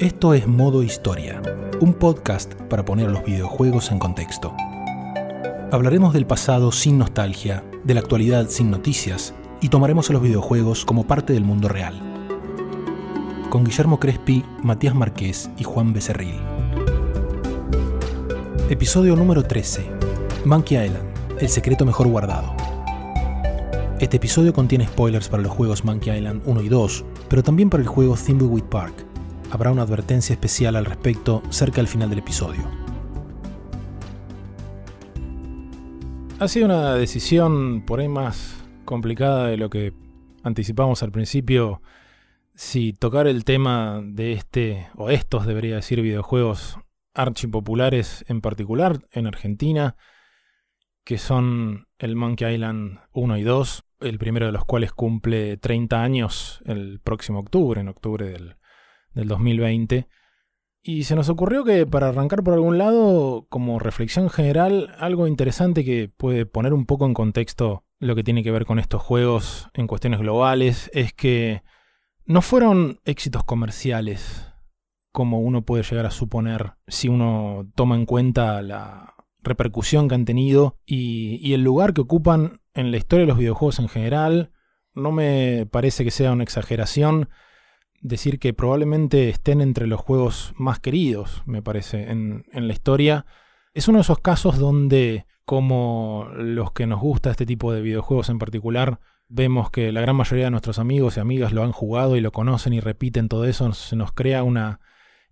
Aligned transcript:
Esto 0.00 0.32
es 0.32 0.46
Modo 0.46 0.84
Historia, 0.84 1.42
un 1.80 1.92
podcast 1.92 2.54
para 2.54 2.84
poner 2.84 3.10
los 3.10 3.24
videojuegos 3.24 3.90
en 3.90 3.98
contexto. 3.98 4.54
Hablaremos 5.72 6.14
del 6.14 6.24
pasado 6.24 6.70
sin 6.70 6.98
nostalgia, 6.98 7.64
de 7.82 7.94
la 7.94 8.00
actualidad 8.00 8.48
sin 8.48 8.70
noticias 8.70 9.34
y 9.60 9.70
tomaremos 9.70 10.08
a 10.08 10.12
los 10.12 10.22
videojuegos 10.22 10.84
como 10.84 11.08
parte 11.08 11.32
del 11.32 11.42
mundo 11.42 11.68
real. 11.68 12.00
Con 13.50 13.64
Guillermo 13.64 13.98
Crespi, 13.98 14.44
Matías 14.62 14.94
Marqués 14.94 15.50
y 15.58 15.64
Juan 15.64 15.92
Becerril. 15.92 16.38
Episodio 18.70 19.16
número 19.16 19.42
13. 19.42 19.84
Monkey 20.44 20.78
Island, 20.78 21.08
el 21.40 21.48
secreto 21.48 21.84
mejor 21.84 22.06
guardado. 22.06 22.54
Este 23.98 24.18
episodio 24.18 24.52
contiene 24.52 24.86
spoilers 24.86 25.28
para 25.28 25.42
los 25.42 25.50
juegos 25.50 25.84
Monkey 25.84 26.16
Island 26.16 26.42
1 26.46 26.62
y 26.62 26.68
2, 26.68 27.04
pero 27.28 27.42
también 27.42 27.68
para 27.68 27.82
el 27.82 27.88
juego 27.88 28.16
Thimbleweed 28.16 28.62
Park. 28.66 29.07
Habrá 29.50 29.72
una 29.72 29.82
advertencia 29.82 30.34
especial 30.34 30.76
al 30.76 30.84
respecto 30.84 31.42
cerca 31.48 31.76
del 31.76 31.88
final 31.88 32.10
del 32.10 32.18
episodio. 32.18 32.68
Ha 36.38 36.48
sido 36.48 36.66
una 36.66 36.94
decisión 36.94 37.82
por 37.86 38.00
ahí 38.00 38.08
más 38.08 38.62
complicada 38.84 39.46
de 39.46 39.56
lo 39.56 39.70
que 39.70 39.94
anticipamos 40.42 41.02
al 41.02 41.12
principio. 41.12 41.80
Si 42.54 42.92
tocar 42.92 43.26
el 43.26 43.44
tema 43.44 44.02
de 44.04 44.32
este, 44.32 44.88
o 44.96 45.08
estos 45.08 45.46
debería 45.46 45.76
decir, 45.76 46.02
videojuegos 46.02 46.78
archipopulares 47.14 48.26
en 48.28 48.42
particular 48.42 49.00
en 49.12 49.26
Argentina, 49.26 49.96
que 51.04 51.16
son 51.16 51.86
el 51.98 52.16
Monkey 52.16 52.54
Island 52.54 52.98
1 53.12 53.38
y 53.38 53.42
2, 53.44 53.84
el 54.00 54.18
primero 54.18 54.44
de 54.44 54.52
los 54.52 54.66
cuales 54.66 54.92
cumple 54.92 55.56
30 55.56 56.02
años 56.02 56.60
el 56.66 57.00
próximo 57.00 57.40
octubre, 57.40 57.80
en 57.80 57.88
octubre 57.88 58.28
del, 58.28 58.57
del 59.14 59.28
2020. 59.28 60.08
Y 60.82 61.04
se 61.04 61.16
nos 61.16 61.28
ocurrió 61.28 61.64
que 61.64 61.86
para 61.86 62.08
arrancar 62.08 62.42
por 62.42 62.54
algún 62.54 62.78
lado, 62.78 63.46
como 63.48 63.78
reflexión 63.78 64.30
general, 64.30 64.94
algo 64.98 65.26
interesante 65.26 65.84
que 65.84 66.10
puede 66.16 66.46
poner 66.46 66.72
un 66.72 66.86
poco 66.86 67.04
en 67.06 67.14
contexto 67.14 67.84
lo 67.98 68.14
que 68.14 68.24
tiene 68.24 68.42
que 68.42 68.52
ver 68.52 68.64
con 68.64 68.78
estos 68.78 69.02
juegos 69.02 69.68
en 69.74 69.86
cuestiones 69.86 70.20
globales, 70.20 70.90
es 70.94 71.12
que 71.12 71.62
no 72.24 72.42
fueron 72.42 73.00
éxitos 73.04 73.44
comerciales 73.44 74.52
como 75.12 75.40
uno 75.40 75.62
puede 75.62 75.82
llegar 75.82 76.06
a 76.06 76.10
suponer 76.10 76.74
si 76.86 77.08
uno 77.08 77.68
toma 77.74 77.96
en 77.96 78.06
cuenta 78.06 78.62
la 78.62 79.14
repercusión 79.40 80.08
que 80.08 80.14
han 80.14 80.24
tenido 80.24 80.78
y, 80.86 81.40
y 81.42 81.54
el 81.54 81.62
lugar 81.64 81.92
que 81.92 82.02
ocupan 82.02 82.60
en 82.74 82.90
la 82.90 82.98
historia 82.98 83.24
de 83.24 83.28
los 83.28 83.38
videojuegos 83.38 83.78
en 83.78 83.88
general. 83.88 84.52
No 84.94 85.10
me 85.10 85.66
parece 85.70 86.04
que 86.04 86.10
sea 86.10 86.32
una 86.32 86.44
exageración 86.44 87.30
decir 88.00 88.38
que 88.38 88.52
probablemente 88.52 89.28
estén 89.28 89.60
entre 89.60 89.86
los 89.86 90.00
juegos 90.00 90.52
más 90.56 90.80
queridos, 90.80 91.42
me 91.46 91.62
parece, 91.62 92.10
en, 92.10 92.44
la 92.52 92.72
historia. 92.72 93.26
Es 93.74 93.88
uno 93.88 93.98
de 93.98 94.02
esos 94.02 94.20
casos 94.20 94.58
donde, 94.58 95.26
como 95.44 96.28
los 96.34 96.72
que 96.72 96.86
nos 96.86 97.00
gusta 97.00 97.30
este 97.30 97.46
tipo 97.46 97.72
de 97.72 97.80
videojuegos 97.80 98.28
en 98.28 98.38
particular, 98.38 99.00
vemos 99.28 99.70
que 99.70 99.92
la 99.92 100.00
gran 100.00 100.16
mayoría 100.16 100.46
de 100.46 100.50
nuestros 100.50 100.78
amigos 100.78 101.16
y 101.16 101.20
amigas 101.20 101.52
lo 101.52 101.62
han 101.62 101.72
jugado 101.72 102.16
y 102.16 102.20
lo 102.20 102.32
conocen 102.32 102.72
y 102.72 102.80
repiten 102.80 103.28
todo 103.28 103.44
eso, 103.44 103.72
se 103.72 103.96
nos 103.96 104.12
crea 104.12 104.42
una 104.42 104.80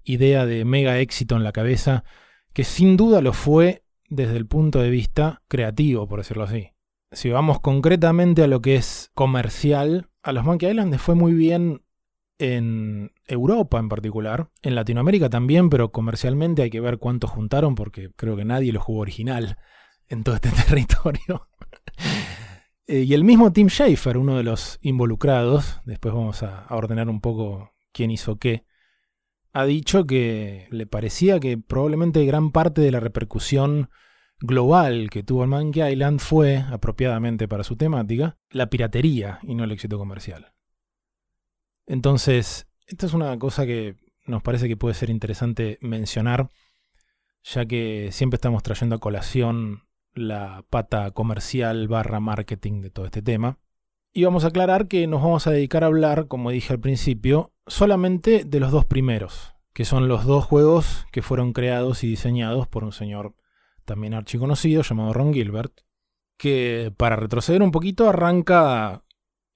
idea 0.04 0.46
de 0.46 0.64
mega 0.64 0.98
éxito 0.98 1.36
en 1.36 1.44
la 1.44 1.52
cabeza, 1.52 2.04
que 2.52 2.64
sin 2.64 2.96
duda 2.96 3.20
lo 3.20 3.32
fue 3.32 3.84
desde 4.08 4.36
el 4.36 4.46
punto 4.46 4.80
de 4.80 4.90
vista 4.90 5.42
creativo, 5.48 6.06
por 6.06 6.20
decirlo 6.20 6.44
así. 6.44 6.70
Si 7.12 7.30
vamos 7.30 7.60
concretamente 7.60 8.42
a 8.42 8.46
lo 8.46 8.60
que 8.60 8.76
es 8.76 9.10
comercial, 9.14 10.10
a 10.22 10.32
los 10.32 10.44
Monkey 10.44 10.70
Island 10.70 10.92
les 10.92 11.00
fue 11.00 11.14
muy 11.14 11.32
bien 11.32 11.82
en 12.38 13.12
Europa 13.26 13.78
en 13.78 13.88
particular, 13.88 14.50
en 14.62 14.74
Latinoamérica 14.74 15.30
también, 15.30 15.70
pero 15.70 15.92
comercialmente 15.92 16.62
hay 16.62 16.70
que 16.70 16.80
ver 16.80 16.98
cuánto 16.98 17.28
juntaron 17.28 17.74
porque 17.74 18.10
creo 18.14 18.36
que 18.36 18.44
nadie 18.44 18.72
lo 18.72 18.80
jugó 18.80 19.00
original 19.00 19.58
en 20.08 20.24
todo 20.24 20.34
este 20.34 20.50
territorio. 20.68 21.48
Eh, 22.88 23.00
y 23.00 23.14
el 23.14 23.24
mismo 23.24 23.52
Tim 23.52 23.66
Schafer, 23.66 24.16
uno 24.16 24.36
de 24.36 24.44
los 24.44 24.78
involucrados, 24.80 25.80
después 25.86 26.14
vamos 26.14 26.44
a, 26.44 26.66
ordenar 26.70 27.08
un 27.08 27.20
poco 27.20 27.74
quién 27.90 28.12
hizo 28.12 28.36
qué, 28.36 28.64
ha 29.52 29.64
dicho 29.64 30.06
que 30.06 30.68
le 30.70 30.86
parecía 30.86 31.40
que 31.40 31.58
probablemente 31.58 32.24
gran 32.24 32.52
parte 32.52 32.80
de 32.82 32.92
la 32.92 33.00
repercusión 33.00 33.90
global 34.38 35.10
que 35.10 35.24
tuvo 35.24 35.42
el 35.42 35.50
Monkey 35.50 35.94
Island 35.94 36.20
fue, 36.20 36.58
apropiadamente 36.58 37.48
para 37.48 37.64
su 37.64 37.74
temática, 37.74 38.38
la 38.50 38.70
piratería 38.70 39.40
y 39.42 39.56
no 39.56 39.64
el 39.64 39.72
éxito 39.72 39.98
comercial. 39.98 40.52
Entonces, 41.86 42.66
esta 42.86 43.06
es 43.06 43.14
una 43.14 43.38
cosa 43.38 43.66
que 43.66 43.96
nos 44.26 44.42
parece 44.42 44.68
que 44.68 44.76
puede 44.76 44.94
ser 44.94 45.10
interesante 45.10 45.78
mencionar, 45.80 46.50
ya 47.42 47.64
que 47.64 48.10
siempre 48.12 48.36
estamos 48.36 48.62
trayendo 48.62 48.96
a 48.96 49.00
colación 49.00 49.84
la 50.14 50.64
pata 50.70 51.10
comercial 51.12 51.88
barra 51.88 52.20
marketing 52.20 52.80
de 52.80 52.90
todo 52.90 53.06
este 53.06 53.22
tema. 53.22 53.58
Y 54.12 54.24
vamos 54.24 54.44
a 54.44 54.48
aclarar 54.48 54.88
que 54.88 55.06
nos 55.06 55.22
vamos 55.22 55.46
a 55.46 55.50
dedicar 55.50 55.84
a 55.84 55.88
hablar, 55.88 56.26
como 56.26 56.50
dije 56.50 56.72
al 56.72 56.80
principio, 56.80 57.52
solamente 57.66 58.44
de 58.44 58.60
los 58.60 58.72
dos 58.72 58.84
primeros, 58.84 59.54
que 59.74 59.84
son 59.84 60.08
los 60.08 60.24
dos 60.24 60.44
juegos 60.44 61.06
que 61.12 61.22
fueron 61.22 61.52
creados 61.52 62.02
y 62.02 62.08
diseñados 62.08 62.66
por 62.66 62.82
un 62.82 62.92
señor 62.92 63.34
también 63.84 64.14
archiconocido 64.14 64.82
llamado 64.82 65.12
Ron 65.12 65.32
Gilbert, 65.32 65.80
que 66.38 66.92
para 66.96 67.16
retroceder 67.16 67.62
un 67.62 67.70
poquito 67.70 68.08
arranca 68.08 69.04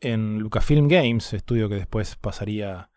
en 0.00 0.38
Lucasfilm 0.38 0.88
Games, 0.88 1.32
estudio 1.32 1.68
que 1.68 1.76
después 1.76 2.16
pasaría 2.16 2.90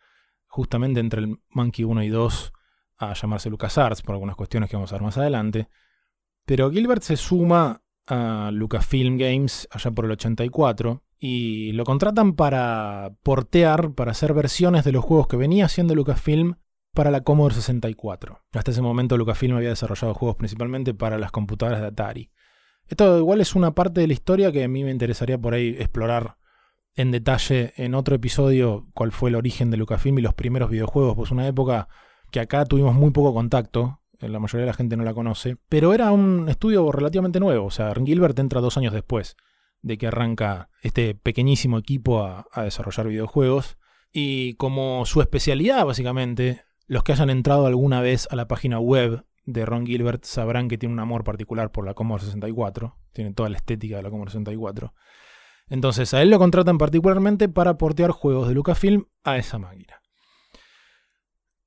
justamente 0.48 1.00
entre 1.00 1.22
el 1.22 1.40
Monkey 1.50 1.86
1 1.86 2.04
y 2.04 2.10
2 2.10 2.54
a 2.98 3.14
llamarse 3.14 3.50
LucasArts 3.50 4.02
por 4.02 4.14
algunas 4.14 4.36
cuestiones 4.36 4.70
que 4.70 4.76
vamos 4.76 4.92
a 4.92 4.96
ver 4.96 5.02
más 5.02 5.18
adelante. 5.18 5.68
Pero 6.46 6.72
Gilbert 6.72 7.04
se 7.04 7.18
suma 7.18 7.82
a 8.08 8.52
Lucasfilm 8.52 9.18
Games 9.18 9.68
allá 9.72 9.92
por 9.92 10.06
el 10.06 10.12
84 10.12 11.04
y 11.18 11.72
lo 11.72 11.86
contratan 11.86 12.34
para 12.34 13.16
portear, 13.24 13.94
para 13.94 14.12
hacer 14.12 14.34
versiones 14.34 14.84
de 14.84 14.92
los 14.92 15.06
juegos 15.06 15.28
que 15.28 15.38
venía 15.38 15.66
haciendo 15.66 15.96
Lucasfilm 15.96 16.56
para 16.94 17.12
la 17.12 17.22
Commodore 17.22 17.56
64. 17.56 18.42
Hasta 18.52 18.72
ese 18.72 18.82
momento 18.82 19.18
Lucasfilm 19.18 19.56
había 19.56 19.70
desarrollado 19.70 20.14
juegos 20.14 20.36
principalmente 20.36 20.94
para 20.94 21.18
las 21.18 21.32
computadoras 21.32 21.82
de 21.82 21.88
Atari. 21.88 22.32
Esto 22.88 23.18
igual 23.18 23.42
es 23.42 23.56
una 23.56 23.74
parte 23.74 24.02
de 24.02 24.08
la 24.08 24.14
historia 24.14 24.52
que 24.52 24.64
a 24.64 24.68
mí 24.68 24.84
me 24.84 24.92
interesaría 24.92 25.38
por 25.38 25.54
ahí 25.54 25.70
explorar 25.80 26.38
en 26.96 27.12
detalle 27.12 27.74
en 27.78 27.96
otro 27.96 28.16
episodio 28.16 28.88
cuál 28.94 29.12
fue 29.12 29.30
el 29.30 29.36
origen 29.36 29.72
de 29.72 29.78
Lucasfilm 29.78 30.20
y 30.20 30.22
los 30.22 30.34
primeros 30.34 30.70
videojuegos, 30.70 31.16
pues 31.16 31.32
una 31.32 31.48
época 31.48 31.88
que 32.32 32.40
acá 32.40 32.66
tuvimos 32.66 32.96
muy 32.96 33.12
poco 33.12 33.34
contacto, 33.34 34.02
eh, 34.20 34.30
la 34.30 34.40
mayoría 34.40 34.62
de 34.66 34.72
la 34.72 34.74
gente 34.74 34.98
no 34.98 35.04
la 35.04 35.14
conoce, 35.14 35.58
pero 35.70 35.94
era 35.94 36.12
un 36.12 36.48
estudio 36.50 36.92
relativamente 36.92 37.40
nuevo, 37.40 37.66
o 37.66 37.72
sea, 37.72 37.94
Gilbert 37.94 38.38
entra 38.40 38.62
dos 38.62 38.78
años 38.78 38.94
después 38.94 39.36
de 39.82 39.98
que 39.98 40.08
arranca 40.08 40.70
este 40.82 41.16
pequeñísimo 41.16 41.78
equipo 41.78 42.24
a, 42.24 42.48
a 42.52 42.64
desarrollar 42.64 43.08
videojuegos, 43.08 43.78
y 44.12 44.54
como 44.56 45.06
su 45.06 45.22
especialidad 45.22 45.86
básicamente, 45.86 46.62
los 46.86 47.04
que 47.04 47.14
hayan 47.14 47.30
entrado 47.30 47.66
alguna 47.66 48.02
vez 48.02 48.28
a 48.30 48.36
la 48.36 48.48
página 48.48 48.80
web 48.80 49.26
de 49.46 49.66
Ron 49.66 49.86
Gilbert 49.86 50.24
sabrán 50.24 50.68
que 50.68 50.78
tiene 50.78 50.94
un 50.94 51.00
amor 51.00 51.24
particular 51.24 51.72
por 51.72 51.86
la 51.86 51.94
Commodore 51.94 52.26
64, 52.26 52.96
tiene 53.14 53.34
toda 53.34 53.50
la 53.50 53.58
estética 53.58 53.98
de 53.98 54.04
la 54.04 54.10
Commodore 54.10 54.32
64. 54.32 54.94
Entonces 55.70 56.14
a 56.14 56.22
él 56.22 56.30
lo 56.30 56.40
contratan 56.40 56.78
particularmente 56.78 57.50
para 57.50 57.78
portear 57.78 58.12
juegos 58.12 58.48
de 58.48 58.54
Lucasfilm 58.54 59.06
a 59.24 59.38
esa 59.38 59.58
máquina. 59.58 60.02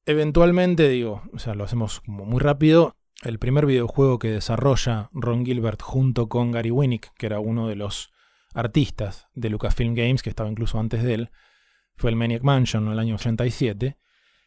Eventualmente, 0.04 0.88
digo, 0.88 1.22
o 1.32 1.38
sea, 1.38 1.54
lo 1.54 1.64
hacemos 1.64 2.00
como 2.00 2.24
muy 2.24 2.38
rápido. 2.38 2.96
El 3.22 3.38
primer 3.38 3.66
videojuego 3.66 4.18
que 4.18 4.30
desarrolla 4.30 5.10
Ron 5.12 5.44
Gilbert 5.44 5.82
junto 5.82 6.28
con 6.28 6.52
Gary 6.52 6.70
Winnick, 6.70 7.12
que 7.14 7.26
era 7.26 7.40
uno 7.40 7.66
de 7.66 7.74
los 7.74 8.12
artistas 8.54 9.26
de 9.34 9.50
Lucasfilm 9.50 9.94
Games, 9.94 10.22
que 10.22 10.30
estaba 10.30 10.48
incluso 10.48 10.78
antes 10.78 11.02
de 11.02 11.14
él, 11.14 11.30
fue 11.96 12.10
el 12.10 12.16
Maniac 12.16 12.42
Mansion 12.42 12.86
en 12.86 12.92
el 12.92 12.98
año 12.98 13.16
87, 13.16 13.96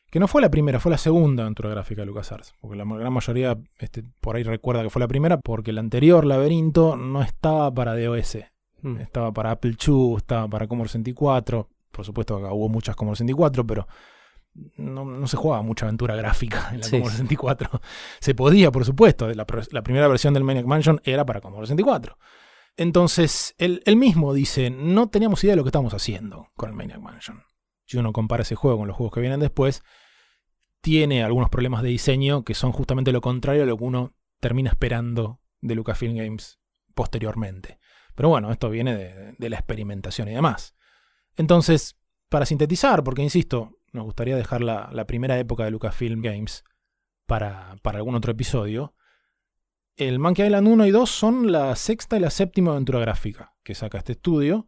que 0.10 0.19
no 0.19 0.28
fue 0.28 0.42
la 0.42 0.50
primera, 0.50 0.80
fue 0.80 0.92
la 0.92 0.98
segunda 0.98 1.44
aventura 1.44 1.69
gráfica 1.69 2.02
de 2.02 2.07
LucasArts, 2.07 2.54
porque 2.62 2.78
la 2.78 2.86
gran 2.86 3.13
mayoría 3.13 3.57
este, 3.78 4.04
por 4.22 4.36
ahí 4.36 4.44
recuerda 4.44 4.84
que 4.84 4.90
fue 4.90 5.00
la 5.02 5.07
primera, 5.07 5.40
porque 5.40 5.72
el 5.72 5.78
anterior 5.78 6.25
laberinto 6.25 6.95
no 6.95 7.22
estaba 7.22 7.74
para 7.74 7.95
DOS, 7.95 8.38
Mm. 8.81 8.98
Estaba 8.98 9.31
para 9.31 9.52
Apple 9.52 9.76
II, 9.86 10.16
estaba 10.18 10.48
para 10.48 10.68
Commodore 10.68 10.90
64. 10.90 11.70
Por 11.92 12.06
supuesto, 12.06 12.38
acá 12.38 12.54
hubo 12.54 12.70
muchas 12.70 12.96
Commodore 12.96 13.18
64, 13.18 13.66
pero 13.66 13.88
no, 14.78 15.28
se 15.28 15.38
jugaba 15.38 15.62
mucha 15.62 15.86
aventura 15.86 16.16
gráfica 16.16 16.70
en 16.74 16.81
la 16.81 16.90
Commodore 16.90 17.12
64. 17.12 17.81
Se 18.20 18.36
podía, 18.36 18.72
por 18.72 18.86
supuesto. 18.86 19.28
La, 19.34 19.46
primera 19.46 20.08
versión 20.08 20.34
del 20.34 20.44
Maniac 20.44 20.66
Mansion 20.66 21.02
era 21.04 21.26
para 21.26 21.42
Commodore 21.42 21.68
64. 21.68 22.18
Entonces, 22.78 23.56
él, 23.58 23.81
él, 23.86 23.96
mismo 23.98 24.34
dice, 24.34 24.70
no 24.70 25.10
teníamos 25.10 25.44
idea 25.44 25.54
de 25.54 25.58
lo 25.58 25.64
que 25.64 25.70
estábamos 25.70 25.94
haciendo 25.94 26.48
con 26.56 26.70
el 26.70 26.76
Maniac 26.76 27.00
Mansion. 27.00 27.44
Si 27.86 27.98
uno 27.98 28.14
compara 28.14 28.44
ese 28.44 28.56
juego 28.56 28.78
con 28.78 28.88
los 28.88 28.96
juegos 28.96 29.14
que 29.14 29.20
vienen 29.20 29.40
después, 29.40 29.84
tiene 30.81 31.24
algunos 31.24 31.50
problemas 31.50 31.84
de 31.84 31.90
diseño 31.90 32.44
que 32.44 32.54
son 32.54 32.72
justamente 32.72 33.12
lo 33.12 33.22
contrario 33.22 33.64
a 33.64 33.66
lo 33.66 33.78
que 33.78 33.84
uno 33.84 34.14
termina 34.40 34.70
esperando 34.70 35.42
de 35.62 35.76
Lucasfilm 35.76 36.16
Games 36.16 36.60
posteriormente. 36.94 37.79
Pero 38.19 38.27
bueno, 38.27 38.51
esto 38.51 38.69
viene 38.69 39.33
de, 39.38 39.50
la 39.50 39.56
experimentación 39.56 40.27
y 40.27 40.33
demás. 40.33 40.75
Entonces, 41.38 41.98
para 42.27 42.45
sintetizar, 42.45 43.01
porque 43.01 43.21
insisto, 43.21 43.77
nos 43.94 44.04
gustaría 44.04 44.36
dejar 44.36 44.60
la, 44.60 45.06
primera 45.07 45.39
época 45.39 45.63
de 45.63 45.71
Lucasfilm 45.71 46.21
Games 46.21 46.66
para, 47.27 47.77
para 47.81 48.00
algún 48.00 48.16
otro 48.16 48.33
episodio. 48.33 48.94
El 49.95 50.19
Monkey 50.19 50.48
Island 50.48 50.68
1 50.68 50.88
y 50.88 50.92
2 50.92 51.10
son 51.10 51.50
la 51.50 51.74
sexta 51.77 52.18
y 52.18 52.19
la 52.19 52.30
séptima 52.30 52.71
aventura 52.71 53.00
gráfica 53.00 53.54
que 53.63 53.74
saca 53.74 54.00
este 54.00 54.12
estudio. 54.12 54.68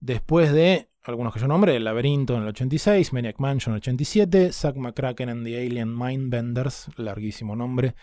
Después 0.00 0.52
de 0.52 0.90
algunos 1.04 1.32
que 1.32 1.38
yo 1.38 1.46
nombré, 1.46 1.76
El 1.76 1.84
Laberinto 1.84 2.34
en 2.34 2.42
el 2.42 2.48
86, 2.48 3.12
Maniac 3.12 3.38
Mansion 3.38 3.74
en 3.74 3.76
el 3.76 3.82
87, 3.82 4.52
Zack 4.52 4.74
McCracken 4.74 5.28
and 5.28 5.46
the 5.46 5.56
Alien 5.56 5.96
Mindbenders, 5.96 6.88
larguísimo 6.96 7.54
nombre, 7.54 7.94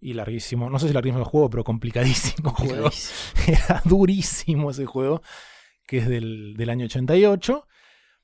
y 0.00 0.12
larguísimo, 0.12 0.70
no 0.70 0.78
sé 0.78 0.88
si 0.88 0.94
larguísimo 0.94 1.20
el 1.20 1.24
juego, 1.24 1.50
pero 1.50 1.64
complicadísimo 1.64 2.50
juego. 2.50 2.90
Era 3.46 3.82
durísimo 3.84 4.70
ese 4.70 4.86
juego, 4.86 5.22
que 5.86 5.98
es 5.98 6.08
del, 6.08 6.54
del, 6.56 6.70
año 6.70 6.84
88. 6.84 7.66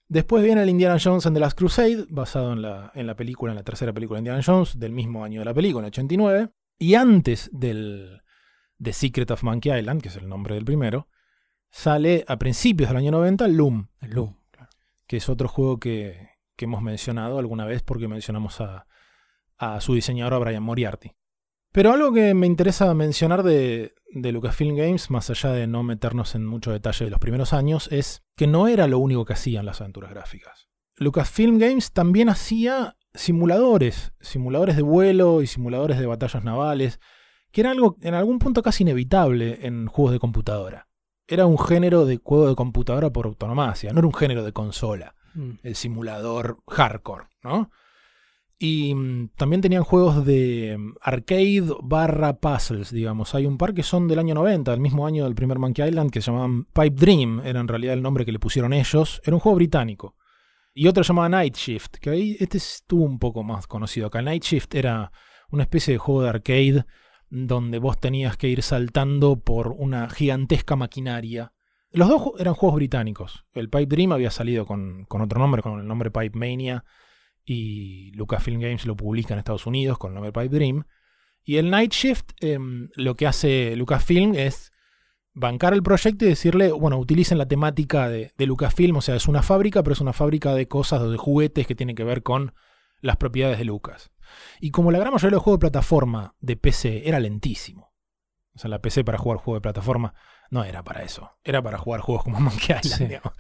Después 0.08 0.44
viene 0.44 0.62
el 0.62 0.68
Indiana 0.68 0.98
Jones 1.02 1.26
and 1.26 1.34
the 1.36 1.40
Last 1.40 1.56
Crusade, 1.56 2.06
basado 2.08 2.52
en 2.52 2.62
la, 2.62 2.92
en 2.94 3.06
la 3.06 3.16
película, 3.16 3.52
en 3.52 3.56
la 3.56 3.64
tercera 3.64 3.92
película 3.92 4.18
de 4.18 4.20
Indiana 4.20 4.42
Jones, 4.44 4.78
del 4.78 4.92
mismo 4.92 5.24
año 5.24 5.40
de 5.40 5.46
la 5.46 5.54
película, 5.54 5.80
en 5.80 5.86
el 5.86 5.92
89. 5.92 6.50
Y 6.78 6.94
antes 6.94 7.48
del 7.52 8.22
The 8.80 8.92
Secret 8.92 9.30
of 9.30 9.42
Monkey 9.42 9.78
Island, 9.78 10.02
que 10.02 10.08
es 10.08 10.16
el 10.16 10.28
nombre 10.28 10.54
del 10.54 10.64
primero, 10.64 11.08
sale 11.70 12.24
a 12.28 12.38
principios 12.38 12.90
del 12.90 12.98
año 12.98 13.10
90 13.12 13.48
Loom. 13.48 13.88
El 14.00 14.10
Loom, 14.10 14.36
claro. 14.50 14.70
Que 15.06 15.16
es 15.16 15.28
otro 15.28 15.48
juego 15.48 15.78
que, 15.78 16.28
que, 16.56 16.66
hemos 16.66 16.82
mencionado 16.82 17.38
alguna 17.38 17.64
vez 17.64 17.82
porque 17.82 18.08
mencionamos 18.08 18.60
a, 18.60 18.86
a 19.56 19.80
su 19.80 19.94
diseñador, 19.94 20.34
a 20.34 20.38
Brian 20.38 20.62
Moriarty. 20.62 21.12
Pero 21.72 21.92
algo 21.92 22.12
que 22.12 22.34
me 22.34 22.46
interesa 22.46 22.92
mencionar 22.92 23.42
de, 23.42 23.94
de, 24.10 24.32
Lucasfilm 24.32 24.76
Games, 24.76 25.10
más 25.10 25.30
allá 25.30 25.52
de 25.52 25.66
no 25.66 25.82
meternos 25.82 26.34
en 26.34 26.44
mucho 26.44 26.70
detalle 26.70 27.06
de 27.06 27.10
los 27.10 27.18
primeros 27.18 27.54
años, 27.54 27.88
es 27.90 28.22
que 28.36 28.46
no 28.46 28.68
era 28.68 28.86
lo 28.86 28.98
único 28.98 29.24
que 29.24 29.32
hacían 29.32 29.64
las 29.64 29.80
aventuras 29.80 30.10
gráficas. 30.10 30.68
Lucasfilm 30.96 31.58
Games 31.58 31.92
también 31.92 32.28
hacía 32.28 32.96
simuladores, 33.14 34.12
simuladores 34.20 34.76
de 34.76 34.82
vuelo 34.82 35.40
y 35.40 35.46
simuladores 35.46 35.98
de 35.98 36.06
batallas 36.06 36.44
navales, 36.44 37.00
que 37.50 37.62
era 37.62 37.70
algo 37.70 37.96
en 38.02 38.14
algún 38.14 38.38
punto 38.38 38.62
casi 38.62 38.82
inevitable 38.82 39.66
en 39.66 39.86
juegos 39.86 40.12
de 40.12 40.18
computadora. 40.18 40.88
Era 41.26 41.46
un 41.46 41.58
género 41.58 42.04
de 42.04 42.20
juego 42.22 42.48
de 42.48 42.54
computadora 42.54 43.10
por 43.10 43.26
autonomacia, 43.26 43.92
no 43.92 44.00
era 44.00 44.06
un 44.06 44.14
género 44.14 44.44
de 44.44 44.52
consola, 44.52 45.14
mm. 45.34 45.52
el 45.62 45.74
simulador 45.74 46.58
hardcore, 46.68 47.28
¿no? 47.42 47.70
Y 48.64 48.94
mm, 48.94 49.30
también 49.34 49.60
tenían 49.60 49.82
juegos 49.82 50.24
de 50.24 50.76
mm, 50.78 50.92
arcade 51.00 51.64
barra 51.82 52.38
puzzles, 52.38 52.92
digamos. 52.92 53.34
Hay 53.34 53.44
un 53.44 53.58
par 53.58 53.74
que 53.74 53.82
son 53.82 54.06
del 54.06 54.20
año 54.20 54.36
90, 54.36 54.72
el 54.72 54.78
mismo 54.78 55.04
año 55.04 55.24
del 55.24 55.34
primer 55.34 55.58
Monkey 55.58 55.88
Island, 55.88 56.12
que 56.12 56.20
se 56.20 56.30
llamaban 56.30 56.66
Pipe 56.66 56.94
Dream, 56.94 57.40
era 57.44 57.58
en 57.58 57.66
realidad 57.66 57.94
el 57.94 58.02
nombre 58.02 58.24
que 58.24 58.30
le 58.30 58.38
pusieron 58.38 58.72
ellos. 58.72 59.20
Era 59.24 59.34
un 59.34 59.40
juego 59.40 59.56
británico. 59.56 60.14
Y 60.74 60.86
otro 60.86 61.02
se 61.02 61.08
llamaba 61.08 61.28
Night 61.28 61.56
Shift, 61.56 61.96
que 61.96 62.10
ahí 62.10 62.36
este 62.38 62.58
estuvo 62.58 63.04
un 63.04 63.18
poco 63.18 63.42
más 63.42 63.66
conocido 63.66 64.06
acá. 64.06 64.22
Night 64.22 64.44
Shift 64.44 64.76
era 64.76 65.10
una 65.50 65.64
especie 65.64 65.94
de 65.94 65.98
juego 65.98 66.22
de 66.22 66.28
arcade 66.28 66.84
donde 67.30 67.80
vos 67.80 67.98
tenías 67.98 68.36
que 68.36 68.46
ir 68.46 68.62
saltando 68.62 69.40
por 69.40 69.74
una 69.76 70.08
gigantesca 70.08 70.76
maquinaria. 70.76 71.52
Los 71.90 72.08
dos 72.08 72.30
eran 72.38 72.54
juegos 72.54 72.76
británicos. 72.76 73.44
El 73.54 73.68
Pipe 73.68 73.86
Dream 73.86 74.12
había 74.12 74.30
salido 74.30 74.66
con, 74.66 75.04
con 75.06 75.20
otro 75.20 75.40
nombre, 75.40 75.62
con 75.62 75.80
el 75.80 75.88
nombre 75.88 76.12
Pipe 76.12 76.38
Mania 76.38 76.84
y 77.44 78.12
Lucasfilm 78.12 78.60
Games 78.60 78.86
lo 78.86 78.96
publica 78.96 79.34
en 79.34 79.38
Estados 79.38 79.66
Unidos 79.66 79.98
con 79.98 80.10
el 80.10 80.14
nombre 80.14 80.32
Pipe 80.32 80.54
Dream. 80.54 80.84
Y 81.44 81.56
el 81.56 81.70
Night 81.70 81.92
Shift, 81.92 82.30
eh, 82.40 82.58
lo 82.94 83.16
que 83.16 83.26
hace 83.26 83.74
Lucasfilm 83.76 84.34
es 84.34 84.72
bancar 85.34 85.72
el 85.72 85.82
proyecto 85.82 86.24
y 86.24 86.28
decirle, 86.28 86.70
bueno, 86.72 86.98
utilicen 86.98 87.38
la 87.38 87.48
temática 87.48 88.08
de, 88.08 88.32
de, 88.36 88.46
Lucasfilm, 88.46 88.96
o 88.96 89.00
sea, 89.00 89.16
es 89.16 89.26
una 89.26 89.42
fábrica, 89.42 89.82
pero 89.82 89.94
es 89.94 90.00
una 90.00 90.12
fábrica 90.12 90.54
de 90.54 90.68
cosas 90.68 91.00
o 91.00 91.10
de 91.10 91.16
juguetes 91.16 91.66
que 91.66 91.74
tienen 91.74 91.96
que 91.96 92.04
ver 92.04 92.22
con 92.22 92.54
las 93.00 93.16
propiedades 93.16 93.58
de 93.58 93.64
Lucas. 93.64 94.10
Y 94.60 94.70
como 94.70 94.90
la 94.90 94.98
gran 94.98 95.12
mayoría 95.12 95.30
de 95.30 95.36
los 95.36 95.42
juegos 95.42 95.58
de 95.58 95.70
plataforma 95.70 96.36
de 96.40 96.56
PC 96.56 97.08
era 97.08 97.18
lentísimo, 97.18 97.92
o 98.54 98.58
sea, 98.58 98.68
la 98.68 98.80
PC 98.80 99.04
para 99.04 99.18
jugar 99.18 99.38
juegos 99.38 99.58
de 99.58 99.62
plataforma 99.62 100.14
no 100.50 100.64
era 100.64 100.82
para 100.82 101.02
eso, 101.02 101.32
era 101.42 101.62
para 101.62 101.78
jugar 101.78 102.00
juegos 102.00 102.24
como 102.24 102.40
Monkey 102.40 102.76
Island, 102.76 102.98
sí. 102.98 103.04
digamos. 103.06 103.32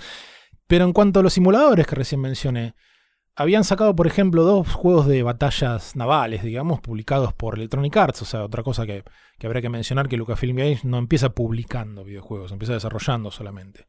Pero 0.66 0.84
en 0.84 0.92
cuanto 0.92 1.20
a 1.20 1.22
los 1.22 1.34
simuladores 1.34 1.86
que 1.86 1.94
recién 1.94 2.20
mencioné, 2.20 2.74
habían 3.34 3.64
sacado, 3.64 3.96
por 3.96 4.06
ejemplo, 4.06 4.42
dos 4.42 4.72
juegos 4.72 5.06
de 5.06 5.22
batallas 5.22 5.96
navales, 5.96 6.42
digamos, 6.42 6.80
publicados 6.80 7.32
por 7.32 7.56
Electronic 7.56 7.96
Arts. 7.96 8.22
O 8.22 8.24
sea, 8.24 8.44
otra 8.44 8.62
cosa 8.62 8.86
que, 8.86 9.04
que 9.38 9.46
habría 9.46 9.62
que 9.62 9.68
mencionar 9.68 10.08
que 10.08 10.16
Lucasfilm 10.16 10.56
Games 10.56 10.84
no 10.84 10.98
empieza 10.98 11.30
publicando 11.30 12.04
videojuegos, 12.04 12.52
empieza 12.52 12.74
desarrollando 12.74 13.30
solamente. 13.30 13.86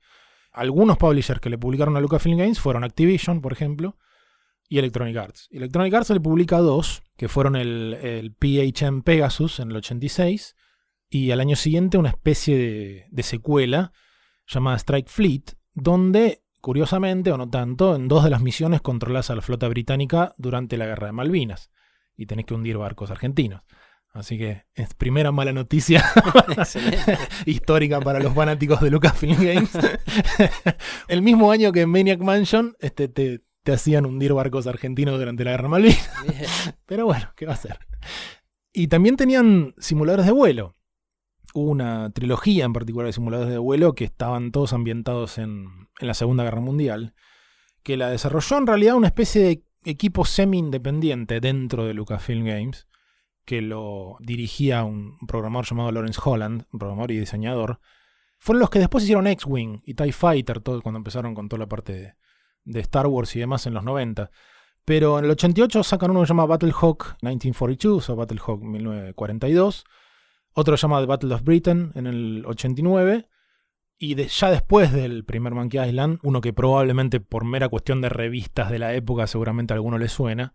Algunos 0.51 0.97
publishers 0.97 1.41
que 1.41 1.49
le 1.49 1.57
publicaron 1.57 1.97
a 1.97 1.99
Lucasfilm 1.99 2.37
Games 2.37 2.59
fueron 2.59 2.83
Activision, 2.83 3.41
por 3.41 3.53
ejemplo, 3.53 3.97
y 4.69 4.77
Electronic 4.77 5.17
Arts. 5.17 5.49
Electronic 5.51 5.93
Arts 5.93 6.09
le 6.11 6.19
publica 6.19 6.59
dos, 6.59 7.03
que 7.17 7.27
fueron 7.27 7.55
el, 7.55 8.35
PHM 8.39 9.01
Pegasus 9.01 9.59
en 9.59 9.71
el 9.71 9.77
86, 9.77 10.55
y 11.09 11.31
al 11.31 11.41
año 11.41 11.55
siguiente 11.55 11.97
una 11.97 12.09
especie 12.09 13.07
de 13.09 13.23
secuela 13.23 13.91
llamada 14.47 14.77
Strike 14.77 15.09
Fleet, 15.09 15.43
donde 15.73 16.42
Curiosamente, 16.63 17.29
o 17.29 17.37
no 17.37 17.49
tanto, 17.49 17.93
en 17.93 18.07
dos 18.07 18.23
de 18.23 18.29
las 18.29 18.41
misiones 18.41 18.79
controlas 18.79 19.29
a 19.29 19.35
la 19.35 19.41
flota 19.41 19.67
británica 19.67 20.33
durante 20.37 20.77
la 20.77 20.85
guerra 20.85 21.07
de 21.07 21.11
Malvinas 21.11 21.69
y 22.15 22.25
tenés 22.25 22.45
que 22.45 22.53
hundir 22.53 22.77
barcos 22.77 23.11
argentinos. 23.11 23.63
Así 24.13 24.37
que 24.37 24.63
es 24.73 24.93
primera 24.93 25.33
mala 25.33 25.51
noticia 25.51 26.05
histórica 27.45 27.99
para 27.99 28.21
los 28.21 28.33
fanáticos 28.33 28.79
de 28.79 28.91
Lucasfilm 28.91 29.43
Games. 29.43 29.71
El 31.09 31.21
mismo 31.21 31.51
año 31.51 31.73
que 31.73 31.81
en 31.81 31.89
Maniac 31.89 32.21
Mansion 32.21 32.77
este, 32.79 33.09
te, 33.09 33.41
te 33.63 33.73
hacían 33.73 34.05
hundir 34.05 34.31
barcos 34.31 34.65
argentinos 34.65 35.19
durante 35.19 35.43
la 35.43 35.51
guerra 35.51 35.63
de 35.63 35.69
Malvinas. 35.69 36.11
Pero 36.85 37.05
bueno, 37.05 37.29
¿qué 37.35 37.45
va 37.45 37.55
a 37.55 37.57
ser? 37.57 37.77
Y 38.71 38.87
también 38.87 39.17
tenían 39.17 39.75
simuladores 39.79 40.27
de 40.27 40.31
vuelo 40.31 40.75
una 41.53 42.09
trilogía 42.11 42.65
en 42.65 42.73
particular 42.73 43.07
de 43.07 43.13
simuladores 43.13 43.51
de 43.51 43.59
vuelo 43.59 43.93
que 43.93 44.03
estaban 44.03 44.51
todos 44.51 44.73
ambientados 44.73 45.37
en, 45.37 45.87
en, 45.99 46.07
la 46.07 46.13
Segunda 46.13 46.43
Guerra 46.43 46.61
Mundial, 46.61 47.13
que 47.83 47.97
la 47.97 48.09
desarrolló 48.09 48.57
en 48.57 48.67
realidad 48.67 48.95
una 48.95 49.07
especie 49.07 49.41
de 49.41 49.63
equipo 49.85 50.25
semi-independiente 50.25 51.39
dentro 51.39 51.85
de 51.85 51.93
Lucasfilm 51.93 52.45
Games, 52.45 52.87
que 53.45 53.61
lo 53.61 54.17
dirigía 54.19 54.83
un 54.83 55.17
programador 55.27 55.65
llamado 55.65 55.91
Lawrence 55.91 56.19
Holland, 56.23 56.65
un 56.71 56.79
programador 56.79 57.11
y 57.11 57.19
diseñador. 57.19 57.79
Fueron 58.39 58.61
los 58.61 58.69
que 58.69 58.79
después 58.79 59.03
hicieron 59.03 59.27
X-Wing 59.27 59.81
y 59.85 59.93
TIE 59.93 60.11
Fighter, 60.11 60.59
todo, 60.61 60.81
cuando 60.81 60.97
empezaron 60.97 61.35
con 61.35 61.49
toda 61.49 61.59
la 61.59 61.67
parte 61.67 61.93
de, 61.93 62.13
de 62.65 62.79
Star 62.81 63.07
Wars 63.07 63.35
y 63.35 63.39
demás 63.39 63.65
en 63.67 63.73
los 63.73 63.83
90. 63.83 64.31
Pero 64.85 65.17
en 65.19 65.25
el 65.25 65.31
88 65.31 65.83
sacan 65.83 66.11
uno 66.11 66.21
que 66.21 66.27
se 66.27 66.31
llama 66.31 66.45
Battlehawk 66.45 67.17
1942 67.21 68.09
o 68.09 68.15
Battlehawk 68.15 68.61
1942 68.61 69.85
otro 70.53 70.77
se 70.77 70.81
llama 70.81 70.99
The 70.99 71.07
Battle 71.07 71.33
of 71.33 71.43
Britain 71.43 71.91
en 71.95 72.07
el 72.07 72.43
89. 72.45 73.27
Y 73.97 74.15
de, 74.15 74.27
ya 74.27 74.49
después 74.49 74.91
del 74.91 75.23
primer 75.23 75.53
Monkey 75.53 75.87
Island, 75.87 76.19
uno 76.23 76.41
que 76.41 76.51
probablemente 76.51 77.19
por 77.19 77.45
mera 77.45 77.69
cuestión 77.69 78.01
de 78.01 78.09
revistas 78.09 78.69
de 78.69 78.79
la 78.79 78.93
época 78.93 79.27
seguramente 79.27 79.73
a 79.73 79.75
alguno 79.75 79.97
le 79.97 80.09
suena, 80.09 80.53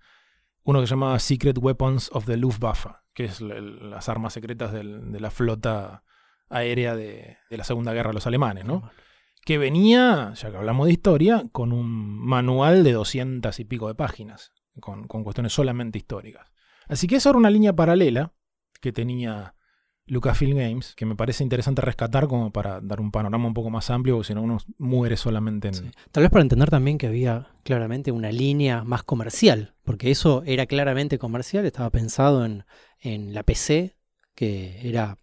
uno 0.65 0.81
que 0.81 0.87
se 0.87 0.91
llama 0.91 1.19
Secret 1.19 1.57
Weapons 1.59 2.11
of 2.13 2.27
the 2.27 2.37
Luftwaffe, 2.37 2.91
que 3.15 3.25
es 3.25 3.41
el, 3.41 3.91
las 3.91 4.09
armas 4.09 4.35
secretas 4.35 4.73
del, 4.73 5.13
de 5.13 5.21
la 5.21 5.31
flota 5.31 6.05
aérea 6.51 6.95
de, 6.95 7.39
de, 7.49 7.57
la 7.57 7.65
Segunda 7.65 7.93
Guerra 7.93 8.11
de 8.11 8.15
los 8.15 8.27
alemanes, 8.27 8.65
¿no? 8.67 8.91
Que 9.45 9.57
venía, 9.57 10.35
ya 10.35 10.51
que 10.51 10.57
hablamos 10.57 10.87
de 10.87 10.93
historia, 10.93 11.45
con 11.53 11.73
un 11.73 12.19
manual 12.19 12.85
de 12.85 12.93
doscientas 12.93 13.61
y 13.61 13.65
pico 13.65 13.89
de 13.89 13.95
páginas, 13.95 14.53
con, 14.79 15.07
con 15.07 15.25
cuestiones 15.25 15.55
solamente 15.55 15.97
históricas. 15.97 16.53
Así 16.87 17.07
que 17.07 17.17
eso 17.17 17.31
era 17.31 17.39
una 17.39 17.51
línea 17.51 17.75
paralela 17.75 18.35
que 18.81 18.93
tenía 18.93 19.55
Lucasfilm 20.09 20.57
Games, 20.57 20.95
que 20.95 21.07
me 21.07 21.15
parece 21.15 21.43
interesante 21.43 21.83
rescatar 21.83 22.27
como 22.27 22.51
para 22.51 22.81
dar 22.81 23.01
un 23.01 23.11
panorama 23.11 23.47
un 23.47 23.55
poco 23.55 23.71
más 23.71 23.91
amplio, 23.91 24.17
porque 24.17 24.29
si 24.29 24.35
no 24.35 24.43
uno 24.43 24.59
muere 24.79 25.17
solamente 25.17 25.69
en... 25.69 25.75
Sí. 25.75 25.91
Tal 26.11 26.23
vez 26.23 26.31
para 26.31 26.43
entender 26.43 26.71
también 26.71 26.99
que 26.99 27.07
había 27.07 27.49
claramente 27.63 28.11
una 28.11 28.33
línea 28.33 28.85
más 28.85 29.03
comercial, 29.03 29.75
porque 29.85 30.11
eso 30.11 30.43
era 30.47 30.67
claramente 30.67 31.19
comercial, 31.19 31.67
estaba 31.67 31.91
pensado 31.91 32.45
en, 32.45 32.65
en 33.01 33.35
la 33.35 33.43
PC, 33.43 33.97
que 34.35 34.89
era, 34.89 35.17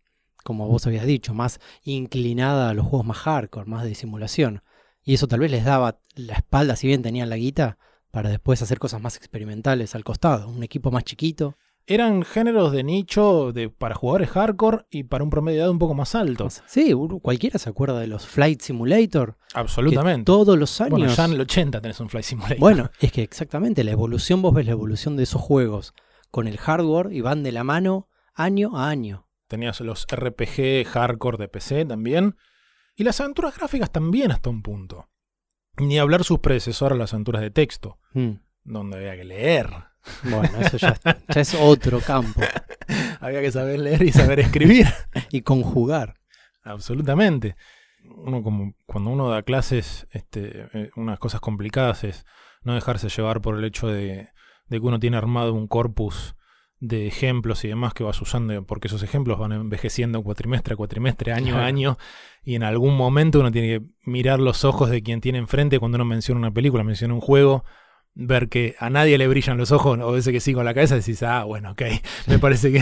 como 0.43 0.67
vos 0.67 0.85
habías 0.87 1.05
dicho, 1.05 1.33
más 1.33 1.59
inclinada 1.83 2.69
a 2.69 2.73
los 2.73 2.85
juegos 2.85 3.07
más 3.07 3.17
hardcore, 3.17 3.69
más 3.69 3.83
de 3.83 3.95
simulación. 3.95 4.61
Y 5.03 5.15
eso 5.15 5.27
tal 5.27 5.39
vez 5.39 5.51
les 5.51 5.65
daba 5.65 5.99
la 6.15 6.35
espalda, 6.35 6.75
si 6.75 6.87
bien 6.87 7.01
tenían 7.01 7.29
la 7.29 7.37
guita, 7.37 7.77
para 8.11 8.29
después 8.29 8.61
hacer 8.61 8.79
cosas 8.79 9.01
más 9.01 9.17
experimentales 9.17 9.93
al 9.95 10.03
costado, 10.03 10.47
un 10.47 10.63
equipo 10.63 10.89
más 10.91 11.03
chiquito 11.03 11.57
eran 11.87 12.23
géneros 12.23 12.71
de 12.71 12.83
nicho 12.83 13.51
de, 13.51 13.69
para 13.69 13.95
jugadores 13.95 14.29
hardcore 14.29 14.85
y 14.89 15.03
para 15.03 15.23
un 15.23 15.29
promedio 15.29 15.57
de 15.57 15.63
edad 15.63 15.71
un 15.71 15.79
poco 15.79 15.93
más 15.93 16.15
alto. 16.15 16.47
Sí, 16.65 16.93
cualquiera 17.21 17.59
se 17.59 17.69
acuerda 17.69 17.99
de 17.99 18.07
los 18.07 18.25
Flight 18.25 18.61
Simulator. 18.61 19.37
Absolutamente. 19.53 20.25
Todos 20.25 20.57
los 20.57 20.81
años. 20.81 20.91
Bueno, 20.91 21.07
ya 21.07 21.25
en 21.25 21.33
el 21.33 21.41
80 21.41 21.81
tenés 21.81 21.99
un 21.99 22.09
Flight 22.09 22.25
Simulator. 22.25 22.59
Bueno, 22.59 22.91
es 22.99 23.11
que 23.11 23.21
exactamente, 23.21 23.83
la 23.83 23.91
evolución, 23.91 24.41
vos 24.41 24.53
ves 24.53 24.65
la 24.65 24.71
evolución 24.71 25.15
de 25.15 25.23
esos 25.23 25.41
juegos 25.41 25.93
con 26.31 26.47
el 26.47 26.57
hardware 26.57 27.13
y 27.13 27.21
van 27.21 27.43
de 27.43 27.51
la 27.51 27.63
mano 27.63 28.09
año 28.33 28.77
a 28.77 28.89
año. 28.89 29.27
Tenías 29.47 29.79
los 29.81 30.07
RPG 30.11 30.85
hardcore 30.87 31.37
de 31.37 31.47
PC 31.47 31.85
también. 31.85 32.35
Y 32.95 33.03
las 33.03 33.19
aventuras 33.19 33.57
gráficas 33.57 33.91
también 33.91 34.31
hasta 34.31 34.49
un 34.49 34.61
punto. 34.61 35.09
Ni 35.77 35.99
hablar 35.99 36.23
sus 36.23 36.39
predecesores, 36.39 36.97
las 36.97 37.13
aventuras 37.13 37.41
de 37.41 37.51
texto. 37.51 37.99
Mm 38.13 38.35
donde 38.65 38.97
había 38.97 39.15
que 39.15 39.23
leer. 39.23 39.69
Bueno, 40.23 40.59
eso 40.59 40.77
ya, 40.77 40.97
ya 41.03 41.41
es 41.41 41.55
otro 41.55 41.99
campo. 41.99 42.41
había 43.19 43.41
que 43.41 43.51
saber 43.51 43.79
leer 43.79 44.03
y 44.03 44.11
saber 44.11 44.39
escribir. 44.39 44.87
y 45.31 45.41
conjugar. 45.41 46.15
Absolutamente. 46.63 47.55
Uno 48.03 48.43
como 48.43 48.73
cuando 48.85 49.09
uno 49.09 49.29
da 49.29 49.43
clases, 49.43 50.07
este, 50.11 50.67
eh, 50.73 50.89
unas 50.95 51.19
cosas 51.19 51.41
complicadas 51.41 52.03
es 52.03 52.25
no 52.63 52.75
dejarse 52.75 53.09
llevar 53.09 53.41
por 53.41 53.57
el 53.57 53.63
hecho 53.63 53.87
de, 53.87 54.29
de 54.67 54.79
que 54.79 54.85
uno 54.85 54.99
tiene 54.99 55.17
armado 55.17 55.53
un 55.53 55.67
corpus 55.67 56.35
de 56.79 57.07
ejemplos 57.07 57.63
y 57.63 57.67
demás 57.67 57.93
que 57.93 58.03
vas 58.03 58.21
usando, 58.21 58.65
porque 58.65 58.87
esos 58.87 59.01
ejemplos 59.01 59.39
van 59.39 59.53
envejeciendo 59.53 60.21
cuatrimestre 60.23 60.73
a 60.73 60.77
cuatrimestre, 60.77 61.31
año 61.31 61.57
a 61.57 61.65
año, 61.65 61.97
y 62.43 62.55
en 62.55 62.63
algún 62.63 62.95
momento 62.95 63.39
uno 63.39 63.51
tiene 63.51 63.67
que 63.79 63.85
mirar 64.03 64.39
los 64.39 64.65
ojos 64.65 64.89
de 64.89 65.01
quien 65.01 65.21
tiene 65.21 65.37
enfrente 65.39 65.79
cuando 65.79 65.95
uno 65.95 66.05
menciona 66.05 66.39
una 66.39 66.51
película, 66.51 66.83
menciona 66.83 67.13
un 67.13 67.21
juego, 67.21 67.63
ver 68.15 68.49
que 68.49 68.75
a 68.79 68.89
nadie 68.89 69.17
le 69.17 69.27
brillan 69.27 69.57
los 69.57 69.71
ojos, 69.71 69.99
o 70.01 70.11
veces 70.11 70.33
que 70.33 70.39
sí 70.39 70.53
con 70.53 70.65
la 70.65 70.73
cabeza, 70.73 70.95
decís, 70.95 71.21
ah, 71.23 71.43
bueno, 71.43 71.71
ok, 71.71 71.81
me 72.27 72.39
parece 72.39 72.71
que 72.71 72.81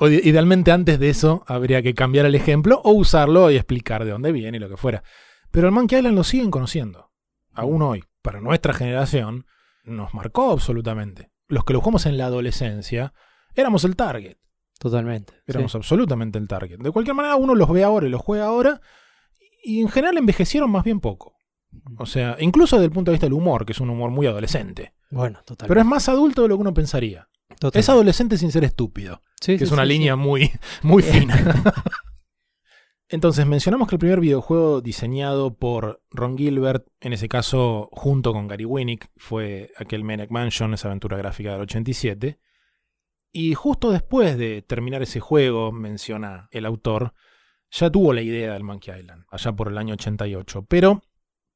idealmente 0.22 0.72
antes 0.72 0.98
de 0.98 1.10
eso 1.10 1.44
habría 1.46 1.82
que 1.82 1.94
cambiar 1.94 2.26
el 2.26 2.34
ejemplo 2.34 2.80
o 2.84 2.92
usarlo 2.92 3.50
y 3.50 3.56
explicar 3.56 4.04
de 4.04 4.12
dónde 4.12 4.32
viene 4.32 4.56
y 4.56 4.60
lo 4.60 4.68
que 4.68 4.76
fuera. 4.76 5.02
Pero 5.50 5.66
el 5.66 5.72
Monkey 5.72 5.98
Island 5.98 6.16
lo 6.16 6.24
siguen 6.24 6.50
conociendo, 6.50 7.10
aún 7.52 7.82
hoy, 7.82 8.04
para 8.22 8.40
nuestra 8.40 8.72
generación, 8.72 9.46
nos 9.84 10.14
marcó 10.14 10.50
absolutamente 10.50 11.34
los 11.48 11.64
que 11.64 11.72
lo 11.72 11.80
jugamos 11.80 12.06
en 12.06 12.18
la 12.18 12.26
adolescencia, 12.26 13.14
éramos 13.54 13.84
el 13.84 13.96
target. 13.96 14.36
Totalmente. 14.78 15.34
Éramos 15.46 15.74
absolutamente 15.74 16.38
el 16.38 16.48
target. 16.48 16.78
De 16.78 16.90
cualquier 16.90 17.14
manera, 17.14 17.36
uno 17.36 17.54
los 17.54 17.70
ve 17.70 17.84
ahora 17.84 18.06
y 18.06 18.10
los 18.10 18.20
juega 18.20 18.46
ahora. 18.46 18.80
Y 19.62 19.80
en 19.80 19.88
general 19.88 20.18
envejecieron 20.18 20.70
más 20.70 20.84
bien 20.84 21.00
poco. 21.00 21.33
O 21.98 22.06
sea, 22.06 22.36
incluso 22.40 22.76
desde 22.76 22.86
el 22.86 22.92
punto 22.92 23.10
de 23.10 23.14
vista 23.14 23.26
del 23.26 23.34
humor, 23.34 23.64
que 23.64 23.72
es 23.72 23.80
un 23.80 23.90
humor 23.90 24.10
muy 24.10 24.26
adolescente. 24.26 24.94
Bueno, 25.10 25.40
totalmente. 25.44 25.68
Pero 25.68 25.80
es 25.80 25.86
más 25.86 26.08
adulto 26.08 26.42
de 26.42 26.48
lo 26.48 26.56
que 26.56 26.62
uno 26.62 26.74
pensaría. 26.74 27.28
Es 27.72 27.88
adolescente 27.88 28.36
sin 28.36 28.50
ser 28.50 28.64
estúpido. 28.64 29.22
que 29.44 29.54
es 29.54 29.70
una 29.70 29.84
línea 29.84 30.16
muy, 30.16 30.50
muy 30.82 31.02
fina. 31.02 31.62
Entonces, 33.08 33.46
mencionamos 33.46 33.86
que 33.86 33.96
el 33.96 34.00
primer 34.00 34.18
videojuego 34.18 34.80
diseñado 34.80 35.54
por 35.54 36.02
Ron 36.10 36.36
Gilbert, 36.36 36.86
en 37.00 37.12
ese 37.12 37.28
caso 37.28 37.88
junto 37.92 38.32
con 38.32 38.48
Gary 38.48 38.64
Winnick, 38.64 39.10
fue 39.16 39.70
aquel 39.76 40.04
Maniac 40.04 40.30
Mansion, 40.30 40.74
esa 40.74 40.88
aventura 40.88 41.16
gráfica 41.16 41.52
del 41.52 41.60
87. 41.60 42.40
Y 43.30 43.54
justo 43.54 43.92
después 43.92 44.38
de 44.38 44.62
terminar 44.62 45.02
ese 45.02 45.20
juego, 45.20 45.70
menciona 45.70 46.48
el 46.50 46.64
autor, 46.66 47.14
ya 47.70 47.90
tuvo 47.90 48.12
la 48.12 48.22
idea 48.22 48.54
del 48.54 48.64
Monkey 48.64 48.98
Island, 48.98 49.24
allá 49.30 49.52
por 49.52 49.68
el 49.68 49.78
año 49.78 49.94
88. 49.94 50.66
Pero 50.68 51.02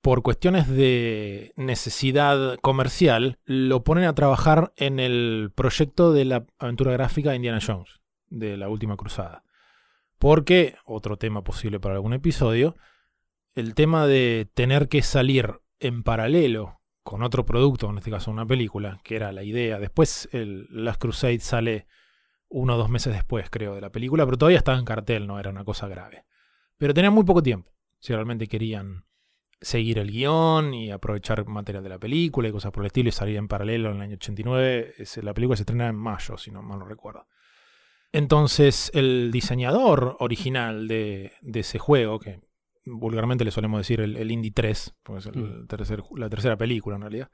por 0.01 0.23
cuestiones 0.23 0.69
de 0.69 1.53
necesidad 1.57 2.59
comercial, 2.61 3.39
lo 3.45 3.83
ponen 3.85 4.05
a 4.05 4.15
trabajar 4.15 4.73
en 4.77 5.01
el 5.01 5.51
proyecto 5.55 6.13
de 6.13 6.25
la 6.25 6.47
aventura 6.59 6.93
gráfica 6.93 7.31
de 7.31 7.37
Indiana 7.37 7.61
Jones, 7.65 8.01
de 8.29 8.57
la 8.57 8.69
última 8.69 8.97
cruzada. 8.97 9.45
Porque, 10.19 10.77
otro 10.85 11.17
tema 11.17 11.43
posible 11.43 11.81
para 11.81 11.95
algún 11.95 12.13
episodio, 12.13 12.77
el 13.55 13.75
tema 13.75 14.07
de 14.07 14.49
tener 14.55 14.89
que 14.89 15.03
salir 15.03 15.61
en 15.81 16.03
paralelo 16.03 16.81
con 17.03 17.23
otro 17.23 17.47
producto, 17.47 17.89
en 17.89 17.99
este 17.99 18.11
caso 18.11 18.31
una 18.31 18.47
película, 18.47 19.01
que 19.03 19.17
era 19.17 19.33
la 19.33 19.43
idea. 19.43 19.79
Después 19.79 20.29
el 20.33 20.67
Last 20.71 21.01
Crusade 21.01 21.41
sale 21.41 21.87
uno 22.49 22.75
o 22.75 22.79
dos 22.79 22.91
meses 22.91 23.13
después, 23.13 23.49
creo, 23.51 23.75
de 23.75 23.81
la 23.81 23.91
película, 23.91 24.25
pero 24.25 24.39
todavía 24.39 24.59
estaba 24.59 24.79
en 24.79 24.85
cartel, 24.85 25.27
no 25.27 25.39
era 25.39 25.51
una 25.51 25.65
cosa 25.65 25.89
grave. 25.89 26.25
Pero 26.77 26.95
tenían 26.95 27.15
muy 27.15 27.25
poco 27.25 27.43
tiempo, 27.43 27.73
si 27.99 28.13
realmente 28.13 28.47
querían 28.47 29.08
seguir 29.61 29.99
el 29.99 30.11
guion 30.11 30.73
y 30.75 30.91
aprovechar 30.91 31.47
material 31.47 31.83
de 31.83 31.89
la 31.89 31.99
película 31.99 32.49
y 32.49 32.53
cosas 32.53 32.73
por 32.73 32.85
el 32.85 32.89
estilo 32.89 33.09
y 33.09 33.13
salir 33.13 33.37
en 33.37 33.49
paralelo 33.49 33.91
en 33.91 33.97
el 33.97 34.03
año 34.03 34.15
89. 34.15 34.95
La 35.23 35.35
película 35.35 35.57
se 35.57 35.63
estrena 35.63 35.89
en 35.89 35.97
mayo, 35.97 36.37
si 36.37 36.51
no 36.51 36.63
mal 36.63 36.79
no 36.79 36.87
recuerdo. 36.87 37.27
Entonces, 38.13 38.91
el 38.95 39.31
diseñador 39.31 40.17
original 40.21 40.89
de, 40.89 41.33
ese 41.53 41.79
juego, 41.79 42.19
que 42.19 42.41
vulgarmente 42.87 43.45
le 43.45 43.51
solemos 43.51 43.81
decir 43.81 44.01
el, 44.01 44.31
Indie 44.31 44.53
3, 44.53 44.95
porque 45.03 45.19
es 45.19 45.37
mm. 45.37 46.17
la 46.17 46.31
tercera 46.31 46.57
película 46.57 46.97
en 46.97 47.03
realidad, 47.03 47.31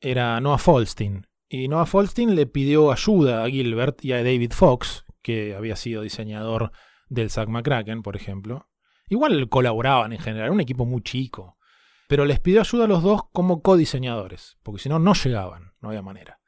era 0.00 0.40
Noah 0.40 0.58
Falstein. 0.58 1.26
Y 1.48 1.68
Noah 1.68 1.86
Falstein 1.86 2.34
le 2.34 2.46
pidió 2.46 2.92
ayuda 2.92 3.42
a 3.42 3.48
Gilbert 3.48 4.04
y 4.04 4.12
a 4.12 4.18
David 4.18 4.52
Fox, 4.52 5.04
que 5.22 5.54
había 5.54 5.76
sido 5.76 6.02
diseñador 6.02 6.72
del 7.08 7.30
Zack 7.30 7.48
McCracken, 7.48 8.02
por 8.02 8.16
ejemplo. 8.16 8.69
Igual 9.10 9.50
colaboraban 9.50 10.14
en 10.14 10.20
general, 10.20 10.50
un 10.50 10.60
equipo 10.62 10.86
muy 10.86 11.02
chico. 11.02 11.58
Pero 12.08 12.24
les 12.24 12.40
pidió 12.40 12.60
ayuda 12.60 12.86
a 12.86 12.88
los 12.88 13.02
dos 13.02 13.24
como 13.32 13.60
codiseñadores, 13.60 14.56
porque 14.62 14.80
si 14.80 14.88
no, 14.88 14.98
no 14.98 15.12
llegaban, 15.12 15.74
no 15.82 15.90
había 15.90 16.00
manera 16.00 16.40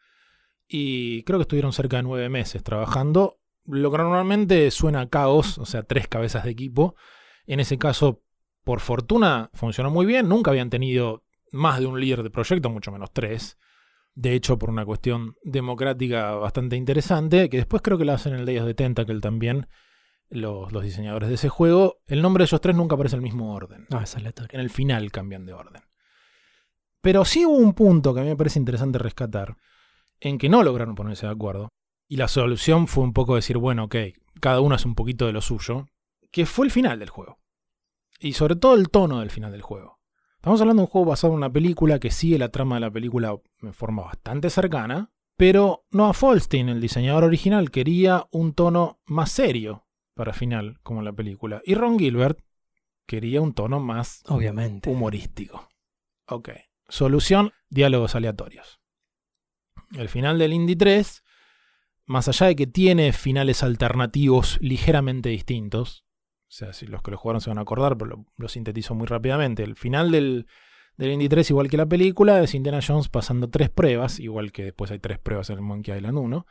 y 0.73 1.23
creo 1.25 1.39
que 1.39 1.43
estuvieron 1.43 1.73
cerca 1.73 1.99
de 1.99 2.03
nueve 2.03 2.29
meses 2.31 2.63
trabajando. 2.63 3.39
Lo 3.67 3.91
que 3.91 3.99
normalmente 3.99 4.71
suena 4.71 5.03
a 5.03 5.09
caos, 5.09 5.59
o 5.59 5.67
sea, 5.67 5.83
tres 5.83 6.09
cabezas 6.09 6.45
de 6.45 6.51
equipo. 6.51 6.97
En 7.47 7.61
ese 7.61 7.79
caso, 7.79 8.23
por 8.65 8.81
fortuna, 8.81 9.51
funcionó 9.53 9.91
muy 9.91 10.07
bien. 10.07 10.29
Nunca 10.29 10.51
habían 10.51 10.71
tenido 10.71 11.25
más 11.53 11.79
de 11.79 11.87
un 11.87 12.01
líder 12.01 12.23
de 12.23 12.31
proyecto, 12.31 12.71
mucho 12.71 12.91
menos 12.91 13.13
tres. 13.13 13.59
De 14.15 14.33
hecho, 14.33 14.59
por 14.59 14.71
una 14.71 14.87
cuestión 14.87 15.37
democrática 15.45 16.33
bastante 16.33 16.77
interesante, 16.77 17.51
que 17.51 17.59
después 17.59 17.83
creo 17.83 17.99
que 17.99 18.07
la 18.07 18.15
hacen 18.15 18.33
en 18.33 18.41
el 18.41 18.47
Day 18.47 18.59
of 18.59 18.67
the 18.67 18.75
Tentacle 18.75 19.21
también, 19.21 19.69
los, 20.33 20.73
los, 20.73 20.83
diseñadores 20.83 21.29
de 21.29 21.37
ese 21.37 21.49
juego. 21.49 21.99
El 22.07 22.23
nombre 22.23 22.43
de 22.43 22.47
esos 22.47 22.61
tres 22.61 22.75
nunca 22.75 22.95
aparece 22.95 23.17
en 23.17 23.21
el 23.21 23.25
mismo 23.25 23.55
orden. 23.55 23.87
Ah, 23.91 24.03
esa 24.03 24.19
En 24.21 24.61
el 24.61 24.71
final 24.71 25.11
cambian 25.13 25.47
de 25.47 25.53
orden. 25.53 25.83
Pero 27.01 27.25
sí 27.25 27.45
hubo 27.45 27.57
un 27.57 27.75
punto 27.75 28.15
que 28.15 28.21
a 28.21 28.23
mí 28.23 28.29
me 28.29 28.37
parece 28.37 28.59
interesante 28.59 28.99
rescatar, 28.99 29.57
en 30.21 30.39
que 30.39 30.49
no 30.49 30.63
lograron 30.63 30.95
ponerse 30.95 31.27
de 31.27 31.33
acuerdo. 31.33 31.69
Y 32.09 32.17
la 32.17 32.29
solución 32.29 32.87
fue 32.87 33.05
un 33.05 33.13
poco 33.13 33.35
decir, 33.35 33.59
bueno, 33.59 33.85
ok, 33.85 33.97
cada 34.41 34.61
uno 34.61 34.75
hace 34.75 34.89
un 34.89 34.95
poquito 34.95 35.27
de 35.27 35.33
lo 35.33 35.41
suyo, 35.41 35.87
que 36.31 36.47
fue 36.47 36.67
el 36.67 36.73
final 36.73 36.99
del 36.99 37.11
juego. 37.11 37.39
Y 38.21 38.35
sobre 38.35 38.57
todo 38.57 38.75
el 38.75 38.89
tono 38.89 39.21
del 39.21 39.31
final 39.31 39.51
del 39.53 39.63
juego. 39.63 39.99
Estamos 40.37 40.61
hablando 40.61 40.83
de 40.83 40.85
un 40.85 40.91
juego 40.91 41.11
basado 41.11 41.33
en 41.33 41.39
una 41.39 41.53
película 41.53 41.99
que 41.99 42.11
sigue 42.11 42.39
la 42.39 42.51
trama 42.51 42.77
de 42.77 42.83
la 42.83 42.91
película 42.91 43.37
de 43.61 43.73
forma 43.73 44.03
bastante 44.03 44.51
cercana, 44.51 45.13
pero 45.37 45.87
Noah 45.91 46.13
Falstein, 46.13 46.69
el 46.69 46.81
diseñador 46.81 47.25
original, 47.25 47.71
quería 47.71 48.27
un 48.31 48.53
tono 48.55 49.01
más 49.07 49.33
serio 49.33 49.87
para 50.15 50.33
final, 50.33 50.79
como 50.83 51.01
en 51.01 51.07
la 51.07 51.13
película. 51.13 51.63
Y 51.65 51.75
Ron 51.75 51.99
Gilbert 51.99 52.41
quería 53.07 53.41
un 53.41 53.55
tono 53.55 53.81
más 53.81 54.23
Obviamente. 54.27 54.91
humorístico. 54.91 55.69
Ok. 56.27 56.51
Solución, 56.89 57.53
diálogos 57.69 58.15
aleatorios. 58.15 58.81
El 59.97 60.09
final 60.09 60.39
del 60.39 60.53
Indie 60.53 60.77
3, 60.77 61.23
más 62.07 62.29
allá 62.29 62.47
de 62.47 62.57
que 62.57 62.67
tiene 62.67 63.13
finales 63.13 63.63
alternativos 63.63 64.59
ligeramente 64.61 65.29
distintos, 65.29 66.05
o 66.53 66.55
sea, 66.55 66.75
si 66.75 66.87
los 66.87 67.03
que 67.03 67.11
lo 67.11 67.17
jugaron 67.17 67.41
se 67.41 67.49
van 67.49 67.57
a 67.57 67.63
acordar, 67.63 67.97
pero 67.97 68.27
lo, 68.37 68.49
sintetizo 68.49 68.95
muy 68.95 69.07
rápidamente. 69.07 69.63
El 69.63 69.75
final 69.75 70.11
del, 70.11 70.47
del 70.99 71.13
Indie 71.13 71.31
3, 71.31 71.49
igual 71.49 71.71
que 71.71 71.79
la 71.79 71.87
película, 71.87 72.43
es 72.43 72.55
Indiana 72.55 72.81
Jones 72.87 73.09
pasando 73.09 73.49
tres 73.49 73.71
pruebas, 73.71 74.21
igual 74.21 74.53
que 74.53 74.65
después 74.65 74.91
hay 74.91 74.99
tres 74.99 75.19
pruebas 75.19 75.49
en 75.49 75.57
el 75.57 75.63
Monkey 75.63 75.97
Island 75.97 76.19
1, 76.19 76.47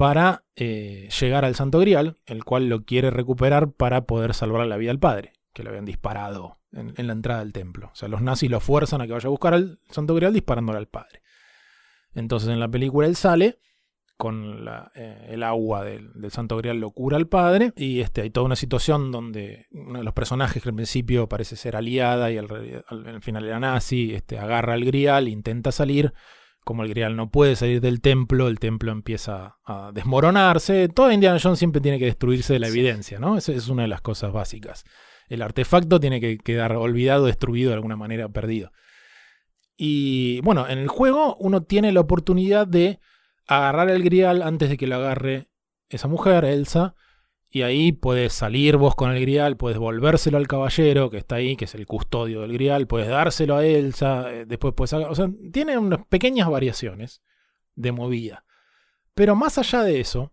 para 0.00 0.46
eh, 0.56 1.10
llegar 1.20 1.44
al 1.44 1.54
Santo 1.54 1.78
Grial, 1.78 2.16
el 2.24 2.42
cual 2.42 2.70
lo 2.70 2.86
quiere 2.86 3.10
recuperar 3.10 3.70
para 3.70 4.06
poder 4.06 4.32
salvar 4.32 4.66
la 4.66 4.78
vida 4.78 4.92
al 4.92 4.98
padre, 4.98 5.34
que 5.52 5.62
lo 5.62 5.68
habían 5.68 5.84
disparado 5.84 6.58
en, 6.72 7.06
la 7.06 7.12
entrada 7.12 7.40
del 7.40 7.52
templo. 7.52 7.90
O 7.92 7.94
sea, 7.94 8.08
los 8.08 8.22
nazis 8.22 8.50
lo 8.50 8.60
fuerzan 8.60 9.02
a 9.02 9.06
que 9.06 9.12
vaya 9.12 9.26
a 9.26 9.30
buscar 9.30 9.52
al 9.52 9.78
Santo 9.90 10.14
Grial 10.14 10.32
disparándole 10.32 10.78
al 10.78 10.88
padre. 10.88 11.20
Entonces 12.14 12.48
en 12.48 12.60
la 12.60 12.70
película 12.70 13.06
él 13.06 13.14
sale 13.14 13.58
con 14.16 14.66
eh, 14.94 15.26
el 15.28 15.42
agua 15.42 15.84
del, 15.84 16.10
Santo 16.30 16.56
Grial 16.56 16.80
lo 16.80 16.92
cura 16.92 17.18
al 17.18 17.28
padre 17.28 17.74
y 17.76 18.00
este, 18.00 18.22
hay 18.22 18.30
toda 18.30 18.46
una 18.46 18.56
situación 18.56 19.12
donde 19.12 19.66
uno 19.70 19.98
de 19.98 20.04
los 20.06 20.14
personajes 20.14 20.62
que 20.62 20.70
al 20.70 20.74
principio 20.74 21.28
parece 21.28 21.56
ser 21.56 21.76
aliada 21.76 22.30
y 22.30 22.38
al, 22.38 22.48
final 23.20 23.44
era 23.44 23.60
nazi, 23.60 24.14
este, 24.14 24.38
agarra 24.38 24.76
el 24.76 24.86
Grial, 24.86 25.28
intenta 25.28 25.72
salir, 25.72 26.14
como 26.70 26.84
el 26.84 26.90
Grial 26.90 27.16
no 27.16 27.32
puede 27.32 27.56
salir 27.56 27.80
del 27.80 28.00
templo, 28.00 28.46
el 28.46 28.60
templo 28.60 28.92
empieza 28.92 29.56
a 29.64 29.90
desmoronarse, 29.92 30.88
toda 30.88 31.12
Indiana 31.12 31.40
Jones 31.42 31.58
siempre 31.58 31.80
tiene 31.80 31.98
que 31.98 32.04
destruirse 32.04 32.52
de 32.52 32.60
la 32.60 32.68
evidencia, 32.68 33.18
¿no? 33.18 33.36
Esa 33.36 33.50
es 33.50 33.66
una 33.66 33.82
de 33.82 33.88
las 33.88 34.02
cosas 34.02 34.30
básicas. 34.30 34.84
El 35.28 35.42
artefacto 35.42 35.98
tiene 35.98 36.20
que 36.20 36.38
quedar 36.38 36.76
olvidado, 36.76 37.26
destruido 37.26 37.70
de 37.70 37.74
alguna 37.74 37.96
manera, 37.96 38.28
perdido. 38.28 38.70
Y 39.76 40.40
bueno, 40.42 40.68
en 40.68 40.78
el 40.78 40.86
juego 40.86 41.34
uno 41.40 41.64
tiene 41.64 41.90
la 41.90 42.02
oportunidad 42.02 42.68
de 42.68 43.00
agarrar 43.48 43.90
el 43.90 44.04
grial 44.04 44.40
antes 44.40 44.68
de 44.68 44.76
que 44.76 44.86
lo 44.86 44.94
agarre 44.94 45.48
esa 45.88 46.06
mujer, 46.06 46.44
Elsa. 46.44 46.94
Y 47.50 47.62
ahí 47.62 47.90
puedes 47.90 48.32
salir 48.32 48.76
vos 48.76 48.94
con 48.94 49.10
el 49.10 49.20
grial, 49.20 49.56
puedes 49.56 49.78
volvérselo 49.78 50.38
al 50.38 50.46
caballero 50.46 51.10
que 51.10 51.18
está 51.18 51.36
ahí, 51.36 51.56
que 51.56 51.64
es 51.64 51.74
el 51.74 51.84
custodio 51.84 52.42
del 52.42 52.52
grial, 52.52 52.86
puedes 52.86 53.08
dárselo 53.08 53.56
a 53.56 53.66
Elsa, 53.66 54.32
eh, 54.32 54.46
después 54.46 54.72
puedes... 54.74 54.92
O 54.92 55.14
sea, 55.14 55.28
tiene 55.52 55.76
unas 55.76 56.06
pequeñas 56.06 56.48
variaciones 56.48 57.22
de 57.74 57.90
movida. 57.90 58.44
Pero 59.14 59.34
más 59.34 59.58
allá 59.58 59.82
de 59.82 60.00
eso, 60.00 60.32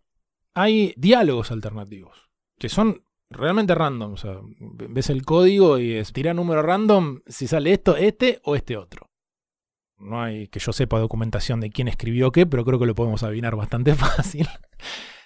hay 0.54 0.94
diálogos 0.96 1.52
alternativos, 1.52 2.30
que 2.60 2.70
son 2.70 3.04
realmente 3.30 3.76
random. 3.76 4.14
O 4.14 4.18
sea, 4.18 4.40
ves 4.60 5.10
el 5.10 5.26
código 5.26 5.80
y 5.80 5.94
es 5.94 6.14
tira 6.14 6.34
número 6.34 6.62
random 6.62 7.22
si 7.26 7.48
sale 7.48 7.74
esto, 7.74 7.98
este 7.98 8.40
o 8.44 8.56
este 8.56 8.78
otro. 8.78 9.07
No 10.00 10.22
hay 10.22 10.48
que 10.48 10.60
yo 10.60 10.74
sepa 10.74 11.00
documentación 11.00 11.60
de 11.60 11.72
quién 11.72 11.88
escribió 11.88 12.32
qué, 12.32 12.46
pero 12.46 12.64
creo 12.64 12.80
que 12.80 12.86
lo 12.86 12.96
podemos 12.96 13.24
adivinar 13.24 13.56
bastante 13.56 13.96
fácil. 13.96 14.48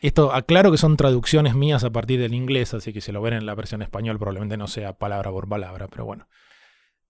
Esto 0.01 0.34
aclaro 0.34 0.72
que 0.72 0.78
son 0.78 0.98
traducciones 0.98 1.56
mías 1.56 1.84
a 1.84 1.92
partir 1.92 2.20
del 2.20 2.34
inglés, 2.34 2.74
así 2.74 2.94
que 2.94 3.01
si 3.01 3.12
lo 3.12 3.22
ven 3.22 3.34
en 3.34 3.46
la 3.46 3.56
versión 3.56 3.82
español 3.82 4.18
probablemente 4.18 4.58
no 4.58 4.68
sea 4.68 4.94
palabra 4.94 5.30
por 5.32 5.48
palabra, 5.48 5.88
pero 5.88 6.06
bueno. 6.06 6.28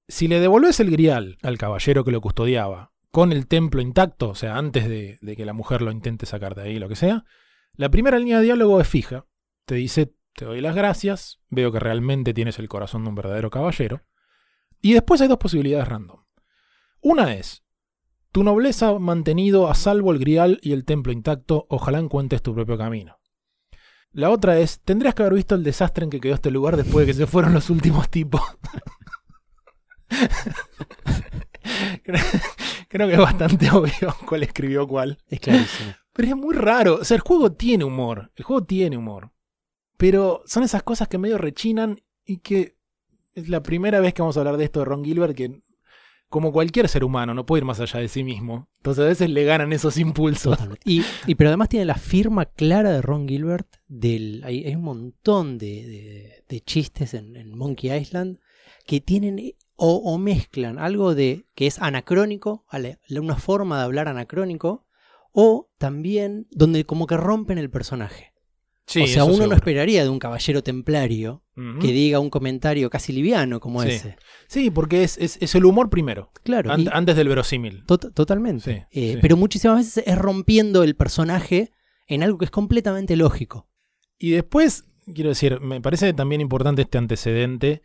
Si 0.07 0.27
le 0.27 0.39
devolves 0.39 0.79
el 0.79 0.91
grial 0.91 1.37
al 1.41 1.57
caballero 1.57 2.03
que 2.03 2.11
lo 2.11 2.19
custodiaba 2.19 2.91
con 3.11 3.31
el 3.31 3.47
templo 3.47 3.81
intacto, 3.81 4.29
o 4.29 4.35
sea, 4.35 4.57
antes 4.57 4.89
de, 4.89 5.19
de 5.21 5.35
que 5.35 5.45
la 5.45 5.53
mujer 5.53 5.81
lo 5.81 5.91
intente 5.91 6.25
sacar 6.25 6.55
de 6.55 6.63
ahí, 6.63 6.79
lo 6.79 6.89
que 6.89 6.95
sea, 6.95 7.23
la 7.75 7.89
primera 7.89 8.19
línea 8.19 8.39
de 8.39 8.43
diálogo 8.43 8.81
es 8.81 8.87
fija. 8.87 9.25
Te 9.65 9.75
dice, 9.75 10.13
te 10.33 10.45
doy 10.45 10.61
las 10.61 10.75
gracias, 10.75 11.39
veo 11.49 11.71
que 11.71 11.79
realmente 11.79 12.33
tienes 12.33 12.59
el 12.59 12.67
corazón 12.67 13.03
de 13.03 13.09
un 13.09 13.15
verdadero 13.15 13.49
caballero. 13.49 14.03
Y 14.81 14.93
después 14.93 15.21
hay 15.21 15.27
dos 15.27 15.37
posibilidades 15.37 15.87
random. 15.87 16.20
Una 17.01 17.33
es, 17.33 17.63
tu 18.31 18.43
nobleza 18.43 18.89
ha 18.89 18.99
mantenido 18.99 19.69
a 19.69 19.75
salvo 19.75 20.11
el 20.11 20.19
grial 20.19 20.59
y 20.61 20.71
el 20.71 20.85
templo 20.85 21.11
intacto, 21.11 21.65
ojalá 21.69 21.97
encuentres 21.99 22.41
tu 22.41 22.53
propio 22.53 22.77
camino. 22.77 23.19
La 24.11 24.29
otra 24.29 24.59
es, 24.59 24.81
tendrías 24.81 25.15
que 25.15 25.23
haber 25.23 25.33
visto 25.33 25.55
el 25.55 25.63
desastre 25.63 26.03
en 26.03 26.11
que 26.11 26.19
quedó 26.19 26.35
este 26.35 26.51
lugar 26.51 26.77
después 26.77 27.07
de 27.07 27.11
que 27.11 27.17
se 27.17 27.25
fueron 27.27 27.53
los 27.53 27.69
últimos 27.69 28.09
tipos. 28.09 28.41
Creo 32.89 33.07
que 33.07 33.13
es 33.13 33.19
bastante 33.19 33.69
obvio 33.71 34.15
cuál 34.27 34.43
escribió 34.43 34.87
cuál. 34.87 35.17
Es 35.27 35.39
clarísimo. 35.39 35.93
Pero 36.13 36.27
es 36.27 36.35
muy 36.35 36.53
raro. 36.53 36.95
O 36.95 37.05
sea, 37.05 37.15
el 37.15 37.21
juego 37.21 37.53
tiene 37.53 37.83
humor. 37.85 38.31
El 38.35 38.43
juego 38.43 38.63
tiene 38.63 38.97
humor. 38.97 39.31
Pero 39.97 40.43
son 40.45 40.63
esas 40.63 40.83
cosas 40.83 41.07
que 41.07 41.17
medio 41.17 41.37
rechinan 41.37 42.01
y 42.25 42.39
que 42.39 42.75
es 43.33 43.47
la 43.49 43.63
primera 43.63 44.01
vez 44.01 44.13
que 44.13 44.21
vamos 44.21 44.35
a 44.35 44.41
hablar 44.41 44.57
de 44.57 44.65
esto 44.65 44.79
de 44.79 44.85
Ron 44.85 45.05
Gilbert 45.05 45.35
que 45.35 45.61
como 46.31 46.53
cualquier 46.53 46.87
ser 46.87 47.03
humano 47.03 47.33
no 47.33 47.45
puede 47.45 47.59
ir 47.59 47.65
más 47.65 47.81
allá 47.81 47.99
de 47.99 48.07
sí 48.07 48.23
mismo. 48.23 48.69
Entonces 48.77 49.03
a 49.03 49.07
veces 49.09 49.29
le 49.29 49.43
ganan 49.43 49.73
esos 49.73 49.97
impulsos. 49.97 50.57
Y, 50.85 51.03
y 51.27 51.35
pero 51.35 51.49
además 51.49 51.67
tiene 51.67 51.85
la 51.85 51.95
firma 51.95 52.45
clara 52.45 52.89
de 52.89 53.01
Ron 53.01 53.27
Gilbert. 53.27 53.67
Del, 53.89 54.41
hay, 54.45 54.73
un 54.73 54.81
montón 54.81 55.57
de, 55.57 56.43
chistes 56.65 57.13
en, 57.13 57.53
Monkey 57.53 57.91
Island 57.91 58.39
que 58.87 59.01
tienen 59.01 59.55
o, 59.75 59.97
o 59.97 60.17
mezclan 60.17 60.79
algo 60.79 61.15
de 61.15 61.45
que 61.53 61.67
es 61.67 61.79
anacrónico, 61.79 62.65
una 63.09 63.35
forma 63.35 63.77
de 63.77 63.83
hablar 63.83 64.07
anacrónico, 64.07 64.87
o 65.33 65.69
también 65.77 66.47
donde 66.49 66.85
como 66.85 67.07
que 67.07 67.17
rompen 67.17 67.57
el 67.57 67.69
personaje. 67.69 68.30
Sí, 68.91 69.03
o 69.03 69.07
sea, 69.07 69.23
uno 69.25 69.47
no 69.47 69.55
esperaría 69.55 70.03
de 70.03 70.09
un 70.09 70.19
caballero 70.19 70.61
templario 70.63 71.43
que 71.79 71.87
diga 71.91 72.19
un 72.19 72.29
comentario 72.29 72.89
casi 72.89 73.13
liviano 73.13 73.59
como 73.59 73.83
Sí. 73.83 73.89
ese. 73.89 74.15
Sí, 74.47 74.71
porque 74.71 75.03
es, 75.03 75.17
es- 75.19 75.37
es 75.41 75.53
el 75.55 75.65
humor 75.65 75.89
primero, 75.89 76.31
Claro. 76.43 76.71
an- 76.71 76.89
antes 76.91 77.15
del 77.15 77.27
verosímil. 77.29 77.83
Tot- 77.85 78.13
totalmente. 78.13 78.87
Sí, 78.91 78.99
Eh. 79.13 79.19
Pero 79.21 79.37
muchísimas 79.37 79.77
veces 79.77 80.03
es 80.07 80.17
rompiendo 80.17 80.83
el 80.83 80.95
personaje 80.95 81.71
en 82.07 82.23
algo 82.23 82.37
que 82.39 82.45
es 82.45 82.51
completamente 82.51 83.15
lógico. 83.15 83.67
Y 84.17 84.31
después, 84.31 84.85
quiero 85.13 85.29
decir, 85.29 85.59
me 85.61 85.79
parece 85.81 86.13
también 86.13 86.41
importante 86.41 86.81
este 86.81 86.97
antecedente. 86.97 87.83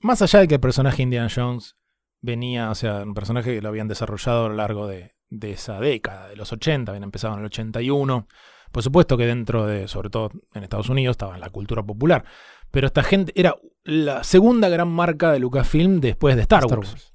Más 0.00 0.20
allá 0.22 0.40
de 0.40 0.48
que 0.48 0.54
el 0.54 0.60
personaje 0.60 1.02
Indiana 1.02 1.28
Jones 1.34 1.76
venía, 2.20 2.70
o 2.70 2.74
sea, 2.74 3.02
un 3.02 3.14
personaje 3.14 3.54
que 3.54 3.62
lo 3.62 3.68
habían 3.68 3.88
desarrollado 3.88 4.46
a 4.46 4.48
lo 4.48 4.54
largo 4.56 4.86
de, 4.86 5.12
de 5.28 5.52
esa 5.52 5.78
década, 5.80 6.28
de 6.28 6.36
los 6.36 6.52
80, 6.52 6.92
habían 6.92 7.04
empezado 7.04 7.34
en 7.34 7.40
el 7.40 7.46
81. 7.46 8.26
Por 8.72 8.82
supuesto 8.82 9.16
que 9.16 9.26
dentro 9.26 9.66
de, 9.66 9.86
sobre 9.86 10.10
todo 10.10 10.30
en 10.54 10.64
Estados 10.64 10.88
Unidos, 10.88 11.14
estaba 11.14 11.34
en 11.34 11.40
la 11.40 11.50
cultura 11.50 11.82
popular. 11.82 12.24
Pero 12.70 12.86
esta 12.86 13.02
gente 13.02 13.32
era 13.36 13.54
la 13.84 14.24
segunda 14.24 14.68
gran 14.68 14.88
marca 14.88 15.30
de 15.30 15.38
Lucasfilm 15.38 16.00
después 16.00 16.36
de 16.36 16.42
Star, 16.42 16.64
Star 16.64 16.78
Wars. 16.78 16.92
Wars. 16.92 17.12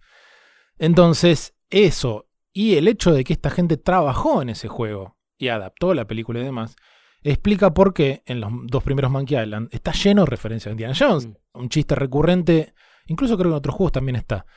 Entonces, 0.77 1.55
eso 1.69 2.27
y 2.57 2.75
el 2.75 2.87
hecho 2.87 3.13
de 3.13 3.23
que 3.23 3.33
esta 3.33 3.51
gente 3.51 3.77
trabajó 3.77 4.41
en 4.41 4.49
ese 4.49 4.67
juego 4.67 5.19
y 5.37 5.49
adaptó 5.49 5.93
la 5.93 6.07
película 6.07 6.39
y 6.39 6.43
demás, 6.43 6.75
explica 7.21 7.71
por 7.71 7.93
qué 7.93 8.23
en 8.25 8.39
los 8.41 8.51
dos 8.63 8.81
primeros 8.81 9.11
Monkey 9.11 9.39
Island 9.39 9.69
está 9.71 9.91
lleno 9.91 10.23
de 10.23 10.25
referencias 10.31 10.71
a 10.71 10.71
Indiana 10.71 10.95
Jones. 10.97 11.27
Mm. 11.27 11.33
Un 11.53 11.69
chiste 11.69 11.93
recurrente, 11.93 12.73
incluso 13.05 13.37
creo 13.37 13.51
que 13.51 13.53
en 13.53 13.57
otros 13.59 13.75
juegos 13.75 13.91
también 13.91 14.15
está. 14.15 14.47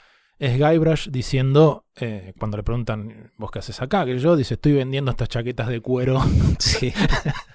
Es 0.41 0.57
Guybrush 0.59 1.11
diciendo, 1.11 1.85
eh, 1.97 2.33
cuando 2.39 2.57
le 2.57 2.63
preguntan, 2.63 3.31
¿vos 3.37 3.51
qué 3.51 3.59
haces 3.59 3.83
acá? 3.83 4.07
Que 4.07 4.19
yo, 4.19 4.37
dice, 4.37 4.55
estoy 4.55 4.73
vendiendo 4.73 5.11
estas 5.11 5.29
chaquetas 5.29 5.69
de 5.69 5.81
cuero. 5.81 6.19
Sí. 6.59 6.95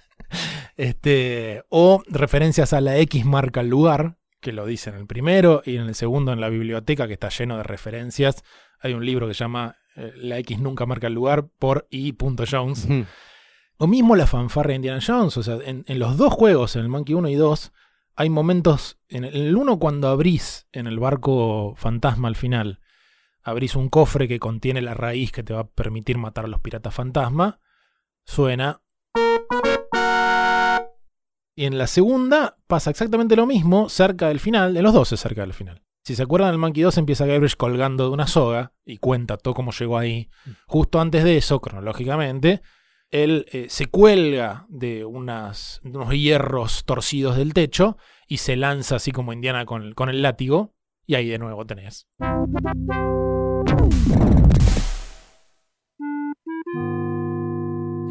este, 0.78 1.64
o 1.70 2.04
referencias 2.08 2.74
a 2.74 2.82
la 2.82 2.98
X 3.00 3.26
marca 3.26 3.62
el 3.62 3.70
lugar, 3.70 4.18
que 4.40 4.54
lo 4.54 4.68
dice 4.68 4.92
en 4.92 4.98
el 4.98 5.08
primero, 5.08 5.64
y 5.66 5.78
en 5.78 5.88
el 5.88 5.96
segundo 5.96 6.32
en 6.32 6.40
la 6.40 6.50
biblioteca, 6.50 7.08
que 7.08 7.14
está 7.14 7.30
lleno 7.30 7.58
de 7.58 7.64
referencias. 7.64 8.44
Hay 8.80 8.94
un 8.94 9.04
libro 9.04 9.28
que 9.28 9.34
se 9.34 9.40
llama 9.40 9.78
eh, 9.96 10.14
La 10.18 10.38
X 10.38 10.60
nunca 10.60 10.86
marca 10.86 11.08
el 11.08 11.14
lugar 11.14 11.48
por 11.58 11.88
I. 11.90 12.16
Jones. 12.48 12.86
Ujú. 12.86 13.06
O 13.78 13.88
mismo 13.88 14.16
la 14.16 14.28
fanfarra 14.28 14.70
de 14.70 14.76
Indiana 14.76 15.02
Jones. 15.04 15.36
O 15.38 15.42
sea, 15.42 15.58
en, 15.66 15.86
en 15.88 15.98
los 15.98 16.18
dos 16.18 16.32
juegos, 16.32 16.76
en 16.76 16.84
el 16.84 16.90
Monkey 16.90 17.16
1 17.16 17.30
y 17.30 17.36
2, 17.36 17.74
hay 18.16 18.30
momentos. 18.30 18.98
En 19.08 19.26
el, 19.26 19.36
en 19.36 19.48
el 19.48 19.58
uno, 19.58 19.80
cuando 19.80 20.08
abrís 20.08 20.68
en 20.72 20.88
el 20.88 21.00
barco 21.00 21.74
fantasma 21.76 22.28
al 22.28 22.36
final, 22.36 22.80
abrís 23.44 23.76
un 23.76 23.90
cofre 23.90 24.28
que 24.28 24.40
contiene 24.40 24.82
la 24.82 24.94
raíz 24.94 25.32
que 25.32 25.44
te 25.44 25.54
va 25.54 25.62
a 25.62 25.68
permitir 25.68 26.18
matar 26.18 26.46
a 26.46 26.48
los 26.48 26.62
piratas 26.62 26.94
fantasma. 26.94 27.60
Suena. 28.26 28.82
Y 31.58 31.66
en 31.66 31.78
la 31.78 31.88
segunda 31.88 32.58
pasa 32.68 32.90
exactamente 32.90 33.36
lo 33.36 33.46
mismo 33.46 33.88
cerca 33.88 34.28
del 34.28 34.40
final. 34.40 34.76
En 34.76 34.84
los 34.84 34.94
dos 34.94 35.12
es 35.14 35.20
cerca 35.20 35.42
del 35.42 35.54
final. 35.54 35.82
Si 36.04 36.16
se 36.16 36.24
acuerdan, 36.24 36.52
el 36.52 36.60
Monkey 36.60 36.84
2 36.84 37.00
empieza 37.00 37.26
Guybrush 37.26 37.56
colgando 37.56 38.04
de 38.04 38.10
una 38.12 38.28
soga 38.28 38.74
y 38.84 38.98
cuenta 38.98 39.38
todo 39.38 39.56
cómo 39.56 39.72
llegó 39.72 39.98
ahí. 39.98 40.30
Justo 40.68 41.02
antes 41.02 41.24
de 41.24 41.38
eso, 41.38 41.60
cronológicamente, 41.62 42.62
él 43.12 43.46
eh, 43.52 43.68
se 43.70 43.86
cuelga 43.88 44.66
de, 44.70 45.06
unas, 45.06 45.82
unos 45.84 46.12
hierros 46.14 46.86
torcidos 46.86 47.38
del 47.38 47.54
techo 47.54 47.98
y 48.28 48.38
se 48.38 48.56
lanza 48.56 48.98
así 48.98 49.12
como 49.12 49.34
Indiana 49.34 49.66
con, 49.66 49.82
el- 49.84 49.96
con 49.96 50.10
el 50.10 50.22
látigo. 50.22 50.74
Y 51.08 51.14
ahí 51.16 51.28
de 51.30 51.38
nuevo 51.38 51.66
tenés. 51.66 52.08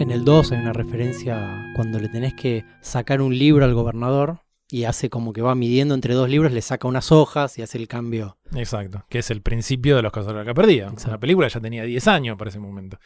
En 0.01 0.11
el 0.11 0.25
2 0.25 0.53
hay 0.53 0.59
una 0.59 0.73
referencia 0.73 1.73
cuando 1.77 1.99
le 2.01 2.09
tenés 2.09 2.35
que 2.35 2.65
sacar 2.81 3.21
un 3.23 3.37
libro 3.39 3.65
al 3.65 3.75
gobernador 3.75 4.41
y 4.69 4.85
hace 4.85 5.09
como 5.09 5.33
que 5.33 5.41
va 5.43 5.55
midiendo 5.55 5.95
entre 5.95 6.15
dos 6.15 6.29
libros, 6.29 6.53
le 6.53 6.63
saca 6.63 6.89
unas 6.89 7.13
hojas 7.13 7.59
y 7.59 7.63
hace 7.63 7.79
el 7.79 7.87
cambio. 7.87 8.39
Exacto. 8.55 9.05
Que 9.09 9.21
es 9.21 9.31
el 9.31 9.41
principio 9.41 9.95
de 9.97 10.03
los 10.03 10.13
casos 10.13 10.35
de 10.35 10.45
la 10.45 10.55
perdida. 10.55 10.93
La 11.07 11.19
película 11.19 11.47
ya 11.49 11.61
tenía 11.61 11.85
10 11.85 12.09
años 12.09 12.37
para 12.37 12.51
ese 12.51 12.59
momento. 12.59 12.99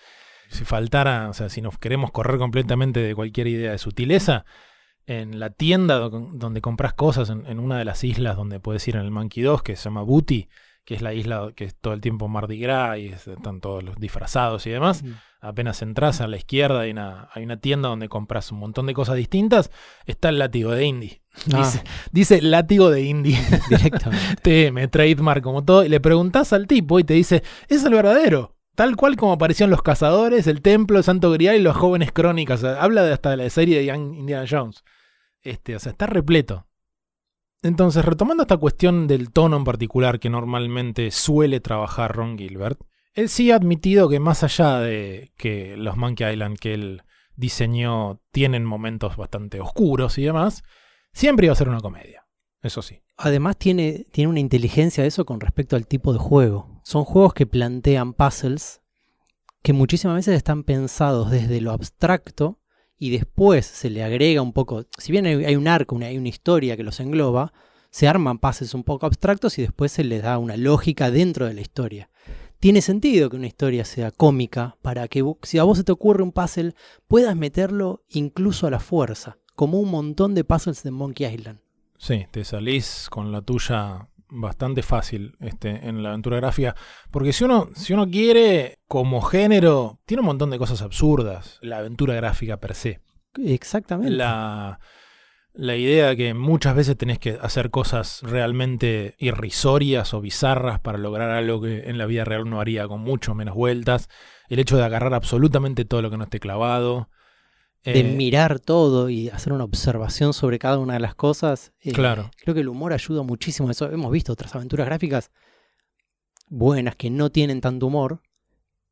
Si 0.49 0.65
faltara, 0.65 1.29
o 1.29 1.33
sea, 1.35 1.49
si 1.49 1.61
nos 1.61 1.79
queremos 1.79 2.11
correr 2.11 2.39
completamente 2.39 3.01
de 3.01 3.15
cualquier 3.15 3.47
idea 3.49 3.71
de 3.73 3.79
sutileza, 3.79 4.45
en 5.07 5.39
la 5.41 5.51
tienda 5.51 5.97
do- 5.99 6.11
donde 6.35 6.61
compras 6.61 6.93
cosas, 6.95 7.31
en, 7.31 7.47
en 7.47 7.59
una 7.61 7.79
de 7.79 7.85
las 7.85 8.05
islas 8.05 8.37
donde 8.37 8.61
puedes 8.61 8.87
ir 8.89 8.97
en 8.97 9.03
el 9.03 9.11
Monkey 9.11 9.43
2, 9.43 9.63
que 9.63 9.77
se 9.77 9.85
llama 9.85 10.03
Booty, 10.03 10.49
que 10.85 10.95
es 10.95 11.03
la 11.03 11.13
isla 11.15 11.51
que 11.55 11.65
es 11.65 11.75
todo 11.77 11.93
el 11.95 12.01
tiempo 12.01 12.29
Mardi 12.29 12.59
Gras 12.59 12.99
y 12.99 13.07
es- 13.09 13.27
están 13.29 13.61
todos 13.61 13.83
los 13.83 13.97
disfrazados 13.97 14.67
y 14.67 14.71
demás, 14.71 15.05
apenas 15.41 15.81
entras 15.83 16.21
a 16.21 16.27
la 16.27 16.37
izquierda 16.37 16.81
hay 16.81 16.91
una, 16.91 17.29
hay 17.33 17.45
una 17.45 17.59
tienda 17.59 17.89
donde 17.91 18.09
compras 18.09 18.51
un 18.53 18.59
montón 18.59 18.87
de 18.87 18.95
cosas 18.95 19.17
distintas, 19.17 19.71
está 20.07 20.31
el 20.31 20.39
látigo 20.39 20.73
de 20.73 20.85
Indy. 20.85 21.21
Ah, 21.53 21.59
Dice, 21.59 21.85
dice 22.11 22.43
látigo 22.43 22.91
de 22.91 23.03
Indy. 23.03 23.37
directamente. 23.69 24.37
TM, 24.43 24.89
trademark, 24.89 25.43
como 25.43 25.65
todo, 25.65 25.85
y 25.85 25.89
le 25.89 26.01
preguntás 26.01 26.53
al 26.53 26.67
tipo 26.67 26.99
y 26.99 27.05
te 27.05 27.15
dice, 27.15 27.43
es 27.69 27.85
el 27.85 27.93
verdadero. 27.95 28.57
Tal 28.79 28.95
cual 28.95 29.17
como 29.17 29.33
aparecieron 29.33 29.73
los 29.73 29.83
cazadores, 29.83 30.47
el 30.47 30.63
templo, 30.63 30.99
el 30.99 31.03
santo 31.03 31.33
grial 31.33 31.57
y 31.57 31.61
los 31.61 31.77
jóvenes 31.77 32.13
crónicas. 32.13 32.63
Habla 32.63 33.03
de 33.03 33.13
hasta 33.13 33.31
de 33.31 33.37
la 33.37 33.51
serie 33.51 33.79
de 33.79 33.93
Indiana 33.93 34.47
Jones. 34.49 34.85
Este, 35.41 35.75
o 35.75 35.81
sea, 35.81 35.91
está 35.91 36.07
repleto. 36.07 36.69
Entonces, 37.61 38.05
retomando 38.05 38.45
esta 38.45 38.57
cuestión 38.57 39.09
del 39.09 39.33
tono 39.33 39.57
en 39.57 39.65
particular 39.65 40.21
que 40.21 40.31
normalmente 40.31 41.11
suele 41.11 41.59
trabajar 41.59 42.15
Ron 42.15 42.39
Gilbert, 42.39 42.81
él 43.15 43.29
sí 43.29 43.51
ha 43.51 43.57
admitido 43.57 44.09
que 44.09 44.21
más 44.21 44.45
allá 44.45 44.79
de 44.79 45.33
que 45.37 45.77
los 45.77 45.97
Monkey 45.97 46.33
Island 46.33 46.57
que 46.57 46.75
él 46.75 47.03
diseñó 47.35 48.21
tienen 48.31 48.65
momentos 48.65 49.17
bastante 49.17 49.61
oscuros 49.61 50.19
y 50.19 50.23
demás, 50.23 50.63
siempre 51.13 51.47
iba 51.47 51.53
a 51.53 51.57
ser 51.57 51.69
una 51.69 51.81
comedia. 51.81 52.29
Eso 52.63 52.83
sí. 52.83 53.03
Además 53.17 53.57
tiene, 53.57 54.07
tiene 54.13 54.31
una 54.31 54.39
inteligencia 54.39 55.03
de 55.03 55.09
eso 55.09 55.27
con 55.27 55.41
respecto 55.41 55.75
al 55.75 55.89
tipo 55.89 56.13
de 56.13 56.21
juego. 56.21 56.78
Son 56.89 57.05
juegos 57.05 57.35
que 57.35 57.47
plantean 57.47 58.15
puzzles 58.15 58.81
que 59.61 59.75
muchísimas 59.75 60.17
veces 60.17 60.35
están 60.37 60.65
pensados 60.65 61.31
desde 61.31 61.61
lo 61.61 61.73
abstracto 61.73 62.61
y 62.99 63.11
después 63.11 63.67
se 63.67 63.91
le 63.91 64.03
agrega 64.03 64.41
un 64.41 64.55
poco, 64.55 64.87
si 64.97 65.13
bien 65.13 65.27
hay, 65.27 65.55
un 65.55 65.69
arco, 65.69 65.99
hay 65.99 66.17
una 66.17 66.31
historia 66.31 66.79
que 66.79 66.85
los 66.85 66.99
engloba, 67.01 67.53
se 67.91 68.09
arman 68.09 68.39
puzzles 68.39 68.73
un 68.73 68.85
poco 68.85 69.05
abstractos 69.05 69.59
y 69.59 69.63
después 69.63 69.93
se 69.93 70.03
les 70.03 70.23
da 70.23 70.39
una 70.39 70.57
lógica 70.57 71.11
dentro 71.11 71.45
de 71.45 71.53
la 71.53 71.61
historia. 71.61 72.09
Tiene 72.59 72.81
sentido 72.81 73.29
que 73.29 73.37
una 73.37 73.49
historia 73.49 73.85
sea 73.85 74.11
cómica 74.11 74.79
para 74.81 75.09
que 75.09 75.23
si 75.43 75.59
a 75.59 75.65
vos 75.65 75.77
se 75.77 75.85
te 75.85 75.93
ocurre 75.93 76.23
un 76.23 76.33
puzzle 76.33 76.75
puedas 77.07 77.37
meterlo 77.37 78.03
incluso 78.09 78.67
a 78.67 78.71
la 78.71 78.81
fuerza, 78.81 79.37
como 79.57 79.79
un 79.79 79.91
montón 79.91 80.35
de 80.35 80.43
puzzles 80.43 80.83
de 80.85 80.91
Monkey 80.91 81.35
Island. 81.35 81.61
Sí, 81.99 82.25
te 82.31 82.47
salís 82.47 83.09
con 83.11 83.31
la 83.31 83.43
tuya 83.43 84.09
bastante 84.31 84.83
fácil 84.83 85.37
este, 85.41 85.89
en 85.89 86.03
la 86.03 86.11
aventura 86.11 86.37
gráfica. 86.37 86.75
Porque 87.11 87.33
si 87.33 87.45
uno, 87.45 87.69
si 87.75 87.93
uno 87.93 88.09
quiere, 88.09 88.79
como 88.87 89.23
género, 89.23 90.01
tiene 90.07 90.21
un 90.21 90.27
montón 90.27 90.51
de 90.51 90.59
cosas 90.59 90.83
absurdas. 90.83 91.59
La 91.63 91.79
aventura 91.79 92.15
gráfica 92.15 92.59
per 92.59 92.75
se. 92.75 93.01
Exactamente. 93.37 94.13
La, 94.13 94.81
la 95.59 95.77
idea 95.77 96.09
de 96.09 96.17
que 96.17 96.35
muchas 96.35 96.75
veces 96.77 96.97
tenés 96.97 97.19
que 97.19 97.39
hacer 97.41 97.71
cosas 97.71 98.21
realmente 98.23 99.17
irrisorias 99.19 100.15
o 100.15 100.21
bizarras 100.21 100.81
para 100.81 100.99
lograr 100.99 101.31
algo 101.31 101.61
que 101.61 101.89
en 101.89 101.99
la 101.99 102.07
vida 102.07 102.25
real 102.25 102.43
uno 102.43 102.61
haría 102.61 102.87
con 102.87 103.01
mucho 103.01 103.35
menos 103.35 103.55
vueltas. 103.55 104.09
El 104.49 104.61
hecho 104.61 104.77
de 104.77 104.85
agarrar 104.85 105.15
absolutamente 105.15 105.85
todo 105.85 106.01
lo 106.01 106.11
que 106.11 106.17
no 106.17 106.25
esté 106.25 106.41
clavado. 106.41 107.11
De 107.85 108.01
Eh, 108.01 108.17
mirar 108.17 108.61
todo 108.61 109.09
y 109.09 109.29
hacer 109.31 109.53
una 109.53 109.65
observación 109.65 110.33
sobre 110.35 110.59
cada 110.59 110.79
una 110.79 110.95
de 110.95 111.01
las 111.01 111.15
cosas. 111.15 111.73
eh, 111.81 111.93
Claro. 111.93 112.31
Creo 112.43 112.55
que 112.55 112.61
el 112.61 112.69
humor 112.69 112.93
ayuda 112.93 113.23
muchísimo 113.23 113.69
a 113.69 113.73
eso. 113.73 113.91
Hemos 113.91 114.11
visto 114.13 114.33
otras 114.33 114.55
aventuras 114.55 114.87
gráficas 114.87 115.31
buenas 116.49 116.97
que 116.97 117.11
no 117.11 117.31
tienen 117.31 117.61
tanto 117.61 117.87
humor, 117.87 118.23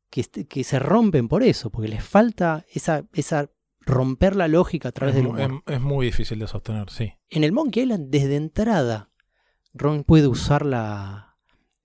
que, 0.09 0.23
se 0.63 0.79
rompen 0.79 1.27
por 1.27 1.43
eso, 1.43 1.69
porque 1.69 1.89
les 1.89 2.03
falta 2.03 2.65
esa, 2.73 3.05
esa 3.13 3.49
romper 3.81 4.35
la 4.35 4.47
lógica 4.47 4.89
a 4.89 4.91
través 4.91 5.15
es, 5.15 5.21
del 5.21 5.27
humor. 5.31 5.61
es- 5.67 5.75
es 5.75 5.81
muy 5.81 6.05
difícil 6.05 6.39
de 6.39 6.47
sostener, 6.47 6.89
sí. 6.89 7.13
En 7.29 7.43
el 7.43 7.51
Monkey 7.51 7.83
Island, 7.83 8.09
desde 8.09 8.35
entrada, 8.35 9.09
Ron 9.73 10.03
puede 10.03 10.27
usar 10.27 10.65
la, 10.65 11.35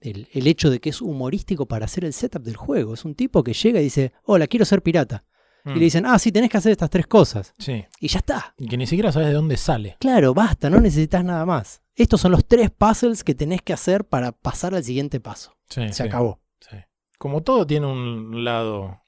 el, 0.00 0.28
el 0.32 0.46
hecho 0.46 0.70
de 0.70 0.80
que 0.80 0.90
es 0.90 1.00
humorístico 1.02 1.66
para 1.66 1.84
hacer 1.86 2.04
el 2.04 2.12
setup 2.12 2.42
del 2.42 2.56
juego. 2.56 2.94
Es 2.94 3.04
un 3.04 3.14
tipo 3.14 3.42
que 3.42 3.52
llega 3.54 3.80
y 3.80 3.84
dice, 3.84 4.12
hola, 4.24 4.46
quiero 4.46 4.64
ser 4.64 4.82
pirata. 4.82 5.24
Y 5.64 5.70
Mm, 5.70 5.75
le 5.75 5.81
dicen, 5.81 6.07
ah, 6.07 6.18
sí, 6.18 6.33
tenés 6.33 6.51
que 6.51 6.57
hacer 6.57 6.72
estas 6.72 6.90
tres 6.90 7.07
cosas. 7.07 7.55
Sí. 7.59 7.85
Y 8.01 8.09
ya 8.09 8.18
está. 8.18 8.55
Y 8.59 8.66
que 8.68 8.77
ni 8.77 8.87
siquiera 8.87 9.12
sabes 9.12 9.29
de 9.29 9.35
dónde 9.35 9.57
sale. 9.57 9.96
Claro, 10.01 10.35
basta, 10.35 10.68
no 10.70 10.81
necesitas 10.81 11.25
nada 11.25 11.46
más. 11.46 11.83
Estos 11.94 12.20
son 12.20 12.33
los 12.33 12.46
tres 12.46 12.70
puzzles 12.70 13.22
que 13.22 13.35
tenés 13.35 13.62
que 13.62 13.72
hacer 13.72 14.05
para 14.05 14.33
pasar 14.33 14.75
al 14.75 14.83
siguiente 14.83 15.20
paso. 15.20 15.57
Sí, 15.68 15.87
Se 15.88 15.92
sí, 15.92 16.03
acabó. 16.05 16.40
sí. 16.61 16.77
Como 17.18 17.42
todo 17.42 17.66
tiene 17.66 17.87
un 17.87 18.44
lado, 18.44 19.03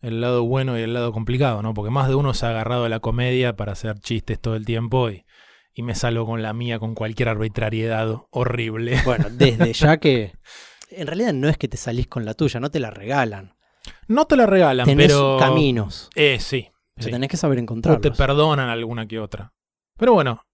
el 0.00 0.20
lado 0.20 0.44
bueno 0.44 0.78
y 0.78 0.82
el 0.82 0.92
lado 0.92 1.12
complicado, 1.12 1.62
¿no? 1.62 1.72
Porque 1.72 1.90
más 1.90 2.08
de 2.08 2.16
uno 2.16 2.34
se 2.34 2.44
ha 2.44 2.50
agarrado 2.50 2.84
a 2.84 2.88
la 2.88 3.00
comedia 3.00 3.56
para 3.56 3.72
hacer 3.72 3.98
chistes 4.00 4.38
todo 4.40 4.56
el 4.56 4.66
tiempo 4.66 5.08
y, 5.10 5.24
y 5.72 5.82
me 5.82 5.94
salgo 5.94 6.26
con 6.26 6.42
la 6.42 6.52
mía 6.52 6.78
con 6.78 6.94
cualquier 6.94 7.28
arbitrariedad 7.30 8.14
horrible. 8.30 9.00
Bueno, 9.06 9.28
desde 9.30 9.72
ya 9.72 9.96
que. 9.98 10.34
En 10.90 11.06
realidad 11.06 11.32
no 11.32 11.48
es 11.48 11.56
que 11.56 11.68
te 11.68 11.78
salís 11.78 12.08
con 12.08 12.26
la 12.26 12.34
tuya, 12.34 12.60
no 12.60 12.70
te 12.70 12.80
la 12.80 12.90
regalan. 12.90 13.54
No 14.08 14.26
te 14.26 14.36
la 14.36 14.46
regalan, 14.46 14.86
Tenés 14.86 15.08
pero... 15.08 15.36
caminos, 15.38 16.10
Eh, 16.14 16.38
sí. 16.40 16.68
pero 16.94 17.04
sí. 17.06 17.10
tenés 17.10 17.28
que 17.30 17.36
saber 17.36 17.56
O 17.56 17.60
te 17.60 17.62
encontrarlos. 17.62 18.16
perdonan 18.16 18.68
alguna 18.68 19.06
que 19.06 19.18
otra. 19.18 19.54
Pero 19.98 20.12
bueno, 20.14 20.44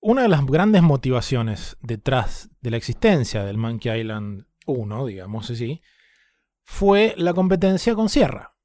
una 0.00 0.22
de 0.22 0.28
las 0.28 0.44
grandes 0.46 0.82
motivaciones 0.82 1.76
detrás 1.80 2.50
de 2.60 2.70
la 2.70 2.76
existencia 2.76 3.44
del 3.44 3.58
Monkey 3.58 4.00
Island 4.00 4.46
1, 4.66 5.06
digamos 5.06 5.50
así, 5.50 5.80
fue 6.62 7.14
la 7.16 7.34
competencia 7.34 7.94
con 7.94 8.08
Sierra. 8.08 8.56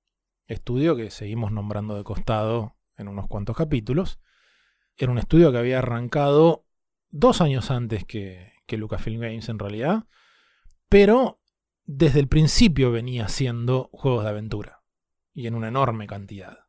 Estudio 0.48 0.96
que 0.96 1.12
seguimos 1.12 1.52
nombrando 1.52 1.96
de 1.96 2.04
costado 2.04 2.76
en 2.98 3.08
unos 3.08 3.28
cuantos 3.28 3.56
capítulos. 3.56 4.20
Era 4.98 5.12
un 5.12 5.18
estudio 5.18 5.52
que 5.52 5.58
había 5.60 5.80
arrancado 5.80 6.66
dos 7.10 7.42
años 7.42 7.72
antes 7.72 8.06
que, 8.06 8.54
que 8.66 8.78
Lucasfilm 8.78 9.20
Games 9.22 9.50
en 9.50 9.60
realidad, 9.60 10.06
pero 10.90 11.39
desde 11.92 12.20
el 12.20 12.28
principio 12.28 12.92
venía 12.92 13.26
haciendo 13.26 13.90
juegos 13.92 14.24
de 14.24 14.30
aventura 14.30 14.84
y 15.34 15.48
en 15.48 15.56
una 15.56 15.70
enorme 15.70 16.06
cantidad. 16.06 16.60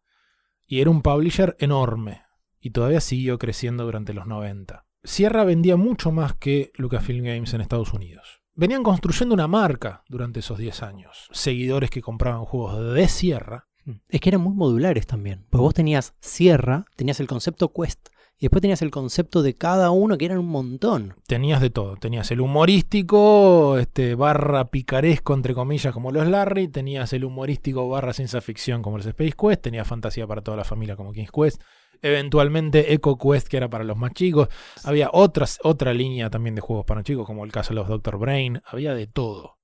Y 0.66 0.80
era 0.80 0.88
un 0.88 1.02
publisher 1.02 1.56
enorme 1.58 2.22
y 2.58 2.70
todavía 2.70 3.02
siguió 3.02 3.38
creciendo 3.38 3.84
durante 3.84 4.14
los 4.14 4.26
90. 4.26 4.86
Sierra 5.04 5.44
vendía 5.44 5.76
mucho 5.76 6.10
más 6.10 6.34
que 6.36 6.72
Lucasfilm 6.74 7.22
Games 7.22 7.52
en 7.52 7.60
Estados 7.60 7.92
Unidos. 7.92 8.40
Venían 8.54 8.82
construyendo 8.82 9.34
una 9.34 9.46
marca 9.46 10.04
durante 10.08 10.40
esos 10.40 10.56
10 10.56 10.82
años. 10.82 11.28
Seguidores 11.32 11.90
que 11.90 12.00
compraban 12.00 12.46
juegos 12.46 12.94
de 12.94 13.06
Sierra. 13.06 13.68
Es 14.08 14.22
que 14.22 14.30
eran 14.30 14.40
muy 14.40 14.54
modulares 14.54 15.06
también. 15.06 15.46
Pues 15.50 15.60
vos 15.60 15.74
tenías 15.74 16.14
Sierra, 16.20 16.86
tenías 16.96 17.20
el 17.20 17.26
concepto 17.26 17.74
Quest, 17.74 18.08
y 18.40 18.46
después 18.46 18.62
tenías 18.62 18.80
el 18.80 18.90
concepto 18.90 19.42
de 19.42 19.52
cada 19.52 19.90
uno, 19.90 20.16
que 20.16 20.24
eran 20.24 20.38
un 20.38 20.48
montón. 20.48 21.14
Tenías 21.26 21.60
de 21.60 21.68
todo. 21.68 21.96
Tenías 21.96 22.30
el 22.30 22.40
humorístico, 22.40 23.76
este, 23.76 24.14
barra 24.14 24.70
picaresco, 24.70 25.34
entre 25.34 25.52
comillas, 25.52 25.92
como 25.92 26.10
los 26.10 26.26
Larry. 26.26 26.68
Tenías 26.68 27.12
el 27.12 27.26
humorístico 27.26 27.86
barra 27.90 28.14
ciencia 28.14 28.40
ficción, 28.40 28.80
como 28.80 28.96
los 28.96 29.04
Space 29.04 29.34
Quest. 29.38 29.60
Tenías 29.60 29.86
fantasía 29.86 30.26
para 30.26 30.40
toda 30.40 30.56
la 30.56 30.64
familia, 30.64 30.96
como 30.96 31.12
King's 31.12 31.30
Quest. 31.30 31.62
Eventualmente 32.00 32.94
Echo 32.94 33.18
Quest, 33.18 33.46
que 33.46 33.58
era 33.58 33.68
para 33.68 33.84
los 33.84 33.98
más 33.98 34.12
chicos. 34.14 34.48
Había 34.84 35.10
otra 35.12 35.92
línea 35.92 36.30
también 36.30 36.54
de 36.54 36.62
juegos 36.62 36.86
para 36.86 37.02
chicos, 37.02 37.26
como 37.26 37.44
el 37.44 37.52
caso 37.52 37.74
de 37.74 37.74
los 37.74 37.88
Dr. 37.88 38.16
Brain. 38.16 38.62
Había 38.64 38.94
de 38.94 39.06
todo. 39.06 39.58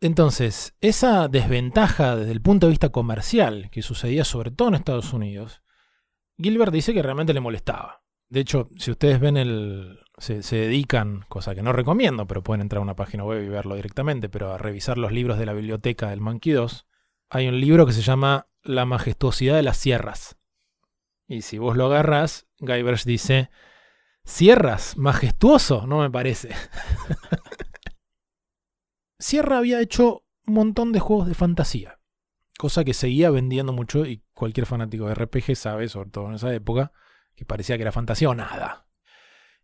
Entonces, 0.00 0.76
esa 0.80 1.26
desventaja 1.26 2.14
desde 2.14 2.30
el 2.30 2.40
punto 2.40 2.68
de 2.68 2.70
vista 2.70 2.90
comercial, 2.90 3.70
que 3.72 3.82
sucedía 3.82 4.24
sobre 4.24 4.52
todo 4.52 4.68
en 4.68 4.74
Estados 4.74 5.12
Unidos, 5.12 5.62
Gilbert 6.38 6.72
dice 6.72 6.94
que 6.94 7.02
realmente 7.02 7.34
le 7.34 7.40
molestaba. 7.40 7.99
De 8.30 8.40
hecho, 8.40 8.70
si 8.76 8.92
ustedes 8.92 9.20
ven 9.20 9.36
el. 9.36 9.98
Se, 10.18 10.56
dedican, 10.56 11.24
cosa 11.28 11.54
que 11.54 11.62
no 11.62 11.72
recomiendo, 11.72 12.26
pero 12.26 12.42
pueden 12.42 12.60
entrar 12.60 12.78
a 12.78 12.82
una 12.82 12.94
página 12.94 13.24
web 13.24 13.42
y 13.42 13.48
verlo 13.48 13.74
directamente, 13.74 14.28
pero 14.28 14.52
a 14.52 14.58
revisar 14.58 14.98
los 14.98 15.12
libros 15.12 15.38
de 15.38 15.46
la 15.46 15.54
biblioteca 15.54 16.10
del 16.10 16.20
Monkey 16.20 16.52
2, 16.52 16.86
hay 17.30 17.48
un 17.48 17.58
libro 17.58 17.86
que 17.86 17.92
se 17.92 18.02
llama 18.02 18.46
La 18.62 18.84
majestuosidad 18.84 19.56
de 19.56 19.62
las 19.62 19.78
sierras. 19.78 20.36
Y 21.26 21.40
si 21.40 21.56
vos 21.56 21.74
lo 21.74 21.86
agarrás, 21.86 22.46
Guybrush 22.58 23.04
dice: 23.04 23.50
Sierras, 24.24 24.96
majestuoso, 24.96 25.86
no 25.86 26.00
me 26.00 26.10
parece. 26.10 26.50
Sierra 29.18 29.58
había 29.58 29.80
hecho 29.80 30.24
un 30.46 30.54
montón 30.54 30.92
de 30.92 31.00
juegos 31.00 31.26
de 31.26 31.34
fantasía, 31.34 31.98
cosa 32.58 32.84
que 32.84 32.94
seguía 32.94 33.30
vendiendo 33.30 33.72
mucho 33.72 34.06
y 34.06 34.22
cualquier 34.34 34.66
fanático 34.66 35.06
de 35.06 35.14
RPG 35.14 35.56
sabe, 35.56 35.88
sobre 35.88 36.10
todo 36.10 36.28
en 36.28 36.34
esa 36.34 36.54
época, 36.54 36.92
que 37.40 37.46
parecía 37.46 37.78
que 37.78 37.82
era 37.82 37.90
fantasía 37.90 38.28
o 38.28 38.34
nada. 38.34 38.86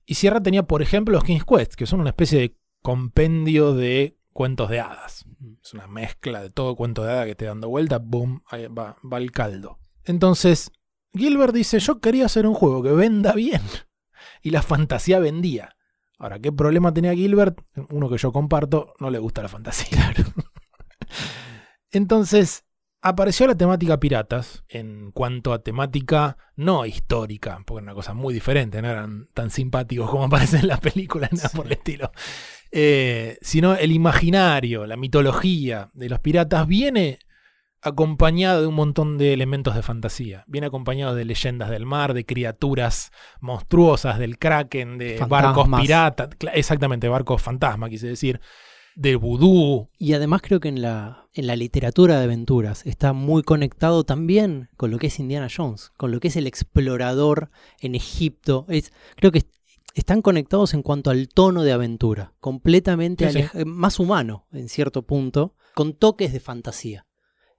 Y 0.06 0.14
Sierra 0.14 0.42
tenía, 0.42 0.62
por 0.62 0.80
ejemplo, 0.80 1.12
los 1.12 1.24
King's 1.24 1.44
Quest, 1.44 1.74
que 1.74 1.84
son 1.84 2.00
una 2.00 2.08
especie 2.08 2.40
de 2.40 2.56
compendio 2.80 3.74
de 3.74 4.16
cuentos 4.32 4.70
de 4.70 4.80
hadas. 4.80 5.26
Es 5.62 5.74
una 5.74 5.86
mezcla 5.86 6.40
de 6.40 6.48
todo 6.48 6.74
cuento 6.74 7.04
de 7.04 7.12
hadas 7.12 7.26
que 7.26 7.34
te 7.34 7.44
dando 7.44 7.68
vuelta, 7.68 7.98
boom, 7.98 8.42
ahí 8.46 8.66
va, 8.68 8.96
va 9.04 9.18
el 9.18 9.30
caldo. 9.30 9.78
Entonces, 10.04 10.72
Gilbert 11.12 11.52
dice, 11.52 11.78
yo 11.80 12.00
quería 12.00 12.24
hacer 12.24 12.46
un 12.46 12.54
juego 12.54 12.82
que 12.82 12.92
venda 12.92 13.32
bien. 13.34 13.60
Y 14.42 14.50
la 14.50 14.62
fantasía 14.62 15.18
vendía. 15.18 15.76
Ahora, 16.18 16.38
¿qué 16.38 16.50
problema 16.50 16.94
tenía 16.94 17.14
Gilbert? 17.14 17.60
Uno 17.90 18.08
que 18.08 18.16
yo 18.16 18.32
comparto, 18.32 18.94
no 19.00 19.10
le 19.10 19.18
gusta 19.18 19.42
la 19.42 19.48
fantasía. 19.48 20.14
Entonces, 21.90 22.64
apareció 23.02 23.46
la 23.46 23.54
temática 23.54 24.00
piratas 24.00 24.64
en 24.68 25.12
cuanto 25.12 25.52
a 25.52 25.62
temática 25.62 26.36
no 26.56 26.86
histórica, 26.86 27.60
porque 27.64 27.82
era 27.82 27.92
una 27.92 27.94
cosa 27.94 28.14
muy 28.14 28.34
diferente, 28.34 28.82
no 28.82 28.88
eran 28.88 29.28
tan 29.34 29.50
simpáticos 29.50 30.10
como 30.10 30.24
aparecen 30.26 30.60
en 30.60 30.68
las 30.68 30.80
películas, 30.80 31.32
nada 31.32 31.48
por 31.50 31.66
el 31.66 31.72
estilo. 31.72 32.10
Eh, 32.72 33.38
sino 33.42 33.74
el 33.74 33.92
imaginario, 33.92 34.86
la 34.86 34.96
mitología 34.96 35.90
de 35.94 36.08
los 36.08 36.20
piratas 36.20 36.66
viene 36.66 37.20
acompañado 37.86 38.62
de 38.62 38.66
un 38.66 38.74
montón 38.74 39.16
de 39.16 39.32
elementos 39.32 39.74
de 39.76 39.82
fantasía. 39.82 40.44
Viene 40.48 40.66
acompañado 40.66 41.14
de 41.14 41.24
leyendas 41.24 41.70
del 41.70 41.86
mar, 41.86 42.14
de 42.14 42.26
criaturas 42.26 43.12
monstruosas, 43.40 44.18
del 44.18 44.38
kraken, 44.38 44.98
de 44.98 45.24
barcos 45.28 45.68
piratas, 45.80 46.30
exactamente, 46.52 47.08
barcos 47.08 47.40
fantasma, 47.40 47.88
quise 47.88 48.08
decir, 48.08 48.40
de 48.96 49.14
vudú, 49.14 49.90
Y 49.98 50.14
además 50.14 50.40
creo 50.42 50.58
que 50.58 50.68
en 50.68 50.80
la, 50.82 51.28
en 51.34 51.46
la 51.46 51.54
literatura 51.54 52.18
de 52.18 52.24
aventuras 52.24 52.84
está 52.86 53.12
muy 53.12 53.42
conectado 53.42 54.04
también 54.04 54.68
con 54.78 54.90
lo 54.90 54.98
que 54.98 55.08
es 55.08 55.18
Indiana 55.20 55.48
Jones, 55.54 55.90
con 55.98 56.10
lo 56.10 56.18
que 56.18 56.28
es 56.28 56.36
el 56.36 56.46
explorador 56.46 57.50
en 57.80 57.94
Egipto. 57.94 58.64
Es, 58.68 58.92
creo 59.16 59.30
que 59.32 59.38
est- 59.38 59.54
están 59.94 60.22
conectados 60.22 60.72
en 60.74 60.82
cuanto 60.82 61.10
al 61.10 61.28
tono 61.28 61.62
de 61.62 61.72
aventura, 61.72 62.32
completamente 62.40 63.26
Sí, 63.26 63.32
sí. 63.32 63.38
aleja- 63.38 63.64
más 63.66 64.00
humano 64.00 64.46
en 64.50 64.68
cierto 64.70 65.02
punto, 65.02 65.54
con 65.74 65.92
toques 65.92 66.32
de 66.32 66.40
fantasía. 66.40 67.06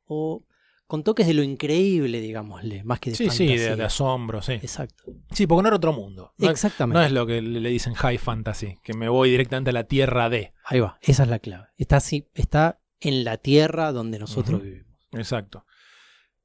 O 0.06 0.44
con 0.88 1.04
toques 1.04 1.28
de 1.28 1.34
lo 1.34 1.44
increíble, 1.44 2.22
digámosle, 2.22 2.84
más 2.86 3.00
que 3.02 3.10
de 3.12 3.16
Sí, 3.18 3.26
fantasía. 3.26 3.48
sí, 3.50 3.58
de, 3.58 3.76
de 3.76 3.84
asombro, 3.84 4.42
sí. 4.42 4.54
Exacto. 4.54 5.04
Sí, 5.32 5.46
porque 5.46 5.64
no 5.64 5.68
era 5.68 5.76
otro 5.78 5.92
mundo. 5.94 6.34
No, 6.38 6.46
es- 6.48 6.52
Exactamente. 6.54 6.98
no 7.00 7.06
es 7.06 7.12
lo 7.12 7.26
que 7.28 7.42
le 7.42 7.70
dicen 7.70 7.94
high 7.94 8.18
fantasy, 8.18 8.78
que 8.84 8.94
me 8.94 9.10
voy 9.10 9.30
directamente 9.30 9.72
a 9.72 9.74
la 9.74 9.84
tierra 9.84 10.30
de. 10.30 10.54
Ahí 10.64 10.80
va, 10.80 10.98
esa 11.02 11.24
es 11.24 11.30
la 11.30 11.40
clave. 11.40 11.68
Está 11.78 11.98
así, 11.98 12.30
está 12.34 12.80
en 13.02 13.24
la 13.26 13.38
tierra 13.38 13.92
donde 13.92 14.18
nosotros 14.18 14.62
vivimos. 14.64 14.88
Exacto. 15.12 15.66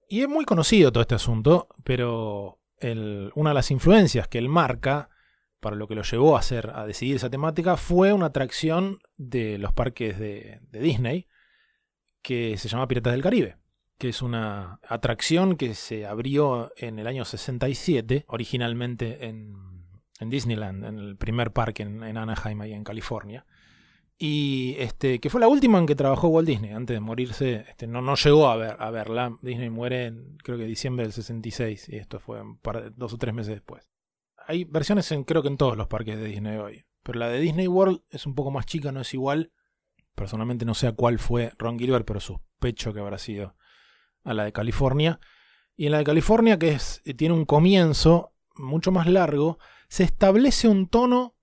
Y 0.08 0.20
es 0.22 0.28
muy 0.28 0.44
conocido 0.44 0.92
todo 0.92 1.00
este 1.02 1.14
asunto, 1.14 1.68
pero 1.84 2.60
el- 2.78 3.30
una 3.36 3.50
de 3.50 3.54
las 3.54 3.70
influencias 3.70 4.26
que 4.28 4.38
él 4.38 4.48
marca 4.48 5.08
para 5.60 5.76
lo 5.76 5.86
que 5.86 5.94
lo 5.94 6.02
llevó 6.02 6.34
a 6.36 6.40
hacer, 6.40 6.70
a 6.74 6.84
decidir 6.84 7.14
esa 7.16 7.30
temática, 7.30 7.76
fue 7.76 8.12
una 8.12 8.26
atracción 8.26 8.98
de 9.16 9.56
los 9.58 9.72
parques 9.72 10.18
de, 10.18 10.58
de 10.70 10.80
Disney 10.80 11.28
que 12.20 12.56
se 12.58 12.68
llama 12.68 12.88
Piratas 12.88 13.12
del 13.12 13.22
Caribe, 13.22 13.56
que 14.02 14.08
es 14.08 14.20
una 14.20 14.80
atracción 14.88 15.54
que 15.54 15.74
se 15.74 16.06
abrió 16.06 16.72
en 16.76 16.98
el 16.98 17.06
año 17.06 17.24
67, 17.24 18.24
originalmente 18.26 19.26
en, 19.26 19.54
en 20.18 20.28
Disneyland, 20.28 20.84
en 20.84 20.98
el 20.98 21.16
primer 21.16 21.52
parque 21.52 21.84
en, 21.84 22.02
en 22.02 22.16
Anaheim, 22.16 22.62
ahí 22.62 22.72
en 22.72 22.82
California. 22.82 23.46
Y 24.18 24.74
este, 24.80 25.20
que 25.20 25.30
fue 25.30 25.40
la 25.40 25.46
última 25.46 25.78
en 25.78 25.86
que 25.86 25.94
trabajó 25.94 26.26
Walt 26.26 26.48
Disney, 26.48 26.72
antes 26.72 26.96
de 26.96 27.00
morirse, 27.00 27.64
este, 27.68 27.86
no, 27.86 28.02
no 28.02 28.16
llegó 28.16 28.48
a, 28.48 28.56
ver, 28.56 28.74
a 28.80 28.90
verla. 28.90 29.38
Disney 29.40 29.70
muere 29.70 30.06
en, 30.06 30.36
creo 30.38 30.58
que 30.58 30.64
diciembre 30.64 31.04
del 31.04 31.12
66, 31.12 31.88
y 31.90 31.94
esto 31.98 32.18
fue 32.18 32.42
dos 32.96 33.12
o 33.12 33.18
tres 33.18 33.32
meses 33.32 33.54
después. 33.54 33.88
Hay 34.48 34.64
versiones 34.64 35.12
en, 35.12 35.22
creo 35.22 35.42
que 35.42 35.48
en 35.48 35.58
todos 35.58 35.76
los 35.76 35.86
parques 35.86 36.18
de 36.18 36.24
Disney 36.24 36.56
hoy. 36.56 36.86
Pero 37.04 37.20
la 37.20 37.28
de 37.28 37.38
Disney 37.38 37.68
World 37.68 38.00
es 38.10 38.26
un 38.26 38.34
poco 38.34 38.50
más 38.50 38.66
chica, 38.66 38.90
no 38.90 39.02
es 39.02 39.14
igual. 39.14 39.52
Personalmente 40.16 40.64
no 40.64 40.74
sé 40.74 40.90
cuál 40.90 41.20
fue 41.20 41.52
Ron 41.56 41.78
Gilbert, 41.78 42.04
pero 42.04 42.18
sospecho 42.18 42.92
que 42.92 42.98
habrá 42.98 43.18
sido 43.18 43.54
a 44.24 44.34
la 44.34 44.44
de 44.44 44.52
California. 44.52 45.20
Y 45.76 45.86
en 45.86 45.92
la 45.92 45.98
de 45.98 46.04
California, 46.04 46.58
que 46.58 46.72
es, 46.72 47.00
eh, 47.04 47.14
tiene 47.14 47.34
un 47.34 47.44
comienzo 47.44 48.34
mucho 48.54 48.92
más 48.92 49.06
largo, 49.06 49.58
se 49.88 50.04
establece 50.04 50.68
un 50.68 50.88
tono 50.88 51.34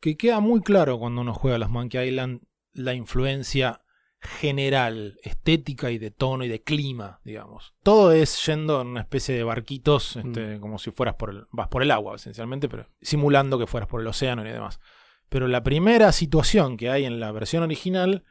que 0.00 0.16
queda 0.16 0.40
muy 0.40 0.60
claro 0.60 0.98
cuando 0.98 1.22
uno 1.22 1.34
juega 1.34 1.56
a 1.56 1.58
las 1.58 1.70
Monkey 1.70 2.08
Island, 2.08 2.42
la 2.72 2.94
influencia 2.94 3.82
general, 4.20 5.18
estética 5.22 5.90
y 5.90 5.98
de 5.98 6.10
tono 6.10 6.44
y 6.44 6.48
de 6.48 6.62
clima, 6.62 7.20
digamos. 7.24 7.74
Todo 7.82 8.12
es 8.12 8.44
yendo 8.46 8.80
en 8.80 8.88
una 8.88 9.00
especie 9.00 9.34
de 9.34 9.44
barquitos, 9.44 10.16
este, 10.16 10.58
como 10.60 10.78
si 10.78 10.90
fueras 10.90 11.14
por 11.14 11.30
el, 11.30 11.46
vas 11.50 11.68
por 11.68 11.82
el 11.82 11.90
agua, 11.90 12.16
esencialmente, 12.16 12.68
pero 12.68 12.88
simulando 13.00 13.58
que 13.58 13.66
fueras 13.66 13.88
por 13.88 14.00
el 14.00 14.06
océano 14.06 14.44
y 14.46 14.50
demás. 14.50 14.80
Pero 15.28 15.46
la 15.46 15.62
primera 15.62 16.10
situación 16.12 16.76
que 16.76 16.90
hay 16.90 17.04
en 17.04 17.20
la 17.20 17.30
versión 17.32 17.62
original 17.62 18.24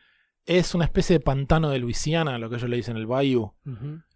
es 0.47 0.73
una 0.73 0.85
especie 0.85 1.17
de 1.17 1.23
pantano 1.23 1.69
de 1.69 1.77
Luisiana, 1.77 2.37
lo 2.39 2.49
que 2.49 2.55
ellos 2.55 2.69
le 2.69 2.77
dicen 2.77 2.97
el 2.97 3.05
bayou. 3.05 3.53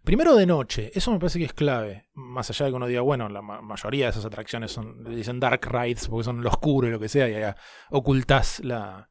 Primero 0.03 0.35
de 0.35 0.47
noche, 0.47 0.91
eso 0.95 1.11
me 1.11 1.19
parece 1.19 1.37
que 1.37 1.45
es 1.45 1.53
clave. 1.53 2.07
Más 2.13 2.49
allá 2.49 2.65
de 2.65 2.71
que 2.71 2.75
uno 2.75 2.87
diga, 2.87 3.01
bueno, 3.01 3.29
la 3.29 3.41
ma- 3.43 3.61
mayoría 3.61 4.05
de 4.05 4.11
esas 4.11 4.25
atracciones 4.25 4.71
son, 4.71 5.03
le 5.03 5.15
dicen 5.15 5.39
dark 5.39 5.61
rides 5.69 6.07
porque 6.07 6.23
son 6.23 6.41
lo 6.41 6.49
oscuro 6.49 6.87
y 6.87 6.91
lo 6.91 6.99
que 6.99 7.07
sea, 7.09 7.29
y 7.29 7.35
allá 7.35 7.55
ocultás 7.91 8.61
la, 8.63 9.09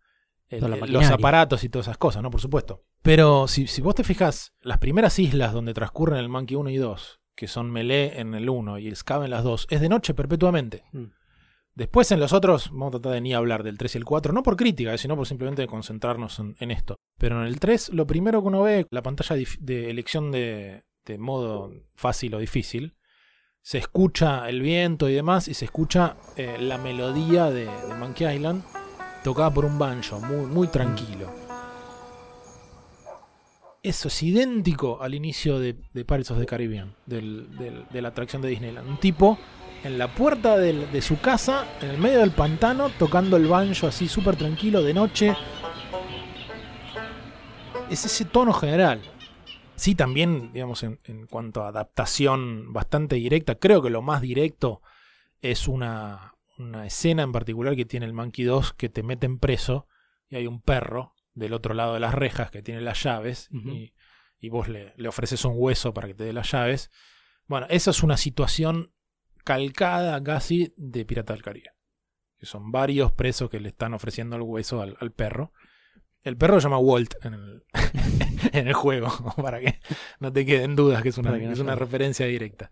el- 0.48 0.60
Toda 0.60 0.76
la 0.76 0.84
el- 0.84 0.92
los 0.92 1.02
aparatos 1.14 1.62
y 1.64 1.68
todas 1.68 1.86
esas 1.86 1.98
cosas, 1.98 2.22
¿no? 2.22 2.30
Por 2.30 2.40
supuesto. 2.40 2.84
Pero 3.02 3.46
si, 3.46 3.66
si 3.66 3.80
vos 3.82 3.94
te 3.94 4.02
fijas, 4.04 4.52
las 4.62 4.78
primeras 4.78 5.18
islas 5.18 5.52
donde 5.52 5.74
transcurren 5.74 6.18
el 6.18 6.28
Monkey 6.28 6.56
1 6.56 6.70
y 6.70 6.76
2, 6.76 7.20
que 7.36 7.46
son 7.46 7.70
Melee 7.70 8.18
en 8.20 8.34
el 8.34 8.48
1 8.50 8.78
y 8.78 8.88
el 8.88 8.96
Scab 8.96 9.22
en 9.22 9.30
las 9.30 9.44
2, 9.44 9.68
es 9.70 9.80
de 9.80 9.88
noche 9.88 10.12
perpetuamente. 10.14 10.84
Mm. 10.92 11.04
Después 11.74 12.10
en 12.10 12.20
los 12.20 12.32
otros, 12.32 12.70
vamos 12.70 12.88
a 12.88 12.90
tratar 12.92 13.12
de 13.12 13.20
ni 13.20 13.32
hablar 13.32 13.62
del 13.62 13.78
3 13.78 13.94
y 13.94 13.98
el 13.98 14.04
4, 14.04 14.32
no 14.32 14.42
por 14.42 14.56
crítica, 14.56 14.92
eh, 14.92 14.98
sino 14.98 15.16
por 15.16 15.26
simplemente 15.26 15.66
concentrarnos 15.66 16.40
en, 16.58 16.70
esto. 16.70 16.96
Pero 17.18 17.40
en 17.40 17.46
el 17.46 17.60
3, 17.60 17.90
lo 17.90 18.06
primero 18.06 18.42
que 18.42 18.48
uno 18.48 18.62
ve, 18.62 18.86
la 18.90 19.02
pantalla 19.02 19.36
de 19.60 19.90
elección 19.90 20.32
de, 20.32 20.82
modo 21.18 21.72
fácil 21.94 22.34
o 22.34 22.38
difícil, 22.38 22.96
se 23.62 23.78
escucha 23.78 24.48
el 24.48 24.60
viento 24.62 25.08
y 25.08 25.14
demás, 25.14 25.48
y 25.48 25.54
se 25.54 25.64
escucha 25.64 26.16
eh, 26.36 26.56
la 26.60 26.78
melodía 26.78 27.50
de, 27.50 27.68
Monkey 27.98 28.34
Island 28.34 28.62
tocada 29.22 29.52
por 29.52 29.64
un 29.64 29.78
banjo, 29.78 30.20
muy, 30.20 30.68
tranquilo. 30.68 31.32
Eso 33.82 34.08
es 34.08 34.22
idéntico 34.22 35.00
al 35.00 35.14
inicio 35.14 35.58
de, 35.58 35.76
de 35.94 36.04
Pirates 36.04 36.30
of 36.30 36.38
the 36.38 36.46
Caribbean, 36.46 36.94
de 37.06 38.02
la 38.02 38.08
atracción 38.08 38.42
de 38.42 38.48
Disneyland. 38.48 38.88
Un 38.88 38.98
tipo 38.98 39.38
en 39.82 39.98
la 39.98 40.14
puerta 40.14 40.58
de 40.58 41.02
su 41.02 41.20
casa, 41.20 41.66
en 41.80 41.90
el 41.90 41.98
medio 41.98 42.20
del 42.20 42.32
pantano, 42.32 42.90
tocando 42.90 43.36
el 43.36 43.46
banjo 43.46 43.86
así 43.86 44.08
súper 44.08 44.36
tranquilo 44.36 44.82
de 44.82 44.94
noche. 44.94 45.36
Es 47.88 48.04
ese 48.04 48.24
tono 48.24 48.52
general. 48.52 49.00
Sí, 49.74 49.94
también, 49.94 50.52
digamos, 50.52 50.82
en, 50.82 50.98
en 51.04 51.26
cuanto 51.26 51.62
a 51.64 51.68
adaptación 51.68 52.72
bastante 52.72 53.16
directa, 53.16 53.54
creo 53.54 53.80
que 53.80 53.88
lo 53.88 54.02
más 54.02 54.20
directo 54.20 54.82
es 55.40 55.66
una, 55.66 56.34
una 56.58 56.86
escena 56.86 57.22
en 57.22 57.32
particular 57.32 57.74
que 57.74 57.86
tiene 57.86 58.04
el 58.04 58.12
Monkey 58.12 58.44
2 58.44 58.74
que 58.74 58.90
te 58.90 59.02
meten 59.02 59.38
preso 59.38 59.86
y 60.28 60.36
hay 60.36 60.46
un 60.46 60.60
perro 60.60 61.14
del 61.32 61.54
otro 61.54 61.72
lado 61.72 61.94
de 61.94 62.00
las 62.00 62.14
rejas 62.14 62.50
que 62.50 62.62
tiene 62.62 62.82
las 62.82 63.02
llaves 63.02 63.48
y, 63.50 63.94
y 64.38 64.48
vos 64.50 64.68
le, 64.68 64.92
le 64.96 65.08
ofreces 65.08 65.44
un 65.46 65.54
hueso 65.56 65.94
para 65.94 66.08
que 66.08 66.14
te 66.14 66.24
dé 66.24 66.34
las 66.34 66.50
llaves. 66.50 66.90
Bueno, 67.46 67.66
esa 67.70 67.90
es 67.90 68.02
una 68.02 68.18
situación 68.18 68.92
calcada 69.44 70.22
casi 70.22 70.72
de 70.76 71.04
Pirata 71.04 71.32
del 71.32 71.42
Caribe. 71.42 71.70
Que 72.38 72.46
son 72.46 72.72
varios 72.72 73.12
presos 73.12 73.50
que 73.50 73.60
le 73.60 73.68
están 73.68 73.92
ofreciendo 73.94 74.36
el 74.36 74.42
hueso 74.42 74.80
al, 74.82 74.96
al 75.00 75.12
perro. 75.12 75.52
El 76.22 76.36
perro 76.36 76.60
se 76.60 76.64
llama 76.64 76.78
Walt 76.78 77.14
en 77.24 77.34
el, 77.34 77.62
en 78.52 78.68
el 78.68 78.74
juego, 78.74 79.08
para 79.36 79.60
que 79.60 79.80
no 80.18 80.32
te 80.32 80.44
queden 80.46 80.76
dudas 80.76 81.02
que 81.02 81.10
es 81.10 81.18
una, 81.18 81.30
Para 81.30 81.38
que 81.40 81.44
no 81.46 81.50
que 81.50 81.54
es 81.54 81.60
una 81.60 81.74
se- 81.74 81.78
referencia 81.80 82.26
directa. 82.26 82.70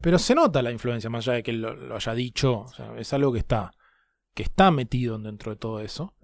Pero 0.00 0.18
se 0.18 0.34
nota 0.34 0.62
la 0.62 0.72
influencia, 0.72 1.08
más 1.10 1.26
allá 1.28 1.36
de 1.36 1.42
que 1.42 1.52
él 1.52 1.60
lo, 1.62 1.74
lo 1.74 1.94
haya 1.96 2.14
dicho. 2.14 2.60
o 2.60 2.68
sea, 2.68 2.94
es 2.98 3.12
algo 3.12 3.32
que 3.32 3.38
está, 3.38 3.72
que 4.34 4.42
está 4.42 4.70
metido 4.70 5.18
dentro 5.18 5.52
de 5.52 5.56
todo 5.56 5.80
eso. 5.80 6.14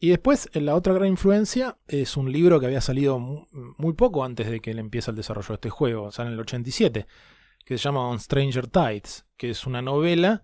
Y 0.00 0.08
después, 0.10 0.50
la 0.54 0.74
otra 0.74 0.92
gran 0.92 1.08
influencia 1.08 1.78
es 1.86 2.16
un 2.16 2.30
libro 2.32 2.58
que 2.60 2.66
había 2.66 2.80
salido 2.80 3.18
mu- 3.18 3.46
muy 3.78 3.94
poco 3.94 4.24
antes 4.24 4.50
de 4.50 4.60
que 4.60 4.72
él 4.72 4.78
empiece 4.78 5.10
el 5.10 5.16
desarrollo 5.16 5.48
de 5.48 5.54
este 5.54 5.70
juego, 5.70 6.02
o 6.04 6.12
sea, 6.12 6.26
en 6.26 6.32
el 6.32 6.40
87, 6.40 7.06
que 7.64 7.78
se 7.78 7.84
llama 7.84 8.08
On 8.08 8.18
Stranger 8.20 8.66
Tides, 8.66 9.26
que 9.36 9.50
es 9.50 9.66
una 9.66 9.82
novela 9.82 10.42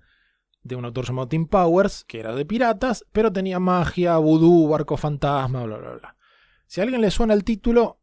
de 0.63 0.77
un 0.77 0.85
autor 0.85 1.07
llamado 1.07 1.29
Tim 1.29 1.47
Powers, 1.47 2.05
que 2.05 2.21
era 2.21 2.35
de 2.35 2.45
piratas, 2.45 3.05
pero 3.13 3.33
tenía 3.33 3.59
magia, 3.59 4.17
vudú, 4.19 4.69
barco 4.69 4.97
fantasma, 4.97 5.65
bla, 5.65 5.79
bla, 5.79 5.93
bla. 5.93 6.17
Si 6.67 6.81
a 6.81 6.85
alguien 6.85 7.01
le 7.01 7.11
suena 7.11 7.35
el 7.35 7.45
título, 7.45 8.01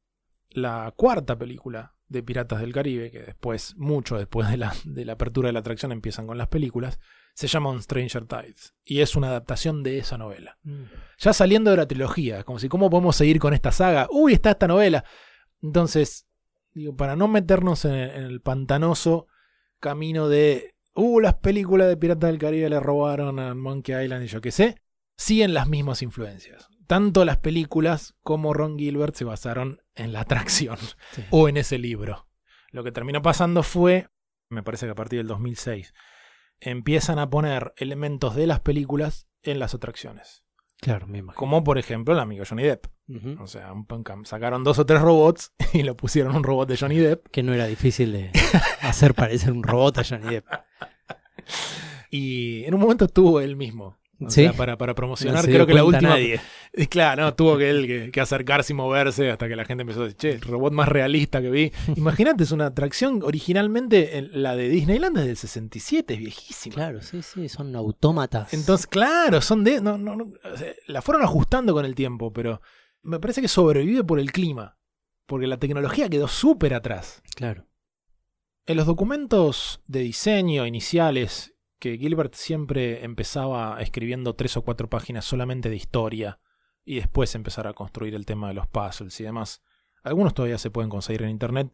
la 0.49 0.91
cuarta 0.95 1.37
película 1.37 1.93
de 2.09 2.23
Piratas 2.23 2.61
del 2.61 2.73
Caribe, 2.73 3.11
que 3.11 3.21
después, 3.21 3.75
mucho 3.77 4.17
después 4.17 4.49
de 4.49 4.57
la, 4.57 4.73
de 4.85 5.03
la 5.05 5.13
apertura 5.13 5.47
de 5.47 5.53
la 5.53 5.59
atracción, 5.59 5.91
empiezan 5.91 6.25
con 6.25 6.37
las 6.37 6.47
películas, 6.47 6.99
se 7.33 7.47
llama 7.47 7.69
On 7.69 7.81
Stranger 7.81 8.25
Tides, 8.25 8.73
y 8.83 9.01
es 9.01 9.15
una 9.15 9.27
adaptación 9.27 9.83
de 9.83 9.99
esa 9.99 10.17
novela 10.17 10.57
Mm. 10.63 10.83
ya 11.19 11.33
saliendo 11.33 11.69
de 11.71 11.77
la 11.77 11.87
trilogía, 11.87 12.43
como 12.43 12.59
si 12.59 12.69
cómo 12.69 12.89
podemos 12.89 13.15
seguir 13.15 13.39
con 13.39 13.53
esta 13.53 13.71
saga. 13.71 14.07
Uy, 14.09 14.33
está 14.33 14.51
esta 14.51 14.67
novela. 14.67 15.03
Entonces, 15.61 16.27
digo, 16.77 16.95
para 16.95 17.15
no 17.15 17.27
meternos 17.27 17.85
en, 17.85 17.93
en 17.93 18.23
el 18.23 18.41
pantanoso 18.41 19.27
camino 19.79 20.29
de, 20.29 20.75
uh, 20.93 21.19
las 21.19 21.35
películas 21.35 21.87
de 21.87 21.97
Piratas 21.97 22.29
del 22.29 22.39
Caribe 22.39 22.69
le 22.69 22.79
robaron 22.79 23.39
a 23.39 23.53
Monkey 23.53 24.03
Island 24.03 24.25
y 24.25 24.27
yo 24.27 24.41
qué 24.41 24.51
sé, 24.51 24.81
siguen 25.15 25.53
las 25.53 25.67
mismas 25.67 26.01
influencias. 26.01 26.67
Tanto 26.87 27.25
las 27.25 27.37
películas 27.37 28.15
como 28.23 28.53
Ron 28.53 28.77
Gilbert 28.77 29.15
se 29.15 29.25
basaron 29.25 29.81
en 29.95 30.13
la 30.13 30.21
atracción 30.21 30.77
Sí. 31.11 31.23
o 31.31 31.49
en 31.49 31.57
ese 31.57 31.77
libro. 31.77 32.27
Lo 32.71 32.83
que 32.83 32.91
terminó 32.91 33.21
pasando 33.21 33.63
fue, 33.63 34.07
me 34.49 34.63
parece 34.63 34.85
que 34.85 34.91
a 34.91 34.95
partir 34.95 35.19
del 35.19 35.27
2006, 35.27 35.93
empiezan 36.59 37.19
a 37.19 37.29
poner 37.29 37.73
elementos 37.77 38.35
de 38.35 38.47
las 38.47 38.59
películas 38.61 39.27
en 39.43 39.59
las 39.59 39.73
atracciones. 39.73 40.43
Claro, 40.79 41.07
me 41.07 41.19
imagino. 41.19 41.39
Como 41.39 41.63
por 41.63 41.77
ejemplo 41.77 42.13
el 42.13 42.19
amigo 42.19 42.43
Johnny 42.47 42.63
Depp. 42.63 42.85
O 43.39 43.47
sea, 43.47 43.71
un 43.71 43.85
sacaron 44.25 44.63
dos 44.63 44.79
o 44.79 44.85
tres 44.85 45.01
robots 45.01 45.53
y 45.73 45.83
lo 45.83 45.95
pusieron 45.95 46.35
un 46.35 46.43
robot 46.43 46.67
de 46.69 46.77
Johnny 46.77 46.97
Depp. 46.97 47.27
Que 47.29 47.43
no 47.43 47.53
era 47.53 47.65
difícil 47.65 48.11
de 48.11 48.31
hacer 48.81 49.13
parecer 49.13 49.51
un 49.51 49.63
robot 49.63 49.99
a 49.99 50.03
Johnny 50.03 50.27
Depp. 50.35 50.45
Y 52.09 52.63
en 52.63 52.73
un 52.73 52.79
momento 52.79 53.05
estuvo 53.05 53.41
él 53.41 53.57
mismo. 53.57 53.97
O 54.19 54.29
¿Sí? 54.31 54.41
sea, 54.41 54.53
para, 54.53 54.77
para 54.77 54.95
promocionar, 54.95 55.45
No 55.45 55.51
creo 55.51 55.67
que 55.67 55.73
la 55.75 55.83
última. 55.83 56.09
nadie. 56.09 56.39
Claro, 56.89 57.23
no, 57.23 57.33
tuvo 57.33 57.57
que 57.57 57.69
él 57.69 57.87
que, 57.87 58.11
que 58.11 58.21
acercarse 58.21 58.73
y 58.73 58.75
moverse 58.75 59.31
hasta 59.31 59.47
que 59.47 59.55
la 59.55 59.65
gente 59.65 59.81
empezó 59.81 60.01
a 60.01 60.03
decir, 60.05 60.17
che, 60.17 60.31
el 60.31 60.41
robot 60.41 60.73
más 60.73 60.87
realista 60.87 61.41
que 61.41 61.49
vi. 61.49 61.71
Imagínate, 61.95 62.43
es 62.43 62.51
una 62.51 62.67
atracción 62.67 63.21
originalmente, 63.23 64.17
en- 64.17 64.41
la 64.43 64.55
de 64.55 64.69
Disneyland 64.69 65.15
desde 65.17 65.29
el 65.31 65.37
67, 65.37 66.13
es 66.15 66.19
viejísima. 66.19 66.75
Claro, 66.75 67.01
sí, 67.01 67.21
sí, 67.21 67.47
son 67.49 67.75
autómatas. 67.75 68.53
Entonces, 68.53 68.87
claro, 68.87 69.41
son 69.41 69.63
de. 69.63 69.81
No, 69.81 69.97
no, 69.97 70.15
no, 70.15 70.25
o 70.25 70.57
sea, 70.57 70.71
la 70.87 71.01
fueron 71.01 71.23
ajustando 71.23 71.73
con 71.73 71.85
el 71.85 71.95
tiempo, 71.95 72.31
pero 72.33 72.61
me 73.03 73.19
parece 73.19 73.41
que 73.41 73.47
sobrevive 73.47 74.03
por 74.03 74.19
el 74.19 74.31
clima. 74.31 74.77
Porque 75.25 75.45
la 75.47 75.57
tecnología 75.57 76.09
quedó 76.09 76.27
súper 76.27 76.73
atrás. 76.73 77.21
Claro. 77.35 77.65
En 78.65 78.77
los 78.77 78.85
documentos 78.85 79.81
de 79.87 79.99
diseño 80.01 80.65
iniciales, 80.65 81.53
que 81.79 81.97
Gilbert 81.97 82.33
siempre 82.33 83.03
empezaba 83.03 83.81
escribiendo 83.81 84.35
tres 84.35 84.57
o 84.57 84.63
cuatro 84.63 84.89
páginas 84.89 85.25
solamente 85.25 85.69
de 85.69 85.75
historia 85.75 86.39
y 86.83 86.95
después 86.95 87.35
empezar 87.35 87.67
a 87.67 87.73
construir 87.73 88.15
el 88.15 88.25
tema 88.25 88.47
de 88.47 88.53
los 88.53 88.67
puzzles 88.67 89.19
y 89.19 89.23
demás, 89.23 89.61
algunos 90.03 90.33
todavía 90.33 90.57
se 90.57 90.71
pueden 90.71 90.89
conseguir 90.89 91.23
en 91.23 91.29
internet. 91.29 91.71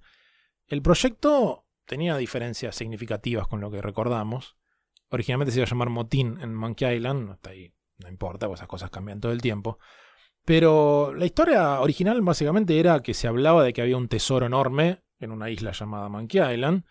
El 0.68 0.82
proyecto 0.82 1.68
tenía 1.86 2.18
diferencias 2.18 2.76
significativas 2.76 3.48
con 3.48 3.62
lo 3.62 3.70
que 3.70 3.82
recordamos. 3.82 4.58
Originalmente 5.10 5.52
se 5.52 5.60
iba 5.60 5.66
a 5.66 5.70
llamar 5.70 5.90
Motín 5.90 6.40
en 6.42 6.54
Monkey 6.54 6.96
Island, 6.96 7.32
hasta 7.32 7.52
ahí 7.52 7.74
no 7.98 8.10
importa, 8.10 8.48
pues 8.48 8.60
esas 8.60 8.68
cosas 8.68 8.90
cambian 8.90 9.22
todo 9.22 9.32
el 9.32 9.42
tiempo. 9.42 9.80
Pero 10.46 11.14
la 11.14 11.26
historia 11.26 11.80
original 11.80 12.22
básicamente 12.22 12.80
era 12.80 13.02
que 13.02 13.14
se 13.14 13.28
hablaba 13.28 13.64
de 13.64 13.72
que 13.72 13.82
había 13.82 13.98
un 13.98 14.10
tesoro 14.10 14.46
enorme 14.46 15.04
en 15.20 15.32
una 15.32 15.50
isla 15.50 15.72
llamada 15.72 16.10
Monkey 16.10 16.42
Island 16.54 16.84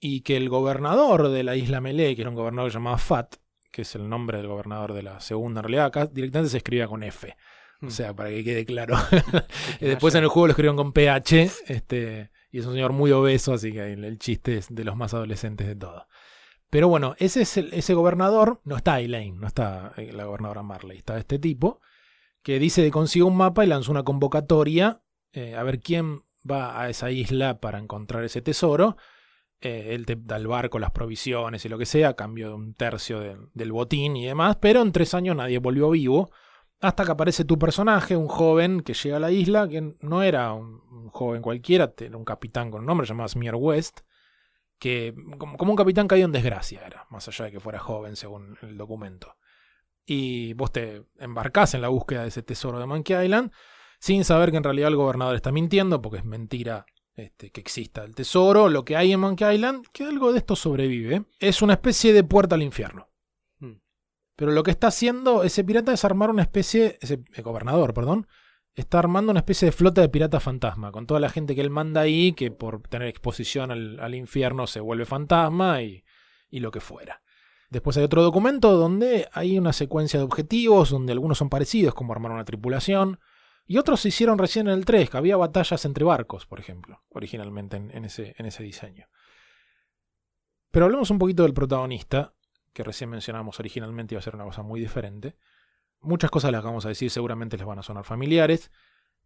y 0.00 0.20
que 0.22 0.36
el 0.36 0.48
gobernador 0.48 1.28
de 1.28 1.42
la 1.42 1.56
isla 1.56 1.80
Melee, 1.80 2.14
que 2.14 2.22
era 2.22 2.30
un 2.30 2.36
gobernador 2.36 2.70
llamado 2.72 2.98
Fat, 2.98 3.36
que 3.70 3.82
es 3.82 3.94
el 3.94 4.08
nombre 4.08 4.38
del 4.38 4.46
gobernador 4.48 4.92
de 4.92 5.02
la 5.02 5.20
segunda 5.20 5.60
en 5.60 5.64
realidad, 5.64 5.86
acá 5.86 6.06
directamente 6.06 6.50
se 6.50 6.58
escribía 6.58 6.86
con 6.88 7.02
F. 7.02 7.34
O 7.82 7.86
Mm. 7.86 7.90
sea, 7.90 8.14
para 8.14 8.30
que 8.30 8.44
quede 8.44 8.64
claro. 8.64 8.96
Después 9.80 10.14
en 10.14 10.22
el 10.22 10.28
juego 10.28 10.46
lo 10.46 10.50
escribieron 10.52 10.76
con 10.76 10.92
PH, 10.92 11.50
este, 11.66 12.30
y 12.50 12.60
es 12.60 12.66
un 12.66 12.72
señor 12.74 12.92
muy 12.92 13.10
obeso, 13.12 13.52
así 13.52 13.72
que 13.72 13.92
el, 13.92 14.18
chiste 14.18 14.56
es 14.58 14.68
de 14.74 14.84
los 14.84 14.96
más 14.96 15.12
adolescentes 15.12 15.66
de 15.66 15.74
todo. 15.76 16.06
Pero 16.70 16.88
bueno, 16.88 17.14
ese, 17.18 17.42
es 17.42 17.56
el- 17.56 17.72
ese 17.74 17.94
gobernador, 17.94 18.60
no 18.64 18.76
está 18.76 19.00
Elaine, 19.00 19.38
no 19.38 19.46
está 19.46 19.92
eh, 19.96 20.12
la 20.12 20.24
gobernadora 20.24 20.62
Marley, 20.62 20.98
está 20.98 21.18
este 21.18 21.38
tipo, 21.38 21.80
que 22.42 22.58
dice 22.58 22.82
que 22.82 22.90
consiguió 22.90 23.26
un 23.26 23.36
mapa 23.36 23.64
y 23.64 23.68
lanzó 23.68 23.90
una 23.90 24.02
convocatoria 24.04 25.02
eh, 25.32 25.56
a 25.56 25.62
ver 25.64 25.80
quién 25.80 26.22
va 26.48 26.80
a 26.80 26.88
esa 26.90 27.10
isla 27.10 27.58
para 27.60 27.78
encontrar 27.78 28.22
ese 28.24 28.40
tesoro. 28.40 28.96
Eh, 29.60 29.94
él 29.94 30.04
te 30.04 30.16
da 30.18 30.36
el 30.36 30.46
barco, 30.46 30.78
las 30.78 30.90
provisiones 30.90 31.64
y 31.64 31.68
lo 31.68 31.78
que 31.78 31.86
sea, 31.86 32.10
a 32.10 32.14
cambio 32.14 32.48
de 32.48 32.54
un 32.54 32.74
tercio 32.74 33.20
del- 33.20 33.72
botín 33.72 34.16
y 34.16 34.26
demás, 34.26 34.56
pero 34.60 34.82
en 34.82 34.92
tres 34.92 35.14
años 35.14 35.36
nadie 35.36 35.58
volvió 35.58 35.90
vivo. 35.90 36.30
Hasta 36.80 37.04
que 37.04 37.12
aparece 37.12 37.44
tu 37.46 37.58
personaje, 37.58 38.14
un 38.14 38.28
joven 38.28 38.80
que 38.82 38.92
llega 38.92 39.16
a 39.16 39.20
la 39.20 39.30
isla, 39.30 39.66
que 39.68 39.94
no 40.00 40.22
era 40.22 40.52
un, 40.52 40.82
un 40.90 41.08
joven 41.08 41.40
cualquiera, 41.40 41.94
era 41.98 42.16
un 42.16 42.24
capitán 42.26 42.70
con 42.70 42.80
un 42.80 42.86
nombre 42.86 43.06
llamado 43.06 43.28
Smear 43.28 43.54
West, 43.54 44.00
que 44.78 45.14
como, 45.38 45.56
como 45.56 45.70
un 45.72 45.76
capitán 45.76 46.08
caído 46.08 46.26
en 46.26 46.32
desgracia 46.32 46.84
era, 46.86 47.06
más 47.08 47.26
allá 47.28 47.46
de 47.46 47.52
que 47.52 47.60
fuera 47.60 47.78
joven 47.78 48.16
según 48.16 48.58
el 48.60 48.76
documento. 48.76 49.34
Y 50.04 50.52
vos 50.54 50.72
te 50.72 51.04
embarcás 51.18 51.72
en 51.72 51.80
la 51.80 51.88
búsqueda 51.88 52.22
de 52.22 52.28
ese 52.28 52.42
tesoro 52.42 52.78
de 52.78 52.86
Monkey 52.86 53.24
Island, 53.24 53.50
sin 53.98 54.24
saber 54.24 54.50
que 54.50 54.58
en 54.58 54.64
realidad 54.64 54.88
el 54.88 54.96
gobernador 54.96 55.36
está 55.36 55.52
mintiendo, 55.52 56.02
porque 56.02 56.18
es 56.18 56.24
mentira 56.26 56.84
este, 57.16 57.50
que 57.50 57.60
exista 57.60 58.04
el 58.04 58.14
tesoro. 58.14 58.68
Lo 58.68 58.84
que 58.84 58.96
hay 58.96 59.12
en 59.12 59.20
Monkey 59.20 59.54
Island, 59.54 59.86
que 59.92 60.04
algo 60.04 60.32
de 60.32 60.38
esto 60.38 60.56
sobrevive, 60.56 61.24
es 61.38 61.62
una 61.62 61.74
especie 61.74 62.12
de 62.12 62.24
puerta 62.24 62.54
al 62.54 62.62
infierno. 62.62 63.08
Hmm. 63.58 63.74
Pero 64.36 64.52
lo 64.52 64.62
que 64.62 64.70
está 64.70 64.88
haciendo 64.88 65.42
ese 65.42 65.64
pirata 65.64 65.92
es 65.92 66.04
armar 66.04 66.30
una 66.30 66.42
especie, 66.42 66.98
ese 67.00 67.24
eh, 67.34 67.42
gobernador, 67.42 67.94
perdón, 67.94 68.26
está 68.74 68.98
armando 68.98 69.30
una 69.30 69.40
especie 69.40 69.66
de 69.66 69.72
flota 69.72 70.00
de 70.00 70.08
piratas 70.08 70.42
fantasma, 70.42 70.90
con 70.90 71.06
toda 71.06 71.20
la 71.20 71.28
gente 71.28 71.54
que 71.54 71.60
él 71.60 71.70
manda 71.70 72.00
ahí, 72.00 72.32
que 72.32 72.50
por 72.50 72.82
tener 72.82 73.08
exposición 73.08 73.70
al, 73.70 74.00
al 74.00 74.14
infierno 74.14 74.66
se 74.66 74.80
vuelve 74.80 75.04
fantasma 75.04 75.82
y, 75.82 76.04
y 76.50 76.60
lo 76.60 76.70
que 76.70 76.80
fuera. 76.80 77.22
Después 77.70 77.96
hay 77.96 78.04
otro 78.04 78.22
documento 78.22 78.76
donde 78.76 79.28
hay 79.32 79.58
una 79.58 79.72
secuencia 79.72 80.18
de 80.18 80.24
objetivos, 80.24 80.90
donde 80.90 81.12
algunos 81.12 81.38
son 81.38 81.48
parecidos, 81.48 81.94
como 81.94 82.12
armar 82.12 82.32
una 82.32 82.44
tripulación, 82.44 83.18
y 83.66 83.78
otros 83.78 84.00
se 84.00 84.08
hicieron 84.08 84.38
recién 84.38 84.68
en 84.68 84.74
el 84.74 84.84
3, 84.84 85.10
que 85.10 85.16
había 85.16 85.36
batallas 85.36 85.84
entre 85.84 86.04
barcos, 86.04 86.46
por 86.46 86.60
ejemplo, 86.60 87.02
originalmente 87.08 87.76
en, 87.76 88.04
ese, 88.04 88.62
diseño. 88.62 89.08
Pero 90.70 90.84
hablemos 90.86 91.10
un 91.10 91.18
poquito 91.18 91.44
del 91.44 91.54
protagonista, 91.54 92.34
que 92.72 92.82
recién 92.82 93.08
mencionamos 93.08 93.58
originalmente 93.60 94.14
iba 94.14 94.18
a 94.18 94.22
ser 94.22 94.34
una 94.34 94.44
cosa 94.44 94.62
muy 94.62 94.80
diferente. 94.80 95.36
Muchas 96.00 96.30
cosas 96.30 96.52
las 96.52 96.62
vamos 96.62 96.84
a 96.84 96.88
decir 96.88 97.10
seguramente 97.10 97.56
les 97.56 97.66
van 97.66 97.78
a 97.78 97.82
sonar 97.82 98.04
familiares. 98.04 98.70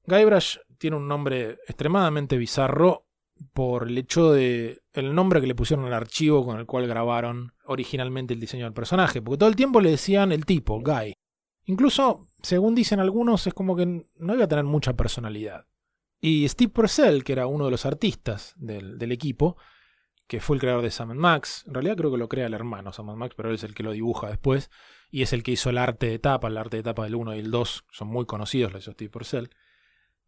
Guybrush 0.05 0.59
tiene 0.79 0.97
un 0.97 1.09
nombre 1.09 1.59
extremadamente 1.67 2.37
bizarro 2.37 3.07
por 3.53 3.89
el 3.89 3.99
hecho 3.99 4.33
de 4.33 4.83
el 4.93 5.15
nombre 5.15 5.41
que 5.41 5.47
le 5.47 5.55
pusieron 5.55 5.87
al 5.87 5.95
archivo 5.95 6.45
con 6.45 6.59
el 6.59 6.67
cual 6.67 6.87
grabaron 6.87 7.55
originalmente 7.65 8.35
el 8.35 8.41
diseño 8.41 8.65
del 8.65 8.75
personaje, 8.75 9.23
porque 9.23 9.39
todo 9.39 9.49
el 9.49 9.57
tiempo 9.57 9.81
le 9.81 9.91
decían 9.91 10.31
el 10.31 10.45
tipo, 10.45 10.81
Guy. 10.81 11.15
Incluso, 11.69 12.27
según 12.43 12.75
dicen 12.75 12.99
algunos, 12.99 13.47
es 13.47 13.53
como 13.53 13.77
que 13.77 13.85
no 14.17 14.35
iba 14.35 14.45
a 14.45 14.49
tener 14.49 14.65
mucha 14.65 14.95
personalidad. 14.95 15.67
Y 16.19 16.49
Steve 16.49 16.73
Purcell, 16.73 17.23
que 17.23 17.33
era 17.35 17.47
uno 17.47 17.67
de 17.67 17.71
los 17.71 17.85
artistas 17.85 18.55
del, 18.57 18.99
del 18.99 19.13
equipo, 19.13 19.57
que 20.27 20.41
fue 20.41 20.57
el 20.57 20.61
creador 20.61 20.83
de 20.83 20.91
Sam 20.91 21.15
Max, 21.15 21.65
en 21.67 21.75
realidad 21.75 21.97
creo 21.97 22.11
que 22.11 22.17
lo 22.17 22.29
crea 22.29 22.47
el 22.47 22.55
hermano 22.55 22.93
Sam 22.95 23.15
Max, 23.17 23.35
pero 23.37 23.51
él 23.51 23.57
es 23.57 23.65
el 23.65 23.75
que 23.75 23.83
lo 23.83 23.93
dibuja 23.93 24.29
después, 24.29 24.71
y 25.11 25.21
es 25.23 25.35
el 25.35 25.43
que 25.43 25.53
hizo 25.53 25.69
el 25.69 25.77
arte 25.79 26.07
de 26.07 26.19
tapa, 26.19 26.49
el 26.49 26.57
arte 26.57 26.79
de 26.79 26.83
tapa 26.83 27.05
del 27.05 27.15
1 27.15 27.37
y 27.37 27.39
el 27.41 27.51
2, 27.51 27.85
son 27.93 28.09
muy 28.09 28.25
conocidos, 28.25 28.73
lo 28.73 28.79
hizo 28.79 28.93
Steve 28.93 29.11
Purcell. 29.11 29.51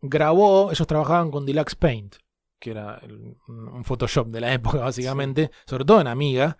Grabó, 0.02 0.70
ellos 0.72 0.86
trabajaban 0.86 1.30
con 1.30 1.44
Deluxe 1.46 1.74
Paint, 1.74 2.16
que 2.58 2.70
era 2.72 2.98
el- 3.02 3.36
un 3.48 3.84
Photoshop 3.84 4.28
de 4.28 4.40
la 4.42 4.52
época 4.54 4.78
básicamente, 4.78 5.50
sobre 5.66 5.84
todo 5.86 6.00
en 6.02 6.06
Amiga, 6.06 6.58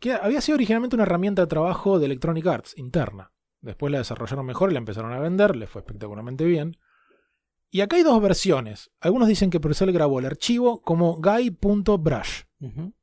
que 0.00 0.12
había 0.12 0.40
sido 0.40 0.56
originalmente 0.56 0.96
una 0.96 1.04
herramienta 1.04 1.42
de 1.42 1.48
trabajo 1.48 1.98
de 2.00 2.06
Electronic 2.06 2.46
Arts 2.46 2.76
interna. 2.76 3.32
Después 3.60 3.90
la 3.92 3.98
desarrollaron 3.98 4.46
mejor 4.46 4.70
y 4.70 4.74
la 4.74 4.78
empezaron 4.78 5.12
a 5.12 5.18
vender, 5.18 5.56
le 5.56 5.66
fue 5.66 5.80
espectacularmente 5.80 6.44
bien. 6.44 6.78
Y 7.70 7.80
acá 7.82 7.96
hay 7.96 8.02
dos 8.02 8.20
versiones. 8.22 8.90
Algunos 9.00 9.28
dicen 9.28 9.50
que 9.50 9.60
Purcell 9.60 9.92
grabó 9.92 10.20
el 10.20 10.26
archivo 10.26 10.80
como 10.80 11.16
guy.brush. 11.20 12.42
Ujú. 12.60 12.94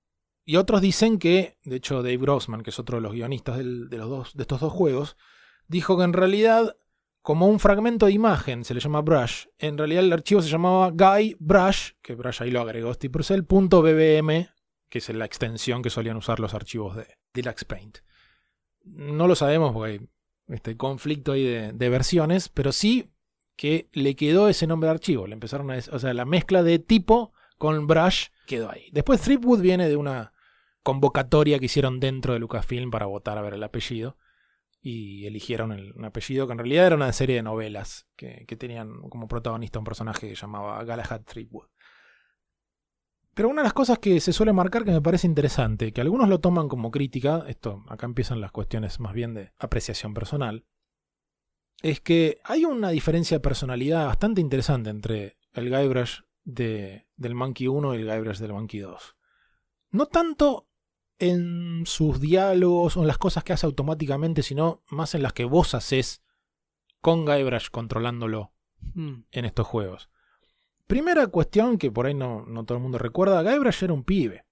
Y 0.45 0.55
otros 0.57 0.81
dicen 0.81 1.19
que, 1.19 1.57
de 1.63 1.75
hecho 1.75 1.97
Dave 2.03 2.17
Grossman, 2.17 2.61
que 2.61 2.69
es 2.69 2.79
otro 2.79 2.97
de 2.97 3.01
los 3.01 3.13
guionistas 3.13 3.57
del- 3.57 3.89
de, 3.89 3.97
los 3.97 4.09
dos, 4.09 4.33
de 4.35 4.43
estos 4.43 4.59
dos 4.61 4.71
juegos, 4.73 5.17
dijo 5.67 5.97
que 5.97 6.03
en 6.03 6.13
realidad, 6.13 6.75
como 7.21 7.47
un 7.47 7.59
fragmento 7.59 8.05
de 8.05 8.11
imagen 8.13 8.63
se 8.63 8.73
le 8.73 8.79
llama 8.79 9.01
brush, 9.01 9.47
en 9.57 9.77
realidad 9.77 10.03
el 10.03 10.13
archivo 10.13 10.41
se 10.41 10.49
llamaba 10.49 10.91
guy 10.91 11.35
brush, 11.39 11.91
que 12.01 12.15
brush 12.15 12.43
ahí 12.43 12.51
lo 12.51 12.61
agregó 12.61 12.93
Steve 12.93 13.11
Purcell, 13.11 13.43
punto 13.43 13.81
.bbm, 13.81 14.47
que 14.89 14.99
es 14.99 15.09
la 15.09 15.25
extensión 15.25 15.81
que 15.81 15.89
solían 15.89 16.17
usar 16.17 16.39
los 16.39 16.53
archivos 16.53 16.95
de 16.95 17.07
Deluxe 17.33 17.65
Paint. 17.65 17.97
No 18.83 19.27
lo 19.27 19.33
sabemos 19.35 19.73
porque 19.73 19.91
hay 19.93 20.09
este 20.47 20.77
conflicto 20.77 21.31
ahí 21.31 21.43
de, 21.43 21.89
versiones, 21.89 22.49
pero 22.49 22.71
sí 22.71 23.11
que 23.55 23.89
le 23.93 24.15
quedó 24.15 24.49
ese 24.49 24.67
nombre 24.67 24.87
de 24.87 24.95
archivo. 24.95 25.27
Le 25.27 25.33
empezaron 25.33 25.71
a, 25.71 25.77
o 25.91 25.99
sea, 25.99 26.13
la 26.13 26.25
mezcla 26.25 26.63
de 26.63 26.79
tipo 26.79 27.33
con 27.57 27.87
brush 27.87 28.27
quedó 28.45 28.69
ahí. 28.69 28.89
Después 28.91 29.21
Threepwood 29.21 29.61
viene 29.61 29.87
de 29.87 29.95
una 29.95 30.33
convocatoria 30.83 31.57
que 31.57 31.65
hicieron 31.65 31.99
dentro 31.99 32.33
de 32.33 32.39
Lucasfilm 32.39 32.91
para 32.91 33.05
votar 33.07 33.37
a 33.37 33.41
ver 33.41 33.53
el 33.53 33.63
apellido. 33.63 34.17
Y 34.81 35.25
eligieron 35.25 35.71
el- 35.71 35.93
un 35.93 36.05
apellido 36.05 36.45
que 36.45 36.53
en 36.53 36.59
realidad 36.59 36.85
era 36.85 36.95
una 36.95 37.11
serie 37.11 37.37
de 37.37 37.41
novelas 37.41 38.07
que, 38.15 38.45
que 38.47 38.55
tenían 38.55 39.01
como 39.09 39.27
protagonista 39.27 39.79
un 39.79 39.85
personaje 39.85 40.27
que 40.29 40.35
llamaba 40.35 40.83
Galahad 40.83 41.21
Threepwood. 41.23 41.67
Pero 43.35 43.49
una 43.49 43.61
de 43.61 43.65
las 43.65 43.73
cosas 43.73 43.99
que 43.99 44.19
se 44.19 44.33
suele 44.33 44.53
marcar 44.53 44.83
que 44.83 44.91
me 44.91 45.01
parece 45.01 45.27
interesante, 45.27 45.91
que 45.91 46.01
algunos 46.01 46.27
lo 46.29 46.39
toman 46.39 46.67
como 46.67 46.89
crítica, 46.89 47.43
esto 47.47 47.83
acá 47.87 48.07
empiezan 48.07 48.41
las 48.41 48.51
cuestiones 48.51 48.99
más 48.99 49.13
bien 49.13 49.35
de 49.35 49.51
apreciación 49.59 50.13
personal, 50.15 50.65
es 51.83 52.01
que 52.01 52.39
hay 52.43 52.65
una 52.65 52.89
diferencia 52.89 53.37
de 53.37 53.41
personalidad 53.41 54.07
bastante 54.07 54.41
interesante 54.41 54.89
entre 54.89 55.37
el 55.53 55.69
Guybrush 55.69 56.21
de, 56.43 57.07
del 57.15 57.35
Monkey 57.35 57.67
1 57.67 57.93
y 57.93 57.97
el 58.01 58.09
Guybrush 58.09 58.39
del 58.39 58.53
Monkey 58.53 58.79
2. 58.79 59.15
No 59.91 60.07
tanto 60.07 60.67
en 61.19 61.83
sus 61.85 62.19
diálogos 62.19 62.97
o 62.97 63.01
en 63.01 63.07
las 63.07 63.19
cosas 63.19 63.43
que 63.43 63.53
hace 63.53 63.67
automáticamente, 63.67 64.41
sino 64.41 64.81
más 64.89 65.13
en 65.13 65.21
las 65.21 65.33
que 65.33 65.45
vos 65.45 65.75
haces 65.75 66.23
con 67.01 67.25
Guybrush 67.25 67.69
controlándolo 67.69 68.55
Mm. 68.93 69.25
en 69.31 69.45
estos 69.45 69.67
juegos. 69.67 70.09
Primera 70.87 71.27
cuestión 71.27 71.77
que 71.77 71.91
por 71.91 72.05
ahí 72.05 72.13
no, 72.13 72.45
no 72.45 72.63
todo 72.65 72.77
el 72.77 72.81
mundo 72.83 72.97
recuerda, 72.97 73.41
Guybrush 73.41 73.83
era 73.83 73.93
un 73.93 74.03
pibe. 74.03 74.45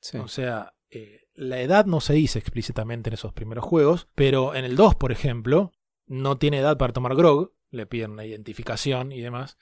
Sí. 0.00 0.18
O 0.18 0.28
sea, 0.28 0.74
eh, 0.90 1.22
la 1.34 1.60
edad 1.60 1.86
no 1.86 2.00
se 2.00 2.14
dice 2.14 2.38
explícitamente 2.38 3.10
en 3.10 3.14
esos 3.14 3.32
primeros 3.32 3.64
juegos, 3.64 4.08
pero 4.14 4.54
en 4.54 4.64
el 4.64 4.76
2, 4.76 4.96
por 4.96 5.12
ejemplo, 5.12 5.72
no 6.06 6.38
tiene 6.38 6.58
edad 6.58 6.76
para 6.76 6.92
tomar 6.92 7.14
grog, 7.14 7.52
le 7.70 7.86
piden 7.86 8.12
una 8.12 8.24
identificación 8.24 9.12
y 9.12 9.20
demás. 9.20 9.56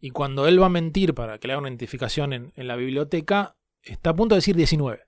Y 0.00 0.10
cuando 0.10 0.48
él 0.48 0.60
va 0.60 0.66
a 0.66 0.70
mentir 0.70 1.14
para 1.14 1.38
que 1.38 1.46
le 1.46 1.52
haga 1.52 1.60
una 1.60 1.68
identificación 1.68 2.32
en, 2.32 2.52
en 2.56 2.66
la 2.66 2.74
biblioteca, 2.76 3.56
está 3.82 4.10
a 4.10 4.16
punto 4.16 4.34
de 4.34 4.38
decir 4.38 4.56
19. 4.56 5.00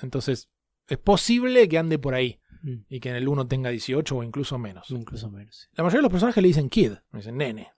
Entonces, 0.00 0.50
es 0.88 0.98
posible 0.98 1.68
que 1.68 1.78
ande 1.78 1.98
por 1.98 2.14
ahí 2.14 2.40
Mm. 2.62 2.84
y 2.88 3.00
que 3.00 3.10
en 3.10 3.16
el 3.16 3.28
1 3.28 3.48
tenga 3.48 3.70
18 3.70 4.16
o 4.16 4.22
incluso 4.22 4.58
menos. 4.58 4.90
Incluso 4.90 5.30
menos. 5.30 5.56
sí. 5.56 5.66
La 5.72 5.84
mayoría 5.84 5.98
de 5.98 6.02
los 6.02 6.12
personajes 6.12 6.42
le 6.42 6.48
dicen 6.48 6.68
kid, 6.68 6.92
le 6.92 7.18
dicen 7.18 7.36
nene. 7.36 7.72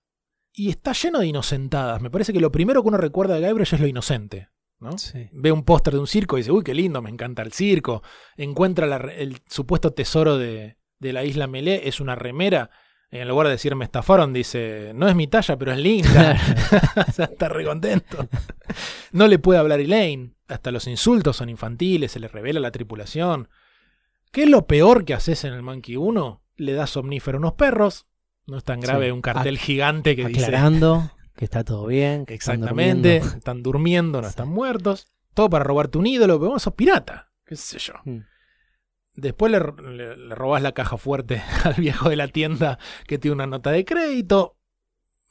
Y 0.55 0.71
está 0.71 0.93
lleno 0.93 1.19
de 1.19 1.27
inocentadas. 1.27 2.01
Me 2.01 2.11
parece 2.11 2.33
que 2.33 2.41
lo 2.41 2.53
primero 2.53 2.83
que 2.83 2.89
uno 2.89 2.97
recuerda 2.97 3.35
de 3.35 3.47
Guybrush 3.47 3.75
es 3.75 3.81
lo 3.81 3.89
inocente. 3.89 4.49
¿no? 4.79 4.97
Sí. 4.99 5.29
Ve 5.33 5.51
un 5.51 5.65
póster 5.65 5.95
de 5.95 6.01
un 6.01 6.07
circo 6.07 6.37
y 6.37 6.41
dice, 6.41 6.53
uy, 6.53 6.63
qué 6.63 6.75
lindo, 6.75 7.03
me 7.03 7.11
encanta 7.11 7.43
el 7.43 7.53
circo. 7.53 8.03
Encuentra 8.37 8.87
la 8.87 8.97
el 8.97 9.41
supuesto 9.49 9.93
tesoro 9.93 10.39
de, 10.39 10.77
de 10.99 11.13
la 11.13 11.25
isla 11.25 11.47
Melé, 11.47 11.89
es 11.89 12.01
una 12.01 12.15
remera. 12.15 12.71
En 13.11 13.29
lugar 13.29 13.47
de 13.47 13.53
decir 13.53 13.75
me 13.77 13.85
estafaron, 13.85 14.33
dice, 14.33 14.93
no 14.95 15.09
es 15.09 15.15
mi 15.15 15.27
talla, 15.27 15.57
pero 15.57 15.73
es 15.73 15.79
linda. 15.79 16.37
o 17.09 17.13
sea, 17.13 17.27
está 17.27 17.49
re 17.49 17.65
contento. 17.65 18.29
No 19.13 19.29
le 19.29 19.39
puede 19.39 19.61
hablar 19.61 19.81
Elaine. 19.81 20.35
Hasta 20.49 20.71
los 20.71 20.87
insultos 20.87 21.37
son 21.37 21.49
infantiles, 21.49 22.13
se 22.13 22.21
le 22.21 22.29
revela 22.29 22.61
la 22.61 22.71
tripulación. 22.71 23.49
¿Qué 24.31 24.43
es 24.43 24.49
lo 24.49 24.67
peor 24.67 25.05
que 25.05 25.15
haces 25.15 25.45
en 25.45 25.55
el 25.55 25.63
Monkey 25.63 25.97
1? 25.97 26.43
Le 26.57 26.73
das 26.73 26.91
somnífero 26.91 27.39
a 27.39 27.41
unos 27.41 27.53
perros. 27.55 28.07
No 28.47 28.59
es 28.59 28.65
tan 28.65 28.81
grave 28.81 29.07
Sí. 29.07 29.11
un 29.13 29.23
cartel 29.23 29.59
gigante 29.59 30.17
que 30.17 30.27
dice 30.27 30.45
Aclarando 30.47 31.11
que 31.37 31.45
está 31.47 31.65
todo 31.65 31.87
bien. 31.87 32.27
Que 32.27 32.35
están 32.35 32.57
Exactamente, 32.57 33.15
durmiendo. 33.21 33.37
están 33.39 33.63
durmiendo, 33.63 34.21
no 34.23 34.29
Sí. 34.29 34.31
están 34.31 34.49
muertos. 34.49 35.07
Todo 35.35 35.51
para 35.51 35.65
robarte 35.65 35.99
un 35.99 36.07
ídolo, 36.07 36.39
pero 36.39 36.53
vos 36.53 36.63
sos 36.63 36.75
pirata. 36.75 37.33
¿Qué 37.45 37.57
sé 37.57 37.79
yo? 37.79 37.95
Mm. 38.05 38.21
Después 39.17 39.51
le, 39.53 39.61
le, 39.61 40.17
le 40.17 40.35
robás 40.35 40.63
la 40.63 40.73
caja 40.73 40.97
fuerte 40.97 41.43
al 41.65 41.75
viejo 41.75 42.09
de 42.09 42.17
la 42.17 42.29
tienda 42.29 42.79
que 43.07 43.19
tiene 43.19 43.35
una 43.35 43.47
nota 43.47 43.71
de 43.71 43.85
crédito. 43.85 44.57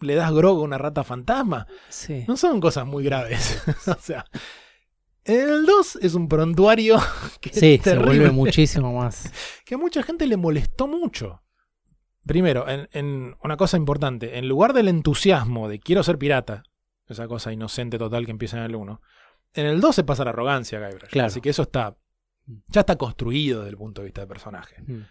Le 0.01 0.15
das 0.15 0.33
grog 0.33 0.59
a 0.59 0.61
una 0.63 0.77
rata 0.77 1.03
fantasma. 1.05 1.67
Sí. 1.87 2.25
No 2.27 2.35
son 2.35 2.59
cosas 2.59 2.85
muy 2.85 3.03
graves. 3.05 3.63
o 3.87 3.95
sea, 4.01 4.25
el 5.23 5.65
2 5.65 5.99
es 6.01 6.15
un 6.15 6.27
prontuario 6.27 6.97
que 7.41 7.49
Sí, 7.53 7.79
se 7.81 7.97
vuelve 7.97 8.31
muchísimo 8.31 8.91
más. 8.93 9.31
que 9.65 9.75
a 9.75 9.77
mucha 9.77 10.03
gente 10.03 10.27
le 10.27 10.35
molestó 10.35 10.87
mucho. 10.87 11.42
Primero, 12.25 12.67
en, 12.69 12.87
en 12.91 13.35
una 13.43 13.57
cosa 13.57 13.77
importante, 13.77 14.37
en 14.37 14.47
lugar 14.47 14.73
del 14.73 14.87
entusiasmo 14.87 15.67
de 15.67 15.79
quiero 15.79 16.03
ser 16.03 16.17
pirata, 16.17 16.63
esa 17.07 17.27
cosa 17.27 17.51
inocente 17.51 17.97
total 17.97 18.25
que 18.25 18.31
empieza 18.31 18.57
en 18.57 18.63
el 18.63 18.75
1, 18.75 19.01
en 19.53 19.65
el 19.65 19.81
2 19.81 19.95
se 19.95 20.03
pasa 20.03 20.23
la 20.23 20.31
arrogancia, 20.31 20.79
Guybrush. 20.79 21.09
Claro. 21.11 21.27
Así 21.27 21.41
que 21.41 21.49
eso 21.49 21.63
está 21.63 21.95
Ya 22.67 22.81
está 22.81 22.97
construido 22.97 23.59
desde 23.59 23.71
el 23.71 23.77
punto 23.77 24.01
de 24.01 24.05
vista 24.05 24.21
del 24.21 24.27
personaje. 24.27 24.81
Mm. 24.81 25.01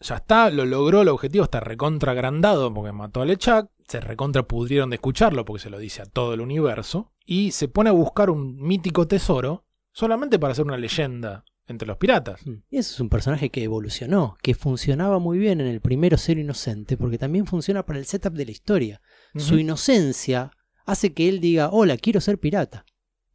Ya 0.00 0.16
está, 0.16 0.50
lo 0.50 0.64
logró, 0.66 1.02
el 1.02 1.08
objetivo 1.08 1.44
está 1.44 1.60
recontra 1.60 2.12
agrandado 2.12 2.72
porque 2.72 2.92
mató 2.92 3.22
a 3.22 3.24
Lechak. 3.24 3.70
Se 3.86 4.00
recontra 4.00 4.42
pudrieron 4.42 4.90
de 4.90 4.96
escucharlo 4.96 5.44
porque 5.44 5.62
se 5.62 5.70
lo 5.70 5.78
dice 5.78 6.02
a 6.02 6.06
todo 6.06 6.34
el 6.34 6.40
universo. 6.40 7.12
Y 7.24 7.52
se 7.52 7.68
pone 7.68 7.90
a 7.90 7.92
buscar 7.92 8.30
un 8.30 8.56
mítico 8.56 9.06
tesoro 9.06 9.64
solamente 9.92 10.38
para 10.38 10.52
hacer 10.52 10.64
una 10.64 10.76
leyenda 10.76 11.44
entre 11.68 11.86
los 11.86 11.96
piratas. 11.96 12.46
Mm. 12.46 12.54
Y 12.70 12.78
eso 12.78 12.94
es 12.94 13.00
un 13.00 13.08
personaje 13.08 13.50
que 13.50 13.62
evolucionó, 13.62 14.36
que 14.42 14.54
funcionaba 14.54 15.18
muy 15.18 15.38
bien 15.38 15.60
en 15.60 15.66
el 15.66 15.80
primero 15.80 16.16
Ser 16.16 16.38
Inocente, 16.38 16.96
porque 16.96 17.18
también 17.18 17.46
funciona 17.46 17.84
para 17.84 17.98
el 17.98 18.06
setup 18.06 18.34
de 18.34 18.44
la 18.44 18.50
historia. 18.52 19.00
Su 19.36 19.58
inocencia 19.58 20.50
hace 20.84 21.12
que 21.12 21.28
él 21.28 21.40
diga, 21.40 21.68
hola, 21.70 21.96
quiero 21.96 22.20
ser 22.20 22.38
pirata. 22.38 22.86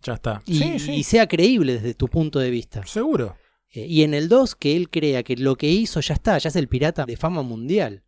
Ya 0.01 0.13
está. 0.13 0.41
Y, 0.45 0.57
sí, 0.57 0.79
sí. 0.79 0.93
y 0.93 1.03
sea 1.03 1.27
creíble 1.27 1.73
desde 1.73 1.93
tu 1.93 2.07
punto 2.07 2.39
de 2.39 2.49
vista. 2.49 2.85
Seguro. 2.87 3.35
Eh, 3.69 3.85
y 3.85 4.03
en 4.03 4.13
el 4.13 4.29
2, 4.29 4.55
que 4.55 4.75
él 4.75 4.89
crea 4.89 5.23
que 5.23 5.35
lo 5.35 5.55
que 5.55 5.69
hizo 5.69 5.99
ya 5.99 6.13
está, 6.13 6.37
ya 6.37 6.49
es 6.49 6.55
el 6.55 6.67
pirata 6.67 7.05
de 7.05 7.17
fama 7.17 7.41
mundial. 7.41 8.03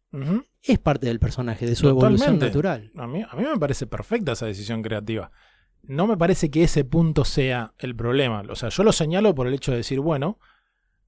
Es 0.62 0.78
parte 0.78 1.08
del 1.08 1.20
personaje, 1.20 1.66
de 1.66 1.76
su 1.76 1.90
evolución 1.90 2.40
Totalmente. 2.40 2.46
natural. 2.46 2.92
A 2.96 3.08
mí, 3.08 3.24
a 3.28 3.36
mí 3.36 3.44
me 3.44 3.58
parece 3.58 3.88
perfecta 3.88 4.34
esa 4.34 4.46
decisión 4.46 4.84
creativa. 4.84 5.32
No 5.84 6.08
me 6.08 6.18
parece 6.18 6.50
que 6.50 6.64
ese 6.64 6.86
punto 6.86 7.26
sea 7.26 7.74
el 7.78 7.96
problema. 7.96 8.44
O 8.50 8.56
sea, 8.56 8.70
yo 8.70 8.84
lo 8.84 8.92
señalo 8.92 9.36
por 9.36 9.48
el 9.48 9.54
hecho 9.54 9.72
de 9.72 9.78
decir, 9.78 10.00
bueno, 10.00 10.40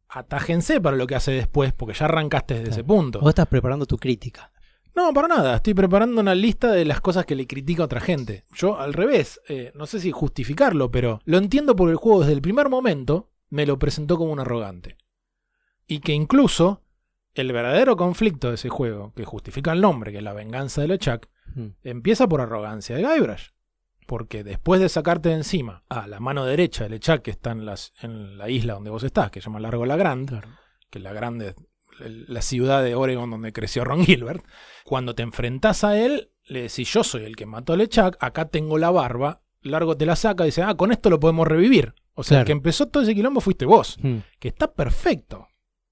atájense 0.08 0.82
para 0.82 0.98
lo 0.98 1.08
que 1.08 1.16
hace 1.16 1.32
después, 1.32 1.74
porque 1.74 1.94
ya 1.94 2.06
arrancaste 2.06 2.56
desde 2.56 2.70
ese 2.72 2.84
punto. 2.84 3.20
Vos 3.20 3.30
estás 3.30 3.48
preparando 3.48 3.86
tu 3.86 3.98
crítica. 3.98 4.52
No, 4.96 5.14
para 5.14 5.28
nada. 5.28 5.56
Estoy 5.58 5.74
preparando 5.74 6.22
una 6.22 6.36
lista 6.36 6.72
de 6.72 6.86
las 6.86 7.02
cosas 7.02 7.26
que 7.26 7.36
le 7.36 7.48
critica 7.48 7.82
a 7.84 7.86
otra 7.86 8.00
gente. 8.00 8.46
Yo, 8.54 8.80
al 8.80 8.94
revés, 8.94 9.42
eh, 9.50 9.72
no 9.76 9.86
sé 9.88 10.00
si 10.00 10.12
justificarlo, 10.12 10.90
pero 10.90 11.20
lo 11.26 11.38
entiendo 11.38 11.76
porque 11.76 11.92
el 11.92 11.98
juego 11.98 12.22
desde 12.22 12.34
el 12.34 12.42
primer 12.42 12.70
momento 12.70 13.30
me 13.50 13.66
lo 13.66 13.78
presentó 13.78 14.18
como 14.18 14.32
un 14.32 14.40
arrogante. 14.40 14.98
Y 15.88 16.00
que 16.00 16.14
incluso 16.14 16.82
el 17.34 17.52
verdadero 17.52 17.98
conflicto 17.98 18.50
de 18.50 18.56
ese 18.56 18.70
juego, 18.70 19.14
que 19.16 19.26
justifica 19.26 19.74
el 19.74 19.82
nombre, 19.82 20.12
que 20.12 20.20
es 20.20 20.24
la 20.24 20.34
venganza 20.34 20.82
de 20.82 20.88
LeChuck, 20.90 21.28
Mm. 21.56 21.68
empieza 21.84 22.28
por 22.28 22.42
arrogancia 22.42 22.96
de 22.98 23.04
Guybrush. 23.04 23.50
Porque 24.06 24.44
después 24.44 24.80
de 24.82 24.90
sacarte 24.90 25.30
de 25.30 25.36
encima 25.36 25.84
a 25.90 26.08
la 26.08 26.20
mano 26.20 26.46
derecha 26.46 26.84
de 26.84 26.90
LeChuck, 26.92 27.22
que 27.22 27.32
está 27.32 27.52
en, 27.52 27.66
las, 27.66 27.94
en 28.02 28.38
la 28.38 28.50
isla 28.50 28.74
donde 28.76 28.90
vos 28.92 29.04
estás, 29.04 29.32
que 29.32 29.42
se 29.42 29.46
llama 29.46 29.60
Largo 29.60 29.86
La 29.86 29.96
Grande, 29.96 30.32
Claro. 30.34 30.50
que 30.90 31.00
la 31.00 31.12
grande 31.14 31.56
la 32.00 32.42
ciudad 32.42 32.84
de 32.84 32.94
Oregon 32.94 33.32
donde 33.32 33.54
creció 33.54 33.84
Ron 33.86 34.04
Gilbert, 34.06 34.44
cuando 34.84 35.16
te 35.16 35.24
enfrentás 35.24 35.84
a 35.86 35.98
él, 35.98 36.30
le 36.46 36.64
decís, 36.64 36.92
yo 36.92 37.04
soy 37.06 37.24
el 37.24 37.36
que 37.38 37.46
mató 37.46 37.74
a 37.74 37.78
LeChuck, 37.78 38.18
acá 38.20 38.50
tengo 38.50 38.78
la 38.78 38.92
barba, 38.92 39.42
Largo 39.62 39.96
te 39.98 40.06
la 40.06 40.16
saca 40.16 40.44
y 40.44 40.48
dice, 40.48 40.62
ah, 40.62 40.76
con 40.76 40.92
esto 40.92 41.10
lo 41.10 41.20
podemos 41.20 41.48
revivir. 41.48 41.96
O 42.14 42.24
sea, 42.24 42.42
el 42.42 42.46
que 42.46 42.52
empezó 42.52 42.88
todo 42.90 43.02
ese 43.04 43.16
quilombo 43.16 43.42
fuiste 43.42 43.66
vos, 43.66 43.98
Mm. 44.02 44.18
que 44.40 44.50
está 44.50 44.72
perfecto. 44.74 45.48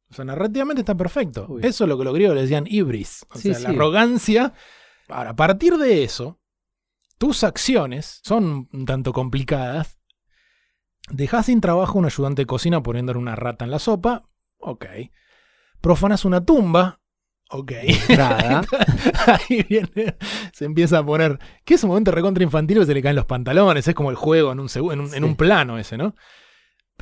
O 0.10 0.14
sea, 0.14 0.24
narrativamente 0.26 0.82
está 0.82 0.94
perfecto. 0.96 1.58
Eso 1.62 1.86
es 1.86 1.88
lo 1.88 1.98
que 1.98 2.04
los 2.04 2.14
griegos 2.14 2.36
le 2.36 2.42
decían 2.44 2.66
ibris. 2.68 3.26
O 3.32 3.40
Sí, 3.40 3.52
sea, 3.54 3.60
la 3.62 3.70
arrogancia. 3.70 4.54
Ahora, 5.10 5.32
a 5.32 5.36
partir 5.36 5.76
de 5.78 6.04
eso, 6.04 6.40
tus 7.24 7.46
acciones 7.46 8.20
son 8.26 8.68
un 8.74 8.86
tanto 8.86 9.14
complicadas. 9.14 9.98
Dejás 11.10 11.46
sin 11.46 11.62
trabajo 11.62 11.98
a 11.98 12.00
un 12.00 12.06
ayudante 12.06 12.42
de 12.42 12.46
cocina 12.46 12.84
poniéndole 12.84 13.18
una 13.18 13.34
rata 13.38 13.64
en 13.64 13.72
la 13.72 13.80
sopa. 13.80 14.28
Ok. 14.58 14.86
Profanas 15.80 16.26
una 16.26 16.44
tumba. 16.44 17.00
Ok. 17.50 17.72
Ahí 19.26 19.64
viene, 19.70 20.18
se 20.52 20.66
empieza 20.66 20.98
a 20.98 21.06
poner. 21.06 21.40
Que 21.64 21.76
es 21.76 21.84
un 21.86 21.92
momento 21.92 22.12
recontra 22.12 22.44
infantil 22.44 22.80
que 22.80 22.86
se 22.88 22.94
le 22.94 23.02
caen 23.02 23.16
los 23.16 23.26
pantalones. 23.26 23.88
Es 23.88 23.96
como 23.96 24.10
el 24.10 24.18
juego 24.18 24.52
en 24.52 24.60
un, 24.60 24.68
en 24.76 24.82
un, 25.00 25.06
en 25.06 25.12
Sí. 25.12 25.24
un 25.24 25.36
plano 25.38 25.78
ese, 25.78 25.96
¿no? 25.96 26.16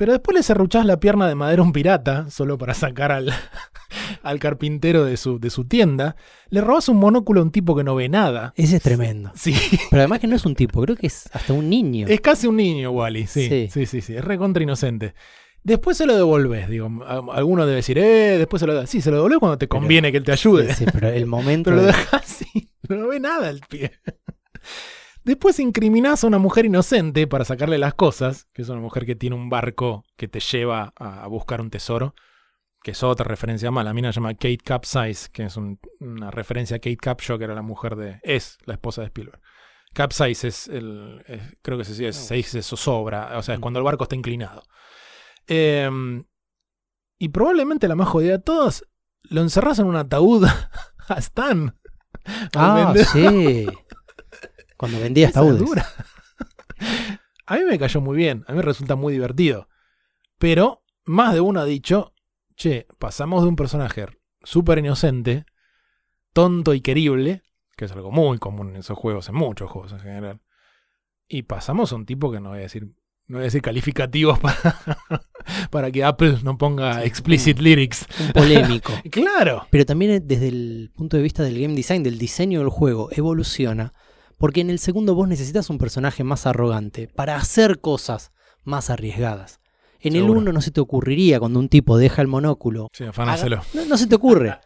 Pero 0.02 0.14
después 0.14 0.34
le 0.34 0.42
serruchás 0.42 0.84
la 0.84 0.98
pierna 0.98 1.28
de 1.28 1.36
madera 1.36 1.62
a 1.62 1.64
un 1.64 1.70
pirata, 1.72 2.28
solo 2.28 2.58
para 2.58 2.74
sacar 2.74 3.12
al, 3.12 3.32
al 4.24 4.40
carpintero 4.40 5.04
de 5.04 5.16
su, 5.16 5.38
de 5.38 5.48
su 5.48 5.64
tienda. 5.68 6.16
Le 6.50 6.60
robás 6.60 6.88
un 6.88 6.96
monóculo 6.96 7.38
a 7.40 7.44
un 7.44 7.52
tipo 7.52 7.76
que 7.76 7.84
no 7.84 7.94
ve 7.94 8.08
nada. 8.08 8.52
Ese 8.56 8.78
es 8.78 8.82
tremendo. 8.82 9.30
Sí, 9.36 9.54
Pero 9.90 10.00
además 10.02 10.18
que 10.18 10.26
no 10.26 10.34
es 10.34 10.44
un 10.44 10.56
tipo, 10.56 10.82
creo 10.82 10.96
que 10.96 11.06
es 11.06 11.30
hasta 11.32 11.52
un 11.52 11.70
niño. 11.70 12.08
es 12.08 12.20
casi 12.20 12.48
un 12.48 12.56
niño, 12.56 12.90
Wally. 12.90 13.28
Sí, 13.28 13.48
sí, 13.48 13.68
Sí. 13.70 13.86
sí, 13.86 14.00
sí, 14.00 14.16
Es 14.16 14.24
recontra 14.24 14.60
inocente. 14.60 15.14
Después 15.62 15.96
se 15.96 16.04
lo 16.06 16.16
devolves, 16.16 16.68
digo. 16.68 16.90
Alguno 17.32 17.64
debe 17.64 17.76
decir, 17.76 17.96
eh, 17.96 18.38
después 18.38 18.58
se 18.58 18.66
lo 18.66 18.74
das. 18.74 18.90
Sí, 18.90 19.00
se 19.02 19.10
lo 19.12 19.18
devolves 19.18 19.38
cuando 19.38 19.56
te 19.58 19.68
Pero- 19.68 19.78
conviene 19.82 20.10
que 20.10 20.18
él 20.18 20.24
te 20.24 20.32
ayude. 20.32 20.74
Sí, 20.74 20.84
sí, 20.84 20.90
pero 20.92 21.10
el 21.10 21.26
momento. 21.26 21.70
Pero 21.70 21.76
lo 21.76 21.82
de- 21.86 21.92
dejas 21.92 22.14
así, 22.24 22.70
no 22.88 23.06
ve 23.06 23.20
nada 23.20 23.50
el 23.50 23.60
pie. 23.68 23.92
Después 25.24 25.60
incriminás 25.60 26.24
a 26.24 26.26
una 26.26 26.38
mujer 26.38 26.64
inocente 26.66 27.26
para 27.26 27.44
sacarle 27.44 27.78
las 27.78 27.94
cosas, 27.94 28.48
que 28.52 28.62
es 28.62 28.68
una 28.68 28.80
mujer 28.80 29.06
que 29.06 29.14
tiene 29.14 29.36
un 29.36 29.48
barco 29.50 30.04
que 30.16 30.26
te 30.28 30.40
lleva 30.40 30.92
a, 30.96 31.22
a 31.24 31.26
buscar 31.28 31.60
un 31.60 31.70
tesoro, 31.70 32.14
que 32.82 32.90
es 32.90 33.02
otra 33.04 33.24
referencia 33.24 33.70
más. 33.70 33.84
La 33.84 33.94
mina 33.94 34.12
se 34.12 34.16
llama 34.16 34.34
Kate 34.34 34.58
Capsize, 34.58 35.28
que 35.32 35.44
es 35.44 35.56
un- 35.56 35.78
una 36.00 36.30
referencia 36.32 36.76
a 36.76 36.80
Kate 36.80 36.96
Capshaw, 36.96 37.38
que 37.38 37.44
era 37.44 37.54
la 37.54 37.62
mujer 37.62 37.94
de. 37.96 38.18
es 38.24 38.58
la 38.64 38.74
esposa 38.74 39.02
de 39.02 39.06
Spielberg. 39.08 39.40
Capsize 39.94 40.48
es 40.48 40.66
el. 40.68 41.22
es- 41.28 41.56
creo 41.62 41.78
que 41.78 41.84
se, 41.84 41.92
dice- 41.92 42.12
se 42.12 42.34
dice 42.34 42.62
zozobra, 42.62 43.38
o 43.38 43.42
sea, 43.42 43.54
es 43.54 43.60
cuando 43.60 43.78
el 43.78 43.84
barco 43.84 44.02
está 44.04 44.16
inclinado. 44.16 44.64
Em, 45.46 46.24
y 47.18 47.28
probablemente 47.28 47.86
la 47.88 47.94
más 47.94 48.08
jodida 48.08 48.32
de 48.32 48.38
todas, 48.42 48.84
lo 49.22 49.40
encerrás 49.42 49.78
en 49.78 49.86
un 49.86 49.96
ataúd 49.96 50.44
a 51.08 51.14
Stan. 51.18 51.78
Ah, 52.56 52.92
sí. 53.12 53.66
Cuando 54.82 54.98
vendía 55.00 55.28
ataúdes. 55.28 55.58
dura. 55.60 55.86
A 57.46 57.56
mí 57.56 57.62
me 57.68 57.78
cayó 57.78 58.00
muy 58.00 58.16
bien, 58.16 58.44
a 58.48 58.52
mí 58.52 58.56
me 58.56 58.62
resulta 58.62 58.96
muy 58.96 59.12
divertido. 59.12 59.68
Pero 60.38 60.82
más 61.04 61.34
de 61.34 61.40
uno 61.40 61.60
ha 61.60 61.64
dicho, 61.64 62.14
che, 62.56 62.86
pasamos 62.98 63.42
de 63.42 63.48
un 63.48 63.56
personaje 63.56 64.06
súper 64.42 64.78
inocente, 64.78 65.44
tonto 66.32 66.74
y 66.74 66.80
querible, 66.80 67.42
que 67.76 67.84
es 67.84 67.92
algo 67.92 68.10
muy 68.10 68.38
común 68.38 68.70
en 68.70 68.76
esos 68.76 68.98
juegos, 68.98 69.28
en 69.28 69.34
muchos 69.36 69.70
juegos 69.70 69.92
en 69.92 70.00
general, 70.00 70.40
y 71.28 71.42
pasamos 71.42 71.92
a 71.92 71.96
un 71.96 72.06
tipo 72.06 72.32
que 72.32 72.40
no 72.40 72.50
voy 72.50 72.58
a 72.58 72.62
decir, 72.62 72.84
no 73.26 73.36
voy 73.38 73.42
a 73.42 73.44
decir 73.44 73.62
calificativos 73.62 74.38
para, 74.40 74.82
para 75.70 75.90
que 75.92 76.02
Apple 76.04 76.38
no 76.42 76.58
ponga 76.58 77.00
Sí, 77.02 77.06
explicit 77.06 77.58
un- 77.58 77.64
lyrics. 77.64 78.06
Un 78.20 78.32
polémico. 78.32 78.92
Claro. 79.10 79.66
Pero 79.70 79.84
también 79.86 80.26
desde 80.26 80.48
el 80.48 80.90
punto 80.94 81.16
de 81.16 81.22
vista 81.22 81.42
del 81.42 81.60
game 81.60 81.74
design, 81.74 82.02
del 82.02 82.18
diseño 82.18 82.60
del 82.60 82.68
juego, 82.68 83.10
evoluciona. 83.12 83.92
Porque 84.42 84.60
en 84.60 84.70
el 84.70 84.80
segundo 84.80 85.14
vos 85.14 85.28
necesitas 85.28 85.70
un 85.70 85.78
personaje 85.78 86.24
más 86.24 86.46
arrogante 86.48 87.06
para 87.06 87.36
hacer 87.36 87.78
cosas 87.78 88.32
más 88.64 88.90
arriesgadas. 88.90 89.60
En 90.00 90.16
el 90.16 90.28
uno 90.28 90.52
no 90.52 90.60
se 90.60 90.72
te 90.72 90.80
ocurriría 90.80 91.38
cuando 91.38 91.60
un 91.60 91.68
tipo 91.68 91.96
deja 91.96 92.22
el 92.22 92.26
monóculo. 92.26 92.88
Sí, 92.92 93.04
afanárselo. 93.04 93.60
No, 93.72 93.84
no 93.84 93.96
se 93.96 94.08
te 94.08 94.16
ocurre. 94.16 94.58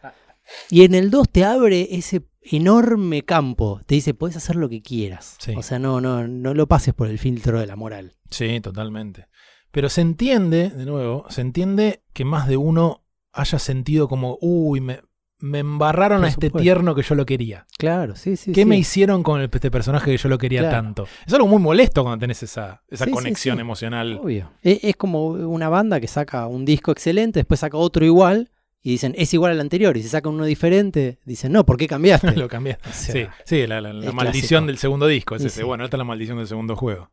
Y 0.71 0.81
en 0.81 0.95
el 0.95 1.11
2 1.11 1.29
te 1.29 1.45
abre 1.45 1.89
ese 1.91 2.25
enorme 2.41 3.21
campo. 3.21 3.79
Te 3.85 3.93
dice, 3.93 4.15
puedes 4.15 4.35
hacer 4.35 4.55
lo 4.55 4.67
que 4.67 4.81
quieras. 4.81 5.35
Sí. 5.37 5.53
O 5.55 5.61
sea, 5.61 5.77
no, 5.77 6.01
no, 6.01 6.27
no 6.27 6.55
lo 6.55 6.65
pases 6.65 6.95
por 6.95 7.07
el 7.07 7.19
filtro 7.19 7.59
de 7.59 7.67
la 7.67 7.75
moral. 7.75 8.13
Sí, 8.31 8.59
totalmente. 8.61 9.27
Pero 9.69 9.89
se 9.89 10.01
entiende, 10.01 10.71
de 10.71 10.87
nuevo, 10.87 11.27
se 11.29 11.41
entiende 11.41 12.01
que 12.13 12.25
más 12.25 12.47
de 12.47 12.57
uno 12.57 13.03
haya 13.31 13.59
sentido 13.59 14.07
como, 14.07 14.39
uy, 14.41 14.81
me, 14.81 15.01
me 15.39 15.59
embarraron 15.59 16.19
Por 16.19 16.25
a 16.25 16.29
este 16.29 16.47
supuesto. 16.47 16.63
tierno 16.63 16.95
que 16.95 17.03
yo 17.03 17.13
lo 17.15 17.25
quería. 17.25 17.65
Claro, 17.77 18.15
sí, 18.15 18.35
sí. 18.37 18.51
¿Qué 18.53 18.61
sí. 18.61 18.65
me 18.65 18.77
hicieron 18.77 19.21
con 19.21 19.39
el- 19.39 19.49
este 19.53 19.69
personaje 19.69 20.11
que 20.11 20.17
yo 20.17 20.29
lo 20.29 20.37
quería 20.37 20.61
Claro. 20.61 20.75
tanto? 20.77 21.07
Es 21.25 21.33
algo 21.33 21.47
muy 21.47 21.59
molesto 21.61 22.01
cuando 22.03 22.19
tenés 22.19 22.41
esa, 22.43 22.83
esa 22.87 23.05
Sí, 23.05 23.11
conexión 23.11 23.57
sí. 23.57 23.61
emocional. 23.61 24.19
Obvio. 24.23 24.51
Es, 24.63 24.79
es 24.83 24.95
como 24.95 25.27
una 25.27 25.69
banda 25.69 25.99
que 25.99 26.07
saca 26.07 26.47
un 26.47 26.65
disco 26.65 26.91
excelente, 26.91 27.39
después 27.41 27.59
saca 27.59 27.77
otro 27.77 28.03
igual 28.03 28.49
y 28.81 28.91
dicen, 28.91 29.13
es 29.17 29.33
igual 29.33 29.51
al 29.51 29.59
anterior. 29.59 29.95
Y 29.97 30.01
si 30.03 30.09
saca 30.09 30.27
uno 30.29 30.45
diferente, 30.45 31.19
dicen, 31.25 31.51
no, 31.51 31.65
¿por 31.65 31.77
qué 31.77 31.87
cambiaste? 31.87 32.31
lo. 32.35 32.47
O 32.47 32.49
sea, 32.91 33.13
Sí, 33.13 33.27
sí, 33.45 33.67
la, 33.67 33.79
la- 33.81 33.93
la 33.93 34.07
es 34.07 34.13
maldición 34.13 34.63
clásico. 34.63 34.65
del 34.67 34.77
segundo 34.79 35.07
disco. 35.07 35.35
Es 35.35 35.43
ese. 35.43 35.63
Bueno, 35.63 35.83
esta 35.83 35.97
es 35.97 35.99
la 35.99 36.03
maldición 36.05 36.37
del 36.39 36.47
segundo 36.47 36.75
juego. 36.75 37.11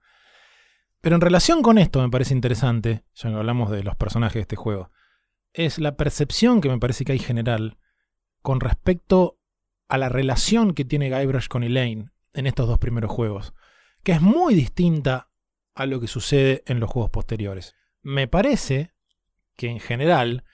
Pero 1.03 1.16
en 1.16 1.20
relación 1.20 1.61
con 1.61 1.77
esto 1.77 2.01
me 2.01 2.09
parece 2.09 2.33
interesante, 2.33 3.05
ya 3.14 3.29
que 3.29 3.37
hablamos 3.37 3.70
de 3.70 3.83
los 3.83 3.95
personajes 3.97 4.35
de 4.37 4.41
este 4.41 4.57
juego, 4.57 4.91
es 5.53 5.79
la 5.79 5.97
percepción 5.99 6.62
que 6.62 6.70
me 6.70 6.79
parece 6.79 7.05
que 7.05 7.12
hay 7.12 7.18
general 7.18 7.77
con 8.45 8.61
respecto 8.61 9.38
a 9.88 9.97
la 9.97 10.11
relación 10.11 10.74
que 10.74 10.84
tiene 10.84 11.09
Guybrush 11.09 11.49
con 11.49 11.64
Elaine 11.64 12.11
en 12.34 12.47
estos 12.47 12.68
dos 12.68 12.78
primeros 12.78 13.11
juegos, 13.11 13.55
que 14.03 14.12
es 14.12 14.20
muy 14.20 14.55
distinta 14.55 15.30
a 15.74 15.86
lo 15.86 15.99
que 15.99 16.09
sucede 16.09 16.62
en 16.66 16.78
los 16.78 16.90
juegos 16.90 17.11
posteriores. 17.11 17.74
Me 18.03 18.28
parece 18.28 18.92
que 19.57 19.70
en 19.70 19.80
general 19.80 20.45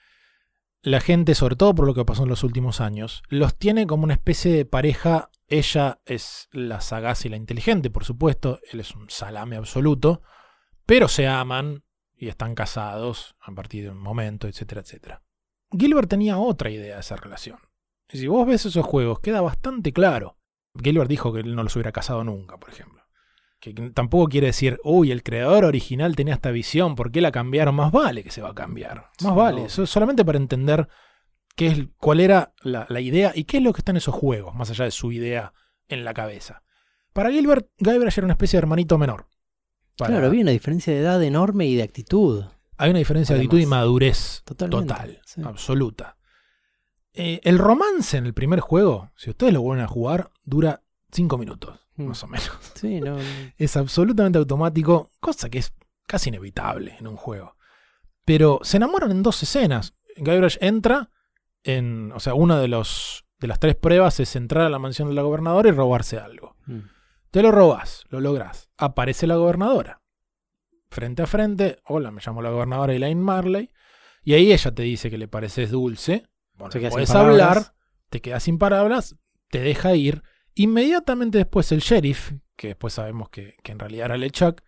la 0.81 1.01
gente, 1.01 1.35
sobre 1.35 1.57
todo 1.57 1.75
por 1.75 1.85
lo 1.85 1.93
que 1.93 2.05
pasó 2.05 2.23
en 2.23 2.29
los 2.29 2.45
últimos 2.45 2.79
años, 2.79 3.23
los 3.27 3.57
tiene 3.57 3.85
como 3.87 4.05
una 4.05 4.13
especie 4.13 4.53
de 4.53 4.63
pareja. 4.63 5.29
Ella 5.49 5.99
es 6.05 6.47
la 6.53 6.79
sagaz 6.79 7.25
y 7.25 7.29
la 7.29 7.35
inteligente, 7.35 7.89
por 7.89 8.05
supuesto. 8.05 8.61
Él 8.71 8.79
es 8.79 8.95
un 8.95 9.09
salame 9.09 9.57
absoluto. 9.57 10.21
Pero 10.85 11.09
se 11.09 11.27
aman 11.27 11.83
y 12.15 12.29
están 12.29 12.55
casados 12.55 13.35
a 13.41 13.51
partir 13.51 13.83
de 13.83 13.89
un 13.89 13.99
momento, 13.99 14.47
etcétera, 14.47 14.79
etcétera. 14.79 15.23
Gilbert 15.77 16.09
tenía 16.09 16.37
otra 16.37 16.69
idea 16.69 16.95
de 16.95 17.01
esa 17.01 17.17
relación. 17.17 17.59
Si 18.13 18.27
vos 18.27 18.45
ves 18.47 18.65
esos 18.65 18.85
juegos, 18.85 19.19
queda 19.19 19.41
bastante 19.41 19.93
claro. 19.93 20.37
Gilbert 20.81 21.09
dijo 21.09 21.33
que 21.33 21.41
él 21.41 21.55
no 21.55 21.63
los 21.63 21.75
hubiera 21.75 21.91
casado 21.91 22.23
nunca, 22.23 22.57
por 22.57 22.69
ejemplo. 22.69 23.01
que 23.59 23.73
tampoco 23.93 24.27
quiere 24.27 24.47
decir, 24.47 24.79
uy, 24.83 25.11
el 25.11 25.21
creador 25.21 25.65
original 25.65 26.15
tenía 26.15 26.33
esta 26.33 26.49
visión, 26.49 26.95
¿por 26.95 27.11
qué 27.11 27.21
la 27.21 27.31
cambiaron? 27.31 27.75
Más 27.75 27.91
vale 27.91 28.23
que 28.23 28.31
se 28.31 28.41
va 28.41 28.49
a 28.49 28.55
cambiar. 28.55 28.95
Más 28.97 29.11
Sí, 29.19 29.27
vale. 29.27 29.55
obvio. 29.57 29.65
Eso 29.67 29.83
es 29.83 29.89
solamente 29.91 30.25
para 30.25 30.39
entender 30.39 30.87
qué 31.55 31.67
es, 31.67 31.79
cuál 31.97 32.21
era 32.21 32.53
la, 32.63 32.87
la 32.89 33.01
idea 33.01 33.31
y 33.35 33.43
qué 33.43 33.57
es 33.57 33.63
lo 33.63 33.71
que 33.71 33.81
está 33.81 33.91
en 33.91 33.97
esos 33.97 34.15
juegos, 34.15 34.55
más 34.55 34.71
allá 34.71 34.85
de 34.85 34.91
su 34.91 35.11
idea 35.11 35.53
en 35.89 36.03
la 36.03 36.13
cabeza. 36.15 36.63
Para 37.13 37.29
Gilbert, 37.29 37.67
Guybrush 37.77 38.17
era 38.17 38.25
una 38.25 38.33
especie 38.33 38.57
de 38.57 38.61
hermanito 38.61 38.97
menor. 38.97 39.27
Para- 39.97 40.11
Claro, 40.13 40.27
había 40.27 40.41
una 40.41 40.51
diferencia 40.51 40.91
de 40.93 40.99
edad 41.01 41.21
enorme 41.21 41.67
y 41.67 41.75
de 41.75 41.83
actitud. 41.83 42.45
hay 42.77 42.89
una 42.89 42.99
diferencia 42.99 43.35
de 43.35 43.41
actitud 43.41 43.59
y 43.59 43.65
madurez 43.67 44.41
total, 44.43 45.21
sí. 45.25 45.41
absoluta. 45.45 46.17
Eh, 47.13 47.41
el 47.43 47.57
romance 47.59 48.17
en 48.17 48.25
el 48.25 48.33
primer 48.33 48.59
juego, 48.61 49.11
si 49.15 49.29
ustedes 49.29 49.53
lo 49.53 49.61
vuelven 49.61 49.83
a 49.85 49.87
jugar, 49.87 50.31
dura 50.43 50.83
5 51.11 51.37
minutos, 51.37 51.77
Mm. 51.97 52.03
más 52.05 52.23
o 52.23 52.27
menos. 52.27 52.49
Sí, 52.75 53.01
no, 53.01 53.17
Es 53.57 53.75
absolutamente 53.77 54.39
automático, 54.39 55.11
cosa 55.19 55.49
que 55.49 55.59
es 55.59 55.73
casi 56.07 56.29
inevitable 56.29 56.95
en 56.99 57.07
un 57.07 57.17
juego. 57.17 57.57
Pero 58.23 58.59
se 58.63 58.77
enamoran 58.77 59.11
en 59.11 59.23
dos 59.23 59.41
escenas. 59.43 59.93
Guybrush 60.15 60.57
entra 60.61 61.09
en. 61.63 62.11
O 62.13 62.19
sea, 62.19 62.33
una 62.33 62.59
de, 62.59 62.67
los, 62.67 63.25
de 63.39 63.47
las 63.47 63.59
tres 63.59 63.75
pruebas 63.75 64.19
es 64.19 64.35
entrar 64.35 64.65
a 64.65 64.69
la 64.69 64.79
mansión 64.79 65.09
de 65.09 65.15
la 65.15 65.21
gobernadora 65.23 65.67
y 65.69 65.71
robarse 65.71 66.17
algo. 66.17 66.55
Mm. 66.65 66.79
Te 67.31 67.41
lo 67.41 67.51
robas, 67.51 68.03
lo 68.09 68.19
logras. 68.19 68.69
Aparece 68.77 69.25
la 69.27 69.35
gobernadora. 69.35 70.01
Frente 70.89 71.23
a 71.23 71.27
frente. 71.27 71.79
Hola, 71.85 72.11
me 72.11 72.21
llamo 72.25 72.41
la 72.41 72.51
gobernadora 72.51 72.93
Elaine 72.93 73.21
Marley. 73.21 73.69
Y 74.23 74.33
ahí 74.33 74.51
ella 74.53 74.73
te 74.75 74.83
dice 74.83 75.09
que 75.09 75.17
le 75.17 75.27
pareces 75.27 75.71
dulce. 75.71 76.27
Bueno, 76.61 76.89
puedes 76.89 77.11
hablar, 77.11 77.73
te 78.09 78.21
quedas 78.21 78.43
sin 78.43 78.57
palabras, 78.57 79.15
te 79.49 79.59
deja 79.59 79.95
ir. 79.95 80.23
Inmediatamente 80.53 81.37
después 81.37 81.71
el 81.71 81.79
sheriff, 81.79 82.33
que 82.55 82.69
después 82.69 82.93
sabemos 82.93 83.29
que, 83.29 83.55
que 83.63 83.71
en 83.71 83.79
realidad 83.79 84.05
era 84.07 84.17
LeChuck, 84.17 84.61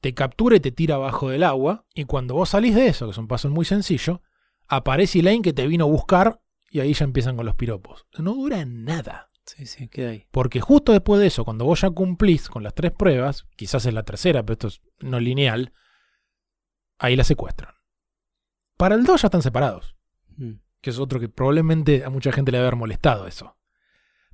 te 0.00 0.14
captura 0.14 0.56
y 0.56 0.60
te 0.60 0.72
tira 0.72 0.96
abajo 0.96 1.28
del 1.28 1.44
agua. 1.44 1.86
Y 1.94 2.04
cuando 2.04 2.34
vos 2.34 2.50
salís 2.50 2.74
de 2.74 2.86
eso, 2.86 3.06
que 3.06 3.12
es 3.12 3.18
un 3.18 3.28
paso 3.28 3.48
muy 3.50 3.64
sencillo, 3.64 4.22
aparece 4.66 5.20
Elaine 5.20 5.42
que 5.42 5.52
te 5.52 5.66
vino 5.66 5.84
a 5.84 5.88
buscar 5.88 6.40
y 6.70 6.80
ahí 6.80 6.94
ya 6.94 7.04
empiezan 7.04 7.36
con 7.36 7.46
los 7.46 7.56
piropos. 7.56 8.06
No 8.18 8.34
dura 8.34 8.64
nada. 8.64 9.30
Sí, 9.44 9.66
sí, 9.66 9.88
queda 9.88 10.10
ahí. 10.10 10.26
Porque 10.30 10.60
justo 10.60 10.92
después 10.92 11.20
de 11.20 11.26
eso, 11.26 11.44
cuando 11.44 11.64
vos 11.64 11.80
ya 11.80 11.90
cumplís 11.90 12.48
con 12.48 12.62
las 12.62 12.74
tres 12.74 12.92
pruebas, 12.92 13.46
quizás 13.56 13.84
es 13.84 13.92
la 13.92 14.04
tercera, 14.04 14.42
pero 14.42 14.52
esto 14.52 14.68
es 14.68 14.80
no 15.00 15.18
lineal, 15.18 15.72
ahí 16.98 17.16
la 17.16 17.24
secuestran. 17.24 17.74
Para 18.76 18.94
el 18.94 19.04
2 19.04 19.22
ya 19.22 19.26
están 19.26 19.42
separados. 19.42 19.96
Que 20.80 20.90
es 20.90 20.98
otro 20.98 21.20
que 21.20 21.28
probablemente 21.28 22.04
a 22.04 22.10
mucha 22.10 22.32
gente 22.32 22.52
le 22.52 22.58
haber 22.58 22.76
molestado 22.76 23.26
eso. 23.26 23.56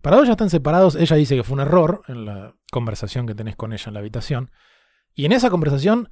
Para 0.02 0.16
2 0.16 0.26
ya 0.26 0.32
están 0.32 0.50
separados, 0.50 0.94
ella 0.94 1.16
dice 1.16 1.36
que 1.36 1.42
fue 1.42 1.54
un 1.54 1.60
error 1.60 2.02
en 2.08 2.24
la 2.26 2.54
conversación 2.70 3.26
que 3.26 3.34
tenés 3.34 3.56
con 3.56 3.72
ella 3.72 3.84
en 3.88 3.94
la 3.94 4.00
habitación. 4.00 4.50
Y 5.14 5.24
en 5.24 5.32
esa 5.32 5.50
conversación, 5.50 6.10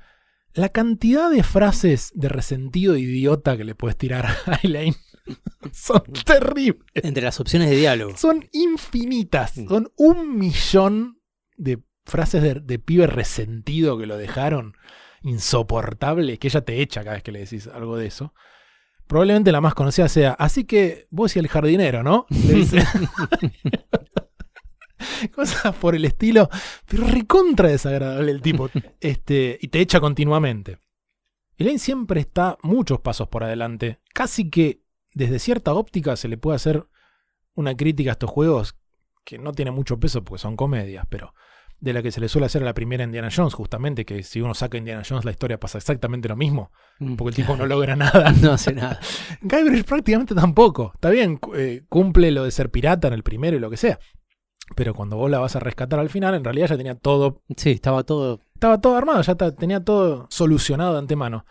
la 0.53 0.69
cantidad 0.69 1.31
de 1.31 1.43
frases 1.43 2.11
de 2.15 2.29
resentido 2.29 2.97
idiota 2.97 3.57
que 3.57 3.65
le 3.65 3.75
puedes 3.75 3.97
tirar 3.97 4.27
a 4.47 4.59
Elaine 4.63 4.97
son 5.73 6.03
terribles. 6.25 6.83
Entre 6.95 7.23
las 7.23 7.39
opciones 7.41 7.71
de 7.71 7.77
diálogo. 7.77 8.17
Son 8.17 8.49
infinitas. 8.53 9.57
Mm. 9.59 9.69
Son 9.69 9.93
un 9.97 10.39
millón 10.39 11.21
de 11.57 11.83
frases 12.05 12.43
de, 12.43 12.55
de 12.55 12.79
pibe 12.79 13.07
resentido 13.07 13.97
que 13.97 14.07
lo 14.07 14.17
dejaron 14.17 14.77
insoportable, 15.23 16.39
que 16.39 16.49
ella 16.49 16.65
te 16.65 16.83
echa 16.83 17.03
cada 17.03 17.15
vez 17.15 17.23
que 17.23 17.33
le 17.33 17.41
decís 17.41 17.67
algo 17.67 17.97
de 17.97 18.07
eso. 18.07 18.35
Probablemente 19.07 19.53
la 19.53 19.61
más 19.61 19.75
conocida 19.75 20.09
sea, 20.09 20.33
así 20.33 20.65
que 20.65 21.07
vos 21.11 21.37
y 21.37 21.39
el 21.39 21.49
jardinero, 21.49 22.03
¿no? 22.03 22.27
Le 22.31 22.55
dice. 22.55 22.83
Cosas 25.35 25.75
por 25.77 25.95
el 25.95 26.05
estilo, 26.05 26.49
pero 26.87 27.07
recontra 27.07 27.69
desagradable 27.69 28.31
el 28.31 28.43
tipo. 28.43 28.71
Este, 29.01 29.59
y 29.61 29.69
te 29.69 29.81
echa 29.81 30.01
continuamente. 30.01 30.79
Elaine 31.57 31.79
siempre 31.79 32.21
está 32.21 32.59
muchos 32.63 33.01
pasos 33.01 33.29
por 33.29 33.45
adelante. 33.45 34.01
Casi 34.13 34.51
que 34.51 34.83
desde 35.13 35.39
cierta 35.39 35.75
óptica 35.75 36.17
se 36.17 36.29
le 36.29 36.39
puede 36.39 36.57
hacer 36.57 36.87
una 37.55 37.77
crítica 37.77 38.11
a 38.11 38.13
estos 38.13 38.31
juegos 38.31 38.77
que 39.25 39.39
no 39.39 39.53
tiene 39.53 39.71
mucho 39.71 40.01
peso 40.01 40.25
porque 40.25 40.41
son 40.41 40.57
comedias, 40.57 41.07
pero 41.09 41.35
de 41.81 41.93
la 41.93 42.03
que 42.03 42.11
se 42.13 42.21
le 42.21 42.29
suele 42.29 42.47
hacer 42.47 42.63
a 42.63 42.65
la 42.65 42.75
primera 42.75 43.05
Indiana 43.05 43.29
Jones, 43.35 43.55
justamente, 43.55 44.05
que 44.05 44.23
si 44.23 44.41
uno 44.41 44.55
saca 44.55 44.79
Indiana 44.79 45.03
Jones 45.07 45.25
la 45.25 45.31
historia 45.33 45.59
pasa 45.61 45.79
exactamente 45.79 46.29
lo 46.29 46.37
mismo, 46.37 46.71
Mm, 47.01 47.17
porque 47.17 47.31
el 47.31 47.35
tipo 47.35 47.57
no 47.57 47.67
logra 47.67 47.97
nada. 47.97 48.33
No 48.41 48.53
hace 48.53 48.73
nada. 48.73 49.01
Guybrush 49.43 49.83
prácticamente 49.85 50.35
tampoco. 50.35 50.93
Está 50.95 51.11
bien, 51.11 51.41
eh, 51.57 51.83
cumple 51.89 52.31
lo 52.31 52.45
de 52.45 52.51
ser 52.53 52.71
pirata 52.71 53.09
en 53.09 53.15
el 53.15 53.23
primero 53.25 53.57
y 53.57 53.61
lo 53.61 53.69
que 53.71 53.77
sea. 53.77 53.99
Pero 54.77 54.95
cuando 54.95 55.17
vos 55.17 55.31
la 55.31 55.39
vas 55.41 55.57
a 55.57 55.61
rescatar 55.61 55.99
al 55.99 56.09
final, 56.09 56.35
en 56.35 56.45
realidad 56.45 56.69
ya 56.69 56.77
tenía 56.77 56.95
todo 56.95 57.43
Sí, 57.57 57.73
estaba 57.73 58.03
todo. 58.05 58.41
estaba 58.55 58.81
todo 58.81 58.97
armado, 58.97 59.21
ya 59.23 59.35
tenía 59.35 59.81
todo 59.85 60.27
solucionado 60.31 60.93
de 60.95 61.01
antemano. 61.01 61.45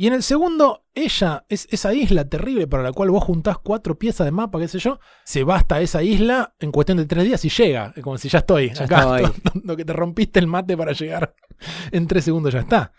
Y 0.00 0.06
en 0.06 0.12
el 0.12 0.22
segundo, 0.22 0.84
ella, 0.94 1.44
es 1.48 1.66
esa 1.72 1.92
isla 1.92 2.24
terrible 2.24 2.68
para 2.68 2.84
la 2.84 2.92
cual 2.92 3.10
vos 3.10 3.24
juntás 3.24 3.58
cuatro 3.58 3.98
piezas 3.98 4.26
de 4.26 4.30
mapa, 4.30 4.60
qué 4.60 4.68
sé 4.68 4.78
yo, 4.78 5.00
se 5.24 5.42
va 5.42 5.56
hasta 5.56 5.80
esa 5.80 6.04
isla 6.04 6.54
en 6.60 6.70
cuestión 6.70 6.98
de 6.98 7.06
tres 7.06 7.24
días 7.24 7.44
y 7.44 7.48
llega. 7.48 7.92
Es 7.96 8.04
como 8.04 8.16
si 8.16 8.28
ya 8.28 8.38
estoy 8.38 8.72
Ya 8.72 8.84
acá. 8.84 9.32
Lo 9.64 9.76
que 9.76 9.84
te 9.84 9.92
rompiste 9.92 10.38
el 10.38 10.46
mate 10.46 10.76
para 10.76 10.92
llegar 10.92 11.34
en 11.90 12.06
tres 12.06 12.26
segundos 12.26 12.54
ya 12.54 12.60
está. 12.60 12.92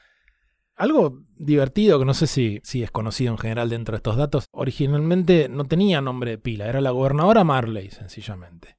Algo 0.75 1.23
divertido 1.37 1.99
que 1.99 2.05
no 2.05 2.13
sé 2.13 2.27
si, 2.27 2.59
si 2.65 2.83
es 2.83 2.91
conocido 2.91 3.31
en 3.31 3.37
general 3.37 3.69
dentro 3.69 3.93
de 3.93 3.99
estos 3.99 4.17
datos. 4.17 4.49
Originalmente 4.51 5.47
no 5.47 5.63
tenía 5.63 6.01
nombre 6.01 6.31
de 6.31 6.37
pila, 6.37 6.67
era 6.67 6.81
la 6.81 6.91
gobernadora 6.91 7.45
Marley, 7.45 7.91
sencillamente. 7.91 8.75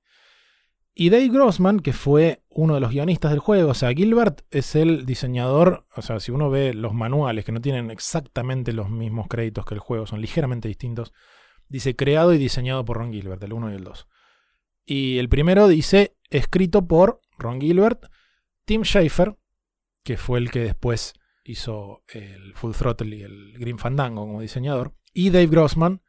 Y 0.92 1.08
Dave 1.08 1.28
Grossman, 1.28 1.80
que 1.80 1.94
fue 1.94 2.42
uno 2.61 2.74
de 2.74 2.80
los 2.80 2.90
guionistas 2.90 3.30
del 3.30 3.40
juego, 3.40 3.70
o 3.70 3.74
sea, 3.74 3.94
Gilbert 3.94 4.42
es 4.50 4.76
el 4.76 5.06
diseñador, 5.06 5.86
o 5.96 6.02
sea, 6.02 6.20
si 6.20 6.30
uno 6.30 6.50
ve 6.50 6.74
los 6.74 6.92
manuales 6.92 7.46
que 7.46 7.52
no 7.52 7.62
tienen 7.62 7.90
exactamente 7.90 8.74
los 8.74 8.90
mismos 8.90 9.28
créditos 9.28 9.64
que 9.64 9.72
el 9.72 9.80
juego, 9.80 10.06
son 10.06 10.20
ligeramente 10.20 10.68
distintos, 10.68 11.14
dice 11.68 11.96
creado 11.96 12.34
y 12.34 12.38
diseñado 12.38 12.84
por 12.84 12.98
Ron 12.98 13.12
Gilbert, 13.12 13.42
el 13.42 13.54
1 13.54 13.72
y 13.72 13.74
el 13.76 13.84
2. 13.84 14.08
Y 14.84 15.18
el 15.18 15.30
primero 15.30 15.68
dice 15.68 16.18
escrito 16.28 16.86
por 16.86 17.22
Ron 17.38 17.62
Gilbert, 17.62 18.04
Tim 18.66 18.82
Schafer, 18.82 19.38
que 20.02 20.18
fue 20.18 20.38
el 20.38 20.50
que 20.50 20.61
después 20.61 21.14
hizo 21.44 22.02
el 22.08 22.52
Full 22.56 22.72
Throttle 22.72 23.16
y 23.16 23.22
el 23.22 23.54
Green 23.58 23.78
Fandango 23.78 24.26
como 24.26 24.42
diseñador, 24.42 24.92
y 25.14 25.30
Dave 25.30 25.46
Grossman, 25.46 26.02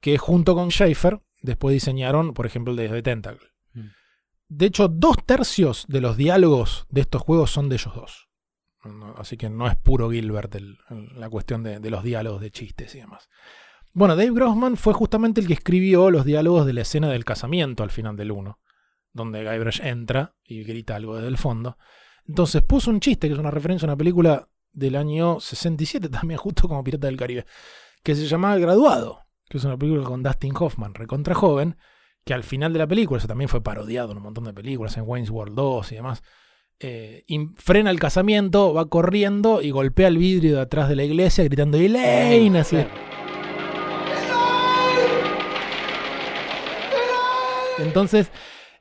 que 0.00 0.16
junto 0.16 0.54
con 0.54 0.70
Schafer 0.70 1.20
después 1.42 1.74
diseñaron, 1.74 2.32
por 2.32 2.46
ejemplo, 2.46 2.70
el 2.72 2.78
de 2.78 2.88
The 2.88 3.02
Tentacle. 3.02 3.53
De 4.56 4.66
hecho, 4.66 4.86
dos 4.86 5.16
tercios 5.26 5.84
de 5.88 6.00
los 6.00 6.16
diálogos 6.16 6.86
de 6.88 7.00
estos 7.00 7.22
juegos 7.22 7.50
son 7.50 7.68
de 7.68 7.74
ellos 7.74 7.92
dos. 7.92 8.28
Así 9.16 9.36
que 9.36 9.50
no 9.50 9.66
es 9.66 9.74
puro 9.76 10.10
Gilbert 10.10 10.54
la 11.16 11.28
cuestión 11.28 11.64
de, 11.64 11.90
los 11.90 12.04
diálogos 12.04 12.40
de 12.40 12.52
chistes 12.52 12.94
y 12.94 13.00
demás. 13.00 13.28
Bueno, 13.92 14.14
Dave 14.14 14.30
Grossman 14.30 14.76
fue 14.76 14.92
justamente 14.92 15.40
el 15.40 15.48
que 15.48 15.54
escribió 15.54 16.08
los 16.10 16.24
diálogos 16.24 16.66
de 16.66 16.72
la 16.72 16.82
escena 16.82 17.08
del 17.08 17.24
casamiento 17.24 17.82
al 17.82 17.90
final 17.90 18.16
del 18.16 18.30
1, 18.30 18.60
donde 19.12 19.42
Guybrush 19.42 19.80
entra 19.82 20.36
y 20.44 20.62
grita 20.62 20.94
algo 20.94 21.16
desde 21.16 21.28
el 21.28 21.38
fondo. 21.38 21.76
Entonces 22.24 22.62
puso 22.62 22.90
un 22.90 23.00
chiste, 23.00 23.26
que 23.26 23.34
es 23.34 23.40
una 23.40 23.50
referencia 23.50 23.86
a 23.86 23.90
una 23.90 23.96
película 23.96 24.48
del 24.72 24.94
año 24.94 25.40
67 25.40 26.08
también, 26.10 26.38
justo 26.38 26.68
como 26.68 26.84
Pirata 26.84 27.08
del 27.08 27.16
Caribe, 27.16 27.44
que 28.04 28.14
se 28.14 28.26
llama 28.26 28.54
El 28.54 28.60
Graduado, 28.60 29.20
que 29.48 29.58
es 29.58 29.64
una 29.64 29.76
película 29.76 30.04
con 30.04 30.22
Dustin 30.22 30.54
Hoffman, 30.56 30.94
recontra 30.94 31.34
joven, 31.34 31.76
que 32.24 32.34
al 32.34 32.42
final 32.44 32.72
de 32.72 32.78
la 32.78 32.86
película, 32.86 33.18
eso 33.18 33.28
también 33.28 33.48
fue 33.48 33.62
parodiado 33.62 34.10
en 34.12 34.16
un 34.18 34.22
montón 34.22 34.44
de 34.44 34.52
películas, 34.54 34.96
en 34.96 35.04
Wayne's 35.06 35.30
World 35.30 35.54
2 35.54 35.92
y 35.92 35.94
demás, 35.96 36.22
eh, 36.80 37.24
frena 37.56 37.90
el 37.90 37.98
casamiento, 38.00 38.72
va 38.74 38.86
corriendo 38.88 39.60
y 39.62 39.70
golpea 39.70 40.08
el 40.08 40.18
vidrio 40.18 40.56
de 40.56 40.62
atrás 40.62 40.88
de 40.88 40.96
la 40.96 41.04
iglesia 41.04 41.44
gritando 41.44 41.76
Elaine, 41.78 42.58
así. 42.58 42.78
Entonces, 47.78 48.30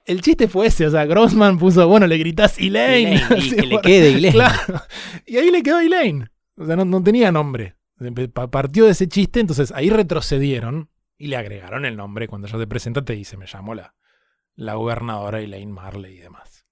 el 0.06 0.22
chiste 0.22 0.48
fue 0.48 0.68
ese, 0.68 0.86
o 0.86 0.92
sea, 0.92 1.06
Grossman 1.06 1.58
puso, 1.58 1.88
bueno, 1.88 2.06
le 2.08 2.18
gritás 2.18 2.60
Elaine. 2.60 3.16
Elaine, 3.16 3.46
y 3.46 3.50
que 3.56 3.62
le 3.66 3.82
quede 3.82 4.08
Elaine. 4.18 4.32
Claro. 4.34 4.82
Y 5.26 5.38
ahí 5.38 5.50
le 5.52 5.64
quedó 5.64 5.80
Elaine. 5.80 6.30
O 6.58 6.66
sea, 6.66 6.76
no, 6.76 6.86
no 6.86 7.02
tenía 7.02 7.32
nombre. 7.32 7.76
Pa- 8.34 8.52
Partió 8.52 8.86
de 8.86 8.92
ese 8.92 9.08
chiste, 9.08 9.40
entonces 9.40 9.72
ahí 9.72 9.90
retrocedieron 9.90 10.90
y 11.18 11.28
le 11.28 11.38
agregaron 11.38 11.86
el 11.86 11.96
nombre. 11.96 12.28
Cuando 12.28 12.48
ya 12.48 12.58
te 12.58 12.68
presenta 12.68 13.04
te 13.04 13.14
dice, 13.14 13.38
me 13.38 13.46
llamo 13.46 13.76
la, 13.76 13.96
la 14.56 14.76
gobernadora 14.76 15.40
Elaine 15.40 15.72
Marley 15.72 16.16
y 16.16 16.20
demás. 16.20 16.66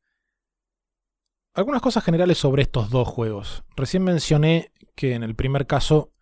Algunas 1.54 1.82
cosas 1.82 2.04
generales 2.04 2.38
sobre 2.38 2.62
estos 2.62 2.90
dos 2.90 3.08
juegos. 3.08 3.64
Recién 3.76 4.04
mencioné 4.04 4.72
que 4.96 5.16
en 5.16 5.24
el 5.24 5.36
primer 5.36 5.68
caso 5.68 6.14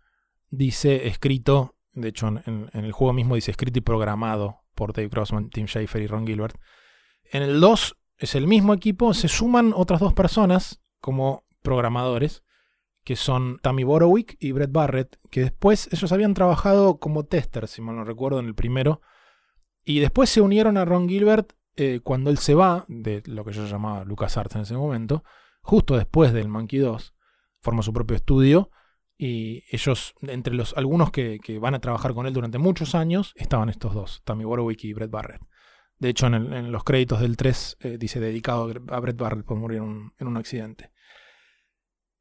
dice 0.50 1.08
escrito, 1.08 1.76
de 1.94 2.10
hecho 2.10 2.28
en, 2.28 2.70
el 2.74 2.92
juego 2.92 3.14
mismo 3.14 3.36
dice 3.36 3.52
escrito 3.52 3.80
y 3.80 3.82
programado 3.82 4.62
por 4.74 4.94
Dave 4.94 5.10
Grossman, 5.10 5.50
Tim 5.50 5.68
Schafer 5.68 6.02
y 6.02 6.08
Ron 6.08 6.26
Gilbert. 6.26 6.60
En 7.32 7.44
el 7.44 7.60
2 7.60 7.96
es 8.18 8.36
el 8.36 8.48
mismo 8.48 8.74
equipo, 8.74 9.14
se 9.14 9.28
suman 9.28 9.72
otras 9.76 10.00
dos 10.00 10.14
personas 10.14 10.82
como 11.00 11.46
programadores, 11.62 12.44
que 13.04 13.16
son 13.16 13.60
Tammy 13.62 13.84
Borowick 13.84 14.36
y 14.40 14.52
Brett 14.52 14.72
Barrett, 14.72 15.18
que 15.32 15.42
después 15.42 15.90
ellos 15.92 16.12
habían 16.12 16.34
trabajado 16.34 17.00
como 17.00 17.26
testers, 17.26 17.72
si 17.72 17.82
mal 17.82 17.96
no 17.96 18.04
recuerdo, 18.04 18.40
en 18.40 18.46
el 18.46 18.56
primero, 18.56 19.02
y 19.84 20.00
después 20.00 20.30
se 20.30 20.42
unieron 20.42 20.78
a 20.78 20.86
Ron 20.86 21.08
Gilbert 21.10 21.54
eh, 21.76 22.02
cuando 22.04 22.30
él 22.30 22.38
se 22.38 22.54
va 22.56 22.86
de 22.88 23.24
lo 23.26 23.44
que 23.46 23.54
yo 23.54 23.66
llamaba 23.66 24.04
LucasArts 24.04 24.56
en 24.56 24.62
ese 24.62 24.76
momento, 24.76 25.24
justo 25.62 25.96
después 25.98 26.34
del 26.34 26.50
Monkey 26.50 26.80
2, 26.80 27.16
forma 27.62 27.82
su 27.82 27.94
propio 27.94 28.16
estudio 28.18 28.70
y 29.18 29.64
ellos, 29.72 30.14
entre 30.22 30.54
los 30.54 30.76
algunos 30.78 31.12
que, 31.12 31.40
que 31.44 31.58
van 31.60 31.76
a 31.76 31.80
trabajar 31.80 32.14
con 32.14 32.26
él 32.28 32.34
durante 32.34 32.58
muchos 32.58 32.96
años, 32.96 33.34
estaban 33.36 33.70
estos 33.70 33.94
dos, 33.94 34.22
Tammy 34.24 34.46
Warwick 34.46 34.84
y 34.84 34.94
Brett 34.94 35.10
Barrett. 35.12 35.42
De 35.98 36.10
hecho, 36.10 36.28
en, 36.28 36.34
el- 36.36 36.54
en 36.54 36.72
los 36.72 36.84
créditos 36.86 37.20
del 37.20 37.36
3 37.36 37.78
eh, 37.82 37.98
dice 38.00 38.20
dedicado 38.22 38.72
a 38.90 39.00
Brett 39.00 39.18
Barrett 39.18 39.46
por 39.46 39.58
morir 39.58 39.80
en 39.80 40.28
un 40.28 40.38
accidente. 40.38 40.92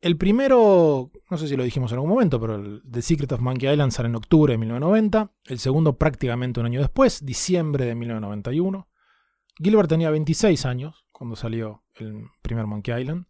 El 0.00 0.16
primero, 0.16 1.10
no 1.28 1.38
sé 1.38 1.48
si 1.48 1.56
lo 1.56 1.64
dijimos 1.64 1.90
en 1.90 1.96
algún 1.96 2.10
momento, 2.10 2.40
pero 2.40 2.54
el 2.54 2.82
The 2.88 3.02
Secret 3.02 3.32
of 3.32 3.40
Monkey 3.40 3.68
Island 3.70 3.90
sale 3.90 4.08
en 4.08 4.14
octubre 4.14 4.52
de 4.52 4.58
1990. 4.58 5.32
El 5.46 5.58
segundo 5.58 5.98
prácticamente 5.98 6.60
un 6.60 6.66
año 6.66 6.80
después, 6.80 7.24
diciembre 7.24 7.84
de 7.84 7.96
1991. 7.96 8.88
Gilbert 9.56 9.88
tenía 9.88 10.10
26 10.10 10.66
años 10.66 11.04
cuando 11.10 11.34
salió 11.34 11.82
el 11.96 12.26
primer 12.42 12.66
Monkey 12.66 13.00
Island. 13.00 13.26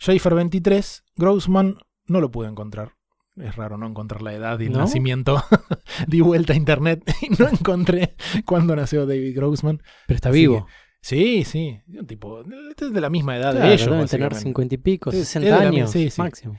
Schaefer 0.00 0.34
23. 0.34 1.04
Grossman 1.16 1.78
no 2.06 2.20
lo 2.20 2.32
pude 2.32 2.48
encontrar. 2.48 2.94
Es 3.36 3.54
raro 3.54 3.78
no 3.78 3.86
encontrar 3.86 4.22
la 4.22 4.34
edad 4.34 4.58
y 4.58 4.66
el 4.66 4.72
¿No? 4.72 4.78
nacimiento. 4.78 5.40
Di 6.08 6.20
vuelta 6.20 6.52
a 6.52 6.56
internet 6.56 7.04
y 7.22 7.30
no 7.40 7.48
encontré 7.48 8.16
cuándo 8.44 8.74
nació 8.74 9.06
David 9.06 9.36
Grossman. 9.36 9.82
Pero 10.08 10.16
está 10.16 10.30
Así 10.30 10.40
vivo. 10.40 10.66
Sí, 11.00 11.44
sí. 11.44 11.80
Un 11.98 12.06
tipo 12.06 12.40
este 12.70 12.86
es 12.86 12.92
de 12.92 13.00
la 13.00 13.08
misma 13.10 13.36
edad 13.36 13.52
Claro, 13.52 13.68
de 13.68 13.74
ellos. 13.74 13.86
deben 13.86 14.06
tener 14.06 14.28
básicamente. 14.30 14.40
cincuenta 14.40 14.74
y 14.74 14.78
pico, 14.78 15.10
Sí, 15.10 15.18
es 15.20 15.28
60 15.28 15.50
de 15.58 15.62
la- 15.62 15.68
años 15.68 15.90
sí, 15.90 16.10
sí. 16.10 16.20
máximo. 16.20 16.58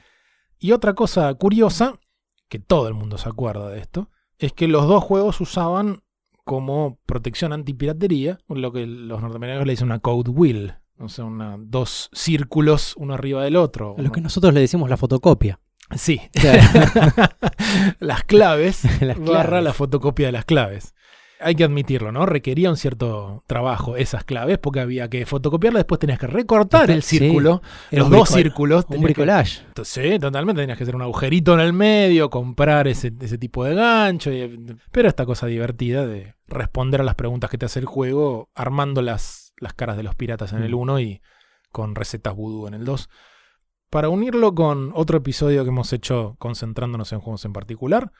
Y 0.60 0.72
otra 0.72 0.94
cosa 0.94 1.34
curiosa, 1.36 2.00
que 2.48 2.60
todo 2.60 2.88
el 2.88 2.94
mundo 2.94 3.18
se 3.18 3.30
acuerda 3.30 3.70
de 3.70 3.80
esto, 3.80 4.10
es 4.38 4.54
que 4.54 4.68
los 4.68 4.88
dos 4.88 5.04
juegos 5.04 5.40
usaban 5.42 6.04
como 6.46 7.00
protección 7.06 7.54
antipiratería 7.54 8.40
lo 8.48 8.72
que 8.72 8.88
los 8.88 9.22
norteamericanos 9.22 9.68
le 9.68 9.74
dicen 9.74 9.88
una 9.88 10.00
code 10.00 10.32
wheel. 10.32 10.74
O 10.98 11.08
sea, 11.08 11.26
una, 11.26 11.56
dos 11.60 12.10
círculos 12.12 12.96
uno 12.98 13.14
arriba 13.14 13.44
del 13.44 13.56
otro. 13.56 13.96
A 13.98 14.02
lo 14.02 14.12
que 14.12 14.20
nosotros 14.20 14.54
le 14.54 14.60
decimos 14.62 14.90
la 14.90 14.98
fotocopia. 14.98 15.60
Sí. 15.96 16.20
Claro. 16.34 16.62
las 18.00 18.24
claves, 18.24 18.84
Las 19.02 19.18
barra 19.20 19.44
claves. 19.50 19.64
la 19.64 19.74
fotocopia 19.74 20.26
de 20.28 20.32
las 20.32 20.46
claves. 20.46 20.94
Hay 21.42 21.56
que 21.56 21.64
admitirlo, 21.64 22.12
¿no? 22.12 22.26
Requería 22.26 22.70
un 22.70 22.76
cierto 22.76 23.44
trabajo 23.48 23.96
esas 23.96 24.26
claves 24.26 24.58
porque 24.58 24.82
había 24.82 25.10
que 25.10 25.26
fotocopiarlas, 25.26 25.82
después 25.82 25.98
tenías 26.00 26.20
que 26.20 26.28
recortar 26.28 26.92
el 26.92 27.02
círculo, 27.02 27.62
los 27.92 28.10
dos 28.10 28.30
círculos. 28.30 28.86
Un 28.90 28.98
que- 28.98 29.04
bricolage. 29.06 29.62
Sí, 29.84 30.20
totalmente. 30.20 30.62
Tenías 30.64 30.78
que 30.78 30.84
hacer 30.84 30.96
un 30.98 31.02
agujerito 31.02 31.54
en 31.54 31.62
el 31.62 31.72
medio, 31.72 32.30
comprar 32.30 32.90
ese, 32.90 33.14
ese 33.22 33.38
tipo 33.38 33.64
de 33.64 33.74
gancho. 33.76 34.32
y- 34.34 34.76
pero 34.92 35.08
esta 35.08 35.26
cosa 35.26 35.48
divertida 35.48 36.06
de 36.06 36.36
responder 36.48 37.00
a 37.00 37.06
las 37.06 37.16
preguntas 37.16 37.50
que 37.50 37.58
te 37.58 37.66
hace 37.68 37.80
el 37.80 37.86
juego, 37.86 38.50
armando 38.54 39.02
las, 39.02 39.54
las 39.60 39.74
caras 39.74 39.96
de 39.96 40.04
los 40.04 40.16
piratas 40.16 40.52
en 40.52 40.64
el 40.64 40.72
Mm. 40.76 40.80
1 40.80 41.00
y 41.00 41.22
con 41.72 41.96
recetas 41.96 42.36
vudú 42.36 42.68
en 42.68 42.74
el 42.74 42.84
2. 42.84 43.08
Para 43.90 44.10
unirlo 44.10 44.54
con 44.56 44.92
otro 44.94 45.18
episodio 45.18 45.64
que 45.64 45.70
hemos 45.70 45.94
hecho 45.94 46.36
concentrándonos 46.38 47.14
en 47.14 47.20
juegos 47.22 47.46
en 47.46 47.54
particular, 47.54 48.12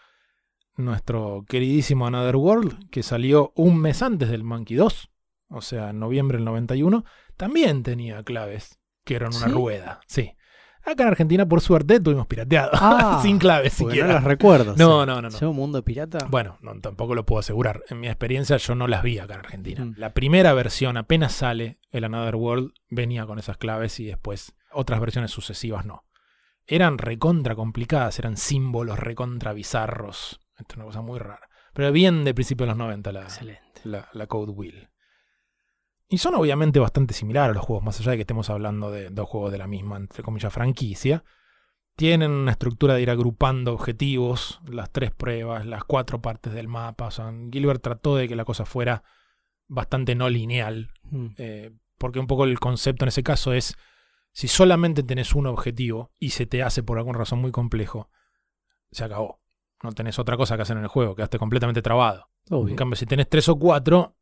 nuestro 0.80 1.46
queridísimo 1.48 2.08
Another 2.08 2.36
World, 2.36 2.90
que 2.90 3.04
salió 3.04 3.54
un 3.56 3.78
mes 3.78 4.02
antes 4.02 4.30
del 4.30 4.44
Monkey 4.44 4.78
2, 4.78 5.10
o 5.50 5.62
sea, 5.62 5.90
en 5.90 6.00
noviembre 6.00 6.38
del 6.38 6.46
91, 6.46 7.04
también 7.38 7.84
tenía 7.84 8.24
claves 8.24 8.80
que 9.04 9.16
eran 9.16 9.36
una 9.36 9.48
¿Sí? 9.48 9.52
rueda. 9.52 10.00
Sí. 10.08 10.36
Acá 10.84 11.04
en 11.04 11.10
Argentina, 11.10 11.46
por 11.46 11.62
suerte, 11.62 12.00
tuvimos 12.00 12.28
pirateado. 12.28 12.72
Ah, 12.74 13.20
Sin 13.24 13.38
claves 13.38 13.74
siquiera. 13.74 14.08
no 14.08 14.14
las 14.14 14.24
recuerdo. 14.24 14.76
No, 14.78 15.06
no, 15.06 15.22
no, 15.22 15.30
no. 15.30 15.40
Yo, 15.40 15.52
mundo 15.52 15.84
pirata. 15.84 16.28
Bueno, 16.30 16.58
no, 16.62 16.80
tampoco 16.80 17.16
lo 17.16 17.26
puedo 17.26 17.40
asegurar. 17.40 17.84
En 17.90 18.00
mi 18.00 18.08
experiencia 18.08 18.58
yo 18.58 18.76
no 18.76 18.88
las 18.88 19.04
vi 19.04 19.20
acá 19.20 19.34
en 19.34 19.40
Argentina. 19.42 19.86
Mm. 19.86 19.96
La 19.98 20.14
primera 20.14 20.54
versión, 20.54 20.96
apenas 20.98 21.34
sale 21.34 21.80
el 21.92 22.06
Another 22.06 22.36
World, 22.36 22.72
venía 22.90 23.26
con 23.26 23.40
esas 23.40 23.58
claves 23.58 24.00
y 24.00 24.06
después 24.06 24.54
otras 24.72 25.00
versiones 25.00 25.32
sucesivas 25.32 25.86
no. 25.86 26.06
Eran 26.66 26.98
recontra 26.98 27.56
complicadas, 27.56 28.20
eran 28.20 28.38
símbolos 28.38 29.00
recontra 29.00 29.54
bizarros. 29.54 30.40
Esto 30.60 30.74
es 30.74 30.78
una 30.78 30.86
cosa 30.86 31.02
muy 31.02 31.20
rara. 31.20 31.48
Pero 31.74 31.92
bien 31.92 32.24
de 32.24 32.34
principio 32.34 32.66
de 32.66 32.72
los 32.72 32.78
90 32.78 33.12
la, 33.12 33.28
la, 33.84 34.10
la 34.14 34.28
Code 34.28 34.52
Wheel. 34.52 34.90
Y 36.08 36.18
son 36.18 36.36
obviamente 36.36 36.80
bastante 36.80 37.14
similares 37.14 37.52
a 37.52 37.54
los 37.54 37.66
juegos, 37.66 37.84
más 37.86 38.00
allá 38.00 38.12
de 38.12 38.18
que 38.18 38.22
estemos 38.22 38.50
hablando 38.50 38.90
de 38.92 39.10
dos 39.12 39.30
juegos 39.30 39.52
de 39.52 39.60
la 39.60 39.68
misma, 39.68 39.98
entre 39.98 40.24
comillas, 40.24 40.52
franquicia. 40.52 41.24
Tienen 41.96 42.32
una 42.32 42.52
estructura 42.52 42.96
de 42.96 43.02
ir 43.02 43.10
agrupando 43.12 43.74
objetivos, 43.74 44.60
las 44.68 44.90
tres 44.90 45.12
pruebas, 45.12 45.66
las 45.66 45.84
cuatro 45.84 46.22
partes 46.22 46.54
del 46.54 46.68
mapa. 46.68 47.08
O 47.08 47.12
sea, 47.12 47.32
Gilbert 47.52 47.82
trató 47.84 48.16
de 48.16 48.28
que 48.28 48.36
la 48.36 48.46
cosa 48.46 48.66
fuera 48.66 49.04
bastante 49.68 50.16
no 50.16 50.30
lineal, 50.30 50.92
Mm. 51.12 51.28
eh, 51.38 51.72
porque 51.98 52.20
un 52.20 52.28
poco 52.28 52.46
el 52.46 52.60
concepto 52.60 53.04
en 53.06 53.10
ese 53.10 53.24
caso 53.24 53.54
es, 53.54 53.76
si 54.32 54.48
solamente 54.48 55.04
tenés 55.04 55.36
un 55.36 55.46
objetivo 55.48 56.12
y 56.18 56.30
se 56.32 56.46
te 56.46 56.64
hace 56.64 56.82
por 56.82 56.98
alguna 56.98 57.20
razón 57.20 57.40
muy 57.40 57.52
complejo, 57.52 58.10
se 58.92 59.04
acabó. 59.04 59.39
No 59.84 59.92
tenés 59.94 60.20
otra 60.20 60.36
cosa 60.38 60.56
que 60.56 60.64
hacer 60.64 60.78
en 60.78 60.84
el 60.84 60.90
juego, 60.90 61.16
quedaste 61.16 61.40
completamente 61.40 61.82
trabado. 61.82 62.28
Obvio. 62.50 62.70
En 62.70 62.76
cambio, 62.76 62.96
si 62.96 63.06
tenés 63.06 63.30
tres 63.30 63.48
o 63.50 63.58
cuatro, 63.58 64.16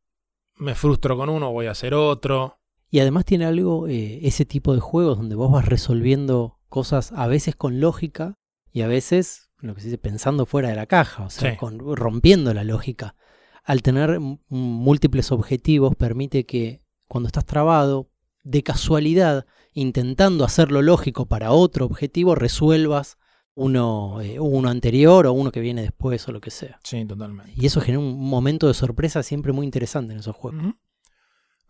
me 0.57 0.75
frustro 0.75 1.17
con 1.17 1.29
uno, 1.29 1.51
voy 1.51 1.67
a 1.67 1.71
hacer 1.71 1.93
otro. 1.93 2.59
Y 2.89 2.99
además 2.99 3.25
tiene 3.25 3.45
algo, 3.45 3.87
eh, 3.87 4.19
ese 4.23 4.45
tipo 4.45 4.73
de 4.73 4.79
juegos 4.79 5.17
donde 5.17 5.35
vos 5.35 5.51
vas 5.51 5.65
resolviendo 5.65 6.59
cosas 6.69 7.11
a 7.11 7.27
veces 7.27 7.55
con 7.55 7.79
lógica 7.79 8.35
y 8.71 8.81
a 8.81 8.87
veces, 8.87 9.49
lo 9.59 9.73
que 9.75 9.81
se 9.81 9.87
dice, 9.87 9.97
pensando 9.97 10.45
fuera 10.45 10.69
de 10.69 10.75
la 10.75 10.85
caja, 10.85 11.23
o 11.25 11.29
sea, 11.29 11.51
Sí. 11.51 11.57
con- 11.57 11.79
rompiendo 11.95 12.53
la 12.53 12.63
lógica. 12.63 13.15
Al 13.63 13.81
tener 13.81 14.19
múltiples 14.49 15.31
objetivos 15.31 15.95
permite 15.95 16.45
que 16.45 16.81
cuando 17.07 17.27
estás 17.27 17.45
trabado, 17.45 18.09
de 18.43 18.63
casualidad, 18.63 19.45
intentando 19.73 20.45
hacerlo 20.45 20.81
lógico 20.81 21.25
para 21.25 21.51
otro 21.51 21.85
objetivo, 21.85 22.35
resuelvas 22.35 23.17
uno, 23.59 24.21
eh, 24.21 24.39
uno 24.39 24.69
anterior 24.69 25.25
o 25.25 25.33
uno 25.33 25.51
que 25.51 25.59
viene 25.61 25.81
después 25.81 26.27
o 26.27 26.31
lo 26.31 26.39
que 26.39 26.51
sea. 26.51 26.79
Sí, 26.83 27.03
totalmente. 27.05 27.53
Y 27.55 27.65
eso 27.65 27.81
genera 27.81 27.99
un 27.99 28.19
momento 28.19 28.67
de 28.67 28.73
sorpresa 28.75 29.23
siempre 29.23 29.51
muy 29.51 29.65
interesante 29.65 30.13
en 30.13 30.19
esos 30.19 30.35
juegos. 30.35 30.75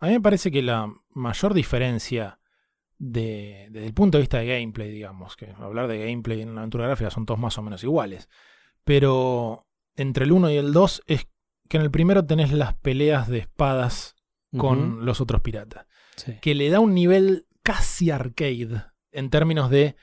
A 0.00 0.06
mí 0.06 0.12
me 0.12 0.20
parece 0.20 0.50
que 0.50 0.60
la 0.62 0.92
mayor 1.14 1.54
diferencia 1.54 2.38
de- 2.98 3.68
desde 3.70 3.86
el 3.86 3.94
punto 3.94 4.18
de 4.18 4.22
vista 4.22 4.38
de 4.38 4.46
gameplay, 4.46 4.90
digamos, 4.92 5.34
que 5.36 5.50
hablar 5.58 5.88
de 5.88 5.98
gameplay 5.98 6.42
en 6.42 6.50
una 6.50 6.60
aventura 6.60 6.84
gráfica 6.86 7.10
son 7.10 7.24
todos 7.24 7.40
más 7.40 7.56
o 7.56 7.62
menos 7.62 7.82
iguales, 7.82 8.28
pero 8.84 9.66
entre 9.96 10.24
el 10.24 10.32
1 10.32 10.50
y 10.50 10.56
el 10.56 10.72
2 10.72 11.02
es 11.06 11.26
que 11.68 11.76
en 11.78 11.82
el 11.84 11.90
primero 11.90 12.24
tenés 12.26 12.52
las 12.52 12.74
peleas 12.74 13.28
de 13.28 13.38
espadas 13.38 14.14
con 14.56 15.04
los 15.04 15.20
otros 15.20 15.40
piratas. 15.42 15.86
Sí. 16.16 16.34
que 16.42 16.54
le 16.56 16.68
da 16.68 16.80
un 16.80 16.94
nivel 16.94 17.46
casi 17.62 18.10
arcade 18.10 18.82
en 19.12 19.30
términos 19.30 19.70
de 19.70 19.94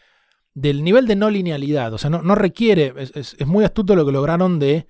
del 0.56 0.84
nivel 0.84 1.06
de 1.06 1.16
no 1.16 1.30
linealidad. 1.30 1.94
O 1.94 2.00
sea, 2.00 2.10
no, 2.10 2.24
no 2.24 2.34
requiere. 2.34 2.94
Es, 2.98 3.16
es- 3.16 3.36
es 3.38 3.46
muy 3.46 3.64
astuto 3.64 3.96
lo 3.96 4.06
que 4.06 4.12
lograron 4.12 4.58
de 4.58 4.88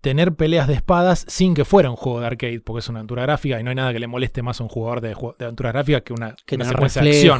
tener 0.00 0.34
peleas 0.34 0.66
de 0.66 0.74
espadas 0.74 1.24
sin 1.28 1.54
que 1.54 1.64
fuera 1.64 1.88
un 1.90 1.94
juego 1.96 2.20
de 2.20 2.26
arcade, 2.26 2.60
porque 2.60 2.80
es 2.80 2.88
una 2.88 3.00
aventura 3.00 3.22
gráfica 3.22 3.60
y 3.60 3.62
no 3.62 3.70
hay 3.70 3.76
nada 3.76 3.92
que 3.92 4.00
le 4.00 4.08
moleste 4.08 4.42
más 4.42 4.60
a 4.60 4.64
un 4.64 4.68
jugador 4.68 5.00
de, 5.00 5.12
aventura 5.12 5.70
gráfica 5.70 6.00
que 6.00 6.12
una, 6.12 6.34
que 6.46 6.56
una 6.56 6.64
de 6.64 6.70
acción. 7.10 7.38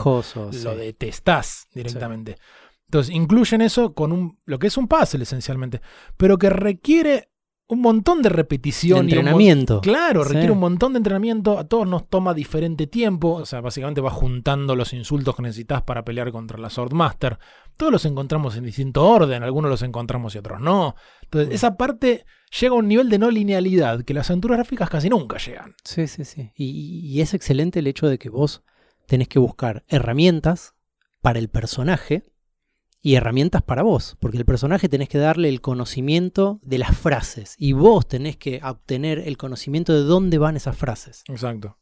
Lo 0.65 0.77
detestás 0.77 1.67
directamente. 1.75 2.37
Entonces, 2.85 3.15
incluyen 3.15 3.63
eso 3.63 3.95
con 3.95 4.13
un, 4.13 4.39
lo 4.45 4.59
que 4.61 4.67
es 4.69 4.77
un 4.77 4.87
puzzle 4.87 5.23
esencialmente, 5.25 5.81
pero 6.17 6.37
que 6.39 6.51
requiere 6.51 7.31
un 7.73 7.81
montón 7.81 8.19
de 8.23 8.29
De 8.29 8.35
repetición 8.37 8.99
y 8.99 9.01
un 9.01 9.07
mon- 9.07 9.09
entrenamiento. 9.19 9.81
Claro, 9.81 10.23
Sí. 10.25 10.29
requiere 10.33 10.53
un 10.53 10.61
montón 10.61 10.93
de 10.93 10.99
entrenamiento, 10.99 11.59
a 11.59 11.65
todos 11.65 11.87
nos 11.89 12.09
toma 12.09 12.35
diferente 12.35 12.87
tiempo, 12.87 13.33
o 13.35 13.47
sea, 13.47 13.61
básicamente 13.61 14.01
vas 14.01 14.13
juntando 14.15 14.77
los 14.77 14.93
insultos 14.93 15.35
que 15.37 15.43
necesitas 15.43 15.83
para 15.83 16.05
pelear 16.05 16.31
contra 16.33 16.59
la 16.59 16.71
Swordmaster. 16.71 17.39
Todos 17.77 17.91
los 17.91 18.05
encontramos 18.05 18.57
en 18.57 18.65
distinto 18.65 19.05
orden, 19.09 19.43
algunos 19.43 19.71
los 19.71 19.83
encontramos 19.83 20.35
y 20.35 20.39
otros 20.39 20.61
no. 20.61 20.95
Entonces, 21.23 21.49
Mm. 21.49 21.53
esa 21.55 21.77
parte 21.77 22.25
llega 22.61 22.75
a 22.75 22.79
un 22.79 22.89
nivel 22.89 23.09
de 23.09 23.19
no 23.19 23.31
linealidad 23.31 24.03
que 24.03 24.13
las 24.15 24.29
aventuras 24.31 24.59
gráficas 24.59 24.91
casi 24.91 25.09
nunca 25.09 25.39
llegan. 25.39 25.75
Sí, 25.85 26.07
sí, 26.07 26.25
sí. 26.25 26.53
Y, 26.55 27.01
y 27.07 27.21
es 27.23 27.33
excelente 27.35 27.79
el 27.79 27.87
hecho 27.87 28.07
de 28.07 28.19
que 28.19 28.29
vos 28.29 28.63
tenés 29.07 29.29
que 29.29 29.39
buscar 29.39 29.85
herramientas 29.89 30.75
para 31.23 31.39
el 31.39 31.49
personaje 31.49 32.23
y 33.05 33.17
herramientas 33.17 33.63
para 33.63 33.83
vos, 33.83 34.17
porque 34.21 34.39
el 34.39 34.45
personaje 34.45 34.89
tenés 34.89 35.09
que 35.09 35.19
darle 35.19 35.49
el 35.49 35.61
conocimiento 35.61 36.61
de 36.63 36.79
las 36.79 36.97
frases 36.97 37.57
y 37.59 37.73
vos 37.73 38.07
tenés 38.07 38.37
que 38.37 38.61
obtener 38.63 39.19
el 39.19 39.37
conocimiento 39.37 39.93
de 39.93 40.03
dónde 40.05 40.39
van 40.39 40.57
esas 40.57 40.77
frases. 40.77 41.25
Exacto. 41.29 41.79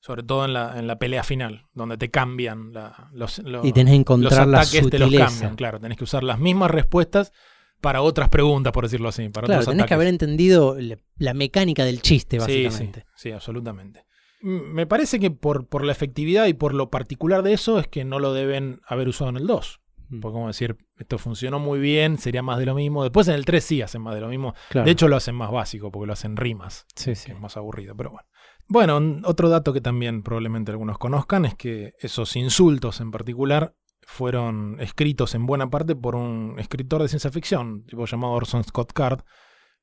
Sobre 0.00 0.22
todo 0.22 0.44
en 0.44 0.52
la, 0.52 0.78
en 0.78 0.86
la 0.86 0.98
pelea 0.98 1.24
final, 1.24 1.66
donde 1.72 1.96
te 1.96 2.10
cambian 2.10 2.72
la- 2.72 3.08
los, 3.12 3.38
lo- 3.40 3.64
y 3.66 3.72
tenés 3.72 3.92
que 3.92 3.96
los 3.96 4.00
encontrar 4.00 4.46
la 4.46 4.58
ataques 4.60 4.88
te 4.90 4.98
los 4.98 5.10
cambian. 5.12 5.56
Claro, 5.56 5.80
tenés 5.80 5.96
que 5.98 6.04
usar 6.04 6.22
las 6.22 6.38
mismas 6.38 6.70
respuestas 6.70 7.32
para 7.80 8.02
otras 8.02 8.28
preguntas, 8.28 8.72
por 8.72 8.84
decirlo 8.84 9.08
así. 9.08 9.28
Para 9.30 9.46
Claro, 9.46 9.62
otros 9.62 9.72
tenés 9.74 9.86
que 9.86 9.94
haber 9.94 10.08
entendido 10.08 10.76
la, 11.16 11.34
mecánica 11.34 11.84
del 11.84 12.02
chiste, 12.02 12.36
Sí, 12.40 12.64
básicamente. 12.66 13.00
Sí, 13.16 13.28
sí, 13.28 13.32
absolutamente. 13.32 14.04
Mm, 14.42 14.74
Me 14.74 14.86
parece 14.86 15.18
que 15.18 15.30
por, 15.30 15.66
por 15.66 15.84
la 15.84 15.92
efectividad 15.92 16.46
y 16.46 16.52
por 16.54 16.74
lo 16.74 16.90
particular 16.90 17.42
de 17.42 17.54
eso 17.54 17.78
es 17.80 17.88
que 17.88 18.04
no 18.04 18.18
lo 18.18 18.32
deben 18.32 18.80
haber 18.86 19.08
usado 19.08 19.30
en 19.30 19.38
el 19.38 19.46
2. 19.46 19.80
Mm, 20.08 20.20
Porque 20.20 20.32
como 20.34 20.46
decir, 20.48 20.76
esto 20.98 21.18
funcionó 21.18 21.58
muy 21.58 21.78
bien, 21.78 22.18
sería 22.18 22.42
más 22.42 22.58
de 22.58 22.66
lo 22.66 22.74
mismo. 22.74 23.02
Después 23.02 23.28
en 23.28 23.34
el 23.34 23.44
3 23.44 23.64
sí 23.64 23.82
hacen 23.82 24.02
más 24.02 24.14
de 24.14 24.20
lo 24.20 24.28
mismo. 24.28 24.54
claro. 24.70 24.84
De 24.86 24.92
hecho 24.92 25.08
lo 25.08 25.16
hacen 25.16 25.34
más 25.34 25.50
básico 25.50 25.90
porque 25.90 26.06
lo 26.06 26.12
hacen 26.12 26.36
rimas, 26.36 26.86
sí, 26.94 27.10
que 27.10 27.14
sí. 27.16 27.32
es 27.32 27.40
más 27.40 27.56
aburrido. 27.56 27.94
Pero 27.96 28.10
bueno, 28.10 28.26
Bueno, 28.68 29.20
otro 29.28 29.48
dato 29.48 29.72
que 29.72 29.80
también 29.80 30.22
probablemente 30.22 30.70
algunos 30.72 30.98
conozcan 30.98 31.44
es 31.44 31.54
que 31.54 31.94
esos 32.00 32.34
insultos 32.36 33.00
en 33.00 33.10
particular 33.10 33.74
fueron 34.08 34.76
escritos 34.80 35.34
en 35.34 35.46
buena 35.46 35.68
parte 35.68 35.96
por 35.96 36.14
un 36.14 36.56
escritor 36.58 37.02
de 37.02 37.08
ciencia 37.08 37.30
ficción, 37.30 37.84
tipo 37.86 38.06
llamado 38.06 38.34
Orson 38.34 38.62
Scott 38.62 38.92
Card, 38.92 39.20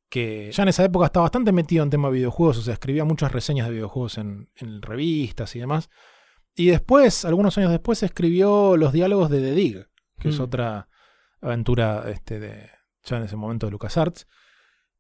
que 0.09 0.49
ya 0.51 0.63
en 0.63 0.69
esa 0.69 0.85
época 0.85 1.07
estaba 1.07 1.23
bastante 1.25 1.51
metido 1.51 1.83
en 1.83 1.89
tema 1.89 2.07
de 2.07 2.15
videojuegos, 2.15 2.57
o 2.59 2.61
sea, 2.61 2.73
escribía 2.75 3.03
muchas 3.03 3.31
reseñas 3.31 3.67
de 3.67 3.73
videojuegos 3.73 4.17
en, 4.17 4.49
en 4.55 4.81
revistas 4.81 5.55
y 5.55 5.59
demás. 5.59 5.89
Y 6.55 6.67
después, 6.67 7.25
algunos 7.25 7.57
años 7.57 7.71
después, 7.71 8.03
escribió 8.03 8.77
los 8.77 8.93
diálogos 8.93 9.29
de 9.29 9.41
The 9.41 9.51
Dig, 9.53 9.85
que 10.23 10.29
es 10.29 10.39
Mm. 10.39 10.43
otra 10.43 10.87
aventura 11.41 12.05
este, 12.09 12.39
de, 12.39 12.69
ya 13.03 13.17
en 13.17 13.23
ese 13.23 13.35
momento 13.35 13.67
de 13.67 13.71
LucasArts. 13.73 14.27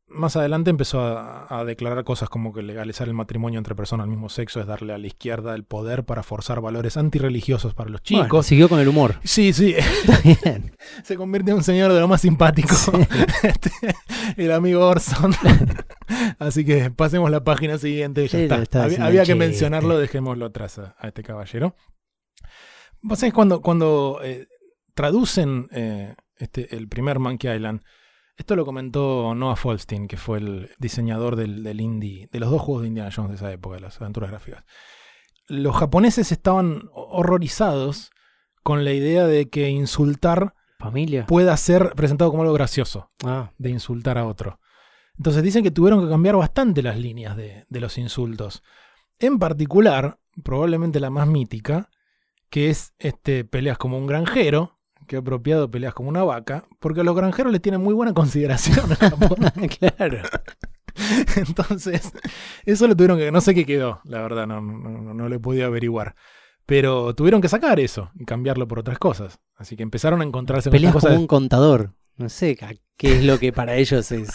Más 0.05 0.35
adelante 0.35 0.69
empezó 0.69 0.99
a, 1.01 1.47
a 1.61 1.63
declarar 1.63 2.03
cosas 2.03 2.27
como 2.27 2.53
que 2.53 2.61
legalizar 2.61 3.07
el 3.07 3.13
matrimonio 3.13 3.57
entre 3.57 3.73
personas 3.73 4.03
del 4.03 4.11
mismo 4.11 4.27
sexo 4.27 4.59
es 4.59 4.67
darle 4.67 4.93
a 4.93 4.97
la 4.97 5.07
izquierda 5.07 5.55
el 5.55 5.63
poder 5.63 6.03
para 6.03 6.21
forzar 6.23 6.59
valores 6.59 6.97
antirreligiosos 6.97 7.73
para 7.73 7.89
los 7.89 8.01
Bueno, 8.07 8.25
chicos. 8.25 8.45
siguió 8.45 8.67
con 8.67 8.79
el 8.81 8.89
humor. 8.89 9.15
Sí, 9.23 9.53
sí, 9.53 9.73
Está 9.77 10.19
bien. 10.19 10.75
se 11.03 11.15
convierte 11.15 11.51
en 11.51 11.57
un 11.57 11.63
señor 11.63 11.93
de 11.93 12.01
lo 12.01 12.07
más 12.09 12.19
simpático. 12.21 12.75
Este, 13.43 13.71
el 14.37 14.51
amigo 14.51 14.85
Orson. 14.85 15.33
Así 16.37 16.65
que 16.65 16.91
pasemos 16.91 17.31
la 17.31 17.43
página 17.45 17.77
siguiente 17.77 18.27
ya 18.27 18.37
Sí, 18.37 18.43
está. 18.61 18.83
Había, 18.83 19.23
que 19.23 19.35
mencionarlo, 19.35 19.97
dejémoslo 19.97 20.45
atrás 20.47 20.79
a, 20.79 20.95
a 20.99 21.07
este 21.07 21.23
caballero. 21.23 21.75
Vos 23.01 23.19
sabés, 23.19 23.33
cuando, 23.33 23.61
cuando 23.61 24.19
eh, 24.23 24.47
traducen 24.93 25.67
eh, 25.71 26.15
este, 26.37 26.75
el 26.75 26.87
primer 26.87 27.19
Monkey 27.19 27.53
Island, 27.53 27.81
esto 28.35 28.55
lo 28.55 28.65
comentó 28.65 29.35
Noah 29.35 29.55
Falstein, 29.55 30.07
que 30.07 30.17
fue 30.17 30.39
el 30.39 30.71
diseñador 30.79 31.35
del, 31.35 31.63
del 31.63 31.81
indie, 31.81 32.29
de 32.31 32.39
los 32.39 32.49
dos 32.49 32.61
juegos 32.61 32.81
de 32.81 32.87
Indiana 32.87 33.11
Jones 33.15 33.29
de 33.29 33.35
esa 33.35 33.51
época, 33.51 33.75
de 33.75 33.81
las 33.81 34.01
aventuras 34.01 34.31
gráficas. 34.31 34.63
Los 35.47 35.75
japoneses 35.75 36.31
estaban 36.31 36.89
horrorizados 36.93 38.11
con 38.63 38.85
la 38.85 38.93
idea 38.93 39.27
de 39.27 39.49
que 39.49 39.69
insultar 39.69 40.55
Familia. 40.79 41.25
pueda 41.27 41.55
ser 41.57 41.91
presentado 41.95 42.31
como 42.31 42.43
algo 42.43 42.53
gracioso, 42.53 43.09
Ah, 43.23 43.51
de 43.57 43.69
insultar 43.69 44.17
a 44.17 44.25
otro. 44.25 44.59
Entonces 45.17 45.43
dicen 45.43 45.63
que 45.63 45.71
tuvieron 45.71 46.01
que 46.01 46.09
cambiar 46.09 46.35
bastante 46.35 46.81
las 46.81 46.97
líneas 46.97 47.37
de, 47.37 47.65
de 47.69 47.79
los 47.79 47.97
insultos. 47.97 48.63
En 49.19 49.37
particular, 49.37 50.19
probablemente 50.43 50.99
la 50.99 51.11
más 51.11 51.27
mítica, 51.27 51.89
que 52.49 52.69
es 52.69 52.93
este, 52.97 53.45
peleas 53.45 53.77
como 53.77 53.97
un 53.97 54.07
granjero, 54.07 54.79
que 55.07 55.17
apropiado 55.17 55.69
peleas 55.71 55.93
como 55.93 56.09
una 56.09 56.23
vaca, 56.23 56.65
porque 56.79 57.01
a 57.01 57.03
los 57.03 57.15
granjeros 57.15 57.51
les 57.51 57.61
tienen 57.61 57.81
muy 57.81 57.93
buena 57.93 58.13
consideración 58.15 58.89
en 58.91 58.97
Japón. 58.97 59.37
claro. 59.79 60.17
Entonces, 61.35 62.11
eso 62.65 62.87
lo 62.87 62.95
tuvieron 62.95 63.17
que. 63.17 63.31
No 63.31 63.41
sé 63.41 63.55
qué 63.55 63.65
quedó, 63.65 63.99
la 64.03 64.21
verdad, 64.21 64.45
no, 64.47 64.61
no, 64.61 64.89
no- 65.01 65.13
no 65.13 65.29
lo 65.29 65.35
he 65.35 65.39
podido 65.39 65.65
averiguar. 65.65 66.15
Pero 66.65 67.13
tuvieron 67.13 67.41
que 67.41 67.49
sacar 67.49 67.79
eso 67.79 68.11
y 68.17 68.23
cambiarlo 68.25 68.67
por 68.67 68.79
otras 68.79 68.97
cosas. 68.97 69.39
Así 69.57 69.75
que 69.75 69.83
empezaron 69.83 70.21
a 70.21 70.23
encontrarse 70.23 70.69
con 70.69 70.77
Peleas 70.77 70.93
como 70.93 71.01
cosas. 71.01 71.17
un 71.17 71.27
contador. 71.27 71.93
No 72.15 72.29
sé 72.29 72.55
qué 72.95 73.15
es 73.17 73.23
lo 73.25 73.37
que 73.39 73.51
para 73.51 73.75
ellos 73.75 74.11
es, 74.13 74.29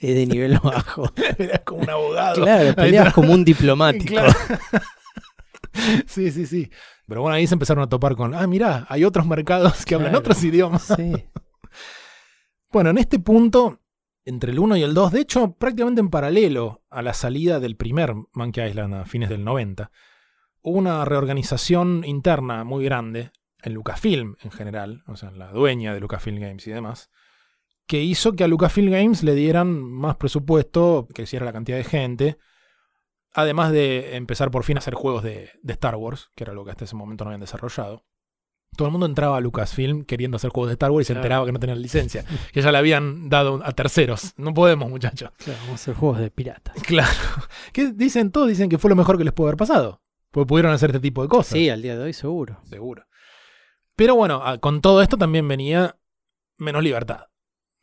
es 0.00 0.14
de 0.14 0.26
nivel 0.26 0.58
bajo. 0.62 1.10
Peleas 1.36 1.60
como 1.64 1.80
un 1.82 1.90
abogado. 1.90 2.42
Claro, 2.42 2.74
peleas 2.76 3.12
como 3.14 3.32
un 3.32 3.44
diplomático. 3.44 4.04
Claro. 4.14 4.32
Sí, 6.06 6.30
sí, 6.30 6.46
sí. 6.46 6.70
Pero 7.06 7.22
bueno, 7.22 7.34
ahí 7.36 7.46
se 7.46 7.54
empezaron 7.54 7.82
a 7.82 7.88
topar 7.88 8.16
con, 8.16 8.34
ah, 8.34 8.46
mirá, 8.46 8.86
hay 8.88 9.04
otros 9.04 9.26
mercados 9.26 9.84
que 9.84 9.94
hablan 9.94 10.10
Claro. 10.10 10.20
otros 10.20 10.42
idiomas. 10.44 10.82
Sí. 10.96 11.12
Bueno, 12.70 12.88
en 12.90 12.96
este 12.98 13.18
punto, 13.18 13.80
entre 14.24 14.50
el 14.52 14.58
1 14.58 14.76
y 14.78 14.82
el 14.82 14.94
2, 14.94 15.12
de 15.12 15.20
hecho, 15.20 15.52
prácticamente 15.52 16.00
en 16.00 16.08
paralelo 16.08 16.82
a 16.88 17.02
la 17.02 17.12
salida 17.12 17.60
del 17.60 17.76
primer 17.76 18.14
Monkey 18.32 18.66
Island 18.66 18.94
a 18.94 19.04
fines 19.04 19.28
del 19.28 19.44
90, 19.44 19.90
hubo 20.62 20.78
una 20.78 21.04
reorganización 21.04 22.02
interna 22.06 22.64
muy 22.64 22.82
grande 22.84 23.30
en 23.62 23.74
Lucasfilm 23.74 24.36
en 24.42 24.50
general, 24.50 25.02
o 25.06 25.16
sea, 25.16 25.28
en 25.28 25.38
la 25.38 25.52
dueña 25.52 25.92
de 25.92 26.00
Lucasfilm 26.00 26.40
Games 26.40 26.66
y 26.66 26.70
demás, 26.70 27.10
que 27.86 28.02
hizo 28.02 28.32
que 28.32 28.44
a 28.44 28.48
Lucasfilm 28.48 28.90
Games 28.90 29.22
le 29.22 29.34
dieran 29.34 29.68
más 29.82 30.16
presupuesto, 30.16 31.06
que 31.14 31.22
hiciera 31.24 31.44
la 31.44 31.52
cantidad 31.52 31.76
de 31.76 31.84
gente, 31.84 32.38
además 33.34 33.72
de 33.72 34.16
empezar 34.16 34.50
por 34.50 34.64
fin 34.64 34.76
a 34.76 34.80
hacer 34.80 34.94
juegos 34.94 35.22
de, 35.22 35.50
de 35.62 35.72
Star 35.72 35.96
Wars, 35.96 36.30
que 36.34 36.44
era 36.44 36.52
lo 36.52 36.64
que 36.64 36.70
hasta 36.72 36.84
ese 36.84 36.96
momento 36.96 37.24
no 37.24 37.30
habían 37.30 37.40
desarrollado. 37.40 38.04
Todo 38.76 38.88
el 38.88 38.92
mundo 38.92 39.04
entraba 39.06 39.36
a 39.36 39.40
Lucasfilm 39.40 40.04
queriendo 40.04 40.36
hacer 40.36 40.50
juegos 40.50 40.68
de 40.70 40.74
Star 40.74 40.90
Wars 40.90 41.04
y 41.04 41.08
se 41.08 41.12
enteraba 41.12 41.44
que 41.44 41.52
no 41.52 41.58
tenían 41.58 41.82
licencia, 41.82 42.24
que 42.52 42.62
ya 42.62 42.72
le 42.72 42.78
habían 42.78 43.28
dado 43.28 43.60
a 43.64 43.72
terceros. 43.72 44.32
No 44.38 44.54
podemos, 44.54 44.88
muchachos. 44.88 45.30
Claro, 45.36 45.58
vamos 45.64 45.72
a 45.72 45.74
hacer 45.82 45.94
juegos 45.94 46.18
de 46.20 46.30
piratas. 46.30 46.82
Claro. 46.82 47.12
¿Qué 47.72 47.92
dicen? 47.92 48.30
Todos 48.32 48.48
dicen 48.48 48.70
que 48.70 48.78
fue 48.78 48.88
lo 48.88 48.96
mejor 48.96 49.18
que 49.18 49.24
les 49.24 49.32
pudo 49.34 49.48
haber 49.48 49.58
pasado. 49.58 50.00
Porque 50.30 50.46
pudieron 50.48 50.72
hacer 50.72 50.88
este 50.88 51.00
tipo 51.00 51.22
de 51.22 51.28
cosas. 51.28 51.52
Sí, 51.52 51.68
al 51.68 51.82
día 51.82 51.96
de 51.98 52.04
hoy 52.04 52.14
seguro. 52.14 52.60
Seguro. 52.64 53.04
Pero 53.94 54.14
bueno, 54.14 54.42
a- 54.42 54.56
con 54.56 54.80
todo 54.80 55.02
esto 55.02 55.18
también 55.18 55.46
venía 55.46 55.98
menos 56.56 56.82
libertad. 56.82 57.26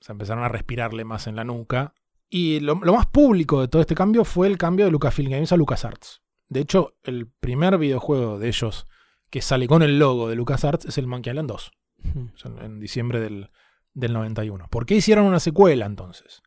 O 0.02 0.04
sea, 0.04 0.14
empezaron 0.14 0.44
a 0.44 0.48
respirarle 0.50 1.06
más 1.06 1.28
en 1.28 1.36
la 1.36 1.44
nuca. 1.44 1.94
Y 2.30 2.60
lo, 2.60 2.76
lo 2.76 2.94
más 2.94 3.08
público 3.08 3.62
de 3.62 3.68
todo 3.68 3.82
este 3.82 3.96
cambio 3.96 4.24
fue 4.24 4.48
el 4.48 4.58
cambio 4.58 4.86
de 4.86 4.92
Lucasfilm 4.92 5.32
Games 5.32 5.52
a 5.52 5.58
LucasArts. 5.58 6.22
De 6.48 6.60
hecho, 6.60 6.96
el 7.04 7.28
primer 7.28 7.78
videojuego 7.78 8.40
de 8.40 8.48
ellos 8.48 8.88
que 9.30 9.42
sale 9.42 9.68
con 9.68 9.84
el 9.84 10.00
logo 10.00 10.30
de 10.30 10.36
LucasArts 10.36 10.86
es 10.86 10.98
el 10.98 11.08
Monkey 11.08 11.32
Island 11.32 11.50
2. 11.50 11.72
Ujú. 12.02 12.30
o 12.34 12.38
sea, 12.38 12.52
en 12.66 12.80
diciembre 12.80 13.20
del, 13.20 13.50
del 13.94 14.14
91. 14.14 14.68
¿Por 14.70 14.86
qué 14.86 14.96
hicieron 14.96 15.26
una 15.26 15.40
secuela 15.40 15.86
entonces? 15.86 16.42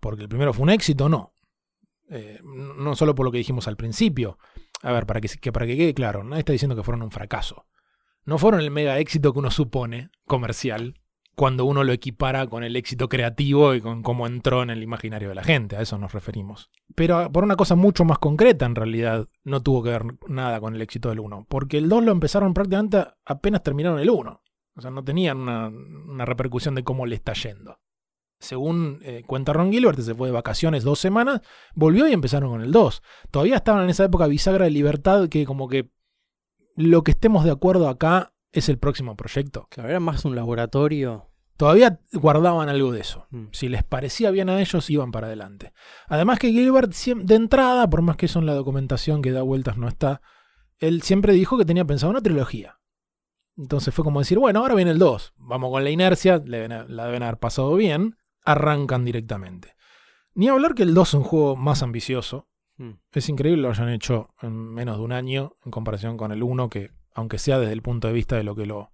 Porque 0.00 0.22
el 0.22 0.28
primero 0.28 0.52
fue 0.52 0.64
un 0.64 0.70
éxito, 0.70 1.08
no. 1.08 1.34
Eh, 2.10 2.40
no 2.42 2.94
solo 2.94 3.14
por 3.14 3.26
lo 3.26 3.32
que 3.32 3.38
dijimos 3.38 3.68
al 3.68 3.76
principio. 3.76 4.38
A 4.82 4.92
ver, 4.92 5.06
para 5.06 5.20
que, 5.20 5.28
que 5.28 5.52
para 5.52 5.66
que 5.66 5.76
quede 5.76 5.94
claro, 5.94 6.22
nadie 6.22 6.40
está 6.40 6.52
diciendo 6.52 6.76
que 6.76 6.82
fueron 6.82 7.02
un 7.02 7.10
fracaso. 7.10 7.66
No 8.24 8.38
fueron 8.38 8.60
el 8.60 8.70
mega 8.70 8.98
éxito 8.98 9.32
que 9.32 9.38
uno 9.38 9.50
supone, 9.50 10.10
comercial, 10.26 11.00
cuando 11.38 11.66
uno 11.66 11.84
lo 11.84 11.92
equipara 11.92 12.48
con 12.48 12.64
el 12.64 12.74
éxito 12.74 13.08
creativo 13.08 13.72
y 13.72 13.80
con 13.80 14.02
cómo 14.02 14.26
entró 14.26 14.64
en 14.64 14.70
el 14.70 14.82
imaginario 14.82 15.28
de 15.28 15.36
la 15.36 15.44
gente, 15.44 15.76
a 15.76 15.80
eso 15.80 15.96
nos 15.96 16.12
referimos. 16.12 16.68
Pero 16.96 17.30
por 17.30 17.44
una 17.44 17.54
cosa 17.54 17.76
mucho 17.76 18.04
más 18.04 18.18
concreta, 18.18 18.66
en 18.66 18.74
realidad, 18.74 19.28
no 19.44 19.62
tuvo 19.62 19.84
que 19.84 19.90
ver 19.90 20.04
nada 20.26 20.58
con 20.58 20.74
el 20.74 20.82
éxito 20.82 21.10
del 21.10 21.20
1, 21.20 21.46
porque 21.48 21.78
el 21.78 21.88
2 21.88 22.02
lo 22.02 22.10
empezaron 22.10 22.54
prácticamente 22.54 23.04
apenas 23.24 23.62
terminaron 23.62 24.00
el 24.00 24.10
1. 24.10 24.42
O 24.74 24.80
sea, 24.80 24.90
no 24.90 25.04
tenían 25.04 25.38
una, 25.38 25.68
una 25.68 26.24
repercusión 26.24 26.74
de 26.74 26.82
cómo 26.82 27.06
le 27.06 27.14
está 27.14 27.34
yendo. 27.34 27.78
Según 28.40 28.98
eh, 29.02 29.22
cuenta 29.24 29.52
Ron 29.52 29.70
Gilbert, 29.70 30.00
se 30.00 30.16
fue 30.16 30.28
de 30.28 30.32
vacaciones 30.32 30.82
dos 30.82 30.98
semanas, 30.98 31.40
volvió 31.76 32.08
y 32.08 32.12
empezaron 32.12 32.50
con 32.50 32.62
el 32.62 32.72
2. 32.72 33.00
Todavía 33.30 33.56
estaban 33.56 33.84
en 33.84 33.90
esa 33.90 34.04
época 34.04 34.26
bisagra 34.26 34.64
de 34.64 34.72
libertad 34.72 35.28
que 35.28 35.46
como 35.46 35.68
que 35.68 35.88
lo 36.74 37.04
que 37.04 37.12
estemos 37.12 37.44
de 37.44 37.52
acuerdo 37.52 37.88
acá 37.88 38.32
es 38.50 38.68
el 38.68 38.78
próximo 38.78 39.16
proyecto. 39.16 39.68
Claro, 39.70 39.88
era 39.88 40.00
más 40.00 40.24
un 40.24 40.34
laboratorio. 40.34 41.27
Todavía 41.58 41.98
guardaban 42.12 42.68
algo 42.68 42.92
de 42.92 43.00
eso. 43.00 43.26
Mm. 43.30 43.46
Si 43.50 43.68
les 43.68 43.82
parecía 43.82 44.30
bien 44.30 44.48
a 44.48 44.60
ellos, 44.60 44.88
iban 44.90 45.10
para 45.10 45.26
adelante. 45.26 45.72
Además 46.06 46.38
que 46.38 46.52
Gilbert, 46.52 46.94
de 46.94 47.34
entrada, 47.34 47.90
por 47.90 48.00
más 48.00 48.16
que 48.16 48.26
eso 48.26 48.38
en 48.38 48.46
la 48.46 48.54
documentación 48.54 49.22
que 49.22 49.32
da 49.32 49.42
vueltas 49.42 49.76
no 49.76 49.88
está, 49.88 50.22
él 50.78 51.02
siempre 51.02 51.32
dijo 51.32 51.58
que 51.58 51.64
tenía 51.64 51.84
pensado 51.84 52.10
una 52.10 52.22
trilogía. 52.22 52.78
Entonces 53.56 53.92
fue 53.92 54.04
como 54.04 54.20
decir, 54.20 54.38
bueno, 54.38 54.60
ahora 54.60 54.76
viene 54.76 54.92
el 54.92 55.00
2. 55.00 55.34
Vamos 55.36 55.72
con 55.72 55.82
la 55.82 55.90
inercia, 55.90 56.40
la 56.46 57.06
deben 57.06 57.22
haber 57.24 57.38
pasado 57.38 57.74
bien, 57.74 58.16
arrancan 58.44 59.04
directamente. 59.04 59.74
Ni 60.34 60.46
hablar 60.46 60.76
que 60.76 60.84
el 60.84 60.94
2 60.94 61.08
es 61.08 61.14
un 61.14 61.24
juego 61.24 61.56
más 61.56 61.82
ambicioso. 61.82 62.46
Mm. 62.76 62.92
Es 63.10 63.28
increíble 63.28 63.62
lo 63.62 63.70
hayan 63.70 63.88
hecho 63.88 64.28
en 64.40 64.54
menos 64.54 64.98
de 64.98 65.02
un 65.02 65.10
año 65.10 65.56
en 65.64 65.72
comparación 65.72 66.16
con 66.16 66.30
el 66.30 66.44
1, 66.44 66.70
que 66.70 66.92
aunque 67.12 67.38
sea 67.38 67.58
desde 67.58 67.72
el 67.72 67.82
punto 67.82 68.06
de 68.06 68.14
vista 68.14 68.36
de 68.36 68.44
lo 68.44 68.54
que 68.54 68.64
lo 68.64 68.92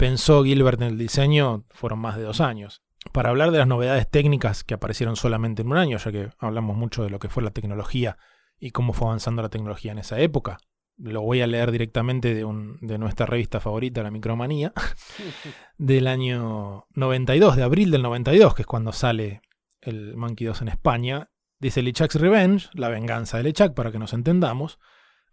pensó 0.00 0.42
Gilbert 0.44 0.80
en 0.80 0.88
el 0.88 0.98
diseño, 0.98 1.64
fueron 1.70 1.98
más 2.00 2.16
de 2.16 2.22
dos 2.22 2.40
años. 2.40 2.82
Para 3.12 3.30
hablar 3.30 3.50
de 3.50 3.58
las 3.58 3.66
novedades 3.66 4.10
técnicas 4.10 4.64
que 4.64 4.74
aparecieron 4.74 5.16
solamente 5.16 5.62
en 5.62 5.68
un 5.68 5.76
año, 5.76 5.96
ya 5.98 6.10
que 6.12 6.30
hablamos 6.38 6.76
mucho 6.76 7.02
de 7.02 7.10
lo 7.10 7.18
que 7.18 7.28
fue 7.28 7.42
la 7.42 7.50
tecnología 7.50 8.18
y 8.58 8.70
cómo 8.72 8.92
fue 8.92 9.08
avanzando 9.08 9.42
la 9.42 9.48
tecnología 9.48 9.92
en 9.92 9.98
esa 9.98 10.18
época, 10.20 10.58
lo 10.98 11.22
voy 11.22 11.40
a 11.40 11.46
leer 11.46 11.70
directamente 11.70 12.34
de, 12.34 12.44
un- 12.44 12.78
de 12.82 12.98
nuestra 12.98 13.24
revista 13.26 13.58
favorita, 13.60 14.02
La 14.02 14.10
Micromanía, 14.10 14.72
del 15.78 16.06
año 16.06 16.86
92, 16.94 17.56
de 17.56 17.62
abril 17.62 17.90
del 17.90 18.02
92, 18.02 18.54
que 18.54 18.62
es 18.62 18.66
cuando 18.66 18.92
sale 18.92 19.40
el 19.80 20.16
Monkey 20.16 20.46
2 20.46 20.62
en 20.62 20.68
España. 20.68 21.30
Dice 21.58 21.82
LeChuck's 21.82 22.16
Revenge, 22.16 22.68
la 22.74 22.88
venganza 22.88 23.36
de 23.38 23.44
LeChuck, 23.44 23.74
para 23.74 23.92
que 23.92 23.98
nos 23.98 24.12
entendamos, 24.12 24.78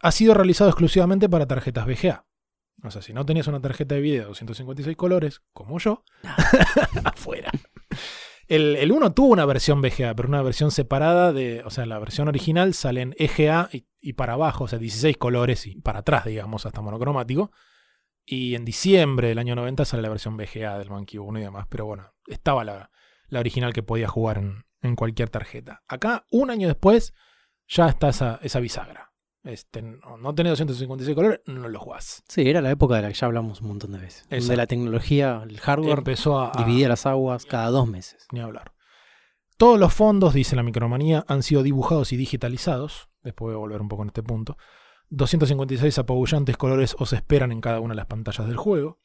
ha 0.01 0.11
sido 0.11 0.33
realizado 0.33 0.69
exclusivamente 0.69 1.27
para 1.29 1.47
tarjetas 1.47 1.85
VGA. 1.85 2.25
O 2.83 2.91
sea, 2.91 3.01
si 3.01 3.13
no 3.13 3.25
tenías 3.25 3.47
una 3.47 3.61
tarjeta 3.61 3.95
de 3.95 4.01
video 4.01 4.21
de 4.23 4.27
256 4.27 4.95
colores, 4.95 5.41
como 5.53 5.79
yo, 5.79 6.03
afuera. 7.03 7.51
El, 8.47 8.77
el 8.77 8.93
1 8.93 9.13
tuvo 9.13 9.33
una 9.33 9.45
versión 9.45 9.81
VGA, 9.81 10.15
pero 10.15 10.29
una 10.29 10.41
versión 10.41 10.71
separada 10.71 11.33
de. 11.33 11.63
O 11.65 11.69
sea, 11.69 11.85
la 11.85 11.99
versión 11.99 12.29
original 12.29 12.73
sale 12.73 13.01
en 13.01 13.13
EGA 13.17 13.67
y, 13.73 13.87
y 13.99 14.13
para 14.13 14.33
abajo, 14.33 14.63
o 14.63 14.67
sea, 14.69 14.79
16 14.79 15.17
colores 15.17 15.67
y 15.67 15.81
para 15.81 15.99
atrás, 15.99 16.23
digamos, 16.23 16.65
hasta 16.65 16.79
monocromático. 16.79 17.51
Y 18.25 18.55
en 18.55 18.63
diciembre 18.63 19.27
del 19.27 19.39
año 19.39 19.53
90 19.55 19.83
sale 19.83 20.01
la 20.01 20.07
versión 20.07 20.37
VGA 20.37 20.77
del 20.77 20.89
Monkey 20.89 21.17
1 21.17 21.39
y 21.39 21.41
demás. 21.41 21.65
Pero 21.69 21.87
bueno, 21.87 22.13
estaba 22.25 22.63
la, 22.63 22.89
la 23.27 23.41
original 23.41 23.73
que 23.73 23.83
podía 23.83 24.07
jugar 24.07 24.37
en, 24.37 24.63
en 24.81 24.95
cualquier 24.95 25.29
tarjeta. 25.29 25.83
Acá, 25.87 26.25
un 26.31 26.49
año 26.49 26.67
después, 26.67 27.13
ya 27.67 27.89
está 27.89 28.09
esa, 28.09 28.39
esa 28.41 28.59
bisagra. 28.59 29.06
Este, 29.47 29.81
no, 29.81 30.17
no 30.17 30.35
tenés 30.35 30.51
256 30.51 31.15
colores, 31.15 31.39
no 31.45 31.69
lo 31.69 31.79
jugás. 31.79 32.23
Sí, 32.27 32.47
era 32.49 32.61
la 32.61 32.71
época 32.71 32.95
de 32.97 33.01
la 33.03 33.07
que 33.07 33.13
ya 33.13 33.27
hablamos 33.27 33.61
un 33.61 33.69
montón 33.69 33.91
de 33.93 33.99
veces. 33.99 34.23
Donde 34.23 34.35
Exacto. 34.37 34.57
la 34.57 34.67
tecnología, 34.67 35.41
el 35.47 35.59
hardware, 35.59 35.99
Empezó 35.99 36.39
a, 36.39 36.51
a- 36.53 36.63
dividía 36.65 36.89
las 36.89 37.05
aguas 37.05 37.45
cada 37.45 37.69
dos 37.69 37.87
meses. 37.87 38.27
ni 38.31 38.39
hablar. 38.41 38.73
Todos 39.57 39.79
los 39.79 39.93
fondos, 39.93 40.33
dice 40.33 40.55
la 40.55 40.63
micromanía, 40.63 41.23
han 41.27 41.41
sido 41.43 41.63
dibujados 41.63 42.13
y 42.13 42.17
digitalizados. 42.17 43.09
Después 43.23 43.47
voy 43.47 43.55
a 43.55 43.57
volver 43.59 43.81
un 43.81 43.87
poco 43.89 44.03
en 44.03 44.09
este 44.09 44.21
punto. 44.21 44.57
256 45.09 45.97
apabullantes 45.99 46.57
colores 46.57 46.95
os 46.99 47.13
esperan 47.13 47.51
en 47.51 47.61
cada 47.61 47.79
una 47.79 47.93
de 47.93 47.97
las 47.97 48.05
pantallas 48.07 48.45
del 48.47 48.57
juego. 48.57 48.99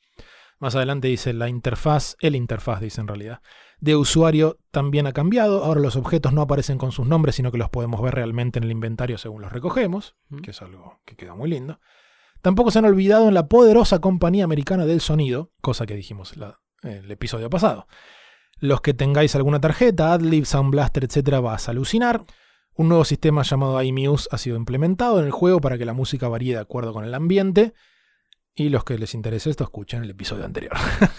Más 0.62 0.76
adelante 0.76 1.08
dice 1.08 1.32
la 1.32 1.48
interfaz, 1.48 2.14
el 2.20 2.36
interfaz 2.36 2.80
dice 2.80 3.00
en 3.00 3.08
realidad, 3.08 3.40
de 3.80 3.96
usuario 3.96 4.58
también 4.70 5.08
ha 5.08 5.12
cambiado. 5.12 5.64
Ahora 5.64 5.80
los 5.80 5.96
objetos 5.96 6.32
no 6.32 6.40
aparecen 6.40 6.78
con 6.78 6.92
sus 6.92 7.04
nombres, 7.04 7.34
sino 7.34 7.50
que 7.50 7.58
los 7.58 7.68
podemos 7.68 8.00
ver 8.00 8.14
realmente 8.14 8.60
en 8.60 8.64
el 8.64 8.70
inventario 8.70 9.18
según 9.18 9.42
los 9.42 9.50
recogemos, 9.50 10.14
Mm. 10.28 10.38
que 10.38 10.52
es 10.52 10.62
algo 10.62 11.00
que 11.04 11.16
queda 11.16 11.34
muy 11.34 11.50
lindo. 11.50 11.80
Tampoco 12.42 12.70
se 12.70 12.78
han 12.78 12.84
olvidado 12.84 13.26
en 13.26 13.34
la 13.34 13.48
poderosa 13.48 13.98
compañía 13.98 14.44
americana 14.44 14.86
del 14.86 15.00
sonido, 15.00 15.50
cosa 15.60 15.84
que 15.84 15.96
dijimos 15.96 16.36
la- 16.36 16.60
el 16.84 17.10
episodio 17.10 17.50
pasado. 17.50 17.88
Los 18.60 18.82
que 18.82 18.94
tengáis 18.94 19.34
alguna 19.34 19.60
tarjeta, 19.60 20.12
AdLib, 20.12 20.44
Sound 20.46 20.70
Blaster, 20.70 21.02
etc., 21.02 21.40
vas 21.40 21.66
a 21.66 21.72
alucinar. 21.72 22.22
Un 22.76 22.88
nuevo 22.88 23.04
sistema 23.04 23.42
llamado 23.42 23.82
iMuse 23.82 24.28
ha 24.30 24.38
sido 24.38 24.56
implementado 24.56 25.18
en 25.18 25.24
el 25.26 25.32
juego 25.32 25.60
para 25.60 25.76
que 25.76 25.84
la 25.84 25.92
música 25.92 26.28
varíe 26.28 26.54
de 26.54 26.60
acuerdo 26.60 26.92
con 26.92 27.04
el 27.04 27.14
ambiente. 27.14 27.74
Y 28.54 28.68
los 28.68 28.84
que 28.84 28.98
les 28.98 29.14
interese 29.14 29.50
esto, 29.50 29.64
escuchen 29.64 30.04
el 30.04 30.10
episodio 30.10 30.44
anterior. 30.44 30.74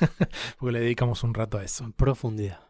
Porque 0.60 0.72
le 0.72 0.80
dedicamos 0.82 1.24
un 1.24 1.34
rato 1.34 1.58
a 1.58 1.64
eso. 1.64 1.84
En 1.84 1.94
profundidad. 1.94 2.70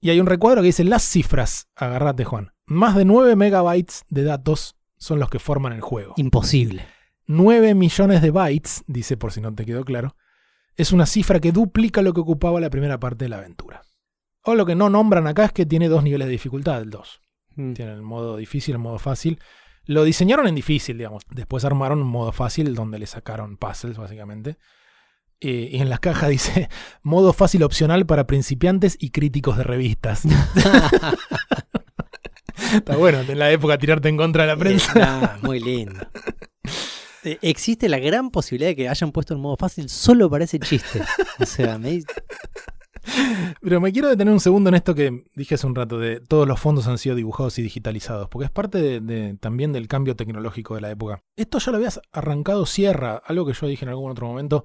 Y 0.00 0.10
hay 0.10 0.20
un 0.20 0.26
recuadro 0.26 0.60
que 0.60 0.66
dice 0.66 0.84
las 0.84 1.02
cifras. 1.02 1.68
Agarrate, 1.74 2.24
Juan. 2.24 2.52
Más 2.66 2.94
de 2.94 3.04
9 3.04 3.36
megabytes 3.36 4.04
de 4.08 4.22
datos 4.24 4.76
son 4.96 5.18
los 5.18 5.30
que 5.30 5.38
forman 5.38 5.72
el 5.72 5.80
juego. 5.80 6.14
Imposible. 6.16 6.86
9 7.26 7.74
millones 7.74 8.22
de 8.22 8.30
bytes, 8.30 8.84
dice 8.86 9.16
por 9.16 9.32
si 9.32 9.40
no 9.40 9.54
te 9.54 9.64
quedó 9.64 9.84
claro, 9.84 10.14
es 10.76 10.92
una 10.92 11.06
cifra 11.06 11.40
que 11.40 11.52
duplica 11.52 12.02
lo 12.02 12.12
que 12.12 12.20
ocupaba 12.20 12.60
la 12.60 12.70
primera 12.70 13.00
parte 13.00 13.24
de 13.24 13.28
la 13.30 13.38
aventura. 13.38 13.82
O 14.42 14.54
lo 14.54 14.66
que 14.66 14.74
no 14.74 14.90
nombran 14.90 15.26
acá 15.26 15.46
es 15.46 15.52
que 15.52 15.66
tiene 15.66 15.88
dos 15.88 16.02
niveles 16.02 16.26
de 16.26 16.32
dificultad, 16.32 16.82
el 16.82 16.90
2. 16.90 17.20
Mm. 17.56 17.72
Tiene 17.72 17.92
el 17.92 18.02
modo 18.02 18.36
difícil, 18.36 18.74
el 18.74 18.80
modo 18.80 18.98
fácil. 18.98 19.40
Lo 19.86 20.04
diseñaron 20.04 20.46
en 20.46 20.54
difícil, 20.54 20.98
digamos. 20.98 21.24
Después 21.30 21.64
armaron 21.64 22.00
un 22.00 22.08
modo 22.08 22.32
fácil 22.32 22.74
donde 22.74 22.98
le 22.98 23.06
sacaron 23.06 23.56
puzzles, 23.56 23.98
básicamente. 23.98 24.56
Eh, 25.40 25.68
y 25.72 25.80
en 25.80 25.90
la 25.90 25.98
caja 25.98 26.28
dice 26.28 26.68
modo 27.02 27.32
fácil 27.32 27.62
opcional 27.64 28.06
para 28.06 28.26
principiantes 28.26 28.96
y 28.98 29.10
críticos 29.10 29.56
de 29.58 29.64
revistas. 29.64 30.22
Está 32.72 32.96
bueno 32.96 33.20
en 33.20 33.38
la 33.38 33.50
época 33.50 33.76
tirarte 33.78 34.08
en 34.08 34.16
contra 34.16 34.44
de 34.44 34.48
la 34.48 34.56
prensa. 34.56 35.38
Muy 35.42 35.60
lindo. 35.60 36.00
Eh, 37.26 37.38
Existe 37.40 37.88
la 37.88 37.98
gran 37.98 38.30
posibilidad 38.30 38.68
de 38.68 38.76
que 38.76 38.86
hayan 38.86 39.10
puesto 39.10 39.32
el 39.32 39.40
modo 39.40 39.56
fácil 39.56 39.88
solo 39.88 40.28
para 40.28 40.44
ese 40.44 40.58
chiste. 40.58 41.00
O 41.40 41.46
sea, 41.46 41.78
me, 41.78 42.02
Pero 43.60 43.80
me 43.80 43.92
quiero 43.92 44.08
detener 44.08 44.32
un 44.32 44.40
segundo 44.40 44.68
en 44.68 44.74
esto 44.74 44.94
que 44.94 45.24
dije 45.34 45.54
hace 45.54 45.66
un 45.66 45.74
rato, 45.74 45.98
de 45.98 46.20
todos 46.20 46.46
los 46.46 46.58
fondos 46.60 46.86
han 46.86 46.98
sido 46.98 47.16
dibujados 47.16 47.58
y 47.58 47.62
digitalizados, 47.62 48.28
porque 48.28 48.46
es 48.46 48.50
parte 48.50 49.00
también 49.40 49.72
del 49.72 49.88
cambio 49.88 50.16
tecnológico 50.16 50.74
de 50.74 50.80
la 50.80 50.90
época. 50.90 51.22
Esto 51.36 51.58
ya 51.58 51.70
lo 51.72 51.76
habías 51.76 52.00
arrancado 52.12 52.66
Sierra, 52.66 53.22
algo 53.24 53.46
que 53.46 53.52
yo 53.52 53.66
dije 53.66 53.84
en 53.84 53.90
algún 53.90 54.10
otro 54.10 54.26
momento. 54.26 54.64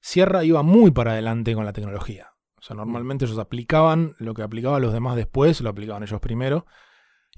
Sierra 0.00 0.44
iba 0.44 0.62
muy 0.62 0.90
para 0.90 1.12
adelante 1.12 1.54
con 1.54 1.64
la 1.64 1.72
tecnología. 1.72 2.32
O 2.58 2.62
sea, 2.62 2.76
normalmente 2.76 3.24
ellos 3.24 3.38
aplicaban 3.38 4.14
lo 4.18 4.34
que 4.34 4.42
aplicaban 4.42 4.82
los 4.82 4.92
demás 4.92 5.16
después, 5.16 5.60
lo 5.60 5.70
aplicaban 5.70 6.02
ellos 6.02 6.20
primero, 6.20 6.66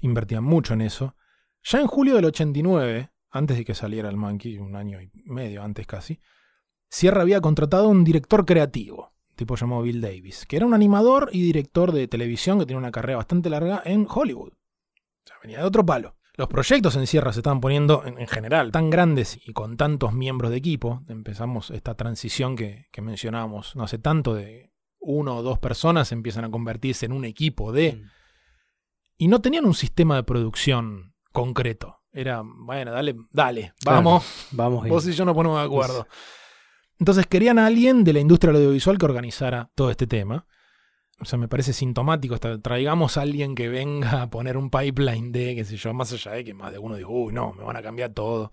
invertían 0.01 0.43
mucho 0.43 0.73
en 0.73 0.81
eso. 0.81 1.15
Ya 1.63 1.79
en 1.79 1.87
julio 1.87 2.15
del 2.15 2.25
89, 2.25 3.11
antes 3.29 3.57
de 3.57 3.65
que 3.65 3.75
saliera 3.75 4.09
el 4.09 4.17
Monkey, 4.17 4.57
un 4.57 4.75
año 4.75 5.01
y 5.01 5.11
medio 5.25 5.61
antes 5.61 5.85
casi, 5.85 6.19
Sierra 6.89 7.21
había 7.21 7.41
contratado 7.41 7.87
un 7.89 8.03
director 8.03 8.45
creativo, 8.45 9.13
tipo 9.39 9.55
llamado 9.55 9.81
Bill 9.81 10.01
Davis, 10.01 10.45
que 10.45 10.57
era 10.57 10.65
un 10.65 10.73
animador 10.73 11.29
y 11.33 11.41
director 11.41 11.91
de 11.91 12.07
televisión 12.07 12.59
que 12.59 12.65
tenía 12.65 12.77
una 12.77 12.91
carrera 12.91 13.17
bastante 13.17 13.49
larga 13.49 13.81
en 13.85 14.05
Hollywood. 14.09 14.53
O 14.53 15.25
sea, 15.25 15.37
venía 15.41 15.59
de 15.59 15.65
otro 15.65 15.85
palo. 15.85 16.15
Los 16.35 16.47
proyectos 16.47 16.95
en 16.95 17.07
Sierra 17.07 17.33
se 17.33 17.39
estaban 17.39 17.59
poniendo, 17.59 18.05
en, 18.05 18.19
en 18.19 18.27
general, 18.27 18.71
tan 18.71 18.89
grandes 18.89 19.39
y 19.45 19.51
con 19.51 19.75
tantos 19.75 20.13
miembros 20.13 20.51
de 20.51 20.57
equipo. 20.57 21.03
Empezamos 21.07 21.71
esta 21.71 21.95
transición 21.95 22.55
que, 22.55 22.87
que 22.91 23.01
mencionábamos 23.01 23.75
no 23.75 23.83
hace 23.83 23.97
tanto 23.97 24.35
de 24.35 24.71
uno 24.99 25.37
o 25.37 25.43
dos 25.43 25.59
personas 25.59 26.11
empiezan 26.11 26.45
a 26.45 26.51
convertirse 26.51 27.05
en 27.05 27.13
un 27.13 27.25
equipo 27.25 27.71
de... 27.71 27.93
Mm. 27.93 28.11
Y 29.17 29.27
no 29.27 29.41
tenían 29.41 29.65
un 29.65 29.73
sistema 29.73 30.15
de 30.15 30.23
producción 30.23 31.13
concreto. 31.33 31.99
Era, 32.11 32.41
bueno, 32.43 32.91
dale, 32.91 33.15
dale, 33.31 33.73
vamos, 33.85 34.47
Vamos 34.51 34.87
vos 34.87 35.07
y 35.07 35.11
yo 35.11 35.25
nos 35.25 35.35
ponemos 35.35 35.59
de 35.59 35.65
acuerdo. 35.65 36.07
Entonces 36.99 37.27
querían 37.27 37.59
a 37.59 37.65
alguien 37.65 38.03
de 38.03 38.13
la 38.13 38.19
industria 38.19 38.53
audiovisual 38.53 38.97
que 38.97 39.05
organizara 39.05 39.71
todo 39.73 39.89
este 39.89 40.05
tema. 40.05 40.45
O 41.21 41.25
sea, 41.25 41.39
me 41.39 41.47
parece 41.47 41.73
sintomático. 41.73 42.35
hasta 42.35 42.59
traigamos 42.59 43.17
a 43.17 43.21
alguien 43.21 43.55
que 43.55 43.69
venga 43.69 44.21
a 44.21 44.29
poner 44.29 44.57
un 44.57 44.69
pipeline 44.69 45.31
de, 45.31 45.55
qué 45.55 45.65
sé 45.65 45.77
yo, 45.77 45.93
más 45.93 46.11
allá 46.13 46.31
de 46.31 46.43
que 46.43 46.53
más 46.53 46.71
de 46.71 46.79
uno 46.79 46.95
dijo, 46.95 47.11
uy, 47.11 47.33
no, 47.33 47.53
me 47.53 47.63
van 47.63 47.77
a 47.77 47.81
cambiar 47.81 48.11
todo. 48.11 48.51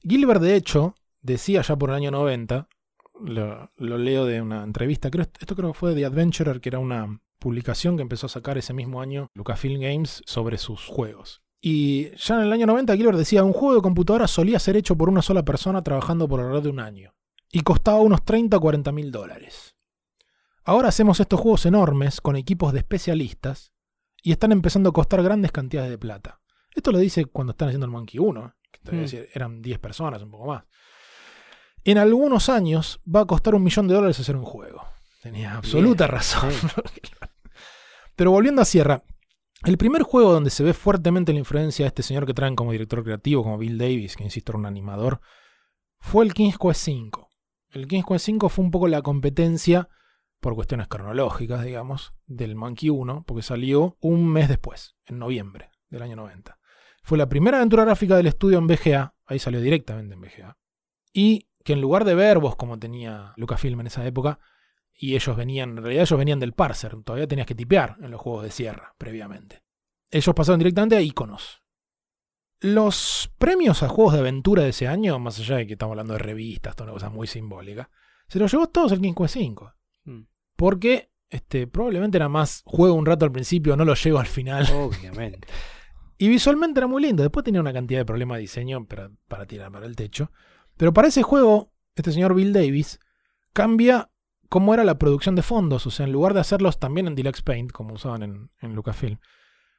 Gilbert, 0.00 0.40
de 0.40 0.56
hecho, 0.56 0.94
decía 1.20 1.62
ya 1.62 1.76
por 1.76 1.90
el 1.90 1.96
año 1.96 2.10
90, 2.10 2.68
lo, 3.24 3.70
lo 3.76 3.98
leo 3.98 4.24
de 4.24 4.42
una 4.42 4.62
entrevista, 4.62 5.10
creo, 5.10 5.24
esto 5.24 5.56
creo 5.56 5.72
que 5.72 5.78
fue 5.78 5.90
de 5.90 5.96
The 5.96 6.06
Adventurer, 6.06 6.60
que 6.60 6.68
era 6.68 6.78
una 6.78 7.20
publicación 7.38 7.96
que 7.96 8.02
empezó 8.02 8.26
a 8.26 8.30
sacar 8.30 8.58
ese 8.58 8.72
mismo 8.72 9.00
año 9.00 9.30
Lucasfilm 9.34 9.80
Games 9.80 10.22
sobre 10.26 10.58
sus 10.58 10.84
juegos. 10.86 11.42
Y 11.60 12.10
ya 12.16 12.36
en 12.36 12.42
el 12.42 12.52
año 12.52 12.66
90 12.66 12.96
Gilbert 12.96 13.18
decía, 13.18 13.42
un 13.42 13.52
juego 13.52 13.76
de 13.76 13.82
computadora 13.82 14.28
solía 14.28 14.58
ser 14.58 14.76
hecho 14.76 14.96
por 14.96 15.08
una 15.08 15.22
sola 15.22 15.44
persona 15.44 15.82
trabajando 15.82 16.28
por 16.28 16.40
alrededor 16.40 16.62
de 16.62 16.70
un 16.70 16.80
año. 16.80 17.14
Y 17.50 17.60
costaba 17.60 18.00
unos 18.00 18.24
30 18.24 18.56
o 18.56 18.60
40 18.60 18.92
mil 18.92 19.10
dólares. 19.12 19.74
Ahora 20.64 20.88
hacemos 20.88 21.20
estos 21.20 21.40
juegos 21.40 21.64
enormes 21.66 22.20
con 22.20 22.36
equipos 22.36 22.72
de 22.72 22.80
especialistas 22.80 23.72
y 24.22 24.32
están 24.32 24.50
empezando 24.52 24.90
a 24.90 24.92
costar 24.92 25.22
grandes 25.22 25.52
cantidades 25.52 25.90
de 25.90 25.98
plata. 25.98 26.40
Esto 26.74 26.90
lo 26.92 26.98
dice 26.98 27.26
cuando 27.26 27.52
están 27.52 27.68
haciendo 27.68 27.86
el 27.86 27.92
Monkey 27.92 28.18
1, 28.18 28.54
que 28.72 28.92
Mm. 28.92 29.00
decir, 29.00 29.28
eran 29.32 29.62
10 29.62 29.78
personas, 29.78 30.22
un 30.22 30.30
poco 30.30 30.46
más. 30.46 30.64
En 31.84 31.98
algunos 31.98 32.48
años 32.48 33.00
va 33.06 33.20
a 33.20 33.26
costar 33.26 33.54
un 33.54 33.62
millón 33.62 33.86
de 33.86 33.94
dólares 33.94 34.18
hacer 34.18 34.36
un 34.36 34.44
juego. 34.44 34.84
Tenía 35.22 35.54
absoluta 35.56 36.06
razón. 36.08 36.50
Pero 38.16 38.30
volviendo 38.30 38.62
a 38.62 38.64
Sierra, 38.64 39.02
el 39.64 39.78
primer 39.78 40.02
juego 40.02 40.32
donde 40.32 40.50
se 40.50 40.64
ve 40.64 40.74
fuertemente 40.74 41.32
la 41.32 41.38
influencia 41.38 41.84
de 41.84 41.88
este 41.88 42.02
señor 42.02 42.26
que 42.26 42.34
traen 42.34 42.56
como 42.56 42.72
director 42.72 43.02
creativo, 43.04 43.42
como 43.42 43.58
Bill 43.58 43.78
Davis, 43.78 44.16
que 44.16 44.24
insisto 44.24 44.52
era 44.52 44.58
un 44.58 44.66
animador, 44.66 45.20
fue 46.00 46.24
el 46.24 46.34
King's 46.34 46.58
Quest 46.58 46.88
V. 46.88 47.25
El 47.70 47.88
King's 47.88 48.06
Quest 48.06 48.28
V 48.28 48.48
fue 48.48 48.64
un 48.64 48.70
poco 48.70 48.88
la 48.88 49.02
competencia, 49.02 49.88
por 50.40 50.54
cuestiones 50.54 50.88
cronológicas, 50.88 51.64
digamos, 51.64 52.14
del 52.26 52.54
Monkey 52.54 52.90
1, 52.90 53.24
porque 53.26 53.42
salió 53.42 53.96
un 54.00 54.28
mes 54.28 54.48
después, 54.48 54.96
en 55.06 55.18
noviembre 55.18 55.70
del 55.88 56.02
año 56.02 56.16
90. 56.16 56.58
Fue 57.02 57.18
la 57.18 57.28
primera 57.28 57.58
aventura 57.58 57.84
gráfica 57.84 58.16
del 58.16 58.26
estudio 58.26 58.58
en 58.58 58.66
VGA, 58.66 59.14
ahí 59.26 59.38
salió 59.38 59.60
directamente 59.60 60.14
en 60.14 60.20
VGA, 60.20 60.58
y 61.12 61.48
que 61.64 61.72
en 61.72 61.80
lugar 61.80 62.04
de 62.04 62.14
verbos 62.14 62.56
como 62.56 62.78
tenía 62.78 63.32
Lucasfilm 63.36 63.80
en 63.80 63.88
esa 63.88 64.06
época, 64.06 64.38
y 64.92 65.14
ellos 65.14 65.36
venían, 65.36 65.70
en 65.70 65.76
realidad 65.78 66.02
ellos 66.02 66.18
venían 66.18 66.40
del 66.40 66.52
parser, 66.52 66.96
todavía 67.02 67.26
tenías 67.26 67.46
que 67.46 67.54
tipear 67.54 67.96
en 68.00 68.10
los 68.10 68.20
juegos 68.20 68.44
de 68.44 68.50
Sierra 68.50 68.94
previamente. 68.98 69.62
Ellos 70.10 70.34
pasaron 70.34 70.58
directamente 70.58 70.96
a 70.96 71.00
iconos. 71.00 71.62
Los 72.60 73.30
premios 73.38 73.82
a 73.82 73.88
juegos 73.88 74.14
de 74.14 74.20
aventura 74.20 74.62
de 74.62 74.70
ese 74.70 74.88
año, 74.88 75.18
más 75.18 75.38
allá 75.38 75.56
de 75.56 75.66
que 75.66 75.74
estamos 75.74 75.92
hablando 75.92 76.14
de 76.14 76.20
revistas, 76.20 76.74
toda 76.74 76.90
una 76.90 76.94
cosa 76.94 77.10
muy 77.10 77.26
simbólica, 77.26 77.90
se 78.28 78.38
los 78.38 78.50
llevó 78.50 78.68
todos 78.68 78.92
el 78.92 79.00
King 79.00 79.14
Quest 79.14 79.34
5. 79.34 79.74
Mm. 80.04 80.22
Porque 80.56 81.10
este, 81.28 81.66
probablemente 81.66 82.16
era 82.16 82.28
más 82.28 82.62
juego 82.64 82.94
un 82.94 83.06
rato 83.06 83.24
al 83.24 83.32
principio, 83.32 83.76
no 83.76 83.84
lo 83.84 83.94
llevo 83.94 84.18
al 84.18 84.26
final. 84.26 84.66
Obviamente. 84.72 85.48
Y 86.18 86.28
visualmente 86.28 86.80
era 86.80 86.86
muy 86.86 87.02
lindo. 87.02 87.22
Después 87.22 87.44
tenía 87.44 87.60
una 87.60 87.74
cantidad 87.74 88.00
de 88.00 88.06
problemas 88.06 88.36
de 88.36 88.40
diseño 88.40 88.86
para, 88.86 89.10
para 89.28 89.44
tirar 89.44 89.70
para 89.70 89.84
el 89.84 89.96
techo. 89.96 90.32
Pero 90.78 90.94
para 90.94 91.08
ese 91.08 91.22
juego, 91.22 91.74
este 91.94 92.10
señor 92.10 92.34
Bill 92.34 92.54
Davis 92.54 92.98
cambia 93.52 94.10
cómo 94.48 94.72
era 94.72 94.82
la 94.84 94.98
producción 94.98 95.34
de 95.34 95.42
fondos. 95.42 95.86
O 95.86 95.90
sea, 95.90 96.06
en 96.06 96.12
lugar 96.12 96.32
de 96.32 96.40
hacerlos 96.40 96.78
también 96.78 97.06
en 97.06 97.16
Deluxe 97.16 97.42
Paint, 97.42 97.70
como 97.70 97.94
usaban 97.94 98.22
en, 98.22 98.50
en 98.62 98.74
Lucasfilm, 98.74 99.18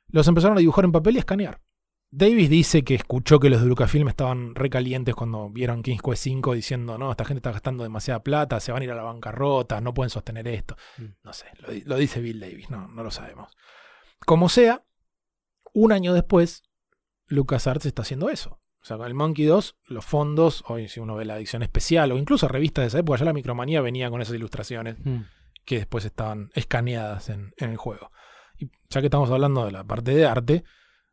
los 0.09 0.27
empezaron 0.27 0.57
a 0.57 0.59
dibujar 0.59 0.85
en 0.85 0.91
papel 0.91 1.15
y 1.15 1.17
a 1.17 1.21
escanear. 1.21 1.61
Davis 2.09 2.49
dice 2.49 2.83
que 2.83 2.95
escuchó 2.95 3.39
que 3.39 3.49
los 3.49 3.61
de 3.61 3.67
Lucasfilm 3.67 4.07
estaban 4.07 4.55
recalientes 4.55 5.13
cuando 5.13 5.49
vieron 5.49 5.83
King's 5.83 6.01
Quest 6.01 6.23
5 6.23 6.53
diciendo, 6.53 6.97
no, 6.97 7.11
esta 7.11 7.25
gente 7.25 7.39
está 7.39 7.51
gastando 7.51 7.83
demasiada 7.83 8.23
plata, 8.23 8.59
se 8.61 8.71
van 8.71 8.81
a 8.81 8.85
ir 8.85 8.91
a 8.91 8.95
la 8.95 9.03
bancarrota, 9.03 9.81
no 9.81 9.93
pueden 9.93 10.09
sostener 10.09 10.47
esto. 10.47 10.77
Mm. 10.97 11.03
No 11.23 11.33
sé, 11.33 11.47
lo, 11.59 11.71
di- 11.71 11.81
lo 11.81 11.97
dice 11.97 12.21
Bill 12.21 12.39
Davis, 12.39 12.69
no, 12.69 12.87
no 12.87 13.03
lo 13.03 13.11
sabemos. 13.11 13.55
Como 14.25 14.47
sea, 14.47 14.83
un 15.73 15.91
año 15.91 16.13
después, 16.13 16.63
LucasArts 17.27 17.85
está 17.85 18.03
haciendo 18.03 18.29
eso. 18.29 18.61
O 18.81 18.85
sea, 18.87 18.95
con 18.97 19.07
el 19.07 19.13
Monkey 19.13 19.43
2, 19.45 19.75
los 19.87 20.05
fondos, 20.05 20.63
hoy 20.67 20.87
si 20.87 21.01
uno 21.01 21.15
ve 21.15 21.25
la 21.25 21.35
edición 21.37 21.61
especial 21.61 22.11
o 22.13 22.17
incluso 22.17 22.47
revistas 22.47 22.83
de 22.83 22.87
esa 22.87 22.99
época, 22.99 23.19
ya 23.19 23.25
la 23.25 23.33
micromanía 23.33 23.81
venía 23.81 24.09
con 24.09 24.21
esas 24.21 24.35
ilustraciones 24.35 24.95
Mm. 25.03 25.23
que 25.65 25.75
después 25.79 26.05
estaban 26.05 26.51
escaneadas 26.53 27.27
en, 27.29 27.51
en 27.57 27.71
el 27.71 27.77
juego. 27.77 28.11
Y 28.57 28.71
ya 28.89 29.01
que 29.01 29.07
estamos 29.07 29.29
hablando 29.29 29.65
de 29.65 29.73
la 29.73 29.83
parte 29.83 30.11
de 30.15 30.25
arte, 30.25 30.63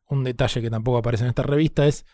un 0.09 0.25
detalle 0.25 0.61
que 0.63 0.71
tampoco 0.71 0.99
aparece 0.99 1.25
en 1.25 1.31
esta 1.31 1.43
revista 1.43 1.87
es 1.87 2.05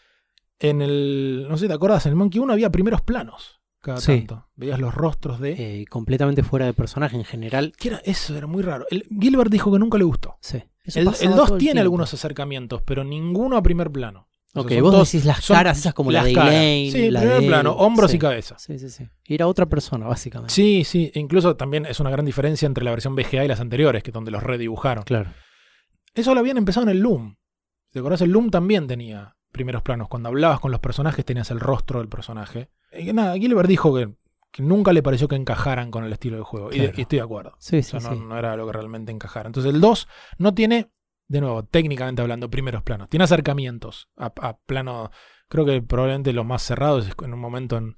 en 0.58 0.82
el, 0.82 1.46
no 1.48 1.56
sé, 1.56 1.66
¿te 1.68 1.74
acordás? 1.74 2.04
En 2.06 2.10
el 2.10 2.16
Monkey 2.16 2.38
1 2.40 2.52
había 2.52 2.70
primeros 2.70 3.00
planos 3.02 3.60
cada 3.80 3.98
Sí. 3.98 4.18
tanto. 4.18 4.46
Veías 4.56 4.78
los 4.78 4.94
rostros 4.94 5.40
de... 5.40 5.52
Eh, 5.80 5.84
completamente 5.88 6.42
fuera 6.42 6.66
de 6.66 6.74
personaje 6.74 7.16
en 7.16 7.24
general. 7.24 7.72
¿Qué 7.78 7.88
era? 7.88 8.02
Eso 8.04 8.36
era 8.36 8.46
muy 8.46 8.62
raro. 8.62 8.84
El, 8.90 9.06
Gilbert 9.18 9.50
dijo 9.50 9.72
que 9.72 9.78
nunca 9.78 9.96
le 9.96 10.04
gustó. 10.04 10.36
Sí. 10.42 10.62
Eso 10.84 10.98
El, 11.00 11.06
pasaba 11.06 11.30
el 11.30 11.36
2 11.36 11.48
todo 11.48 11.58
tiene 11.58 11.72
tiempo. 11.72 11.82
algunos 11.84 12.12
acercamientos, 12.14 12.82
pero 12.82 13.04
ninguno 13.04 13.56
a 13.56 13.62
primer 13.62 13.90
plano. 13.90 14.28
O 14.52 14.52
sea, 14.52 14.62
Ok, 14.62 14.82
vos 14.82 14.92
todos- 14.92 15.12
decís 15.12 15.24
las 15.24 15.46
caras 15.46 15.78
esas 15.78 15.94
como 15.94 16.10
la 16.10 16.18
las 16.18 16.26
de 16.26 16.32
caras. 16.34 16.52
Elaine. 16.54 16.92
Sí, 16.92 17.10
la 17.10 17.20
primer 17.20 17.40
de 17.40 17.46
plano, 17.46 17.72
hombros 17.72 18.10
sí. 18.10 18.16
y 18.16 18.20
cabeza. 18.20 18.58
Sí, 18.58 18.78
sí, 18.78 18.90
sí. 18.90 19.04
Y 19.24 19.34
Era 19.34 19.46
otra 19.46 19.64
persona, 19.66 20.06
básicamente. 20.08 20.52
Sí, 20.52 20.82
sí. 20.84 21.10
Incluso 21.14 21.56
también 21.56 21.86
es 21.86 22.00
una 22.00 22.10
gran 22.10 22.26
diferencia 22.26 22.66
entre 22.66 22.84
la 22.84 22.90
versión 22.90 23.14
VGA 23.14 23.44
y 23.44 23.48
las 23.48 23.60
anteriores, 23.60 24.02
que 24.02 24.10
es 24.10 24.14
donde 24.14 24.30
los 24.32 24.42
redibujaron. 24.42 25.04
Claro. 25.04 25.30
Eso 26.14 26.34
lo 26.34 26.40
habían 26.40 26.58
empezado 26.58 26.84
en 26.84 26.90
el 26.90 26.98
Loom. 27.00 27.36
¿Te 27.92 27.98
acordás? 27.98 28.20
El 28.22 28.30
Loom 28.30 28.50
también 28.50 28.86
tenía 28.86 29.36
primeros 29.52 29.82
planos. 29.82 30.08
Cuando 30.08 30.28
hablabas 30.28 30.60
con 30.60 30.70
los 30.70 30.80
personajes 30.80 31.24
tenías 31.24 31.50
el 31.50 31.60
rostro 31.60 31.98
del 31.98 32.08
personaje. 32.08 32.70
Y 32.92 33.12
nada, 33.12 33.36
Gilbert 33.36 33.68
dijo 33.68 33.94
que, 33.94 34.14
que 34.52 34.62
nunca 34.62 34.92
le 34.92 35.02
pareció 35.02 35.28
que 35.28 35.36
encajaran 35.36 35.90
con 35.90 36.04
el 36.04 36.12
estilo 36.12 36.36
del 36.36 36.44
juego. 36.44 36.68
Y 36.72 36.78
de- 36.78 36.84
Claro. 36.86 36.98
Y, 36.98 37.02
estoy 37.02 37.18
de 37.18 37.24
acuerdo. 37.24 37.56
Sí, 37.58 37.78
O 37.78 37.82
sí, 37.82 37.96
no, 38.00 38.00
sí. 38.14 38.20
no 38.20 38.38
era 38.38 38.52
algo 38.52 38.66
que 38.66 38.72
realmente 38.72 39.12
encajara. 39.12 39.48
Entonces 39.48 39.72
el 39.74 39.80
2 39.80 40.08
no 40.38 40.54
tiene, 40.54 40.90
de 41.28 41.40
nuevo, 41.40 41.64
técnicamente 41.64 42.22
hablando, 42.22 42.48
primeros 42.50 42.82
planos. 42.82 43.08
Tiene 43.08 43.24
acercamientos 43.24 44.08
a, 44.16 44.32
a 44.40 44.56
plano. 44.58 45.10
Creo 45.48 45.64
que 45.64 45.82
probablemente 45.82 46.32
lo 46.32 46.44
más 46.44 46.62
cerrado 46.62 47.00
es 47.00 47.10
en 47.24 47.34
un 47.34 47.40
momento 47.40 47.76
en, 47.76 47.96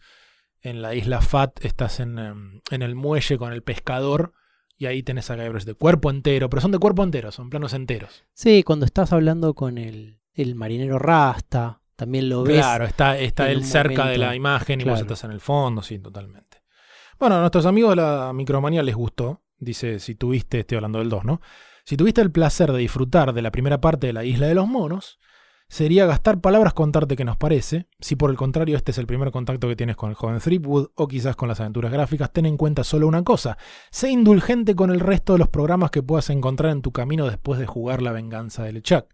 en 0.62 0.80
la 0.80 0.94
isla 0.94 1.20
Fat, 1.20 1.62
estás 1.64 2.00
en, 2.00 2.18
em, 2.18 2.60
en 2.70 2.82
el 2.82 2.94
muelle 2.94 3.36
con 3.36 3.52
el 3.52 3.62
pescador. 3.62 4.32
Y 4.82 4.86
ahí 4.86 5.04
tenés 5.04 5.30
a 5.30 5.36
Gabriel 5.36 5.64
de 5.64 5.74
cuerpo 5.74 6.10
entero, 6.10 6.50
pero 6.50 6.60
son 6.60 6.72
de 6.72 6.78
cuerpo 6.80 7.04
entero, 7.04 7.30
son 7.30 7.50
planos 7.50 7.72
enteros. 7.72 8.24
Sí, 8.32 8.64
cuando 8.64 8.84
estás 8.84 9.12
hablando 9.12 9.54
con 9.54 9.78
el, 9.78 10.18
el 10.34 10.56
marinero 10.56 10.98
Rasta, 10.98 11.80
también 11.94 12.28
lo 12.28 12.42
ves. 12.42 12.58
Claro, 12.58 12.86
está, 12.86 13.16
está 13.16 13.48
él 13.52 13.64
cerca 13.64 14.06
de 14.06 14.18
la 14.18 14.34
imagen 14.34 14.80
y 14.80 14.84
vos 14.84 14.98
estás 14.98 15.22
en 15.22 15.30
el 15.30 15.38
fondo, 15.38 15.82
sí, 15.82 16.00
totalmente. 16.00 16.64
Bueno, 17.16 17.36
a 17.36 17.38
nuestros 17.38 17.64
amigos 17.64 17.90
de 17.90 18.02
la 18.02 18.32
micromanía 18.34 18.82
les 18.82 18.96
gustó. 18.96 19.44
Dice, 19.56 20.00
si 20.00 20.16
tuviste, 20.16 20.58
estoy 20.58 20.78
hablando 20.78 20.98
del 20.98 21.10
2, 21.10 21.26
¿no? 21.26 21.40
Si 21.84 21.96
tuviste 21.96 22.20
el 22.20 22.32
placer 22.32 22.72
de 22.72 22.78
disfrutar 22.78 23.32
de 23.32 23.42
la 23.42 23.52
primera 23.52 23.80
parte 23.80 24.08
de 24.08 24.12
la 24.12 24.24
Isla 24.24 24.48
de 24.48 24.56
los 24.56 24.66
Monos, 24.66 25.20
sería 25.72 26.04
gastar 26.04 26.42
palabras 26.42 26.74
contarte 26.74 27.16
qué 27.16 27.24
nos 27.24 27.38
parece. 27.38 27.88
Si 27.98 28.14
por 28.14 28.30
el 28.30 28.36
contrario 28.36 28.76
este 28.76 28.90
es 28.90 28.98
el 28.98 29.06
primer 29.06 29.30
contacto 29.30 29.68
que 29.68 29.74
tienes 29.74 29.96
con 29.96 30.10
el 30.10 30.16
joven 30.16 30.38
Threepwood 30.38 30.90
o 30.94 31.08
quizás 31.08 31.34
con 31.34 31.48
las 31.48 31.60
aventuras 31.60 31.90
gráficas, 31.90 32.30
ten 32.30 32.44
en 32.44 32.58
cuenta 32.58 32.84
solo 32.84 33.08
una 33.08 33.24
cosa. 33.24 33.56
Sé 33.90 34.10
indulgente 34.10 34.76
con 34.76 34.90
el 34.90 35.00
resto 35.00 35.32
de 35.32 35.38
los 35.38 35.48
programas 35.48 35.90
que 35.90 36.02
puedas 36.02 36.28
encontrar 36.28 36.72
en 36.72 36.82
tu 36.82 36.92
camino 36.92 37.26
después 37.26 37.58
de 37.58 37.66
jugar 37.66 38.02
La 38.02 38.12
venganza 38.12 38.64
de 38.64 38.74
LeChuck. 38.74 39.06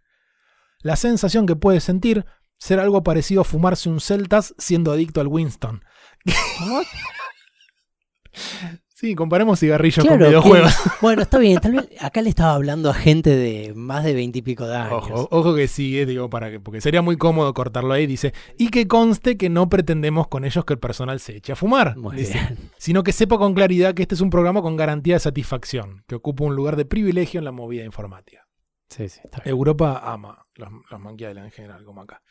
La 0.80 0.96
sensación 0.96 1.46
que 1.46 1.54
puedes 1.54 1.84
sentir 1.84 2.26
será 2.58 2.82
algo 2.82 3.04
parecido 3.04 3.42
a 3.42 3.44
fumarse 3.44 3.88
un 3.88 4.00
Celtas 4.00 4.56
siendo 4.58 4.90
adicto 4.90 5.20
al 5.20 5.28
Winston. 5.28 5.84
sí, 8.98 9.14
comparemos 9.14 9.60
cigarrillos 9.60 10.04
con 10.04 10.18
videojuegos. 10.18 10.74
que- 10.76 10.90
bueno, 11.02 11.22
está 11.22 11.38
bien. 11.38 11.60
Tal 11.60 11.72
vez 11.72 11.88
acá 12.00 12.20
le 12.22 12.28
estaba 12.30 12.54
hablando 12.54 12.90
a 12.90 12.94
gente 12.94 13.30
de 13.30 13.72
más 13.74 14.04
de 14.04 14.14
veintipico 14.14 14.66
de 14.66 14.76
años. 14.76 14.92
Ojo, 15.10 15.28
ojo 15.30 15.54
que 15.54 15.68
sí, 15.68 15.98
eh, 15.98 16.06
digo, 16.06 16.28
para 16.28 16.50
que, 16.50 16.58
porque 16.60 16.80
sería 16.80 17.00
muy 17.02 17.16
cómodo 17.16 17.54
cortarlo 17.54 17.92
ahí, 17.92 18.06
dice, 18.06 18.32
y 18.56 18.70
que 18.70 18.88
conste 18.88 19.36
que 19.36 19.48
no 19.48 19.68
pretendemos 19.68 20.28
con 20.28 20.44
ellos 20.44 20.64
que 20.64 20.72
el 20.74 20.78
personal 20.80 21.20
se 21.20 21.36
eche 21.36 21.52
a 21.52 21.56
fumar, 21.56 21.96
Muy 21.96 22.16
dice, 22.16 22.34
bien. 22.34 22.70
sino 22.78 23.02
que 23.02 23.12
sepa 23.12 23.38
con 23.38 23.54
claridad 23.54 23.94
que 23.94 24.02
este 24.02 24.14
es 24.16 24.20
un 24.20 24.30
programa 24.30 24.62
con 24.62 24.76
garantía 24.76 25.14
de 25.14 25.20
satisfacción, 25.20 26.02
que 26.08 26.14
ocupa 26.16 26.44
un 26.44 26.56
lugar 26.56 26.76
de 26.76 26.84
privilegio 26.84 27.38
en 27.38 27.44
la 27.44 27.52
movida 27.52 27.84
informática. 27.84 28.46
Sí, 28.88 29.08
sí, 29.08 29.20
está 29.22 29.38
bien. 29.44 29.50
Europa 29.54 30.00
ama 30.04 30.44
los, 30.56 30.70
Island 31.18 31.38
en 31.44 31.50
general, 31.50 31.84
como 31.84 32.00
acá. 32.02 32.22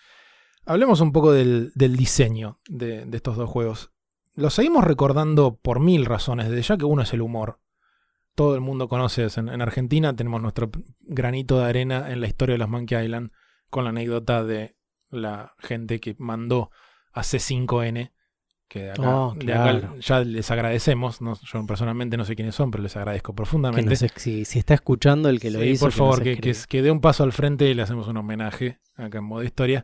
Hablemos 0.65 0.99
un 1.01 1.11
poco 1.13 1.31
del, 1.31 1.71
del 1.75 1.95
diseño 1.95 2.59
de, 2.67 3.05
de 3.05 3.15
estos 3.17 3.37
dos 3.37 3.49
juegos. 3.49 3.91
Los 4.37 4.53
seguimos 4.53 4.83
recordando 4.83 5.55
por 5.55 5.79
mil 5.79 6.05
razones, 6.05 6.47
desde 6.47 6.61
ya 6.61 6.77
que 6.77 6.85
uno 6.85 7.01
es 7.01 7.11
el 7.11 7.21
humor. 7.21 7.59
Todo 8.35 8.53
el 8.53 8.61
mundo 8.61 8.87
conoce, 8.87 9.25
eso. 9.25 9.39
en, 9.41 9.49
en 9.49 9.61
Argentina 9.63 10.15
tenemos 10.15 10.41
nuestro 10.41 10.69
granito 11.01 11.57
de 11.59 11.65
arena 11.65 12.11
en 12.11 12.21
la 12.21 12.27
historia 12.27 12.53
de 12.53 12.59
los 12.59 12.69
Monkey 12.69 13.03
Island, 13.03 13.31
con 13.71 13.83
la 13.83 13.89
anécdota 13.89 14.43
de 14.43 14.75
la 15.09 15.55
gente 15.57 15.99
que 15.99 16.15
mandó 16.19 16.69
a 17.13 17.21
C5N, 17.23 18.11
que 18.67 18.79
de 18.83 18.91
acá, 18.91 19.15
Oh, 19.15 19.33
de 19.35 19.53
acá 19.53 19.79
claro. 19.79 19.97
ya 19.99 20.19
les 20.19 20.51
agradecemos. 20.51 21.19
no- 21.19 21.33
yo 21.41 21.65
personalmente 21.65 22.15
no 22.15 22.23
sé 22.25 22.35
quiénes 22.35 22.53
son, 22.53 22.69
pero 22.69 22.83
les 22.83 22.95
agradezco 22.95 23.31
Que 23.33 23.37
profundamente. 23.37 23.93
ex- 24.05 24.21
si, 24.21 24.45
si 24.45 24.59
está 24.59 24.75
escuchando 24.75 25.29
el 25.29 25.39
que 25.39 25.49
lo 25.49 25.59
Sí, 25.61 25.69
hizo. 25.69 25.85
por 25.85 25.91
que 25.93 25.97
favor, 25.97 26.21
que, 26.23 26.37
que, 26.37 26.55
que 26.69 26.81
dé 26.83 26.91
un 26.91 27.01
paso 27.01 27.23
al 27.23 27.31
frente 27.31 27.67
y 27.67 27.73
le 27.73 27.81
hacemos 27.81 28.07
un 28.07 28.17
homenaje 28.17 28.79
acá 28.95 29.17
en 29.17 29.23
modo 29.23 29.41
historia 29.43 29.83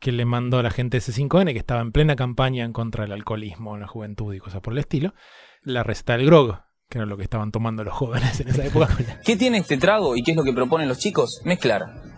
que 0.00 0.12
le 0.12 0.24
mandó 0.24 0.58
a 0.58 0.62
la 0.62 0.70
gente 0.70 0.96
de 0.96 1.02
C5N 1.02 1.52
que 1.52 1.58
estaba 1.58 1.80
en 1.80 1.92
plena 1.92 2.16
campaña 2.16 2.64
en 2.64 2.72
contra 2.72 3.04
del 3.04 3.12
alcoholismo 3.12 3.74
en 3.74 3.82
la 3.82 3.86
juventud 3.86 4.34
y 4.34 4.38
cosas 4.38 4.60
por 4.60 4.72
el 4.72 4.80
estilo, 4.80 5.14
la 5.62 5.82
receta 5.82 6.16
del 6.16 6.26
grog, 6.26 6.62
que 6.88 6.98
era 6.98 7.06
lo 7.06 7.16
que 7.16 7.22
estaban 7.22 7.52
tomando 7.52 7.84
los 7.84 7.94
jóvenes 7.96 8.40
en 8.40 8.48
esa 8.48 8.64
época. 8.64 8.88
¿Qué 9.24 9.36
tiene 9.36 9.58
este 9.58 9.76
trago 9.76 10.16
y 10.16 10.22
qué 10.22 10.32
es 10.32 10.36
lo 10.36 10.42
que 10.42 10.52
proponen 10.52 10.88
los 10.88 10.98
chicos? 10.98 11.42
Mezclar 11.44 12.10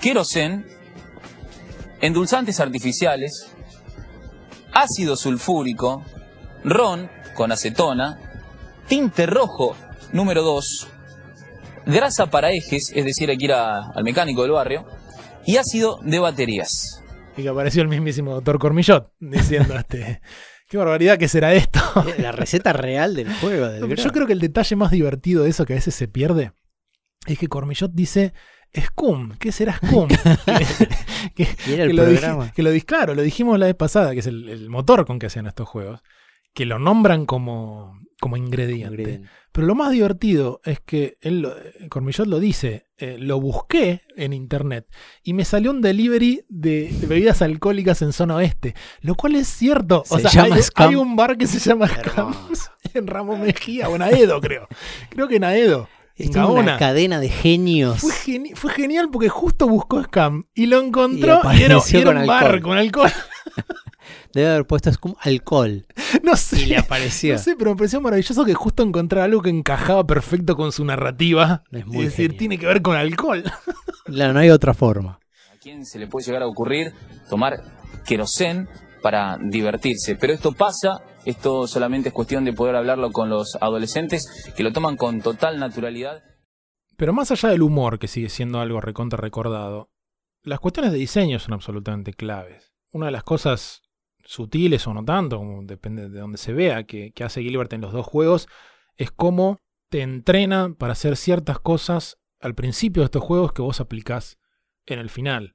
querosén, 0.00 0.66
endulzantes 2.00 2.60
artificiales, 2.60 3.48
ácido 4.72 5.16
sulfúrico, 5.16 6.04
ron 6.64 7.10
con 7.34 7.52
acetona, 7.52 8.18
tinte 8.86 9.26
rojo 9.26 9.76
número 10.12 10.42
2, 10.42 10.88
grasa 11.86 12.26
para 12.26 12.52
ejes, 12.52 12.92
es 12.94 13.04
decir, 13.04 13.30
hay 13.30 13.38
que 13.38 13.46
ir 13.46 13.52
al 13.52 14.04
mecánico 14.04 14.42
del 14.42 14.52
barrio, 14.52 14.86
y 15.44 15.56
ácido 15.56 15.98
de 16.02 16.18
baterías. 16.18 17.02
Y 17.38 17.42
que 17.42 17.48
apareció 17.48 17.82
el 17.82 17.88
mismísimo 17.88 18.34
doctor 18.34 18.58
Cormillot 18.58 19.12
diciendo 19.20 19.74
este, 19.78 20.20
qué 20.68 20.76
barbaridad 20.76 21.16
que 21.18 21.28
será 21.28 21.54
esto. 21.54 21.80
Eh, 22.16 22.20
La 22.22 22.32
receta 22.32 22.72
real 22.72 23.14
del 23.14 23.32
juego. 23.34 23.68
Del. 23.68 23.96
Yo 23.96 24.12
creo 24.12 24.26
que 24.26 24.32
el 24.34 24.40
detalle 24.40 24.76
más 24.76 24.90
divertido 24.90 25.44
de 25.44 25.50
eso 25.50 25.64
que 25.64 25.72
a 25.74 25.76
veces 25.76 25.94
se 25.94 26.08
pierde 26.08 26.52
es 27.26 27.38
que 27.38 27.48
Cormillot 27.48 27.92
dice 27.92 28.32
Scum, 28.78 29.32
¿qué 29.38 29.50
será 29.52 29.76
Scum? 29.76 30.08
que, 31.34 31.42
el 31.42 31.88
que 31.88 31.92
lo 31.94 32.04
que 32.54 32.62
lo 32.62 32.70
dij- 32.72 32.84
claro, 32.84 33.14
lo 33.14 33.22
dijimos 33.22 33.58
la 33.58 33.66
vez 33.66 33.74
pasada, 33.74 34.12
que 34.12 34.20
es 34.20 34.26
el, 34.26 34.48
el 34.48 34.68
motor 34.70 35.06
con 35.06 35.18
que 35.18 35.26
hacían 35.26 35.46
estos 35.46 35.68
juegos, 35.68 36.00
que 36.54 36.66
lo 36.66 36.78
nombran 36.78 37.24
como, 37.26 37.98
como 38.20 38.36
ingrediente. 38.36 38.86
Ingrediente. 39.02 39.28
Pero 39.52 39.66
lo 39.66 39.74
más 39.74 39.90
divertido 39.92 40.60
es 40.64 40.80
que 40.80 41.16
él, 41.20 41.40
lo- 41.40 41.54
Cormillot 41.88 42.26
lo 42.26 42.38
dice, 42.40 42.86
eh, 42.98 43.16
lo 43.18 43.40
busqué 43.40 44.02
en 44.16 44.32
internet 44.32 44.86
y 45.22 45.32
me 45.34 45.44
salió 45.44 45.70
un 45.70 45.80
delivery 45.80 46.44
de, 46.48 46.88
de 46.92 47.06
bebidas 47.06 47.42
alcohólicas 47.42 48.02
en 48.02 48.12
zona 48.12 48.36
oeste, 48.36 48.74
lo 49.00 49.14
cual 49.14 49.36
es 49.36 49.48
cierto. 49.48 50.04
o 50.08 50.16
Se 50.18 50.28
sea, 50.28 50.42
llama 50.44 50.56
hay, 50.56 50.62
Scam. 50.62 50.88
hay 50.90 50.94
un 50.96 51.16
bar 51.16 51.36
que 51.38 51.46
se 51.46 51.58
llama 51.58 51.88
Scam 51.88 52.34
en 52.94 53.06
Ramón 53.06 53.40
Mejía 53.40 53.88
o 53.88 53.96
en 53.96 54.02
Aedo, 54.02 54.40
creo. 54.40 54.68
Creo 55.10 55.28
que 55.28 55.36
en 55.36 55.44
Aedo. 55.44 55.88
es 56.16 56.34
una 56.34 56.76
cadena 56.78 57.20
de 57.20 57.28
genios. 57.28 58.00
Fue, 58.00 58.12
geni- 58.12 58.54
fue 58.54 58.72
genial 58.72 59.08
porque 59.12 59.28
justo 59.28 59.68
buscó 59.68 60.02
Scam 60.04 60.44
y 60.54 60.66
lo 60.66 60.80
encontró 60.80 61.40
y, 61.54 61.62
era, 61.62 61.78
y 61.90 61.96
un 61.96 62.26
bar 62.26 62.44
alcohol. 62.46 62.60
con 62.62 62.78
alcohol. 62.78 63.10
Debe 64.34 64.48
haber 64.50 64.66
puesto 64.66 64.92
Scum 64.92 65.14
alcohol. 65.20 65.86
No 66.22 66.36
sé. 66.36 66.62
Y 66.62 66.66
le 66.66 66.78
apareció. 66.78 67.34
No 67.34 67.38
sé, 67.38 67.54
pero 67.56 67.70
me 67.72 67.76
pareció 67.76 68.00
maravilloso 68.00 68.44
que 68.44 68.54
justo 68.54 68.82
encontrara 68.82 69.24
algo 69.24 69.42
que 69.42 69.50
encajaba 69.50 70.06
perfecto 70.06 70.56
con 70.56 70.72
su 70.72 70.84
narrativa. 70.84 71.64
Es 71.70 71.80
Es 71.80 71.86
muy 71.86 72.04
decir, 72.06 72.26
genial. 72.30 72.38
tiene 72.38 72.58
que 72.58 72.66
ver 72.66 72.82
con 72.82 72.96
alcohol. 72.96 73.44
Claro, 74.06 74.32
no 74.32 74.38
hay 74.40 74.48
otra 74.48 74.72
forma. 74.72 75.20
¿A 75.54 75.58
quién 75.60 75.84
se 75.84 75.98
le 75.98 76.06
puede 76.06 76.24
llegar 76.24 76.42
a 76.42 76.46
ocurrir 76.46 76.94
tomar 77.28 77.60
querosén 78.06 78.68
para 79.02 79.36
divertirse? 79.38 80.16
Pero 80.16 80.32
esto 80.32 80.52
pasa, 80.52 81.02
esto 81.26 81.66
solamente 81.66 82.08
es 82.08 82.14
cuestión 82.14 82.44
de 82.46 82.54
poder 82.54 82.74
hablarlo 82.76 83.10
con 83.12 83.28
los 83.28 83.56
adolescentes 83.60 84.26
que 84.56 84.62
lo 84.62 84.72
toman 84.72 84.96
con 84.96 85.20
total 85.20 85.58
naturalidad. 85.58 86.22
Pero 86.96 87.12
más 87.12 87.30
allá 87.30 87.50
del 87.50 87.60
humor, 87.62 87.98
que 87.98 88.08
sigue 88.08 88.30
siendo 88.30 88.60
algo 88.60 88.80
recontra 88.80 89.18
recordado, 89.18 89.90
las 90.42 90.58
cuestiones 90.58 90.90
de 90.92 90.98
diseño 90.98 91.38
son 91.38 91.52
absolutamente 91.52 92.14
claves. 92.14 92.72
Una 92.90 93.06
de 93.06 93.12
las 93.12 93.24
cosas 93.24 93.82
sutiles 94.28 94.86
o 94.86 94.92
no 94.92 95.02
tanto, 95.04 95.38
como 95.38 95.62
depende 95.62 96.10
de 96.10 96.20
donde 96.20 96.36
se 96.36 96.52
vea, 96.52 96.84
que, 96.84 97.12
que 97.12 97.24
hace 97.24 97.40
Gilbert 97.42 97.72
en 97.72 97.80
los 97.80 97.92
dos 97.94 98.04
juegos, 98.06 98.46
es 98.98 99.10
cómo 99.10 99.58
te 99.88 100.02
entrena 100.02 100.74
para 100.76 100.92
hacer 100.92 101.16
ciertas 101.16 101.58
cosas 101.58 102.18
al 102.40 102.54
principio 102.54 103.00
de 103.00 103.06
estos 103.06 103.22
juegos 103.24 103.52
que 103.54 103.62
vos 103.62 103.80
aplicás 103.80 104.38
en 104.84 104.98
el 104.98 105.08
final. 105.08 105.54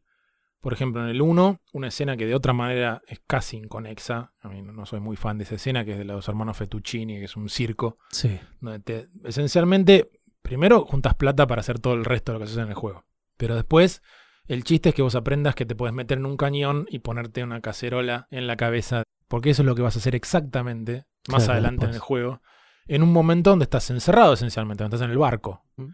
Por 0.59 0.73
ejemplo, 0.73 1.03
en 1.03 1.09
el 1.09 1.21
1, 1.21 1.59
una 1.73 1.87
escena 1.89 2.17
que 2.17 2.25
de 2.25 2.33
otra 2.33 2.53
manera 2.53 3.01
es 3.07 3.21
casi 3.27 3.57
inconexa. 3.57 4.33
A 4.39 4.49
mí 4.49 4.61
no 4.63 4.71
no 4.73 4.85
soy 4.87 5.01
muy 5.01 5.17
fan 5.17 5.37
de 5.37 5.43
esa 5.43 5.55
escena, 5.55 5.85
que 5.85 5.91
es 5.91 5.97
de 5.99 6.05
los 6.05 6.27
hermanos 6.27 6.57
Fettuccini, 6.57 7.19
que 7.19 7.25
es 7.25 7.35
un 7.35 7.49
circo 7.49 7.97
Sí. 8.09 8.39
donde 8.59 8.79
te- 8.79 9.07
esencialmente, 9.25 10.09
primero 10.41 10.85
juntas 10.85 11.13
plata 11.13 11.45
para 11.45 11.59
hacer 11.59 11.77
todo 11.79 11.93
el 11.93 12.05
resto 12.05 12.31
de 12.31 12.33
lo 12.33 12.39
que 12.39 12.45
haces 12.45 12.57
en 12.57 12.69
el 12.69 12.73
juego. 12.73 13.03
Pero 13.37 13.55
después, 13.55 14.01
el 14.47 14.63
chiste 14.63 14.89
es 14.89 14.95
que 14.95 15.01
vos 15.01 15.15
aprendas 15.15 15.55
que 15.55 15.65
te 15.65 15.75
puedes 15.75 15.93
meter 15.93 16.17
en 16.17 16.25
un 16.25 16.37
cañón 16.37 16.85
y 16.89 16.99
ponerte 16.99 17.43
una 17.43 17.61
cacerola 17.61 18.27
en 18.31 18.47
la 18.47 18.57
cabeza. 18.57 19.03
Porque 19.27 19.49
eso 19.49 19.61
es 19.61 19.65
lo 19.65 19.75
que 19.75 19.81
vas 19.81 19.95
a 19.95 19.99
hacer 19.99 20.15
exactamente 20.15 21.05
más 21.29 21.45
Claro, 21.45 21.53
adelante 21.53 21.85
en 21.85 21.91
el 21.93 21.99
juego. 21.99 22.41
En 22.85 23.01
un 23.01 23.11
momento 23.11 23.49
donde 23.49 23.63
estás 23.63 23.89
encerrado 23.89 24.33
esencialmente, 24.33 24.83
donde 24.83 24.97
estás 24.97 25.05
en 25.05 25.11
el 25.11 25.17
barco. 25.17 25.65
Mm. 25.77 25.87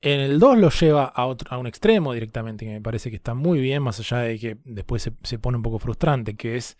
En 0.00 0.20
el 0.20 0.38
2 0.38 0.58
lo 0.58 0.70
lleva 0.70 1.04
a, 1.04 1.26
otro, 1.26 1.50
a 1.52 1.58
un 1.58 1.66
extremo 1.66 2.12
directamente, 2.12 2.64
que 2.66 2.72
me 2.72 2.80
parece 2.80 3.08
que 3.10 3.16
está 3.16 3.34
muy 3.34 3.60
bien, 3.60 3.82
más 3.82 4.00
allá 4.00 4.18
de 4.18 4.38
que 4.38 4.58
después 4.64 5.02
se, 5.02 5.12
se 5.22 5.38
pone 5.38 5.56
un 5.56 5.62
poco 5.62 5.78
frustrante, 5.78 6.36
que 6.36 6.56
es 6.56 6.76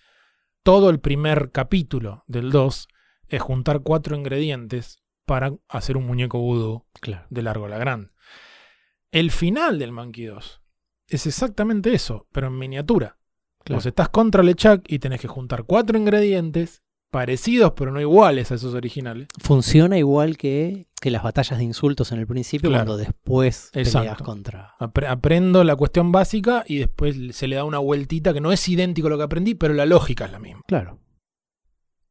todo 0.63 0.91
el 0.91 1.01
primer 1.01 1.51
capítulo 1.53 2.25
del 2.27 2.51
2 2.51 2.89
es 3.29 3.41
juntar 3.43 3.81
cuatro 3.81 4.17
ingredientes 4.17 5.03
para 5.27 5.55
hacer 5.69 5.97
un 5.97 6.07
muñeco 6.07 6.39
vudú 6.39 6.85
Claro. 7.01 7.27
de 7.31 7.43
largo 7.43 7.69
la 7.69 7.79
grande. 7.79 8.11
El 9.15 9.31
final 9.31 9.79
del 9.79 9.93
Monkey 9.93 10.25
2 10.25 10.61
es 11.09 11.27
exactamente 11.27 11.95
eso, 11.95 12.27
pero 12.33 12.49
en 12.49 12.59
miniatura. 12.59 13.17
Claro. 13.65 13.79
Vos 13.79 13.87
estás 13.87 14.09
contra 14.09 14.43
LeChuck 14.43 14.83
y 14.89 14.99
tenés 14.99 15.21
que 15.21 15.29
juntar 15.29 15.65
cuatro 15.65 15.97
ingredientes 15.97 16.83
parecidos 17.11 17.75
pero 17.77 17.93
no 17.93 18.01
iguales 18.01 18.51
a 18.51 18.57
esos 18.57 18.75
originales. 18.75 19.29
Funciona 19.41 19.97
igual 19.99 20.37
que, 20.37 20.89
que 21.01 21.13
las 21.13 21.23
batallas 21.23 21.59
de 21.59 21.65
insultos 21.65 22.11
en 22.11 22.19
el 22.19 22.27
principio, 22.27 22.71
Claro. 22.71 22.87
cuando 22.87 22.97
después 22.97 23.71
peleas 23.73 24.19
contra. 24.21 24.75
Apre- 24.81 25.07
aprendo 25.09 25.63
la 25.63 25.77
cuestión 25.77 26.11
básica 26.11 26.65
y 26.67 26.79
después 26.79 27.17
se 27.37 27.47
le 27.47 27.55
da 27.55 27.63
una 27.65 27.79
vueltita 27.79 28.33
que 28.35 28.41
no 28.41 28.51
es 28.51 28.69
idéntico 28.69 29.07
a 29.07 29.11
lo 29.11 29.17
que 29.17 29.23
aprendí, 29.23 29.55
pero 29.55 29.75
la 29.75 29.87
lógica 29.87 30.25
es 30.25 30.33
la 30.33 30.41
misma. 30.41 30.63
Claro. 30.67 30.99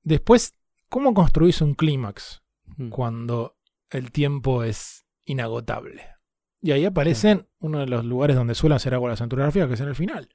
Después, 0.04 0.56
¿cómo 0.88 1.14
construís 1.14 1.62
un 1.62 1.74
clímax 1.76 2.42
Mm. 2.78 2.90
cuando 2.90 3.58
el 3.90 4.12
tiempo 4.14 4.64
es 4.64 5.06
inagotable? 5.26 6.13
Y 6.64 6.72
ahí 6.72 6.86
aparecen 6.86 7.46
uno 7.60 7.80
de 7.80 7.88
los 7.88 8.06
lugares 8.06 8.36
donde 8.38 8.56
suelen 8.56 8.78
hacer 8.78 8.94
agua 8.94 9.10
las 9.10 9.22
gráficas, 9.28 9.68
que 9.68 9.74
es 9.76 9.82
en 9.82 9.90
el 9.90 9.96
final. 9.96 10.30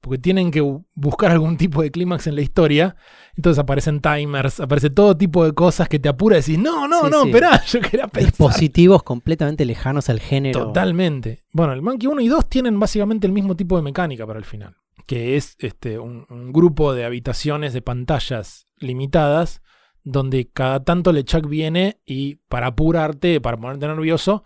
Porque 0.00 0.18
tienen 0.18 0.50
que 0.52 0.62
bu- 0.62 0.84
buscar 0.94 1.32
algún 1.32 1.56
tipo 1.56 1.82
de 1.82 1.90
clímax 1.90 2.28
en 2.28 2.36
la 2.36 2.42
historia. 2.42 2.94
Entonces 3.36 3.58
aparecen 3.58 4.00
timers, 4.00 4.60
aparece 4.60 4.90
todo 4.90 5.16
tipo 5.16 5.44
de 5.44 5.52
cosas 5.52 5.88
que 5.88 5.98
te 5.98 6.08
apura 6.08 6.36
y 6.36 6.40
decís, 6.42 6.58
no, 6.58 6.86
no, 6.86 7.04
Sí, 7.04 7.10
no, 7.10 7.22
sí. 7.22 7.28
esperá, 7.28 7.64
yo 7.64 7.80
quería 7.80 8.06
pensar. 8.06 8.30
Dispositivos 8.30 9.02
completamente 9.02 9.64
lejanos 9.64 10.08
al 10.10 10.20
género. 10.20 10.66
Totalmente. 10.66 11.42
Bueno, 11.52 11.72
el 11.72 11.82
Monkey 11.82 12.06
1 12.06 12.20
y 12.20 12.28
2 12.28 12.48
tienen 12.48 12.78
básicamente 12.78 13.26
el 13.26 13.32
mismo 13.32 13.56
tipo 13.56 13.76
de 13.76 13.82
mecánica 13.82 14.24
para 14.26 14.38
el 14.38 14.44
final, 14.44 14.76
que 15.08 15.36
es 15.36 15.56
este, 15.58 15.98
un, 15.98 16.24
un 16.30 16.52
grupo 16.52 16.94
de 16.94 17.04
habitaciones 17.04 17.72
de 17.72 17.82
pantallas 17.82 18.68
limitadas, 18.78 19.60
donde 20.04 20.50
cada 20.52 20.84
tanto 20.84 21.12
LeChuck 21.12 21.48
viene 21.48 22.00
y 22.04 22.36
para 22.48 22.68
apurarte, 22.68 23.40
para 23.40 23.56
ponerte 23.56 23.88
nervioso, 23.88 24.44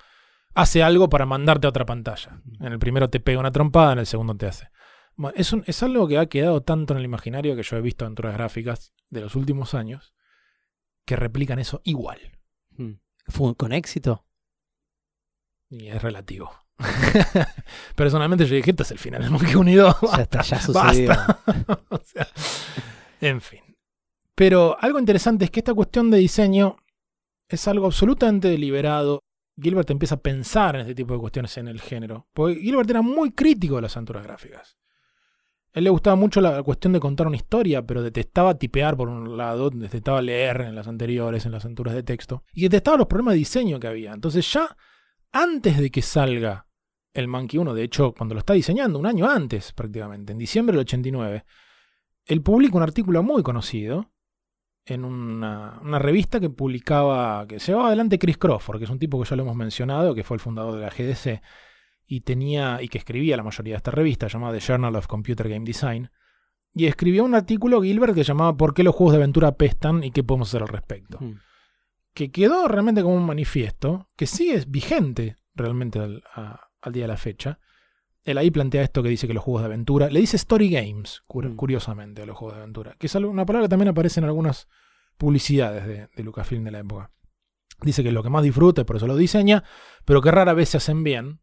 hace 0.61 0.83
algo 0.83 1.09
para 1.09 1.27
mandarte 1.27 1.67
a 1.67 1.71
otra 1.71 1.85
pantalla. 1.87 2.41
En 2.61 2.73
el 2.73 2.79
primero 2.79 3.09
te 3.11 3.21
pega 3.21 3.41
una 3.41 3.53
trompada, 3.53 3.93
en 3.93 3.99
el 4.01 4.07
segundo 4.07 4.35
te 4.37 4.47
hace. 4.47 4.69
Bueno, 5.17 5.35
es, 5.37 5.53
un- 5.53 5.65
es 5.67 5.83
algo 5.83 6.07
que 6.09 6.19
ha 6.19 6.27
quedado 6.27 6.63
tanto 6.63 6.93
en 6.95 6.99
el 6.99 7.05
imaginario 7.05 7.57
que 7.57 7.63
yo 7.63 7.77
he 7.77 7.81
visto 7.81 8.05
aventuras 8.05 8.35
gráficas 8.35 8.93
de 9.11 9.21
los 9.21 9.35
últimos 9.37 9.75
años 9.75 10.15
que 11.05 11.17
replican 11.17 11.59
eso 11.59 11.81
igual. 11.85 12.19
Mm. 12.77 12.93
Fue 13.27 13.55
con 13.57 13.73
éxito. 13.73 14.25
Y 15.71 15.89
es 15.89 16.01
relativo. 16.03 16.51
Personalmente 17.97 18.47
yo 18.47 18.55
dije, 18.55 18.71
este 18.71 18.83
es 18.85 18.91
el 18.93 18.99
final 18.99 19.23
del 19.23 19.31
Monkey 19.31 19.55
1 19.55 19.71
y 19.71 19.75
2. 19.75 19.97
Ya 20.17 20.23
está, 20.23 20.43
ya 20.43 20.61
sucedió. 20.61 21.13
O 21.91 21.99
sea, 22.05 22.27
en 23.21 23.41
fin. 23.41 23.61
Pero 24.35 24.77
algo 24.81 24.99
interesante 24.99 25.45
es 25.45 25.51
que 25.51 25.61
esta 25.61 25.75
cuestión 25.75 26.11
de 26.11 26.19
diseño 26.19 26.77
es 27.49 27.67
algo 27.67 27.87
absolutamente 27.87 28.49
deliberado. 28.49 29.21
Gilbert 29.61 29.91
empieza 29.91 30.17
a 30.17 30.21
pensar 30.21 30.77
en 30.77 30.83
este 30.83 30.95
tipo 30.95 31.15
de 31.15 31.21
cuestiones 31.21 31.57
en 31.59 31.69
el 31.69 31.81
género. 31.81 32.29
Porque 32.33 32.61
Gilbert 32.61 32.91
era 32.91 33.03
muy 33.03 33.33
crítico 33.33 33.77
de 33.77 33.83
las 33.83 33.97
aventuras 33.97 34.23
gráficas. 34.23 34.79
A 35.75 35.79
él 35.79 35.85
le 35.85 35.91
gustaba 35.91 36.17
mucho 36.17 36.41
la 36.41 36.63
cuestión 36.63 36.93
de 36.93 37.01
contar 37.01 37.27
una 37.27 37.37
historia, 37.37 37.87
pero 37.87 38.03
detestaba 38.03 38.59
tipear 38.59 38.97
por 38.97 39.09
un 39.09 39.37
lado, 39.37 39.71
detestaba 39.71 40.23
leer 40.23 40.63
en 40.63 40.75
las 40.75 40.89
anteriores, 40.89 41.45
en 41.45 41.53
las 41.53 41.65
aventuras 41.65 41.95
de 41.95 42.03
texto, 42.03 42.45
y 42.53 42.63
detestaba 42.63 42.97
los 42.97 43.07
problemas 43.07 43.35
de 43.35 43.39
diseño 43.39 43.79
que 43.79 43.87
había. 43.87 44.13
Entonces 44.13 44.51
ya 44.51 44.77
antes 45.33 45.79
de 45.79 45.91
que 45.91 46.03
salga 46.03 46.67
el 47.13 47.29
Monkey 47.29 47.59
1, 47.59 47.75
de 47.75 47.83
hecho, 47.83 48.13
cuando 48.13 48.35
lo 48.35 48.39
está 48.39 48.55
diseñando, 48.55 48.99
un 48.99 49.07
año 49.07 49.29
antes 49.29 49.73
prácticamente, 49.73 50.33
en 50.33 50.39
diciembre 50.39 50.75
del 50.75 50.81
89, 50.81 51.45
él 52.27 52.43
publica 52.43 52.77
un 52.77 52.83
artículo 52.83 53.23
muy 53.23 53.43
conocido 53.43 54.11
en 54.89 55.05
una, 55.05 55.79
una 55.83 55.99
revista 55.99 56.41
que 56.41 56.51
publicaba, 56.51 57.47
que 57.47 57.59
llevaba 57.59 57.89
adelante 57.89 58.19
Chris 58.19 58.39
Crawford, 58.39 58.79
que 58.79 58.85
es 58.85 58.91
un 58.91 58.99
tipo 58.99 59.23
que 59.23 59.29
ya 59.29 59.37
lo 59.37 59.43
hemos 59.43 59.57
mencionado, 59.57 60.15
que 60.15 60.25
fue 60.25 60.37
el 60.37 60.41
fundador 60.41 60.75
de 60.77 60.81
la 60.83 60.91
GDC, 60.91 61.43
y 62.07 62.21
tenía, 62.23 62.81
y 62.83 62.89
que 62.89 62.99
escribía 62.99 63.37
la 63.37 63.43
mayoría 63.43 63.75
de 63.75 63.79
esta 63.79 63.91
revista, 63.91 64.29
llamada 64.29 64.55
The 64.59 64.61
Journal 64.65 64.97
of 64.97 65.07
Computer 65.07 65.49
Game 65.49 65.65
Design, 65.67 66.11
y 66.75 66.87
escribió 66.87 67.25
un 67.25 67.35
artículo 67.35 67.83
Gilbert 67.83 68.15
que 68.15 68.23
llamaba 68.25 68.57
¿Por 68.57 68.73
qué 68.75 68.83
los 68.83 68.95
juegos 68.95 69.13
de 69.13 69.19
aventura 69.19 69.53
pestan 69.57 70.05
y 70.05 70.11
qué 70.11 70.23
podemos 70.23 70.49
hacer 70.49 70.63
al 70.63 70.69
respecto? 70.69 71.19
Mm. 71.21 71.39
que 72.15 72.31
quedó 72.33 72.67
realmente 72.67 73.03
como 73.03 73.15
un 73.15 73.27
manifiesto, 73.27 74.09
que 74.17 74.27
sigue 74.27 74.65
vigente 74.67 75.37
realmente 75.55 75.99
al, 76.01 76.23
a- 76.35 76.61
al 76.81 76.93
día 76.93 77.05
de 77.05 77.09
la 77.09 77.17
fecha. 77.17 77.59
Él 78.31 78.39
ahí 78.39 78.51
plantea 78.51 78.83
esto 78.83 79.03
que 79.03 79.09
dice 79.09 79.27
que 79.27 79.35
los 79.35 79.43
juegos 79.45 79.63
de 79.63 79.67
aventura, 79.67 80.09
le 80.11 80.21
dice 80.21 80.37
story 80.37 80.69
games, 80.71 81.23
Mm. 81.29 81.57
curiosamente, 81.57 82.23
a 82.23 82.27
los 82.27 82.37
juegos 82.37 82.57
de 82.57 82.63
aventura, 82.63 82.95
que 82.99 83.07
es 83.07 83.15
una 83.15 83.47
palabra 83.47 83.67
que 83.67 83.71
también 83.71 83.89
aparece 83.89 84.21
en 84.21 84.25
algunas 84.27 84.69
publicidades 85.17 85.87
de, 85.87 86.09
de 86.15 86.23
Lucasfilm 86.23 86.65
de 86.65 86.71
la 86.71 86.79
época. 86.81 87.11
Dice 87.83 88.03
que 88.03 88.09
es 88.09 88.15
lo 88.15 88.23
que 88.23 88.31
más 88.31 88.43
disfruta 88.43 88.81
y 88.81 88.85
por 88.85 88.97
eso 88.97 89.07
lo 89.07 89.17
diseña, 89.17 89.65
pero 90.05 90.21
que 90.21 90.31
rara 90.31 90.53
vez 90.53 90.69
se 90.71 90.77
hacen 90.79 91.05
bien. 91.05 91.41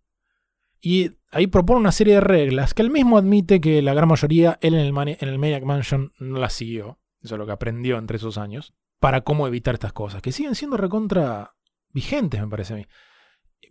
Y 0.81 1.11
ahí 1.31 1.47
propone 1.47 1.79
una 1.79 1.91
serie 1.91 2.15
de 2.15 2.21
reglas 2.21 2.73
que 2.73 2.81
él 2.81 2.91
mismo 2.91 3.17
admite 3.17 3.59
que 3.61 3.81
la 3.81 3.93
gran 3.93 4.07
mayoría, 4.09 4.59
él 4.61 4.73
en 4.75 4.81
el, 4.81 4.93
Mani- 4.93 5.17
en 5.19 5.29
el 5.29 5.39
Maniac 5.39 5.63
Mansion 5.63 6.11
no 6.19 6.39
las 6.39 6.53
siguió. 6.53 6.99
Eso 7.23 7.36
es 7.36 7.39
lo 7.39 7.45
que 7.45 7.53
aprendió 7.53 7.97
entre 7.97 8.17
esos 8.17 8.38
años. 8.38 8.73
Para 8.99 9.21
cómo 9.21 9.47
evitar 9.47 9.73
estas 9.73 9.93
cosas, 9.93 10.21
que 10.21 10.31
siguen 10.31 10.55
siendo 10.55 10.77
recontra 10.77 11.55
vigentes, 11.89 12.39
me 12.41 12.47
parece 12.47 12.73
a 12.73 12.77
mí. 12.77 12.86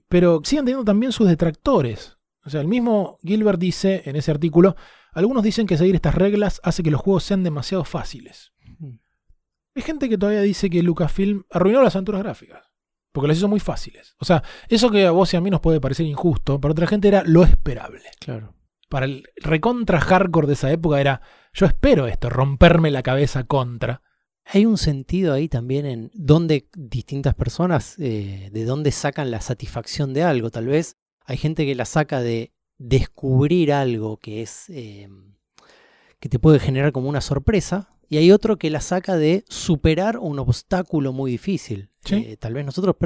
Pero 0.09 0.41
siguen 0.45 0.65
teniendo 0.65 0.85
también 0.85 1.13
sus 1.13 1.29
detractores. 1.29 2.19
O 2.45 2.51
sea, 2.51 2.61
el 2.61 2.69
mismo 2.69 3.19
Gilbert 3.23 3.59
dice 3.59 4.03
en 4.05 4.17
ese 4.17 4.31
artículo, 4.31 4.77
algunos 5.13 5.43
dicen 5.43 5.67
que 5.67 5.79
seguir 5.79 5.95
estas 5.95 6.15
reglas 6.15 6.61
hace 6.63 6.83
que 6.83 6.91
los 6.91 7.01
juegos 7.01 7.25
sean 7.25 7.43
demasiado 7.43 7.85
fáciles. 7.85 8.53
Hay 9.77 9.83
gente 9.83 10.09
que 10.09 10.19
todavía 10.19 10.43
dice 10.43 10.71
que 10.71 10.83
Lucasfilm 10.83 11.45
arruinó 11.51 11.83
las 11.83 11.97
aventuras 11.97 12.23
gráficas. 12.23 12.63
Porque 13.13 13.29
las 13.29 13.39
hizo 13.39 13.49
muy 13.49 13.61
fáciles. 13.61 14.17
O 14.19 14.25
sea, 14.25 14.43
eso 14.69 14.91
que 14.91 15.07
a 15.07 15.13
vos 15.13 15.33
y 15.33 15.37
a 15.37 15.41
mí 15.41 15.49
nos 15.49 15.61
puede 15.61 15.81
parecer 15.81 16.05
injusto, 16.05 16.61
para 16.61 16.73
otra 16.73 16.89
gente 16.89 17.07
era 17.07 17.23
lo 17.25 17.45
esperable. 17.45 18.03
Claro. 18.19 18.57
Para 18.89 19.07
el 19.07 19.25
recontra 19.37 20.01
hardcore 20.01 20.49
de 20.49 20.55
esa 20.55 20.71
época 20.73 21.01
era, 21.01 21.21
yo 21.53 21.67
espero 21.67 22.09
esto, 22.09 22.29
romperme 22.29 22.91
la 22.91 23.05
cabeza 23.05 23.45
contra. 23.45 24.03
Hay 24.45 24.67
un 24.67 24.79
sentido 24.79 25.33
ahí 25.33 25.49
también 25.49 25.87
en 25.87 26.11
dónde 26.13 26.69
distintas 26.77 27.35
personas, 27.35 27.97
eh, 28.01 28.51
de 28.53 28.65
dónde 28.65 28.91
sacan 28.91 29.31
la 29.31 29.41
satisfacción 29.41 30.13
de 30.13 30.25
algo. 30.25 30.51
Tal 30.51 30.67
vez 30.67 30.99
hay 31.25 31.37
gente 31.37 31.65
que 31.67 31.75
la 31.75 31.85
saca 31.85 32.21
de 32.21 32.53
descubrir 32.79 33.73
algo 33.73 34.17
que 34.19 34.43
es 34.43 34.69
eh, 34.69 35.09
que 36.21 36.29
te 36.29 36.39
puede 36.39 36.59
generar 36.59 36.93
como 36.93 37.09
una 37.09 37.21
sorpresa. 37.21 37.91
Y 38.09 38.19
hay 38.19 38.31
otro 38.31 38.59
que 38.59 38.71
la 38.71 38.81
saca 38.81 39.17
de 39.17 39.45
superar 39.49 40.19
un 40.19 40.39
obstáculo 40.39 41.13
muy 41.13 41.31
difícil. 41.31 41.91
Sí. 42.05 42.17
Eh, 42.17 42.37
tal 42.37 42.53
vez 42.53 42.65
nosotros, 42.65 42.97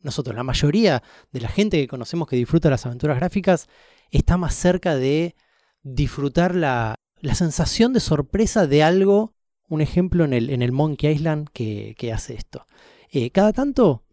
nosotros, 0.00 0.36
la 0.36 0.44
mayoría 0.44 1.02
de 1.32 1.40
la 1.40 1.48
gente 1.48 1.76
que 1.76 1.88
conocemos 1.88 2.28
que 2.28 2.36
disfruta 2.36 2.70
las 2.70 2.86
aventuras 2.86 3.16
gráficas, 3.16 3.68
está 4.10 4.36
más 4.36 4.54
cerca 4.54 4.94
de 4.94 5.34
disfrutar 5.82 6.54
la, 6.54 7.00
la 7.20 7.34
sensación 7.34 7.92
de 7.92 8.00
sorpresa 8.00 8.66
de 8.66 8.82
algo 8.84 9.34
un 9.68 9.80
ejemplo 9.80 10.24
en 10.24 10.32
el, 10.32 10.50
en 10.50 10.62
el 10.62 10.72
Monkey 10.72 11.12
Island 11.12 11.48
que, 11.52 11.94
que 11.98 12.12
hace 12.12 12.34
esto. 12.34 12.66
Eh, 13.10 13.30
cada 13.30 13.52
tanto 13.52 14.03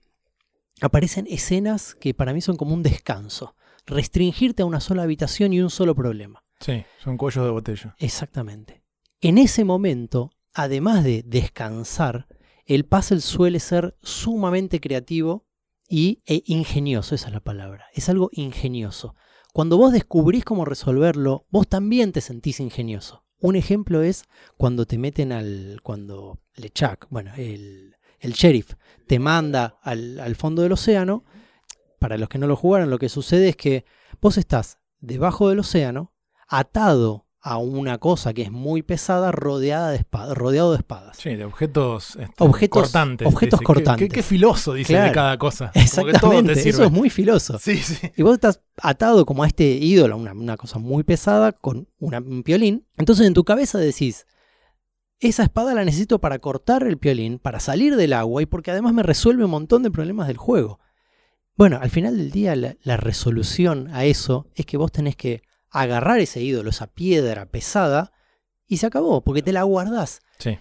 aparecen 0.82 1.28
escenas 1.30 1.96
que 1.96 2.14
para 2.14 2.34
mí 2.34 2.42
son 2.42 2.58
como 2.58 2.74
un 2.74 2.84
descanso. 2.84 3.56
Restringirte 3.86 4.64
a 4.64 4.66
una 4.66 4.80
sola 4.80 5.04
habitación 5.04 5.54
y 5.54 5.62
un 5.62 5.70
solo 5.70 5.96
problema. 5.96 6.44
Sí, 6.60 6.84
son 7.04 7.18
cuellos 7.18 7.46
de 7.46 7.52
botella. 7.52 7.96
Exactamente. 7.98 8.84
En 9.22 9.38
ese 9.38 9.64
momento, 9.64 10.32
además 10.54 11.04
de 11.04 11.24
descansar, 11.26 12.28
el 12.66 12.86
puzzle 12.86 13.22
suele 13.22 13.60
ser 13.60 13.98
sumamente 14.02 14.80
creativo 14.80 15.48
y, 15.88 16.22
e 16.26 16.44
ingenioso, 16.46 17.16
esa 17.16 17.28
es 17.28 17.34
la 17.34 17.40
palabra. 17.40 17.86
Es 17.94 18.10
algo 18.10 18.30
ingenioso. 18.34 19.16
Cuando 19.54 19.78
vos 19.78 19.92
descubrís 19.92 20.46
cómo 20.46 20.64
resolverlo, 20.64 21.46
vos 21.50 21.68
también 21.68 22.12
te 22.14 22.22
sentís 22.22 22.60
ingenioso. 22.60 23.26
Un 23.40 23.56
ejemplo 23.56 24.02
es 24.02 24.24
cuando 24.56 24.86
te 24.86 24.98
meten 24.98 25.32
al. 25.32 25.80
cuando 25.84 26.40
LeChuck, 26.56 27.08
bueno, 27.10 27.32
el, 27.36 27.96
el 28.22 28.32
sheriff, 28.34 28.74
te 29.08 29.20
manda 29.20 29.78
al, 29.84 30.20
al 30.20 30.36
fondo 30.36 30.62
del 30.62 30.72
océano. 30.72 31.26
Para 32.00 32.18
los 32.18 32.30
que 32.30 32.38
no 32.40 32.48
lo 32.48 32.56
jugaron, 32.56 32.90
lo 32.90 32.98
que 32.98 33.10
sucede 33.10 33.50
es 33.50 33.56
que 33.56 33.86
vos 34.22 34.38
estás 34.38 34.80
debajo 35.02 35.50
del 35.50 35.60
océano, 35.60 36.14
atado 36.48 37.26
a 37.44 37.58
una 37.58 37.98
cosa 37.98 38.34
que 38.34 38.44
es 38.44 38.52
muy 38.52 38.84
pesada, 38.84 39.32
rodeada 39.32 39.90
de 39.90 39.98
espada, 39.98 40.36
rodeado 40.36 40.72
de 40.74 40.78
espadas. 40.78 41.18
Sí, 41.18 41.36
de 41.36 41.44
objetos, 41.46 42.16
este, 42.18 42.44
Objetos- 42.44 42.70
cortantes. 42.70 43.28
objetos 43.28 43.60
dice. 43.60 43.66
Cortantes. 43.66 44.08
Qué, 44.10 44.14
qué 44.14 44.22
filoso 44.24 44.74
dice 44.76 44.96
de 45.00 45.12
cada 45.12 45.40
cosa. 45.40 45.72
Como 45.74 45.84
que 45.84 45.90
todo 45.90 46.06
te 46.06 46.12
Exactamente, 46.12 46.70
eso 46.70 46.84
es 46.86 46.92
muy 46.92 47.10
filoso. 47.10 47.58
Sí, 47.58 47.78
sí. 47.78 48.12
Y 48.16 48.22
vos 48.22 48.34
estás 48.36 48.62
atado 48.78 49.26
como 49.26 49.42
a 49.44 49.48
este 49.48 49.64
ídolo, 49.66 50.18
una, 50.18 50.34
una 50.34 50.56
cosa 50.56 50.78
muy 50.78 51.04
pesada, 51.04 51.52
con 51.52 51.88
una- 52.00 52.20
un 52.20 52.44
piolín. 52.44 52.86
Entonces 52.98 53.26
en 53.26 53.34
tu 53.34 53.44
cabeza 53.44 53.80
decís, 53.80 54.28
esa 55.22 55.44
espada 55.44 55.74
la 55.74 55.86
necesito 55.86 56.20
para 56.20 56.40
cortar 56.40 56.84
el 56.84 56.98
piolín, 56.98 57.40
para 57.40 57.60
salir 57.60 57.96
del 57.96 58.14
agua 58.14 58.42
y 58.42 58.46
porque 58.46 58.72
además 58.72 58.94
me 58.94 59.04
resuelve 59.04 59.46
un 59.46 59.52
montón 59.52 59.84
de 59.84 59.92
problemas 59.92 60.28
del 60.28 60.38
juego. 60.38 60.80
Bueno, 61.56 61.80
al 61.82 61.90
final 61.90 62.18
del 62.18 62.32
día 62.32 62.56
la, 62.56 62.76
la 62.84 62.98
resolución 62.98 63.90
a 63.94 64.06
eso 64.06 64.48
es 64.56 64.66
que 64.66 64.78
vos 64.78 64.92
tenés 64.92 65.16
que 65.16 65.44
agarrar 65.70 66.20
ese 66.20 66.42
ídolo, 66.42 66.70
esa 66.72 66.88
piedra 66.88 67.46
pesada, 67.46 68.12
y 68.68 68.78
se 68.78 68.88
acabó, 68.88 69.22
porque 69.22 69.42
te 69.42 69.52
la 69.54 69.64
guardás. 69.64 70.22
Sí. 70.40 70.58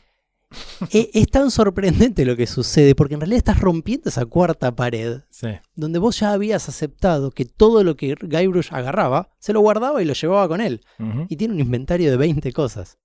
E- 0.93 1.11
es 1.15 1.29
tan 1.29 1.51
sorprendente 1.53 2.25
lo 2.25 2.37
que 2.37 2.47
sucede, 2.49 2.95
porque 2.97 3.15
en 3.15 3.21
realidad 3.21 3.39
estás 3.39 3.61
rompiendo 3.61 4.09
esa 4.09 4.27
cuarta 4.27 4.75
pared, 4.75 5.21
Sí. 5.31 5.49
donde 5.77 5.99
vos 6.01 6.19
ya 6.19 6.33
habías 6.33 6.69
aceptado 6.69 7.31
que 7.31 7.45
todo 7.45 7.85
lo 7.85 7.95
que 7.97 8.17
Guybrush 8.21 8.69
agarraba, 8.73 9.31
se 9.39 9.53
lo 9.53 9.61
guardaba 9.61 10.03
y 10.03 10.07
lo 10.07 10.13
llevaba 10.15 10.49
con 10.49 10.61
él. 10.61 10.81
Y 11.29 11.37
tiene 11.37 11.55
un 11.55 11.61
inventario 11.61 12.11
de 12.11 12.17
20 12.17 12.53
cosas. 12.53 12.99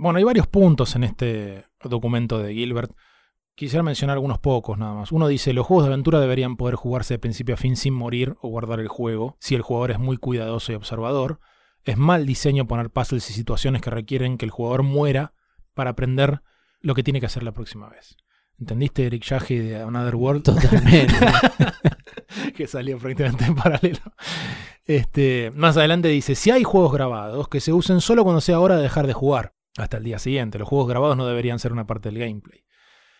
Bueno, 0.00 0.16
hay 0.16 0.24
varios 0.24 0.46
puntos 0.46 0.96
en 0.96 1.04
este 1.04 1.66
documento 1.84 2.38
de 2.38 2.54
Gilbert. 2.54 2.90
Quisiera 3.54 3.82
mencionar 3.82 4.14
algunos 4.14 4.38
pocos 4.38 4.78
nada 4.78 4.94
más. 4.94 5.12
Uno 5.12 5.28
dice, 5.28 5.52
los 5.52 5.66
juegos 5.66 5.84
de 5.84 5.92
aventura 5.92 6.18
deberían 6.20 6.56
poder 6.56 6.74
jugarse 6.74 7.12
de 7.12 7.18
principio 7.18 7.54
a 7.54 7.58
fin 7.58 7.76
sin 7.76 7.92
morir 7.92 8.34
o 8.40 8.48
guardar 8.48 8.80
el 8.80 8.88
juego, 8.88 9.36
si 9.40 9.54
el 9.54 9.60
jugador 9.60 9.90
es 9.90 9.98
muy 9.98 10.16
cuidadoso 10.16 10.72
y 10.72 10.74
observador. 10.74 11.38
Es 11.84 11.98
mal 11.98 12.24
diseño 12.24 12.66
poner 12.66 12.88
puzzles 12.88 13.28
y 13.28 13.34
situaciones 13.34 13.82
que 13.82 13.90
requieren 13.90 14.38
que 14.38 14.46
el 14.46 14.50
jugador 14.50 14.84
muera 14.84 15.34
para 15.74 15.90
aprender 15.90 16.40
lo 16.80 16.94
que 16.94 17.02
tiene 17.02 17.20
que 17.20 17.26
hacer 17.26 17.42
la 17.42 17.52
próxima 17.52 17.90
vez. 17.90 18.16
¿Entendiste, 18.58 19.04
Eric 19.04 19.22
Yahe 19.22 19.60
de 19.60 19.82
Another 19.82 20.16
World? 20.16 20.44
Totalmente. 20.44 21.14
que 22.56 22.66
salió 22.66 22.96
prácticamente 22.96 23.44
en 23.44 23.54
paralelo. 23.54 24.00
Este, 24.86 25.52
más 25.54 25.76
adelante 25.76 26.08
dice, 26.08 26.36
si 26.36 26.50
hay 26.50 26.64
juegos 26.64 26.90
grabados, 26.90 27.48
que 27.48 27.60
se 27.60 27.74
usen 27.74 28.00
solo 28.00 28.24
cuando 28.24 28.40
sea 28.40 28.60
hora 28.60 28.76
de 28.76 28.82
dejar 28.82 29.06
de 29.06 29.12
jugar, 29.12 29.52
hasta 29.76 29.96
el 29.96 30.04
día 30.04 30.18
siguiente. 30.18 30.58
Los 30.58 30.68
juegos 30.68 30.88
grabados 30.88 31.16
no 31.16 31.26
deberían 31.26 31.58
ser 31.58 31.72
una 31.72 31.86
parte 31.86 32.10
del 32.10 32.18
gameplay. 32.18 32.64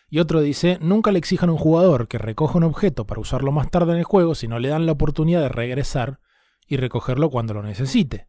Y 0.09 0.19
otro 0.19 0.41
dice, 0.41 0.77
nunca 0.81 1.11
le 1.11 1.19
exijan 1.19 1.49
a 1.49 1.53
un 1.53 1.57
jugador 1.57 2.07
que 2.07 2.17
recoja 2.17 2.57
un 2.57 2.65
objeto 2.65 3.07
para 3.07 3.21
usarlo 3.21 3.51
más 3.53 3.71
tarde 3.71 3.93
en 3.93 3.99
el 3.99 4.03
juego 4.03 4.35
si 4.35 4.47
no 4.47 4.59
le 4.59 4.67
dan 4.67 4.85
la 4.85 4.91
oportunidad 4.91 5.41
de 5.41 5.49
regresar 5.49 6.19
y 6.67 6.75
recogerlo 6.75 7.29
cuando 7.29 7.53
lo 7.53 7.63
necesite. 7.63 8.27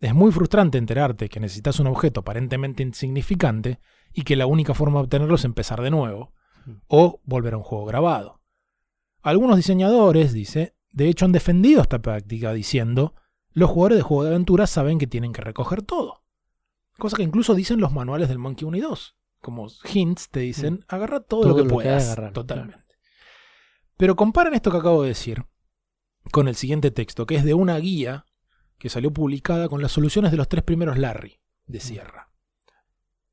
Es 0.00 0.14
muy 0.14 0.32
frustrante 0.32 0.78
enterarte 0.78 1.28
que 1.28 1.38
necesitas 1.38 1.78
un 1.80 1.86
objeto 1.86 2.20
aparentemente 2.20 2.82
insignificante 2.82 3.78
y 4.12 4.22
que 4.22 4.36
la 4.36 4.46
única 4.46 4.74
forma 4.74 4.98
de 4.98 5.04
obtenerlo 5.04 5.34
es 5.34 5.44
empezar 5.44 5.82
de 5.82 5.90
nuevo 5.90 6.32
o 6.88 7.20
volver 7.24 7.54
a 7.54 7.58
un 7.58 7.62
juego 7.62 7.84
grabado. 7.84 8.40
Algunos 9.20 9.56
diseñadores, 9.56 10.32
dice, 10.32 10.74
de 10.90 11.08
hecho 11.08 11.26
han 11.26 11.32
defendido 11.32 11.82
esta 11.82 12.00
práctica 12.00 12.52
diciendo, 12.52 13.14
los 13.52 13.70
jugadores 13.70 13.98
de 13.98 14.02
juego 14.02 14.24
de 14.24 14.30
aventura 14.30 14.66
saben 14.66 14.98
que 14.98 15.06
tienen 15.06 15.32
que 15.32 15.42
recoger 15.42 15.82
todo. 15.82 16.21
Cosa 17.02 17.16
que 17.16 17.24
incluso 17.24 17.56
dicen 17.56 17.80
los 17.80 17.90
manuales 17.90 18.28
del 18.28 18.38
Monkey 18.38 18.64
1 18.64 18.76
y 18.76 18.80
2. 18.80 19.16
Como 19.40 19.66
hints 19.92 20.28
te 20.28 20.38
dicen, 20.38 20.84
agarra 20.86 21.18
todo, 21.18 21.40
Todo 21.40 21.48
lo 21.48 21.56
que 21.56 21.62
lo 21.62 21.66
que 21.66 21.74
puedas. 21.74 22.04
agarrar, 22.04 22.32
totalmente. 22.32 22.94
Pero 23.96 24.14
comparen 24.14 24.54
esto 24.54 24.70
que 24.70 24.76
acabo 24.76 25.02
de 25.02 25.08
decir 25.08 25.44
con 26.30 26.46
el 26.46 26.54
siguiente 26.54 26.92
texto, 26.92 27.26
que 27.26 27.34
es 27.34 27.44
de 27.44 27.54
una 27.54 27.76
guía 27.78 28.24
que 28.78 28.88
salió 28.88 29.12
publicada 29.12 29.68
con 29.68 29.82
las 29.82 29.90
soluciones 29.90 30.30
de 30.30 30.36
los 30.36 30.46
tres 30.46 30.62
primeros 30.62 30.96
Larry 30.96 31.40
de 31.66 31.80
Sierra. 31.80 32.30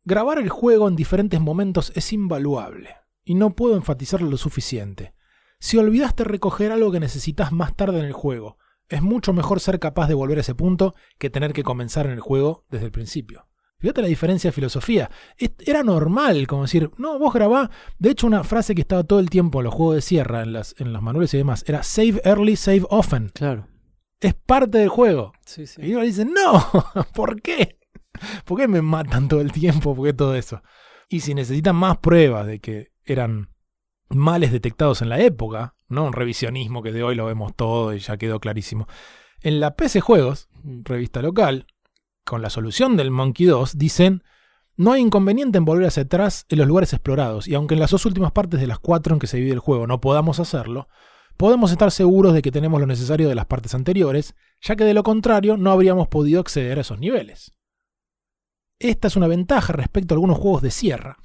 Grabar 0.04 0.40
el 0.40 0.50
juego 0.50 0.88
en 0.88 0.96
diferentes 0.96 1.40
momentos 1.40 1.92
es 1.94 2.12
invaluable, 2.12 2.96
y 3.24 3.36
no 3.36 3.56
puedo 3.56 3.76
enfatizarlo 3.76 4.32
lo 4.32 4.38
suficiente. 4.38 5.14
Si 5.60 5.78
olvidaste 5.78 6.24
recoger 6.24 6.72
algo 6.72 6.92
que 6.92 7.00
necesitas 7.00 7.52
más 7.52 7.76
tarde 7.76 8.00
en 8.00 8.06
el 8.06 8.14
juego, 8.14 8.58
es 8.88 9.04
mucho 9.04 9.32
mejor 9.32 9.60
ser 9.60 9.80
capaz 9.80 10.08
de 10.08 10.16
volver 10.16 10.40
a 10.40 10.42
ese 10.42 10.56
punto 10.56 10.96
que 11.20 11.30
tener 11.30 11.54
que 11.54 11.62
comenzar 11.62 12.08
en 12.08 12.14
el 12.14 12.20
juego 12.20 12.66
desde 12.72 12.88
el 12.88 12.92
principio. 12.92 13.46
Fíjate 13.80 14.02
la 14.02 14.10
diferencia 14.10 14.50
de 14.50 14.54
filosofía. 14.54 15.10
Era 15.38 15.84
normal, 15.84 16.48
como 16.48 16.64
decir, 16.64 16.92
no, 16.98 17.18
vos 17.18 17.34
grabá. 17.34 17.72
De 17.98 18.12
hecho, 18.12 18.28
una 18.28 18.44
frase 18.44 18.76
que 18.76 18.82
estaba 18.82 19.04
todo 19.04 19.20
el 19.20 19.30
tiempo 19.30 19.60
en 19.60 19.66
los 19.66 19.74
juegos 19.74 19.96
de 19.96 20.02
sierra, 20.02 20.44
en, 20.44 20.52
las, 20.52 20.76
en 20.80 20.92
los 20.92 21.02
manuales 21.02 21.34
y 21.34 21.38
demás, 21.38 21.64
era 21.66 21.82
save 21.84 22.22
early, 22.26 22.58
save 22.58 22.84
often. 22.90 23.30
Claro. 23.34 23.68
Es 24.20 24.34
parte 24.34 24.80
del 24.80 24.90
juego. 24.90 25.32
Sí, 25.46 25.66
sí. 25.66 25.82
Y 25.82 25.94
uno 25.94 26.04
dice, 26.04 26.26
no, 26.26 26.66
¿por 27.14 27.42
qué? 27.42 27.80
¿Por 28.44 28.60
qué 28.60 28.68
me 28.68 28.82
matan 28.82 29.30
todo 29.30 29.40
el 29.40 29.54
tiempo? 29.54 29.96
¿Por 29.96 30.08
qué 30.08 30.14
todo 30.14 30.36
eso? 30.36 30.62
Y 31.08 31.22
si 31.22 31.34
necesitan 31.34 31.78
más 31.78 32.00
pruebas 32.00 32.46
de 32.46 32.60
que 32.60 32.92
eran 33.06 33.50
males 34.10 34.52
detectados 34.52 35.02
en 35.02 35.08
la 35.08 35.20
época, 35.20 35.76
no 35.88 36.04
un 36.04 36.14
revisionismo 36.14 36.84
que 36.84 36.92
de 36.92 37.04
hoy 37.04 37.16
lo 37.16 37.26
vemos 37.26 37.56
todo 37.56 37.94
y 37.94 38.00
ya 38.00 38.18
quedó 38.18 38.42
clarísimo. 38.42 38.88
En 39.42 39.62
la 39.62 39.76
PC 39.76 40.02
Juegos, 40.02 40.50
revista 40.84 41.22
local, 41.22 41.66
con 42.30 42.42
la 42.42 42.50
solución 42.50 42.96
del 42.96 43.12
Monkey 43.12 43.48
2, 43.48 43.78
dicen, 43.78 44.24
no 44.78 44.92
hay 44.94 45.02
inconveniente 45.02 45.58
en 45.58 45.66
volver 45.66 45.88
hacia 45.88 46.04
atrás 46.04 46.46
en 46.48 46.60
los 46.60 46.68
lugares 46.68 46.94
explorados, 46.94 47.48
y 47.48 47.56
aunque 47.56 47.74
en 47.74 47.80
las 47.80 47.92
dos 47.92 48.06
últimas 48.06 48.32
partes 48.32 48.60
de 48.62 48.68
las 48.68 48.80
cuatro 48.80 49.14
en 49.14 49.20
que 49.20 49.28
se 49.28 49.38
divide 49.38 49.54
el 49.54 49.60
juego 49.60 49.88
no 49.88 50.00
podamos 50.00 50.40
hacerlo, 50.40 50.88
podemos 51.36 51.72
estar 51.72 51.92
seguros 51.92 52.34
de 52.34 52.42
que 52.42 52.52
tenemos 52.52 52.80
lo 52.80 52.86
necesario 52.88 53.28
de 53.28 53.36
las 53.36 53.46
partes 53.48 53.74
anteriores, 53.74 54.36
ya 54.62 54.76
que 54.76 54.84
de 54.86 54.94
lo 54.94 55.04
contrario 55.04 55.58
no 55.58 55.72
habríamos 55.72 56.08
podido 56.08 56.40
acceder 56.40 56.78
a 56.78 56.82
esos 56.82 57.00
niveles. 57.00 57.54
Esta 58.78 59.08
es 59.08 59.16
una 59.16 59.28
ventaja 59.28 59.74
respecto 59.74 60.14
a 60.14 60.16
algunos 60.16 60.38
juegos 60.38 60.62
de 60.62 60.72
sierra, 60.72 61.18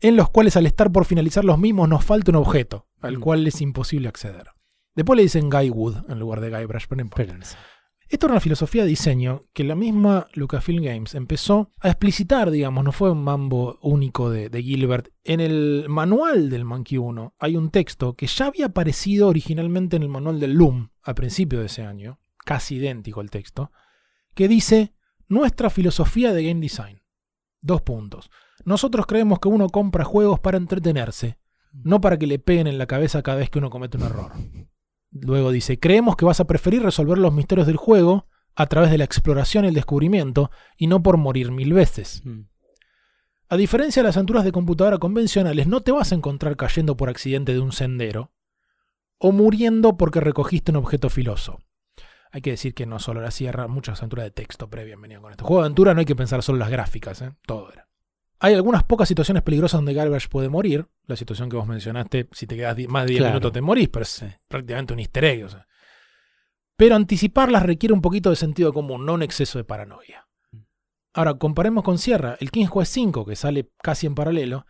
en 0.00 0.14
los 0.16 0.28
cuales 0.30 0.56
al 0.56 0.66
estar 0.66 0.92
por 0.92 1.04
finalizar 1.06 1.44
los 1.44 1.58
mismos 1.58 1.88
nos 1.88 2.04
falta 2.04 2.30
un 2.30 2.36
objeto, 2.36 2.86
al 3.00 3.18
Mm. 3.18 3.20
cual 3.20 3.46
es 3.46 3.60
imposible 3.60 4.08
acceder. 4.08 4.48
Después 4.94 5.16
le 5.16 5.24
dicen 5.24 5.50
Guy 5.50 5.70
Wood 5.70 6.10
en 6.10 6.18
lugar 6.18 6.40
de 6.40 6.50
Guybrush, 6.50 6.84
pero 6.88 6.96
no 6.96 7.02
importa. 7.02 7.38
Esto 8.08 8.26
era 8.26 8.34
una 8.34 8.40
filosofía 8.40 8.82
de 8.82 8.90
diseño 8.90 9.42
que 9.52 9.64
la 9.64 9.74
misma 9.74 10.28
Lucasfilm 10.34 10.84
Games 10.84 11.16
empezó 11.16 11.72
a 11.80 11.88
explicitar, 11.88 12.52
digamos, 12.52 12.84
no 12.84 12.92
fue 12.92 13.10
un 13.10 13.24
mambo 13.24 13.78
único 13.82 14.30
de, 14.30 14.48
de 14.48 14.62
Gilbert. 14.62 15.08
En 15.24 15.40
el 15.40 15.86
manual 15.88 16.48
del 16.48 16.64
Monkey 16.64 16.98
1 16.98 17.34
hay 17.36 17.56
un 17.56 17.70
texto 17.70 18.14
que 18.14 18.28
ya 18.28 18.46
había 18.46 18.66
aparecido 18.66 19.26
originalmente 19.26 19.96
en 19.96 20.04
el 20.04 20.08
manual 20.08 20.38
del 20.38 20.52
Loom 20.52 20.90
a 21.02 21.14
principio 21.14 21.58
de 21.58 21.66
ese 21.66 21.82
año, 21.82 22.20
casi 22.44 22.76
idéntico 22.76 23.20
el 23.20 23.30
texto, 23.30 23.72
que 24.34 24.46
dice 24.46 24.94
nuestra 25.28 25.68
filosofía 25.68 26.32
de 26.32 26.44
game 26.44 26.60
design. 26.60 27.02
Dos 27.60 27.82
puntos. 27.82 28.30
Nosotros 28.64 29.06
creemos 29.06 29.40
que 29.40 29.48
uno 29.48 29.68
compra 29.68 30.04
juegos 30.04 30.38
para 30.38 30.58
entretenerse, 30.58 31.38
no 31.72 32.00
para 32.00 32.18
que 32.18 32.28
le 32.28 32.38
peguen 32.38 32.68
en 32.68 32.78
la 32.78 32.86
cabeza 32.86 33.22
cada 33.22 33.38
vez 33.38 33.50
que 33.50 33.58
uno 33.58 33.70
comete 33.70 33.96
un 33.96 34.04
error. 34.04 34.32
Luego 35.22 35.50
dice, 35.50 35.78
creemos 35.78 36.16
que 36.16 36.24
vas 36.24 36.40
a 36.40 36.46
preferir 36.46 36.82
resolver 36.82 37.18
los 37.18 37.32
misterios 37.32 37.66
del 37.66 37.76
juego 37.76 38.26
a 38.54 38.66
través 38.66 38.90
de 38.90 38.98
la 38.98 39.04
exploración 39.04 39.64
y 39.64 39.68
el 39.68 39.74
descubrimiento 39.74 40.50
y 40.76 40.86
no 40.86 41.02
por 41.02 41.16
morir 41.18 41.50
mil 41.52 41.72
veces. 41.72 42.22
Mm. 42.24 42.42
A 43.48 43.56
diferencia 43.56 44.02
de 44.02 44.08
las 44.08 44.16
aventuras 44.16 44.44
de 44.44 44.50
computadora 44.50 44.98
convencionales, 44.98 45.68
no 45.68 45.82
te 45.82 45.92
vas 45.92 46.10
a 46.10 46.16
encontrar 46.16 46.56
cayendo 46.56 46.96
por 46.96 47.08
accidente 47.08 47.52
de 47.52 47.60
un 47.60 47.70
sendero 47.70 48.32
o 49.18 49.30
muriendo 49.30 49.96
porque 49.96 50.20
recogiste 50.20 50.72
un 50.72 50.78
objeto 50.78 51.10
filoso. 51.10 51.60
Hay 52.32 52.40
que 52.40 52.50
decir 52.50 52.74
que 52.74 52.86
no 52.86 52.98
solo 52.98 53.20
la 53.20 53.30
sierra, 53.30 53.68
muchas 53.68 54.00
aventuras 54.00 54.24
de 54.24 54.30
texto 54.30 54.68
previas 54.68 55.00
venían 55.00 55.22
con 55.22 55.30
esto. 55.30 55.44
Juego 55.44 55.62
de 55.62 55.66
aventura 55.66 55.94
no 55.94 56.00
hay 56.00 56.06
que 56.06 56.16
pensar 56.16 56.42
solo 56.42 56.56
en 56.56 56.60
las 56.60 56.70
gráficas, 56.70 57.22
¿eh? 57.22 57.32
todo 57.46 57.72
era. 57.72 57.85
Hay 58.38 58.54
algunas 58.54 58.84
pocas 58.84 59.08
situaciones 59.08 59.42
peligrosas 59.42 59.78
donde 59.78 59.94
Garbage 59.94 60.28
puede 60.28 60.48
morir. 60.48 60.86
La 61.06 61.16
situación 61.16 61.48
que 61.48 61.56
vos 61.56 61.66
mencionaste, 61.66 62.28
si 62.32 62.46
te 62.46 62.56
quedas 62.56 62.76
más 62.88 63.04
de 63.04 63.10
10 63.10 63.18
Claro. 63.20 63.32
minutos 63.34 63.52
te 63.52 63.60
morís, 63.62 63.88
pero 63.88 64.02
es 64.02 64.08
Sí. 64.10 64.26
prácticamente 64.48 64.92
un 64.92 64.98
easter 65.00 65.24
egg. 65.24 65.44
o 65.44 65.48
sea. 65.48 65.66
Pero 66.76 66.94
anticiparlas 66.96 67.62
requiere 67.62 67.94
un 67.94 68.02
poquito 68.02 68.28
de 68.30 68.36
sentido 68.36 68.72
común, 68.72 69.06
no 69.06 69.14
un 69.14 69.22
exceso 69.22 69.58
de 69.58 69.64
paranoia. 69.64 70.26
Ahora, 71.14 71.34
comparemos 71.34 71.82
con 71.82 71.96
Sierra. 71.96 72.36
El 72.40 72.50
King's 72.50 72.70
Quest 72.70 72.92
5, 72.92 73.24
que 73.24 73.36
sale 73.36 73.70
casi 73.82 74.06
en 74.06 74.14
paralelo, 74.14 74.66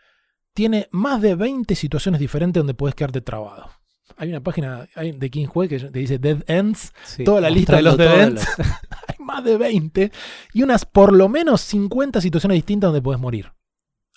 tiene 0.55 0.89
más 0.93 1.21
de 1.21 1.35
20 1.35 1.75
situaciones 1.75 2.21
diferentes 2.21 2.61
donde 2.61 2.75
puedes 2.75 2.95
quedarte 2.95 3.21
trabado. 3.21 3.69
Hay 4.17 4.29
una 4.29 4.41
página 4.41 4.87
de 4.95 5.31
King's 5.31 5.51
Quest 5.53 5.69
que 5.71 5.79
te 5.91 5.99
dice 5.99 6.19
Dead 6.21 6.45
Ends. 6.47 6.93
Sí, 7.05 7.25
Toda 7.25 7.41
la 7.41 7.51
lista 7.51 7.75
de 7.77 7.83
los 7.83 7.97
Dead 7.97 8.23
Ends. 8.29 8.47
más 9.27 9.44
de 9.44 9.59
20 9.59 10.12
y 10.55 10.62
unas 10.62 10.86
por 10.86 11.12
lo 11.12 11.28
menos 11.28 11.61
50 11.62 12.20
situaciones 12.20 12.57
distintas 12.57 12.89
donde 12.89 13.03
puedes 13.03 13.20
morir. 13.20 13.53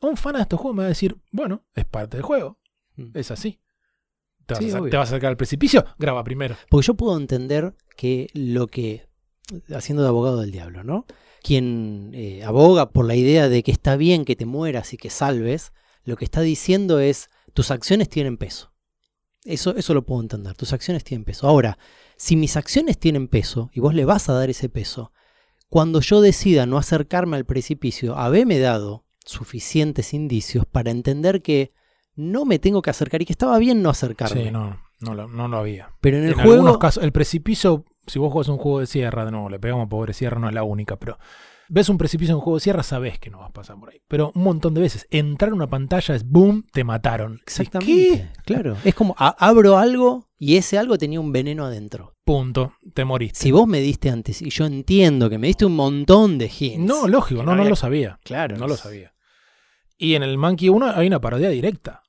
Un 0.01 0.15
fan 0.15 0.35
de 0.35 0.41
estos 0.43 0.59
juegos 0.59 0.77
me 0.77 0.83
va 0.83 0.85
a 0.85 0.89
decir, 0.89 1.17
bueno, 1.31 1.65
es 1.75 1.85
parte 1.85 2.17
del 2.17 2.23
juego. 2.23 2.59
Mm. 2.95 3.17
Es 3.17 3.31
así. 3.31 3.59
¿Te 4.45 4.53
vas, 4.53 4.63
Sí, 4.63 4.71
a, 4.71 4.81
te 4.81 4.97
vas 4.97 5.09
a 5.09 5.11
acercar 5.11 5.29
al 5.29 5.37
precipicio? 5.37 5.85
Graba 5.97 6.23
primero. 6.23 6.55
Porque 6.69 6.87
yo 6.87 6.93
puedo 6.93 7.17
entender 7.17 7.75
que 7.97 8.29
lo 8.33 8.67
que, 8.67 9.09
haciendo 9.75 10.03
de 10.03 10.09
abogado 10.09 10.39
del 10.39 10.51
diablo, 10.51 10.83
¿no? 10.83 11.05
Quien 11.41 12.11
eh, 12.13 12.43
aboga 12.43 12.91
por 12.91 13.05
la 13.05 13.15
idea 13.15 13.49
de 13.49 13.63
que 13.63 13.71
está 13.71 13.97
bien 13.97 14.25
que 14.25 14.35
te 14.35 14.45
mueras 14.45 14.93
y 14.93 14.97
que 14.97 15.09
salves, 15.09 15.73
lo 16.03 16.15
que 16.15 16.25
está 16.25 16.41
diciendo 16.41 16.99
es, 16.99 17.29
tus 17.53 17.71
acciones 17.71 18.09
tienen 18.09 18.37
peso. 18.37 18.73
Eso, 19.43 19.75
eso 19.75 19.93
lo 19.93 20.05
puedo 20.05 20.21
entender, 20.21 20.55
tus 20.55 20.73
acciones 20.73 21.03
tienen 21.03 21.25
peso. 21.25 21.47
Ahora, 21.47 21.77
si 22.19 22.35
mis 22.35 22.57
acciones 22.57 22.99
tienen 22.99 23.29
peso 23.29 23.71
y 23.73 23.79
vos 23.79 23.95
le 23.95 24.03
vas 24.03 24.27
a 24.27 24.33
dar 24.33 24.49
ese 24.49 24.67
peso, 24.67 25.13
cuando 25.69 26.01
yo 26.01 26.19
decida 26.19 26.65
no 26.65 26.77
acercarme 26.77 27.37
al 27.37 27.45
precipicio, 27.45 28.17
habeme 28.17 28.59
dado 28.59 29.05
suficientes 29.25 30.13
indicios 30.13 30.65
para 30.65 30.91
entender 30.91 31.41
que 31.41 31.71
no 32.15 32.43
me 32.43 32.59
tengo 32.59 32.81
que 32.81 32.89
acercar 32.89 33.21
y 33.21 33.25
que 33.25 33.31
estaba 33.31 33.57
bien 33.57 33.81
no 33.81 33.89
acercarme. 33.89 34.43
Sí, 34.43 34.51
no, 34.51 34.81
no, 34.99 35.15
lo, 35.15 35.29
no 35.29 35.47
lo 35.47 35.59
había. 35.59 35.93
Pero 36.01 36.17
en 36.17 36.23
el 36.25 36.31
en 36.31 36.35
juego... 36.35 36.53
algunos 36.55 36.77
casos, 36.77 37.03
el 37.05 37.13
precipicio, 37.13 37.85
si 38.05 38.19
vos 38.19 38.33
jugás 38.33 38.49
un 38.49 38.57
juego 38.57 38.81
de 38.81 38.87
sierra, 38.87 39.23
de 39.23 39.31
nuevo, 39.31 39.49
le 39.49 39.57
pegamos 39.57 39.87
pobre 39.87 40.13
sierra, 40.13 40.39
no 40.39 40.49
es 40.49 40.53
la 40.53 40.63
única, 40.63 40.97
pero 40.97 41.17
ves 41.69 41.87
un 41.89 41.97
precipicio 41.97 42.33
en 42.33 42.35
un 42.37 42.41
juego 42.41 42.57
de 42.57 42.61
sierra, 42.63 42.83
sabes 42.83 43.19
que 43.19 43.29
no 43.29 43.39
vas 43.39 43.49
a 43.49 43.53
pasar 43.53 43.79
por 43.79 43.89
ahí. 43.89 44.01
Pero 44.07 44.31
un 44.35 44.43
montón 44.43 44.73
de 44.73 44.81
veces, 44.81 45.07
entrar 45.11 45.49
en 45.49 45.55
una 45.55 45.67
pantalla 45.69 46.15
es 46.15 46.27
boom, 46.27 46.65
te 46.71 46.83
mataron. 46.83 47.39
Exactamente. 47.43 47.93
¿Qué? 47.93 48.27
Claro. 48.45 48.75
Es 48.83 48.95
como 48.95 49.15
a- 49.17 49.35
abro 49.39 49.77
algo 49.77 50.27
y 50.37 50.57
ese 50.57 50.77
algo 50.77 50.97
tenía 50.97 51.19
un 51.19 51.31
veneno 51.31 51.65
adentro. 51.65 52.15
Punto, 52.25 52.73
te 52.93 53.05
moriste. 53.05 53.39
Si 53.39 53.51
vos 53.51 53.67
me 53.67 53.79
diste 53.79 54.09
antes, 54.09 54.41
y 54.41 54.49
yo 54.49 54.65
entiendo 54.65 55.29
que 55.29 55.37
me 55.37 55.47
diste 55.47 55.65
un 55.65 55.75
montón 55.75 56.37
de 56.37 56.45
hints. 56.59 56.79
No, 56.79 57.07
lógico, 57.07 57.43
no, 57.43 57.55
no 57.55 57.63
lo 57.63 57.75
sabía. 57.75 58.19
Claro. 58.23 58.57
No 58.57 58.67
lo 58.67 58.75
sabía. 58.75 59.13
Y 59.97 60.15
en 60.15 60.23
el 60.23 60.37
Monkey 60.37 60.69
1 60.69 60.91
hay 60.95 61.07
una 61.07 61.19
parodia 61.21 61.49
directa 61.49 62.03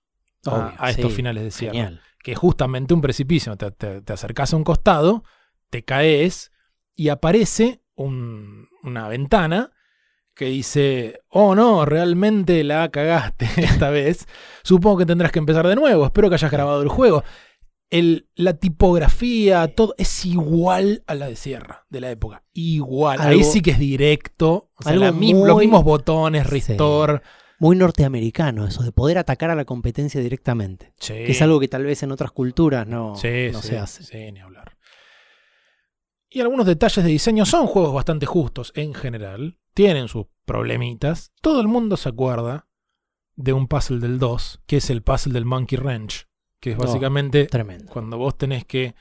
a- 0.47 0.51
Obvio, 0.51 0.75
a, 0.79 0.91
estos 0.91 1.11
sí, 1.11 1.17
finales 1.17 1.43
de 1.45 1.51
sierra. 1.51 1.73
Genial. 1.75 2.01
Que 2.23 2.33
es 2.33 2.39
justamente 2.39 2.95
un 2.95 3.01
precipicio. 3.01 3.57
Te, 3.57 3.71
te, 3.73 4.01
te 4.03 4.13
acercás 4.13 4.53
a 4.53 4.57
un 4.57 4.65
costado, 4.65 5.25
te 5.71 5.85
caes 5.85 6.53
y 6.95 7.09
aparece 7.09 7.83
un- 7.95 8.69
una 8.83 9.09
ventana 9.09 9.73
que 10.35 10.47
dice, 10.47 11.21
oh 11.29 11.55
no, 11.55 11.85
realmente 11.85 12.65
la 12.65 12.91
cagaste 12.91 13.47
esta 13.57 13.91
vez. 13.91 14.27
Supongo 14.63 14.99
que 14.99 15.07
tendrás 15.07 15.33
que 15.33 15.39
empezar 15.39 15.67
de 15.67 15.75
nuevo. 15.77 16.07
Espero 16.07 16.29
que 16.29 16.35
hayas 16.37 16.51
grabado 16.51 16.83
el 16.83 16.89
juego. 16.89 17.23
El, 17.91 18.29
la 18.37 18.55
tipografía, 18.55 19.67
todo 19.75 19.95
es 19.99 20.25
igual 20.25 21.03
a 21.09 21.15
la 21.17 21.27
de 21.27 21.35
Sierra 21.37 21.87
de 21.91 22.01
la 22.01 22.11
época. 22.11 22.45
Igual. 22.53 23.21
Ahí 23.21 23.43
sí 23.43 23.61
que 23.63 23.73
es 23.73 23.79
directo. 23.79 24.71
O 24.77 24.83
sea, 24.83 24.93
algo 24.93 25.05
la 25.07 25.13
mi- 25.13 25.33
los 25.33 25.55
muy- 25.55 25.67
mismos 25.67 25.85
botones, 25.85 26.45
Sí. 26.45 26.51
restore. 26.51 27.21
Muy 27.59 27.77
norteamericano 27.77 28.67
eso, 28.67 28.83
de 28.83 28.91
poder 28.93 29.19
atacar 29.19 29.51
a 29.51 29.55
la 29.55 29.67
competencia 29.67 30.21
directamente. 30.23 30.95
Sí. 30.99 31.13
Que 31.13 31.33
es 31.33 31.43
algo 31.43 31.61
que 31.61 31.69
tal 31.69 31.85
vez 31.85 32.03
en 32.03 32.11
otras 32.11 32.31
culturas 32.31 32.87
no, 32.87 33.17
Sí, 33.17 33.49
no 33.53 33.61
se 33.61 33.77
hace. 33.77 34.03
Sí, 34.03 34.33
ni 34.33 34.41
hablar. 34.41 34.77
Y 36.31 36.41
algunos 36.41 36.65
detalles 36.65 37.05
de 37.05 37.11
diseño 37.11 37.45
son 37.45 37.67
juegos 37.67 37.93
bastante 37.93 38.25
justos 38.25 38.73
en 38.77 38.95
general. 38.95 39.59
Tienen 39.75 40.07
sus 40.07 40.27
problemitas. 40.45 41.33
Todo 41.43 41.61
el 41.61 41.67
mundo 41.67 41.97
se 41.97 42.09
acuerda 42.09 42.69
de 43.35 43.53
un 43.53 43.67
puzzle 43.67 43.99
del 43.99 44.21
2, 44.21 44.63
que 44.67 44.77
es 44.77 44.91
el 44.91 45.03
puzzle 45.03 45.33
del 45.33 45.45
Monkey 45.45 45.77
Wrench. 45.79 46.29
Que 46.61 46.73
es 46.73 46.79
No, 46.79 46.85
básicamente 46.85 47.47
Tremendo. 47.47 47.91
cuando 47.93 48.17
vos 48.17 48.39
tenés 48.39 48.65
que 48.65 48.95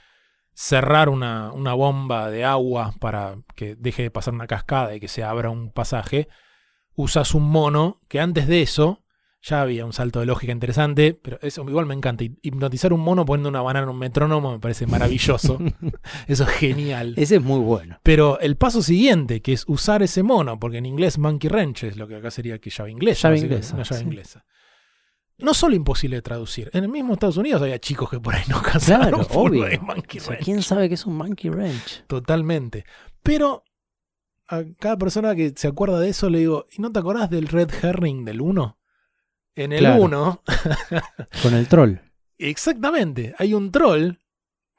cerrar 0.54 1.08
una, 1.08 1.52
una 1.52 1.74
bomba 1.74 2.32
de 2.32 2.46
agua 2.46 2.94
para 3.00 3.38
que 3.56 3.76
deje 3.76 4.04
de 4.04 4.12
pasar 4.12 4.34
una 4.34 4.48
cascada 4.48 4.96
y 4.96 5.00
que 5.00 5.08
se 5.08 5.24
abra 5.24 5.50
un 5.50 5.72
pasaje, 5.72 6.30
usas 6.96 7.36
un 7.36 7.44
mono 7.44 8.02
que 8.08 8.20
antes 8.20 8.48
de 8.48 8.62
eso 8.62 9.04
ya 9.42 9.62
había 9.62 9.86
un 9.86 9.94
salto 9.94 10.20
de 10.20 10.26
lógica 10.26 10.52
interesante, 10.52 11.14
pero 11.14 11.40
eso 11.42 11.64
igual 11.70 11.86
me 11.86 11.94
encanta. 11.94 12.24
Hi- 12.26 12.38
Hipnotizar 12.42 12.92
un 12.92 13.00
mono 13.00 13.24
poniendo 13.26 13.48
una 13.50 13.62
banana 13.62 13.86
en 13.86 13.90
un 13.92 13.98
metrónomo 14.00 14.52
me 14.52 14.60
parece 14.60 14.86
maravilloso. 14.86 15.58
eso 16.28 16.44
es 16.44 16.50
genial. 16.50 17.14
Ese 17.18 17.38
es 17.38 17.42
muy 17.42 17.60
bueno. 17.60 18.00
Pero 18.04 18.40
el 18.42 18.58
paso 18.58 18.82
siguiente, 18.82 19.42
que 19.42 19.54
es 19.54 19.64
usar 19.68 20.04
ese 20.04 20.24
mono, 20.24 20.60
porque 20.60 20.78
en 20.80 20.86
inglés 20.86 21.18
monkey 21.18 21.50
wrench 21.50 21.84
es 21.86 21.96
lo 21.98 22.08
que 22.08 22.16
acá 22.18 22.32
sería 22.32 22.60
que 22.60 22.70
llave 22.70 22.92
inglesa. 22.92 23.30
Llave 23.30 23.40
inglesa, 23.40 23.76
Una 23.76 23.84
llave 23.84 24.00
sí. 24.02 24.06
inglesa. 24.06 24.46
No 25.38 25.54
solo 25.54 25.74
imposible 25.74 26.18
de 26.18 26.22
traducir. 26.22 26.70
En 26.74 26.84
el 26.84 26.90
mismo 26.90 27.14
Estados 27.14 27.38
Unidos 27.38 27.62
había 27.62 27.80
chicos 27.80 28.10
que 28.10 28.20
por 28.20 28.36
ahí 28.36 28.44
no 28.50 28.62
casaron 28.62 29.24
Claro, 29.24 29.28
obvio. 29.40 29.64
de 29.64 29.80
monkey 29.80 30.20
O 30.20 30.22
sea, 30.22 30.32
wrench. 30.32 30.44
¿Quién 30.44 30.62
sabe 30.62 30.90
qué 30.90 30.96
es 30.96 31.06
un 31.06 31.16
monkey 31.16 31.50
wrench? 31.50 32.04
Totalmente. 32.08 32.84
Pero 33.24 33.64
a 34.50 34.64
cada 34.80 34.98
persona 34.98 35.36
que 35.36 35.54
se 35.56 35.68
acuerda 35.70 35.98
de 36.02 36.10
eso 36.10 36.30
le 36.30 36.40
digo, 36.40 36.66
¿y 36.78 36.82
no 36.82 36.92
te 36.92 37.00
acordás 37.00 37.30
del 37.30 37.48
Red 37.48 37.70
Herring 37.82 38.26
del 38.26 38.42
1? 38.42 38.76
En 39.64 39.74
el 39.74 39.80
Claro. 39.80 40.02
1, 40.04 40.42
Con 41.44 41.54
el 41.54 41.68
troll. 41.68 41.96
exactamente, 42.38 43.34
hay 43.38 43.54
un 43.54 43.72
troll 43.72 44.14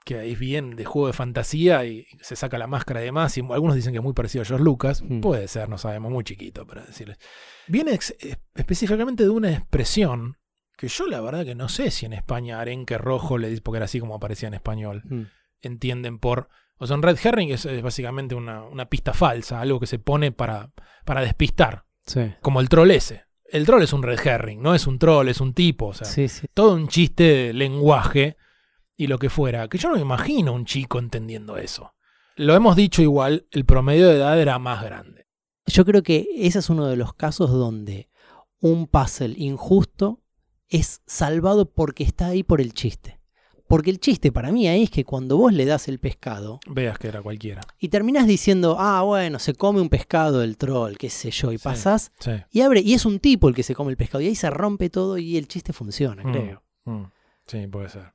que 0.04 0.30
es 0.32 0.38
bien 0.38 0.76
de 0.76 0.84
juego 0.86 1.06
de 1.08 1.12
fantasía 1.12 1.84
y 1.84 2.06
se 2.22 2.34
saca 2.34 2.56
la 2.58 2.66
máscara 2.66 3.02
y 3.02 3.04
demás, 3.04 3.36
y 3.36 3.40
algunos 3.40 3.74
dicen 3.76 3.92
que 3.92 3.98
es 3.98 4.02
muy 4.04 4.14
parecido 4.14 4.42
a 4.42 4.44
George 4.46 4.64
Lucas, 4.64 5.02
Mm. 5.02 5.20
puede 5.20 5.46
ser, 5.46 5.68
no 5.68 5.76
sabemos, 5.78 6.10
muy 6.10 6.24
chiquito 6.24 6.66
para 6.66 6.84
decirles. 6.84 7.18
Viene 7.68 7.98
específicamente 8.54 9.22
de 9.24 9.28
una 9.28 9.52
expresión 9.52 10.38
que 10.76 10.88
yo 10.88 11.06
la 11.06 11.20
verdad 11.20 11.44
que 11.44 11.54
no 11.54 11.68
sé 11.68 11.90
si 11.90 12.06
en 12.06 12.14
España 12.14 12.58
arenque 12.60 12.96
rojo 12.96 13.36
le 13.36 13.50
dice, 13.50 13.60
porque 13.60 13.76
era 13.76 13.84
así 13.84 14.00
como 14.00 14.14
aparecía 14.14 14.48
en 14.48 14.54
español 14.54 15.02
Mm. 15.04 15.22
entienden 15.62 16.18
por... 16.18 16.48
O 16.78 16.86
sea, 16.86 16.96
un 16.96 17.02
red 17.02 17.18
herring 17.22 17.50
es, 17.50 17.66
es 17.66 17.82
básicamente 17.82 18.34
una, 18.34 18.62
una 18.62 18.86
pista 18.88 19.12
falsa, 19.12 19.60
algo 19.60 19.78
que 19.78 19.86
se 19.86 19.98
pone 19.98 20.32
para, 20.32 20.70
para 21.04 21.20
despistar, 21.20 21.84
Sí. 22.06 22.32
como 22.40 22.60
el 22.62 22.70
troll 22.70 22.90
ese. 22.92 23.24
El 23.52 23.66
troll 23.66 23.82
es 23.82 23.92
un 23.92 24.02
red 24.02 24.18
herring, 24.24 24.62
no 24.62 24.74
es 24.74 24.86
un 24.86 24.98
troll, 24.98 25.28
es 25.28 25.40
un 25.40 25.54
tipo, 25.54 25.88
o 25.88 25.94
sea, 25.94 26.06
Sí, 26.06 26.28
sí. 26.28 26.46
todo 26.54 26.74
un 26.74 26.88
chiste 26.88 27.22
de 27.24 27.52
lenguaje 27.52 28.36
y 28.96 29.06
lo 29.06 29.18
que 29.18 29.30
fuera, 29.30 29.68
que 29.68 29.78
yo 29.78 29.88
no 29.88 29.96
me 29.96 30.00
imagino 30.02 30.52
un 30.52 30.64
chico 30.64 30.98
entendiendo 30.98 31.56
eso. 31.56 31.94
Lo 32.36 32.54
hemos 32.54 32.76
dicho 32.76 33.02
igual, 33.02 33.46
el 33.50 33.64
promedio 33.64 34.08
de 34.08 34.16
edad 34.16 34.40
era 34.40 34.58
más 34.58 34.82
grande. 34.84 35.26
Yo 35.66 35.84
creo 35.84 36.02
que 36.02 36.26
ese 36.36 36.58
es 36.60 36.70
uno 36.70 36.86
de 36.86 36.96
los 36.96 37.14
casos 37.14 37.50
donde 37.50 38.08
un 38.60 38.86
puzzle 38.86 39.34
injusto 39.36 40.22
es 40.68 41.02
salvado 41.06 41.70
porque 41.70 42.04
está 42.04 42.26
ahí 42.26 42.42
por 42.42 42.60
el 42.60 42.72
chiste. 42.74 43.19
Porque 43.70 43.90
el 43.90 44.00
chiste 44.00 44.32
para 44.32 44.50
mí 44.50 44.66
ahí 44.66 44.82
es 44.82 44.90
que 44.90 45.04
cuando 45.04 45.36
vos 45.36 45.52
le 45.52 45.64
das 45.64 45.86
el 45.86 46.00
pescado 46.00 46.58
Veas 46.66 46.98
que 46.98 47.06
era 47.08 47.22
cualquiera. 47.22 47.60
y 47.78 47.88
terminás 47.88 48.26
diciendo, 48.26 48.76
ah, 48.78 49.02
bueno, 49.02 49.38
se 49.38 49.54
come 49.54 49.80
un 49.80 49.88
pescado 49.88 50.42
el 50.42 50.56
troll, 50.56 50.96
qué 50.96 51.08
sé 51.08 51.30
yo, 51.30 51.52
y 51.52 51.58
Sí. 51.58 51.64
pasás 51.64 52.12
Sí. 52.18 52.32
y 52.50 52.60
abre, 52.62 52.80
y 52.80 52.94
es 52.94 53.06
un 53.06 53.20
tipo 53.20 53.48
el 53.48 53.54
que 53.54 53.62
se 53.62 53.74
come 53.76 53.92
el 53.92 53.96
pescado, 53.96 54.20
y 54.22 54.26
ahí 54.26 54.34
se 54.34 54.50
rompe 54.50 54.90
todo 54.90 55.16
y 55.18 55.36
el 55.36 55.46
chiste 55.46 55.72
funciona, 55.72 56.22
Mm. 56.24 56.32
creo. 56.32 56.62
Mm, 56.84 57.04
Sí, 57.46 57.66
puede 57.68 57.88
ser. 57.88 58.12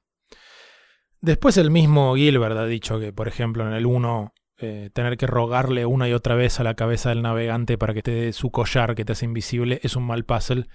Después 1.21 1.57
el 1.57 1.71
mismo 1.71 2.15
Gilbert 2.15 2.57
ha 2.57 2.65
dicho 2.65 2.99
que, 2.99 3.11
por 3.13 3.27
ejemplo, 3.27 3.65
en 3.65 3.73
el 3.73 3.85
1, 3.85 4.33
eh, 4.57 4.89
tener 4.93 5.17
que 5.17 5.25
rogarle 5.27 5.85
una 5.85 6.07
y 6.07 6.13
otra 6.13 6.35
vez 6.35 6.59
a 6.59 6.63
la 6.63 6.75
cabeza 6.75 7.09
del 7.09 7.21
navegante 7.21 7.77
para 7.77 7.93
que 7.93 8.01
te 8.01 8.11
dé 8.11 8.33
su 8.33 8.51
collar 8.51 8.93
que 8.95 9.03
te 9.05 9.13
hace 9.13 9.25
invisible 9.25 9.79
es 9.83 9.95
un 9.95 10.03
mal 10.05 10.23
puzzle. 10.25 10.67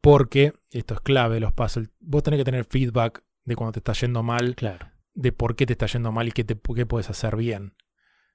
Porque, 0.00 0.52
y 0.70 0.78
esto 0.78 0.94
es 0.94 1.00
clave 1.00 1.40
los 1.40 1.52
puzzles, 1.52 1.90
vos 2.00 2.22
tenés 2.22 2.38
que 2.38 2.44
tener 2.44 2.64
feedback 2.64 3.22
de 3.44 3.56
cuando 3.56 3.72
te 3.72 3.78
está 3.80 3.92
yendo 3.92 4.22
mal, 4.22 4.54
Claro. 4.54 4.88
de 5.14 5.32
por 5.32 5.56
qué 5.56 5.66
te 5.66 5.72
está 5.74 5.86
yendo 5.86 6.12
mal 6.12 6.28
y 6.28 6.32
qué, 6.32 6.44
te, 6.44 6.58
qué 6.74 6.86
puedes 6.86 7.10
hacer 7.10 7.36
bien. 7.36 7.74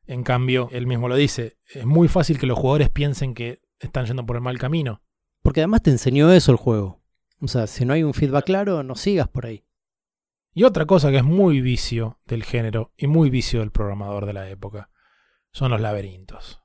En 0.07 0.23
cambio, 0.23 0.69
él 0.71 0.85
mismo 0.87 1.07
lo 1.09 1.15
dice, 1.15 1.57
es 1.73 1.85
muy 1.85 2.07
fácil 2.07 2.37
que 2.37 2.45
los 2.45 2.59
jugadores 2.59 2.89
piensen 2.89 3.33
que 3.33 3.61
están 3.79 4.05
yendo 4.05 4.25
por 4.25 4.35
el 4.35 4.41
mal 4.41 4.57
camino. 4.59 5.01
Porque 5.41 5.61
además 5.61 5.81
te 5.83 5.91
enseñó 5.91 6.31
eso 6.31 6.51
el 6.51 6.57
juego. 6.57 7.03
O 7.39 7.47
sea, 7.47 7.67
si 7.67 7.85
no 7.85 7.93
hay 7.93 8.03
un 8.03 8.13
feedback 8.13 8.45
claro, 8.45 8.83
no 8.83 8.95
sigas 8.95 9.27
por 9.27 9.45
ahí. 9.45 9.65
Y 10.53 10.63
otra 10.63 10.85
cosa 10.85 11.11
que 11.11 11.17
es 11.17 11.23
muy 11.23 11.59
vicio 11.61 12.19
del 12.25 12.43
género 12.43 12.93
y 12.97 13.07
muy 13.07 13.29
vicio 13.29 13.59
del 13.59 13.71
programador 13.71 14.25
de 14.25 14.33
la 14.33 14.49
época 14.49 14.89
son 15.51 15.71
los 15.71 15.81
laberintos. 15.81 16.61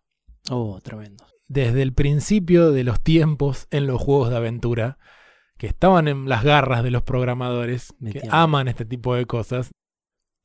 Oh, 0.51 0.81
tremendo. 0.81 1.27
Desde 1.49 1.83
el 1.83 1.93
principio 1.93 2.71
de 2.71 2.85
los 2.85 3.01
tiempos 3.03 3.67
en 3.71 3.87
los 3.87 4.01
juegos 4.01 4.31
de 4.31 4.37
aventura, 4.37 4.99
que 5.61 5.66
estaban 5.66 6.09
en 6.09 6.27
las 6.27 6.43
garras 6.43 6.82
de 6.82 6.91
los 6.91 7.03
programadores, 7.03 7.95
que 8.12 8.20
aman 8.32 8.66
este 8.66 8.87
tipo 8.87 9.15
de 9.15 9.27
cosas, 9.27 9.70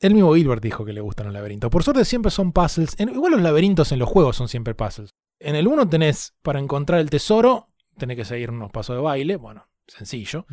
el 0.01 0.13
mismo 0.13 0.35
Gilbert 0.35 0.61
dijo 0.61 0.83
que 0.83 0.91
le 0.91 0.99
gustan 0.99 1.27
los 1.27 1.33
laberintos. 1.33 1.69
Por 1.71 1.83
suerte 1.83 2.03
siempre 2.03 2.29
son 2.31 2.51
puzzles. 2.51 2.99
En- 2.99 3.09
igual 3.09 3.31
los 3.31 3.41
laberintos 3.41 3.91
en 3.93 3.99
los 3.99 4.09
juegos 4.09 4.35
son 4.35 4.49
siempre 4.49 4.75
puzzles. 4.75 5.11
En 5.39 5.55
el 5.55 5.67
uno 5.67 5.87
tenés, 5.87 6.33
para 6.41 6.59
encontrar 6.59 6.99
el 6.99 7.09
tesoro, 7.09 7.69
tenés 7.97 8.17
que 8.17 8.25
seguir 8.25 8.51
unos 8.51 8.71
pasos 8.71 8.95
de 8.97 9.01
baile, 9.01 9.37
bueno, 9.37 9.67
sencillo. 9.87 10.45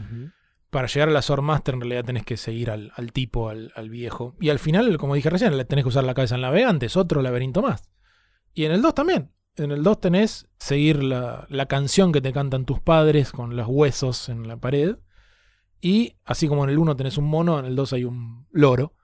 para 0.70 0.86
llegar 0.86 1.09
a 1.09 1.12
la 1.12 1.22
Sword 1.22 1.43
Master 1.43 1.74
en 1.74 1.80
realidad 1.82 2.05
tenés 2.05 2.24
que 2.24 2.36
seguir 2.36 2.70
al, 2.70 2.93
al 2.97 3.12
tipo, 3.12 3.48
al, 3.51 3.72
al 3.76 3.90
viejo. 3.90 4.36
Y 4.40 4.48
al 4.51 4.59
final, 4.60 4.97
como 4.97 5.14
dije 5.16 5.28
recién, 5.28 5.52
tenés 5.66 5.84
que 5.84 5.89
usar 5.89 6.05
la 6.05 6.14
cabeza 6.14 6.36
del 6.36 6.43
navegante, 6.43 6.86
es 6.86 6.97
otro 6.97 7.20
laberinto 7.20 7.60
más. 7.62 7.82
Y 8.55 8.64
en 8.64 8.72
el 8.72 8.80
2 8.80 8.94
también. 8.94 9.32
En 9.56 9.70
el 9.70 9.82
2 9.82 10.00
tenés 10.00 10.46
seguir 10.58 11.02
la, 11.02 11.46
la 11.50 11.66
canción 11.66 12.12
que 12.12 12.20
te 12.22 12.32
cantan 12.32 12.64
tus 12.64 12.80
padres 12.80 13.32
con 13.32 13.54
los 13.56 13.66
huesos 13.68 14.28
en 14.28 14.48
la 14.48 14.56
pared. 14.56 14.96
Y 15.80 16.16
así 16.24 16.48
como 16.48 16.64
en 16.64 16.70
el 16.70 16.78
1 16.78 16.96
tenés 16.96 17.18
un 17.18 17.24
mono, 17.26 17.58
en 17.58 17.66
el 17.66 17.76
2 17.76 17.92
hay 17.92 18.04
un 18.04 18.46
loro 18.52 18.94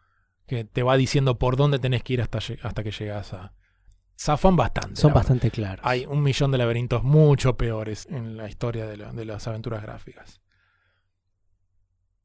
que 0.47 0.65
te 0.65 0.83
va 0.83 0.97
diciendo 0.97 1.39
por 1.39 1.57
dónde 1.57 1.79
tenés 1.79 2.03
que 2.03 2.15
ir 2.15 2.23
hasta, 2.23 2.39
hasta 2.63 2.83
que 2.85 2.91
llegas 2.91 3.35
a... 3.35 3.53
Zafan 4.19 4.57
bastante. 4.57 4.97
Son 5.01 5.13
bastante 5.13 5.51
claros. 5.51 5.85
Hay 5.87 6.05
un 6.07 6.23
millón 6.23 6.51
de 6.51 6.59
laberintos 6.59 7.05
mucho 7.05 7.57
peores 7.57 8.07
en 8.11 8.37
la 8.37 8.49
historia 8.49 8.87
de, 8.87 8.97
la- 8.97 9.13
de 9.13 9.25
las 9.25 9.47
aventuras 9.47 9.83
gráficas. 9.83 10.41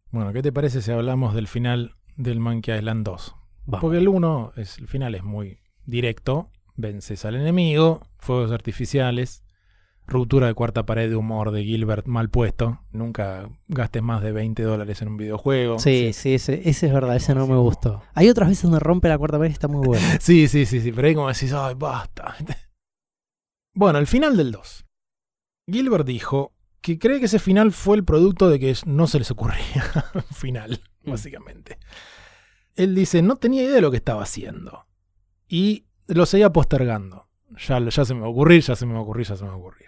Bueno, 0.09 0.31
¿qué 0.33 0.41
te 0.41 0.51
parece 0.51 0.81
si 0.81 0.91
hablamos 0.91 1.35
del 1.35 1.47
final 1.47 1.95
del 2.15 2.39
Monkey 2.39 2.75
Island 2.77 3.05
2? 3.05 3.35
Vamos. 3.65 3.81
Porque 3.81 3.97
el 3.97 4.07
1, 4.07 4.53
es, 4.55 4.77
el 4.77 4.87
final 4.87 5.13
es 5.15 5.23
muy 5.23 5.59
directo. 5.85 6.51
Vences 6.75 7.23
al 7.25 7.35
enemigo, 7.35 8.07
fuegos 8.17 8.51
artificiales, 8.51 9.43
ruptura 10.07 10.47
de 10.47 10.53
cuarta 10.53 10.85
pared 10.85 11.09
de 11.09 11.15
humor 11.15 11.51
de 11.51 11.63
Gilbert 11.63 12.07
mal 12.07 12.29
puesto. 12.29 12.81
Nunca 12.91 13.49
gastes 13.67 14.01
más 14.01 14.21
de 14.23 14.31
20 14.31 14.63
dólares 14.63 15.01
en 15.01 15.09
un 15.09 15.17
videojuego. 15.17 15.79
Sí, 15.79 16.11
sí, 16.13 16.33
ese, 16.33 16.67
ese 16.67 16.87
es 16.87 16.93
verdad, 16.93 17.15
ese 17.15 17.35
no 17.35 17.45
me 17.47 17.55
gustó. 17.57 18.01
Hay 18.13 18.29
otras 18.29 18.49
veces 18.49 18.63
donde 18.63 18.79
rompe 18.79 19.07
la 19.09 19.17
cuarta 19.17 19.37
pared 19.37 19.51
y 19.51 19.53
está 19.53 19.67
muy 19.67 19.85
bueno. 19.85 20.05
Sí, 20.19 20.47
sí, 20.47 20.65
sí, 20.65 20.81
sí, 20.81 20.91
pero 20.91 21.07
ahí 21.07 21.15
como 21.15 21.27
decís, 21.27 21.53
ay, 21.53 21.75
basta. 21.77 22.35
Bueno, 23.75 23.97
el 23.97 24.05
final 24.05 24.37
del 24.37 24.51
2. 24.51 24.85
Gilbert 25.67 26.05
dijo 26.05 26.53
que 26.81 26.99
cree 26.99 27.19
que 27.19 27.25
ese 27.25 27.39
final 27.39 27.71
fue 27.71 27.97
el 27.97 28.03
producto 28.03 28.47
de 28.49 28.59
que 28.59 28.75
no 28.85 29.07
se 29.07 29.17
les 29.17 29.31
ocurría 29.31 29.83
un 30.13 30.21
final, 30.35 30.79
Mm. 31.05 31.09
básicamente. 31.11 31.79
Él 32.75 32.93
dice, 32.95 33.21
no 33.21 33.35
tenía 33.37 33.63
idea 33.63 33.73
de 33.75 33.81
lo 33.81 33.89
que 33.91 33.97
estaba 33.97 34.23
haciendo. 34.23 34.85
Y 35.49 35.85
lo 36.07 36.25
seguía 36.25 36.51
postergando. 36.51 37.27
ya, 37.57 37.79
ya 37.79 38.05
se 38.05 38.13
me 38.13 38.21
va 38.21 38.27
a 38.27 38.29
ocurrir, 38.29 38.61
ya 38.61 38.75
se 38.75 38.85
me 38.85 38.93
va 38.93 38.99
a 38.99 39.03
ocurrir, 39.03 39.27
ya 39.27 39.35
se 39.35 39.43
me 39.43 39.49
va 39.49 39.55
a 39.55 39.59
ocurrir. 39.59 39.87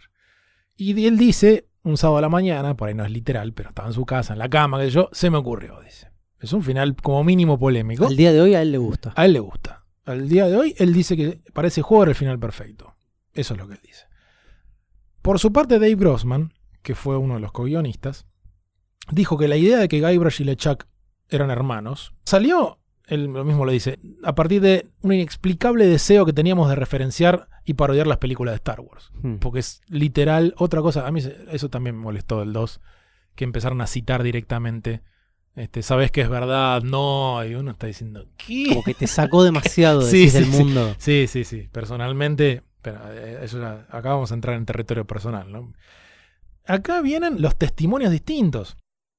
Y 0.78 1.06
él 1.06 1.18
dice, 1.18 1.70
un 1.84 1.98
sábado 1.98 2.18
a 2.18 2.22
la 2.22 2.30
mañana, 2.30 2.76
por 2.76 2.90
ahí 2.90 2.96
no 2.96 3.06
es 3.06 3.12
literal, 3.12 3.54
pero 3.54 3.70
estaba 3.70 3.88
en 3.88 3.94
su 3.94 4.06
casa, 4.06 4.34
en 4.34 4.40
la 4.40 4.50
cama, 4.50 4.80
que 4.80 4.90
yo, 4.90 5.10
se 5.12 5.30
me 5.30 5.38
ocurrió, 5.38 5.80
dice. 5.82 6.12
Es 6.40 6.52
un 6.54 6.64
final 6.64 6.96
como 6.96 7.24
mínimo 7.24 7.58
polémico. 7.58 8.06
Al 8.06 8.18
día 8.18 8.34
de 8.34 8.42
hoy 8.42 8.56
a 8.56 8.62
él 8.62 8.72
le 8.72 8.78
gusta. 8.78 9.14
A 9.16 9.26
él 9.26 9.34
le 9.34 9.40
gusta. 9.40 9.86
Al 10.06 10.30
día 10.30 10.48
de 10.48 10.58
hoy, 10.58 10.76
él 10.78 10.94
dice 10.94 11.16
que 11.18 11.42
para 11.54 11.68
ese 11.68 11.82
juego 11.82 12.04
era 12.04 12.12
el 12.12 12.16
final 12.16 12.40
perfecto. 12.40 12.96
Eso 13.34 13.54
es 13.54 13.60
lo 13.60 13.68
que 13.68 13.74
él 13.74 13.80
dice. 13.82 14.06
Por 15.22 15.40
su 15.40 15.52
parte, 15.52 15.80
Dave 15.80 15.96
Grossman, 15.96 16.54
que 16.84 16.94
fue 16.94 17.18
uno 17.18 17.36
de 17.36 17.40
los 17.40 17.52
co-guionistas, 17.52 18.28
dijo 19.12 19.38
que 19.38 19.48
la 19.48 19.58
idea 19.58 19.78
de 19.78 19.88
que 19.88 20.02
Guybrush 20.02 20.42
y 20.42 20.44
LeChuck 20.44 20.86
eran 21.30 21.50
hermanos 21.50 22.14
salió, 22.26 22.80
él 23.08 23.26
lo 23.26 23.44
mismo 23.46 23.66
lo 23.66 23.72
dice, 23.72 24.00
a 24.24 24.34
partir 24.36 24.62
de 24.62 24.88
un 25.02 25.14
inexplicable 25.14 25.86
deseo 25.86 26.26
que 26.26 26.34
teníamos 26.34 26.70
de 26.70 26.76
referenciar 26.76 27.48
y 27.66 27.74
parodiar 27.76 28.08
las 28.08 28.18
películas 28.18 28.54
de 28.54 28.58
Star 28.58 28.80
Wars. 28.82 29.12
Hmm. 29.22 29.36
Porque 29.36 29.60
es 29.60 29.82
literal 29.88 30.54
otra 30.58 30.82
cosa. 30.82 31.08
A 31.08 31.12
mí 31.12 31.22
eso 31.52 31.70
también 31.70 31.96
me 31.96 32.02
molestó 32.04 32.40
del 32.40 32.54
2, 32.54 32.82
que 33.36 33.44
empezaron 33.44 33.82
a 33.82 33.88
citar 33.88 34.24
directamente. 34.24 35.02
Este, 35.56 35.82
Sabes 35.84 36.12
que 36.12 36.22
es 36.22 36.30
verdad, 36.30 36.82
no, 36.84 37.44
y 37.46 37.56
uno 37.56 37.72
está 37.72 37.88
diciendo, 37.88 38.28
¿qué? 38.38 38.66
Como 38.70 38.84
que 38.84 38.94
te 38.94 39.08
sacó 39.08 39.44
demasiado 39.44 40.02
Sí, 40.10 40.30
sí, 40.30 40.38
del 40.40 40.46
sí. 40.52 40.52
mundo. 40.64 40.96
Sí, 40.98 41.28
sí, 41.28 41.44
sí. 41.46 41.70
Personalmente, 41.72 42.62
pero 42.82 43.00
eh, 43.14 43.40
eso 43.42 43.60
ya- 43.62 43.86
acá 43.90 44.10
vamos 44.10 44.32
a 44.32 44.36
entrar 44.36 44.56
en 44.58 44.66
territorio 44.66 45.06
personal, 45.06 45.52
¿no? 45.52 45.72
Acá 46.68 47.02
vienen 47.02 47.42
los 47.42 47.56
testimonios 47.56 48.12
distintos. 48.12 48.76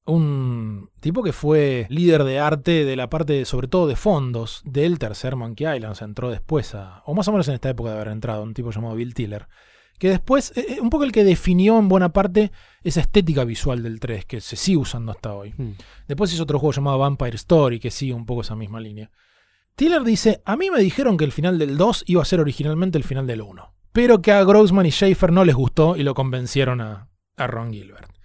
Un 0.06 0.90
tipo 1.00 1.22
que 1.22 1.32
fue 1.32 1.86
líder 1.90 2.24
de 2.24 2.38
arte 2.38 2.84
de 2.84 2.96
la 2.96 3.10
parte, 3.10 3.44
sobre 3.44 3.68
todo 3.68 3.86
de 3.88 3.96
fondos, 3.96 4.62
del 4.64 4.98
tercer 4.98 5.34
Monkey 5.36 5.66
Island, 5.66 5.92
o 5.92 5.94
sea, 5.96 6.06
entró 6.06 6.30
después 6.30 6.74
a, 6.74 7.02
o 7.06 7.14
más 7.14 7.26
o 7.28 7.32
menos 7.32 7.48
en 7.48 7.54
esta 7.54 7.70
época 7.70 7.90
de 7.90 7.96
haber 7.96 8.08
entrado, 8.08 8.42
un 8.42 8.54
tipo 8.54 8.70
llamado 8.70 8.94
Bill 8.94 9.14
Tiller, 9.14 9.48
que 9.98 10.10
después, 10.10 10.52
eh, 10.56 10.66
eh, 10.68 10.80
un 10.80 10.90
poco 10.90 11.04
el 11.04 11.12
que 11.12 11.24
definió 11.24 11.78
en 11.78 11.88
buena 11.88 12.12
parte 12.12 12.52
esa 12.82 13.00
estética 13.00 13.44
visual 13.44 13.82
del 13.82 13.98
3, 13.98 14.24
que 14.26 14.40
se 14.40 14.56
sigue 14.56 14.78
usando 14.78 15.12
hasta 15.12 15.34
hoy. 15.34 15.54
Hmm. 15.56 15.72
Después 16.06 16.32
hizo 16.32 16.42
otro 16.42 16.58
juego 16.58 16.72
llamado 16.72 16.98
Vampire 16.98 17.36
Story, 17.36 17.80
que 17.80 17.90
sigue 17.90 18.12
un 18.12 18.26
poco 18.26 18.42
esa 18.42 18.56
misma 18.56 18.80
línea. 18.80 19.10
Tiller 19.74 20.02
dice, 20.04 20.42
a 20.44 20.56
mí 20.56 20.70
me 20.70 20.80
dijeron 20.80 21.16
que 21.16 21.24
el 21.24 21.32
final 21.32 21.58
del 21.58 21.76
2 21.76 22.04
iba 22.06 22.22
a 22.22 22.26
ser 22.26 22.40
originalmente 22.40 22.96
el 22.98 23.04
final 23.04 23.26
del 23.26 23.42
1, 23.42 23.74
pero 23.92 24.22
que 24.22 24.32
a 24.32 24.42
Grossman 24.44 24.86
y 24.86 24.90
Schaefer 24.90 25.32
no 25.32 25.44
les 25.44 25.54
gustó 25.54 25.96
y 25.96 26.02
lo 26.02 26.14
convencieron 26.14 26.80
a, 26.80 27.08
a 27.36 27.46
Ron 27.46 27.72
Gilbert. 27.72 28.15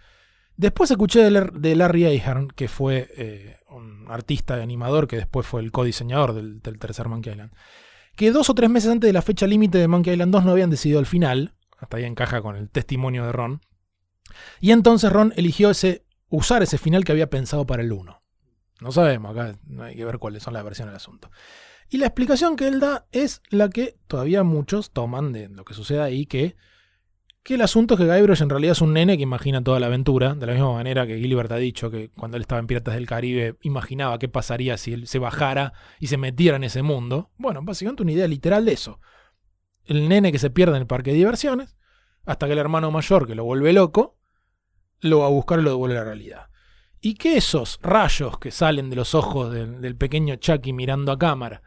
Después 0.62 0.92
escuché 0.92 1.24
de, 1.24 1.32
Lar- 1.32 1.54
de 1.54 1.76
Larry 1.76 2.06
Ahern, 2.06 2.48
que 2.50 2.68
fue 2.68 3.10
eh, 3.18 3.58
un 3.72 4.06
artista 4.10 4.60
y 4.60 4.62
animador 4.62 5.08
que 5.08 5.16
después 5.16 5.48
fue 5.48 5.60
el 5.62 5.72
codiseñador 5.72 6.34
del, 6.34 6.62
del 6.62 6.78
tercer 6.78 7.08
Monkey 7.08 7.34
Island, 7.34 7.52
que 8.16 8.30
dos 8.30 8.48
o 8.52 8.54
tres 8.54 8.70
meses 8.70 8.92
antes 8.92 9.08
de 9.08 9.14
la 9.14 9.24
fecha 9.24 9.48
límite 9.48 9.80
de 9.80 9.88
Monkey 9.88 10.14
Island 10.14 10.32
2 10.32 10.46
no 10.46 10.52
habían 10.52 10.70
decidido 10.70 11.00
el 11.00 11.08
final, 11.08 11.56
hasta 11.80 11.98
ahí 11.98 12.04
encaja 12.04 12.44
con 12.44 12.56
el 12.56 12.70
testimonio 12.70 13.26
de 13.26 13.32
Ron, 13.32 13.62
y 14.60 14.70
entonces 14.70 15.12
Ron 15.12 15.34
eligió 15.36 15.72
ese, 15.72 16.06
usar 16.30 16.62
ese 16.62 16.78
final 16.78 17.06
que 17.06 17.12
había 17.12 17.32
pensado 17.32 17.66
para 17.66 17.82
el 17.82 17.92
1. 17.92 18.22
No 18.82 18.92
sabemos, 18.92 19.32
acá 19.32 19.58
no 19.66 19.82
hay 19.84 19.96
que 19.96 20.06
ver 20.06 20.20
cuáles 20.20 20.44
son 20.44 20.54
las 20.54 20.64
versiones 20.64 20.92
del 20.92 20.98
asunto. 20.98 21.32
Y 21.90 21.98
la 21.98 22.06
explicación 22.06 22.56
que 22.56 22.68
él 22.68 22.80
da 22.80 23.08
es 23.12 23.42
la 23.50 23.68
que 23.70 23.98
todavía 24.08 24.44
muchos 24.44 24.92
toman 24.92 25.34
de 25.34 25.50
lo 25.50 25.66
que 25.66 25.74
sucede 25.74 26.02
ahí, 26.02 26.28
que, 26.28 26.56
que 27.44 27.56
el 27.56 27.62
asunto 27.62 27.96
es 27.96 28.00
que 28.00 28.06
Guybrush 28.06 28.44
en 28.44 28.50
realidad 28.50 28.74
es 28.74 28.82
un 28.82 28.94
nene 28.94 29.18
que 29.18 29.24
imagina 29.24 29.64
toda 29.64 29.80
la 29.80 29.88
aventura, 29.88 30.36
de 30.36 30.46
la 30.46 30.54
misma 30.54 30.74
manera 30.74 31.08
que 31.08 31.18
Gilbert 31.18 31.52
ha 31.52 31.58
dicho 31.58 31.90
que 31.90 32.12
cuando 32.12 32.38
él 32.38 32.42
estaba 32.42 32.60
en 32.60 32.68
Piratas 32.68 32.94
del 32.94 33.08
Caribe 33.08 33.58
imaginaba 33.62 34.20
qué 34.20 34.30
pasaría 34.30 34.78
si 34.78 34.94
él 34.94 35.08
se 35.08 35.18
bajara 35.18 35.74
y 36.00 36.08
se 36.08 36.18
metiera 36.18 36.58
en 36.58 36.64
ese 36.64 36.84
mundo. 36.84 37.32
Bueno, 37.38 37.62
básicamente 37.64 38.04
una 38.04 38.12
idea 38.12 38.28
literal 38.28 38.66
de 38.66 38.74
eso. 38.74 39.00
El 39.86 40.08
nene 40.08 40.32
que 40.32 40.38
se 40.38 40.52
pierde 40.52 40.76
en 40.76 40.84
el 40.84 40.88
parque 40.88 41.12
de 41.12 41.18
diversiones, 41.18 41.76
hasta 42.26 42.46
que 42.46 42.54
el 42.54 42.60
hermano 42.60 42.92
mayor, 42.92 43.26
que 43.26 43.34
lo 43.34 43.44
vuelve 43.44 43.74
loco, 43.74 44.20
lo 45.00 45.20
va 45.20 45.26
a 45.26 45.30
buscar 45.30 45.60
y 45.60 45.64
lo 45.64 45.72
devuelve 45.72 45.98
a 45.98 46.02
la 46.02 46.06
realidad. 46.06 46.48
Y 47.00 47.16
que 47.16 47.38
esos 47.38 47.80
rayos 47.82 48.38
que 48.38 48.52
salen 48.52 48.92
de 48.92 48.96
los 48.96 49.16
ojos 49.16 49.52
del, 49.52 49.82
del 49.82 49.96
pequeño 49.96 50.36
Chucky 50.36 50.74
mirando 50.74 51.12
a 51.12 51.18
cámara, 51.18 51.64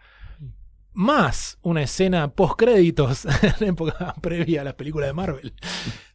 más 0.95 1.59
una 1.63 1.83
escena 1.83 2.33
post 2.33 2.55
créditos 2.57 3.27
en 3.61 3.69
época 3.69 4.15
previa 4.21 4.61
a 4.63 4.65
las 4.65 4.75
películas 4.75 5.09
de 5.09 5.13
Marvel, 5.13 5.55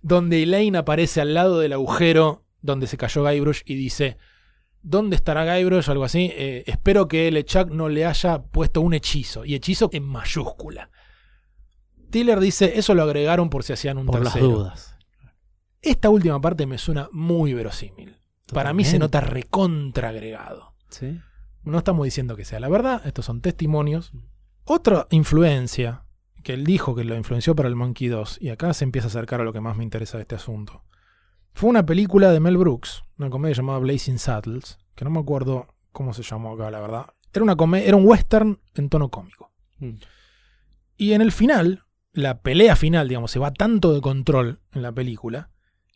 donde 0.02 0.42
Elaine 0.44 0.78
aparece 0.78 1.22
al 1.22 1.34
lado 1.34 1.60
del 1.60 1.74
agujero 1.74 2.46
donde 2.62 2.88
se 2.88 2.98
cayó 2.98 3.24
Guybrush 3.24 3.62
y 3.66 3.76
dice, 3.76 4.18
¿dónde 4.82 5.16
estará 5.16 5.46
Guybrush? 5.58 5.90
Algo 5.90 6.04
así. 6.06 6.32
"Eh, 6.34 6.64
espero 6.68 7.08
que 7.08 7.30
LeChuck 7.32 7.70
no 7.72 7.88
le 7.90 8.06
haya 8.06 8.42
puesto 8.44 8.82
un 8.82 8.94
hechizo, 8.94 9.46
y 9.46 9.56
hechizo 9.56 9.90
en 9.94 10.04
mayúscula. 10.04 10.90
Tiller 12.10 12.40
dice, 12.40 12.78
eso 12.80 12.96
lo 12.96 13.04
agregaron 13.04 13.50
por 13.50 13.64
si 13.64 13.74
hacían 13.74 13.98
un 13.98 14.08
Por 14.08 14.24
las 14.24 14.34
tercero. 14.34 14.52
dudas. 14.56 14.96
Esta 15.82 16.10
última 16.10 16.42
parte 16.42 16.66
me 16.66 16.78
suena 16.78 17.08
muy 17.12 17.54
verosímil. 17.54 18.18
Para 18.52 18.74
mí 18.74 18.84
se 18.84 18.98
nota 19.00 19.22
recontra 19.22 20.10
agregado. 20.10 20.74
Sí. 20.90 21.20
No 21.64 21.78
estamos 21.78 22.04
diciendo 22.04 22.36
que 22.36 22.46
sea 22.46 22.60
la 22.60 22.68
verdad, 22.68 23.02
estos 23.06 23.26
son 23.26 23.42
testimonios. 23.42 24.12
Otra 24.72 25.08
influencia 25.10 26.04
que 26.44 26.54
él 26.54 26.64
dijo 26.64 26.94
que 26.94 27.04
lo 27.04 27.16
influenció 27.16 27.56
para 27.56 27.68
el 27.68 27.76
Monkey 27.76 28.08
2, 28.08 28.38
y 28.40 28.50
acá 28.50 28.72
se 28.76 28.84
empieza 28.84 29.08
a 29.08 29.10
acercar 29.10 29.42
a 29.42 29.44
lo 29.44 29.52
que 29.52 29.62
más 29.62 29.76
me 29.76 29.84
interesa 29.84 30.20
de 30.20 30.22
este 30.22 30.36
asunto, 30.36 30.84
fue 31.54 31.72
una 31.72 31.88
película 31.88 32.32
de 32.32 32.40
Mel 32.40 32.56
Brooks, 32.56 33.04
una 33.18 33.32
comedia 33.32 33.56
llamada 33.56 33.80
Blazing 33.80 34.20
Saddles, 34.20 34.78
que 34.94 35.06
no 35.06 35.10
me 35.10 35.22
acuerdo 35.22 35.74
cómo 35.92 36.14
se 36.14 36.22
llamó 36.22 36.54
acá, 36.54 36.70
la 36.70 36.82
verdad. 36.82 37.08
Era, 37.34 37.44
una 37.44 37.80
era 37.80 37.98
un 37.98 38.08
western 38.08 38.60
en 38.76 38.90
tono 38.90 39.10
cómico. 39.10 39.52
Mm. 39.80 39.96
Y 40.98 41.14
en 41.14 41.22
el 41.22 41.32
final, 41.32 41.86
la 42.14 42.42
pelea 42.44 42.76
final, 42.76 43.08
digamos, 43.08 43.32
se 43.32 43.40
va 43.40 43.52
tanto 43.52 43.92
de 43.92 44.02
control 44.02 44.60
en 44.72 44.84
la 44.84 44.92
película 44.92 45.50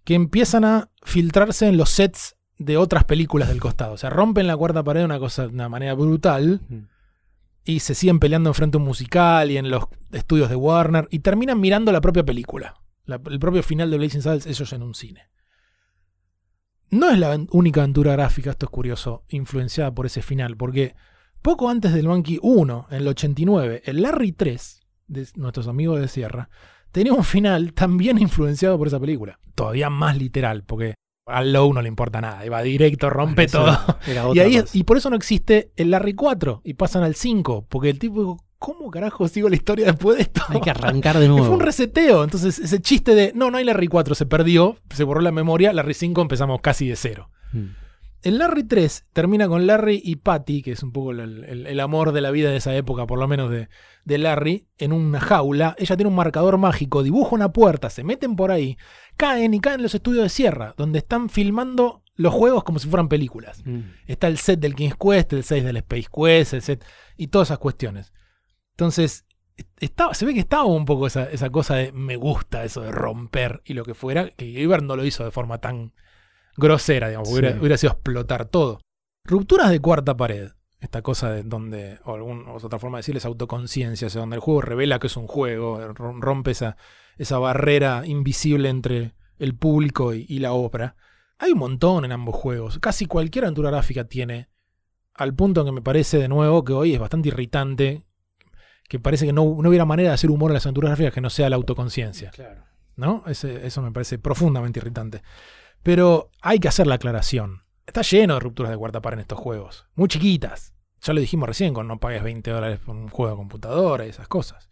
que 0.04 0.16
empiezan 0.16 0.66
a 0.66 0.90
filtrarse 1.04 1.68
en 1.68 1.78
los 1.78 1.91
sets 1.91 2.38
de 2.58 2.78
otras 2.78 3.04
películas 3.04 3.50
del 3.50 3.62
costado. 3.62 3.94
O 3.94 3.98
sea, 3.98 4.10
rompen 4.10 4.48
la 4.48 4.58
cuarta 4.58 4.84
pared 4.84 5.02
de 5.02 5.06
una 5.06 5.20
cosa 5.20 5.44
de 5.44 5.50
una 5.50 5.70
manera 5.70 5.94
brutal 5.94 6.62
Mm. 6.68 6.93
Y 7.65 7.80
se 7.80 7.95
siguen 7.95 8.19
peleando 8.19 8.49
enfrente 8.49 8.77
a 8.77 8.80
un 8.80 8.85
musical 8.85 9.49
y 9.52 9.57
en 9.57 9.69
los 9.69 9.85
estudios 10.11 10.49
de 10.49 10.56
Warner 10.56 11.07
y 11.11 11.19
terminan 11.19 11.60
mirando 11.60 11.91
la 11.91 12.02
propia 12.02 12.23
película. 12.23 12.76
La- 13.06 13.22
el 13.30 13.40
propio 13.40 13.64
final 13.64 13.90
de 13.91 13.98
Blazing 13.98 14.22
Saddles, 14.22 14.48
ellos 14.48 14.72
en 14.73 14.84
un 14.84 14.94
cine. 14.95 15.30
No 16.90 17.10
es 17.10 17.18
la 17.18 17.35
única 17.52 17.81
aventura 17.81 18.14
gráfica, 18.14 18.52
esto 18.52 18.68
es 18.68 18.69
curioso, 18.69 19.23
influenciada 19.30 19.94
por 19.94 20.06
ese 20.06 20.22
final, 20.22 20.56
porque 20.57 20.95
poco 21.41 21.69
antes 21.69 21.91
del 21.94 22.07
Monkey 22.07 22.38
1, 22.41 22.88
en 22.91 22.98
el 22.98 23.07
89, 23.07 23.81
el 23.85 24.02
Larry 24.02 24.31
3, 24.31 24.81
de 25.07 25.27
nuestros 25.35 25.68
amigos 25.68 25.99
de 25.99 26.07
Sierra, 26.07 26.49
tenía 26.91 27.14
un 27.14 27.23
final 27.23 27.73
también 27.73 28.18
influenciado 28.22 28.77
por 28.77 28.88
esa 28.88 28.99
película. 28.99 29.40
Todavía 29.56 29.90
más 29.90 30.18
literal, 30.18 30.64
porque 30.64 30.94
al 31.26 31.54
Low 31.54 31.74
no 31.74 31.82
le 31.82 31.88
importa 31.88 32.22
nada, 32.22 32.45
y 32.45 32.50
va 32.50 32.62
directo, 32.62 33.10
rompe 33.10 33.48
todo. 33.48 33.78
Era 34.08 34.26
Y, 34.34 34.40
ahí, 34.40 34.64
y 34.74 34.84
por 34.84 34.98
eso 34.98 35.10
no 35.10 35.16
existe 35.16 35.72
el 35.76 35.91
Larry 35.91 36.14
4 36.14 36.62
y 36.64 36.74
pasan 36.74 37.04
al 37.04 37.16
5, 37.16 37.66
porque 37.70 37.90
el 37.90 38.00
tipo 38.00 38.20
dijo, 38.20 38.45
¿cómo 38.60 38.90
carajo 38.91 39.28
sigo 39.28 39.50
la 39.50 39.56
historia 39.56 39.86
después 39.86 40.18
de 40.18 40.24
esto? 40.24 40.41
Hay 40.50 40.62
que 40.62 40.70
arrancar 40.70 41.18
de 41.18 41.26
Y 41.26 41.30
nuevo. 41.30 41.45
Fue 41.45 41.56
un 41.56 41.62
reseteo, 41.62 42.24
entonces 42.24 42.60
ese 42.60 42.82
chiste 42.82 43.16
de, 43.16 43.32
no, 43.36 43.52
no 43.52 43.58
hay 43.58 43.64
Larry 43.64 43.88
4, 43.88 44.16
se 44.16 44.26
perdió, 44.26 44.78
se 44.90 45.04
borró 45.04 45.22
la 45.22 45.32
memoria, 45.32 45.74
Larry 45.74 45.94
5 45.94 46.22
empezamos 46.22 46.62
casi 46.62 46.88
de 46.88 46.95
cero. 46.95 47.30
Mm. 47.52 47.83
El 48.24 48.38
Larry 48.40 48.64
3 48.64 49.08
termina 49.14 49.48
con 49.48 49.68
Larry 49.68 50.02
y 50.04 50.16
Patty, 50.16 50.62
que 50.62 50.72
es 50.72 50.82
un 50.82 50.91
poco 50.91 51.12
el, 51.12 51.20
el- 51.44 51.68
el 51.68 51.80
amor 51.80 52.12
de 52.14 52.22
la 52.22 52.32
vida 52.32 52.50
de 52.50 52.56
esa 52.58 52.76
época, 52.76 53.06
por 53.06 53.20
lo 53.20 53.28
menos 53.28 53.52
de, 53.52 53.68
de 54.06 54.18
Larry, 54.18 54.68
en 54.78 54.94
una 54.94 55.20
jaula. 55.20 55.76
Ella 55.78 55.95
tiene 55.98 56.08
un 56.10 56.16
marcador 56.16 56.58
mágico, 56.58 57.04
dibuja 57.04 57.36
una 57.36 57.52
puerta, 57.52 57.90
se 57.90 58.04
meten 58.04 58.36
por 58.36 58.50
ahí, 58.52 58.78
caen 59.18 59.54
y 59.54 59.60
caen 59.60 59.76
en 59.82 59.84
los 59.84 59.94
estudios 59.95 60.24
de 60.24 60.30
Sierra, 60.30 60.74
donde 60.78 61.00
están 61.00 61.30
filmando 61.30 62.02
los 62.16 62.34
juegos 62.34 62.64
como 62.64 62.80
si 62.80 62.88
fueran 62.88 63.10
películas. 63.10 63.62
Mm. 63.66 63.80
Está 64.08 64.28
el 64.28 64.38
set 64.38 64.60
del 64.60 64.76
King's 64.76 64.95
Quest, 64.98 65.34
el 65.34 65.44
6 65.44 65.64
del 65.64 65.78
Space 65.78 66.08
Quest, 66.16 66.54
el 66.54 66.62
set 66.62 66.86
y 67.18 67.28
todas 67.28 67.50
esas 67.50 67.60
cuestiones. 67.60 68.14
Entonces, 68.72 69.26
estaba, 69.80 70.14
se 70.14 70.26
ve 70.26 70.34
que 70.34 70.40
estaba 70.40 70.66
un 70.66 70.86
poco 70.86 71.08
esa, 71.08 71.26
esa 71.26 71.50
cosa 71.50 71.76
de 71.76 71.91
me 71.91 72.16
gusta 72.16 72.64
eso 72.64 72.82
de 72.82 72.91
romper 72.91 73.62
y 73.66 73.74
lo 73.74 73.84
que 73.84 73.94
fuera, 73.94 74.30
que 74.30 74.45
Gilbert 74.45 74.84
no 74.84 74.95
lo 74.95 75.06
hizo 75.06 75.24
de 75.24 75.32
forma 75.32 75.58
tan 75.60 75.94
grosera, 76.58 77.08
digamos, 77.10 77.30
Sí. 77.30 77.34
hubiera, 77.36 77.60
hubiera 77.60 77.78
sido 77.78 77.94
explotar 77.94 78.46
todo. 78.46 78.80
Rupturas 79.26 79.70
de 79.72 79.80
cuarta 79.80 80.16
pared. 80.18 80.52
Esta 80.80 81.02
cosa 81.02 81.30
de 81.32 81.44
donde, 81.44 82.00
o, 82.04 82.14
algún, 82.14 82.46
o 82.48 82.56
otra 82.56 82.78
forma 82.78 82.98
de 82.98 83.00
decirles 83.04 83.24
autoconciencia, 83.26 84.08
o 84.08 84.10
sea, 84.10 84.20
donde 84.20 84.36
el 84.36 84.42
juego 84.42 84.62
revela 84.62 85.00
que 85.00 85.08
es 85.08 85.16
un 85.16 85.28
juego, 85.28 85.80
rom- 85.94 86.20
rompe 86.20 86.52
esa, 86.52 86.76
esa 87.18 87.38
barrera 87.40 88.04
invisible 88.06 88.68
entre 88.68 89.14
el 89.40 89.56
público 89.56 90.14
y, 90.14 90.26
y 90.28 90.40
la 90.40 90.52
obra. 90.52 90.98
Hay 91.40 91.54
un 91.54 91.60
montón 91.60 92.04
en 92.04 92.12
ambos 92.12 92.36
juegos. 92.36 92.80
Casi 92.80 93.06
cualquier 93.06 93.46
aventura 93.46 93.70
gráfica 93.72 94.04
tiene. 94.04 94.50
Al 95.14 95.34
punto 95.34 95.62
en 95.62 95.68
que 95.68 95.72
me 95.72 95.82
parece 95.82 96.18
de 96.18 96.28
nuevo 96.28 96.66
que 96.66 96.74
hoy 96.74 96.94
es 96.94 97.00
bastante 97.00 97.30
irritante. 97.30 98.06
Que 98.90 99.00
parece 99.00 99.26
que 99.26 99.32
no, 99.34 99.44
no 99.62 99.70
hubiera 99.70 99.86
manera 99.86 100.10
de 100.10 100.16
hacer 100.16 100.30
humor 100.32 100.52
en 100.52 100.56
las 100.56 100.66
aventuras 100.66 100.90
gráficas 100.90 101.14
que 101.14 101.22
no 101.22 101.30
sea 101.30 101.50
la 101.50 101.56
autoconciencia. 101.56 102.30
Claro. 102.32 102.66
¿No? 102.98 103.24
Ese- 103.28 103.66
eso 103.66 103.82
me 103.82 103.92
parece 103.92 104.20
profundamente 104.20 104.80
irritante. 104.80 105.22
Pero 105.84 106.30
hay 106.42 106.60
que 106.60 106.68
hacer 106.68 106.88
la 106.88 106.96
aclaración. 106.96 107.64
Está 107.86 108.02
lleno 108.02 108.36
de 108.36 108.40
rupturas 108.40 108.72
de 108.72 108.78
cuarta 108.78 109.02
pared 109.02 109.16
en 109.18 109.22
estos 109.22 109.40
juegos. 109.40 109.86
Muy 109.96 110.08
chiquitas. 110.08 110.74
Ya 111.02 111.14
lo 111.14 111.20
dijimos 111.20 111.48
recién 111.48 111.74
con 111.74 111.88
no 111.88 112.00
pagues 112.00 112.24
20 112.24 112.50
dólares 112.50 112.80
por 112.86 112.96
un 112.96 113.10
juego 113.10 113.32
de 113.32 113.38
computadora 113.38 114.06
y 114.06 114.10
esas 114.10 114.28
cosas. 114.30 114.70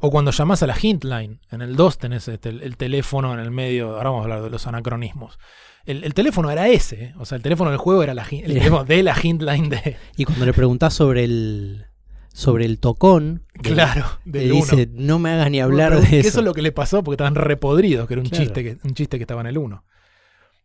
O 0.00 0.10
cuando 0.10 0.30
llamás 0.32 0.62
a 0.62 0.66
la 0.66 0.76
Hintline, 0.80 1.40
en 1.50 1.62
el 1.62 1.76
2 1.76 1.98
tenés 1.98 2.26
este, 2.28 2.48
el, 2.50 2.62
el 2.62 2.76
teléfono 2.76 3.32
en 3.34 3.40
el 3.40 3.50
medio, 3.50 3.96
ahora 3.96 4.10
vamos 4.10 4.20
a 4.20 4.24
hablar 4.24 4.42
de 4.42 4.50
los 4.50 4.66
anacronismos. 4.66 5.38
El, 5.86 6.04
el 6.04 6.14
teléfono 6.14 6.50
era 6.50 6.68
ese, 6.68 7.04
¿eh? 7.04 7.14
o 7.18 7.24
sea, 7.24 7.36
el 7.36 7.42
teléfono 7.42 7.70
del 7.70 7.78
juego 7.78 8.02
era 8.02 8.14
la, 8.14 8.22
el 8.30 8.42
teléfono 8.54 8.84
de 8.84 9.02
la 9.02 9.14
Hintline 9.20 9.68
de... 9.70 9.96
Y 10.16 10.24
cuando 10.24 10.44
le 10.46 10.52
preguntás 10.52 10.94
sobre 10.94 11.24
el 11.24 11.86
sobre 12.32 12.64
el 12.66 12.78
tocón, 12.78 13.44
Claro, 13.62 14.04
le 14.24 14.40
del 14.40 14.52
1. 14.52 14.60
dice, 14.60 14.88
no 14.92 15.18
me 15.18 15.30
hagas 15.30 15.50
ni 15.50 15.60
hablar 15.60 16.00
de 16.00 16.18
eso. 16.20 16.28
eso 16.28 16.38
es 16.40 16.44
lo 16.44 16.54
que 16.54 16.62
le 16.62 16.70
pasó 16.72 17.02
porque 17.02 17.14
estaban 17.14 17.34
repodridos, 17.34 18.06
que 18.06 18.14
era 18.14 18.22
un, 18.22 18.28
Claro. 18.28 18.44
chiste 18.44 18.62
que, 18.64 18.78
un 18.86 18.94
chiste 18.94 19.16
que 19.18 19.22
estaba 19.24 19.40
en 19.40 19.48
el 19.48 19.58
1. 19.58 19.84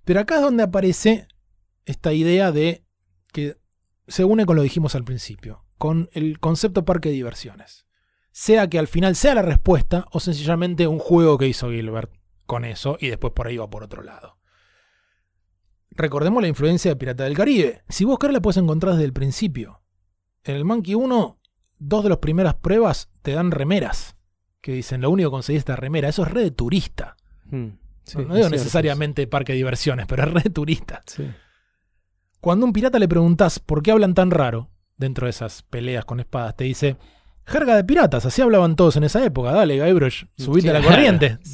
Pero 0.06 0.20
acá 0.20 0.36
es 0.36 0.42
donde 0.42 0.64
aparece 0.64 1.28
esta 1.86 2.14
idea 2.14 2.52
de 2.52 2.86
que 3.32 3.58
se 4.08 4.24
une 4.24 4.46
con 4.46 4.56
lo 4.56 4.62
dijimos 4.62 4.96
al 4.96 5.04
principio, 5.04 5.66
con 5.78 6.10
el 6.14 6.40
concepto 6.40 6.86
parque 6.86 7.10
de 7.10 7.16
diversiones. 7.16 7.86
Sea 8.32 8.68
que 8.68 8.80
al 8.80 8.88
final 8.88 9.16
sea 9.16 9.36
la 9.36 9.42
respuesta 9.42 10.06
o 10.12 10.20
sencillamente 10.20 10.88
un 10.88 11.00
juego 11.00 11.38
que 11.38 11.48
hizo 11.48 11.70
Gilbert 11.70 12.12
con 12.46 12.66
eso 12.66 12.98
y 13.00 13.10
después 13.10 13.34
por 13.34 13.48
ahí 13.48 13.58
va 13.58 13.70
por 13.70 13.84
otro 13.84 14.04
lado. 14.04 14.38
Recordemos 15.92 16.42
la 16.42 16.48
influencia 16.48 16.92
de 16.92 16.96
Pirata 16.96 17.24
del 17.24 17.38
Caribe. 17.38 17.84
Si 17.88 18.04
vos 18.04 18.18
la 18.22 18.42
puedes 18.42 18.58
encontrar 18.58 18.94
desde 18.94 19.06
el 19.06 19.14
principio. 19.14 19.82
En 20.44 20.56
el 20.56 20.66
Monkey 20.66 20.96
1, 20.96 21.40
dos 21.78 22.04
de 22.04 22.10
las 22.10 22.18
primeras 22.18 22.56
pruebas 22.56 23.10
te 23.22 23.34
dan 23.34 23.52
remeras. 23.52 24.18
Que 24.60 24.74
dicen, 24.74 25.02
lo 25.02 25.12
único 25.12 25.30
que 25.30 25.36
conseguí 25.36 25.58
es 25.58 25.62
esta 25.62 25.76
remera. 25.76 26.10
Eso 26.10 26.24
es 26.24 26.32
red 26.32 26.44
de 26.44 26.52
turista. 26.52 27.16
Mm, 27.46 27.68
sí, 28.04 28.18
no 28.20 28.36
digo 28.36 28.50
necesariamente 28.50 29.28
parque 29.28 29.54
de 29.54 29.58
diversiones, 29.58 30.06
pero 30.08 30.24
es 30.24 30.32
red 30.32 30.44
de 30.44 30.50
turista. 30.50 31.02
sí. 31.08 31.30
Cuando 32.42 32.66
un 32.66 32.74
pirata 32.74 33.00
le 33.00 33.08
preguntás 33.08 33.60
por 33.60 33.82
qué 33.82 33.92
hablan 33.92 34.14
tan 34.14 34.30
raro 34.30 34.70
dentro 34.98 35.28
de 35.28 35.30
esas 35.32 35.64
peleas 35.64 36.04
con 36.04 36.20
espadas, 36.20 36.56
te 36.58 36.66
dice, 36.66 36.98
jerga 37.46 37.76
de 37.78 37.86
piratas, 37.86 38.26
así 38.26 38.42
hablaban 38.42 38.76
todos 38.76 38.98
en 38.98 39.06
esa 39.06 39.24
época. 39.24 39.54
Dale, 39.54 39.82
Guybrush, 39.82 40.26
subite 40.38 40.70
a 40.70 40.74
la 40.74 40.80
Claro. 40.82 40.96
corriente. 40.96 41.38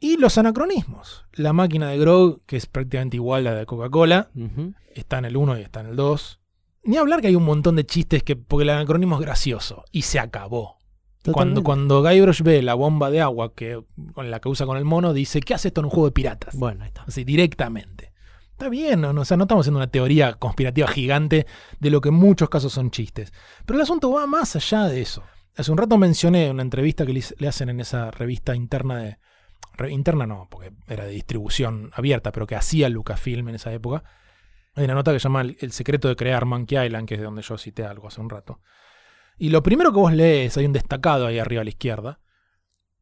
Y 0.00 0.18
los 0.18 0.36
anacronismos. 0.36 1.24
La 1.32 1.52
máquina 1.54 1.88
de 1.88 1.98
Grog, 1.98 2.42
que 2.44 2.56
es 2.58 2.66
prácticamente 2.66 3.16
igual 3.16 3.46
a 3.46 3.52
la 3.52 3.58
de 3.60 3.66
Coca-Cola, 3.66 4.28
está 4.94 5.18
en 5.18 5.24
el 5.24 5.36
1 5.36 5.58
y 5.58 5.62
está 5.62 5.80
en 5.80 5.86
el 5.86 5.96
2. 5.96 6.40
Ni 6.82 6.98
hablar 6.98 7.22
que 7.22 7.28
hay 7.28 7.36
un 7.36 7.44
montón 7.44 7.76
de 7.76 7.86
chistes 7.86 8.22
que, 8.22 8.36
porque 8.36 8.64
el 8.64 8.70
anacronismo 8.70 9.14
es 9.14 9.22
gracioso. 9.22 9.84
Y 9.90 10.02
se 10.02 10.18
acabó. 10.18 10.76
Cuando, 11.32 11.62
Totalmente. 11.62 11.62
cuando 11.62 12.02
Guybrush 12.02 12.42
ve 12.42 12.62
la 12.62 12.74
bomba 12.74 13.10
de 13.10 13.20
agua 13.22 13.54
que, 13.54 13.82
con 14.12 14.30
la 14.30 14.40
que 14.40 14.48
usa 14.50 14.66
con 14.66 14.76
el 14.76 14.84
mono, 14.84 15.14
dice, 15.14 15.40
¿qué 15.40 15.54
hace 15.54 15.68
esto 15.68 15.80
en 15.80 15.86
un 15.86 15.90
juego 15.90 16.06
de 16.06 16.12
piratas? 16.12 16.54
Bueno, 16.54 16.82
ahí 16.84 16.88
está. 16.88 17.04
Así, 17.04 17.24
directamente. 17.24 18.12
Está 18.52 18.68
bien, 18.68 19.00
no, 19.00 19.10
o 19.10 19.24
sea, 19.24 19.36
no 19.36 19.44
estamos 19.44 19.64
haciendo 19.64 19.78
una 19.78 19.86
teoría 19.90 20.34
conspirativa 20.34 20.86
gigante 20.86 21.46
de 21.80 21.90
lo 21.90 22.00
que 22.00 22.10
en 22.10 22.14
muchos 22.16 22.48
casos 22.50 22.72
son 22.72 22.90
chistes. 22.90 23.32
Pero 23.64 23.78
el 23.78 23.82
asunto 23.82 24.12
va 24.12 24.26
más 24.26 24.54
allá 24.54 24.84
de 24.84 25.00
eso. 25.00 25.22
Hace 25.56 25.72
un 25.72 25.78
rato 25.78 25.96
mencioné 25.98 26.50
una 26.50 26.62
entrevista 26.62 27.06
que 27.06 27.14
le, 27.14 27.48
hacen 27.48 27.68
en 27.70 27.80
esa 27.80 28.10
revista 28.10 28.54
interna 28.54 28.98
de. 28.98 29.18
re- 29.76 29.90
interna 29.92 30.26
no, 30.26 30.46
porque 30.50 30.72
era 30.88 31.04
de 31.04 31.10
distribución 31.12 31.90
abierta, 31.94 32.32
pero 32.32 32.46
que 32.46 32.54
hacía 32.56 32.88
Lucasfilm 32.90 33.48
en 33.48 33.54
esa 33.54 33.72
época. 33.72 34.04
Hay 34.74 34.84
una 34.84 34.94
nota 34.94 35.12
que 35.12 35.20
se 35.20 35.24
llama 35.24 35.40
el 35.42 35.72
secreto 35.72 36.08
de 36.08 36.16
crear 36.16 36.44
Monkey 36.44 36.84
Island, 36.84 37.08
que 37.08 37.14
es 37.14 37.20
de 37.20 37.24
donde 37.24 37.42
yo 37.42 37.56
cité 37.56 37.84
algo 37.84 38.08
hace 38.08 38.20
un 38.20 38.28
rato. 38.28 38.60
Y 39.38 39.50
lo 39.50 39.62
primero 39.62 39.92
que 39.92 39.98
vos 39.98 40.12
lees, 40.12 40.56
hay 40.56 40.66
un 40.66 40.72
destacado 40.72 41.26
ahí 41.26 41.38
arriba 41.38 41.62
a 41.62 41.64
la 41.64 41.70
izquierda, 41.70 42.20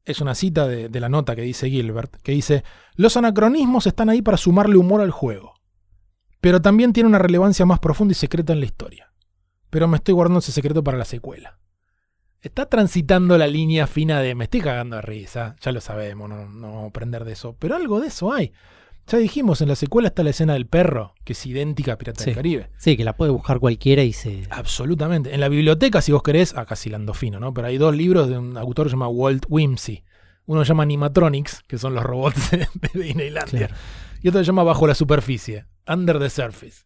es 0.05 0.21
una 0.21 0.35
cita 0.35 0.67
de, 0.67 1.01
la 1.01 1.09
nota 1.09 1.37
que 1.37 1.43
dice 1.43 1.71
Gilbert, 1.71 2.17
que 2.23 2.33
dice, 2.33 2.65
los 2.97 3.17
anacronismos 3.17 3.87
están 3.87 4.09
ahí 4.09 4.23
para 4.23 4.37
sumarle 4.37 4.77
humor 4.77 5.01
al 5.01 5.11
juego, 5.11 5.55
pero 6.41 6.61
también 6.61 6.93
tiene 6.93 7.09
una 7.09 7.19
relevancia 7.19 7.67
más 7.67 7.79
profunda 7.79 8.13
y 8.13 8.17
secreta 8.17 8.53
en 8.53 8.61
la 8.61 8.67
historia. 8.67 9.13
Pero 9.71 9.89
me 9.89 9.97
estoy 9.97 10.15
guardando 10.15 10.41
ese 10.41 10.53
secreto 10.53 10.83
para 10.83 10.99
la 10.99 11.05
secuela. 11.05 11.59
Está 12.41 12.67
transitando 12.67 13.39
la 13.39 13.47
línea 13.47 13.87
fina 13.87 14.21
de 14.21 14.35
me 14.35 14.45
estoy 14.45 14.61
cagando 14.61 14.97
de 14.97 15.03
risa, 15.03 15.55
ya 15.61 15.71
lo 15.71 15.81
sabemos, 15.81 16.29
no, 16.29 16.49
no 16.49 16.69
vamos 16.69 16.85
a 16.85 16.89
aprender 16.89 17.25
de 17.25 17.33
eso, 17.33 17.57
pero 17.59 17.77
algo 17.77 18.01
de 18.01 18.09
eso 18.09 18.33
hay. 18.33 18.53
Ya 19.09 19.19
dijimos, 19.19 19.61
en 19.61 19.69
la 19.69 19.75
secuela 19.77 20.09
está 20.09 20.23
la 20.23 20.31
escena 20.31 20.53
del 20.55 20.67
perro, 20.67 21.15
que 21.25 21.33
es 21.33 21.47
idéntica 21.47 21.93
a 21.95 21.99
Pirata 21.99 22.21
Sí. 22.21 22.27
del 22.27 22.35
Caribe. 22.37 22.71
Sí, 22.79 22.97
que 22.97 23.05
la 23.05 23.17
puede 23.17 23.31
buscar 23.33 23.59
cualquiera 23.59 24.03
y 24.05 24.13
se. 24.13 24.45
Absolutamente. 24.51 25.35
En 25.35 25.41
la 25.41 25.49
biblioteca, 25.49 26.01
si 26.01 26.13
vos 26.13 26.23
querés, 26.23 26.57
acá 26.57 26.77
sí 26.77 26.89
la 26.89 26.97
ando 26.97 27.13
fino, 27.15 27.41
¿no? 27.41 27.53
Pero 27.53 27.67
hay 27.67 27.79
dos 27.79 27.95
libros 27.97 28.29
de 28.29 28.39
un 28.39 28.57
autor 28.57 28.87
que 28.87 28.91
se 28.91 28.95
llama 28.95 29.09
Walt 29.09 29.45
Whimsy. 29.49 30.05
Uno 30.47 30.65
se 30.65 30.69
llama 30.69 30.85
Animatronics, 30.85 31.63
que 31.67 31.79
son 31.79 31.95
los 31.95 32.03
robots 32.05 32.51
de, 32.53 32.59
de 32.93 33.03
Disneylandia. 33.03 33.69
Claro. 33.69 33.75
Y 34.23 34.29
otro 34.29 34.41
se 34.41 34.45
llama 34.47 34.63
Bajo 34.63 34.87
la 34.87 34.95
Superficie, 34.95 35.67
Under 35.89 36.19
the 36.19 36.31
Surface. 36.31 36.85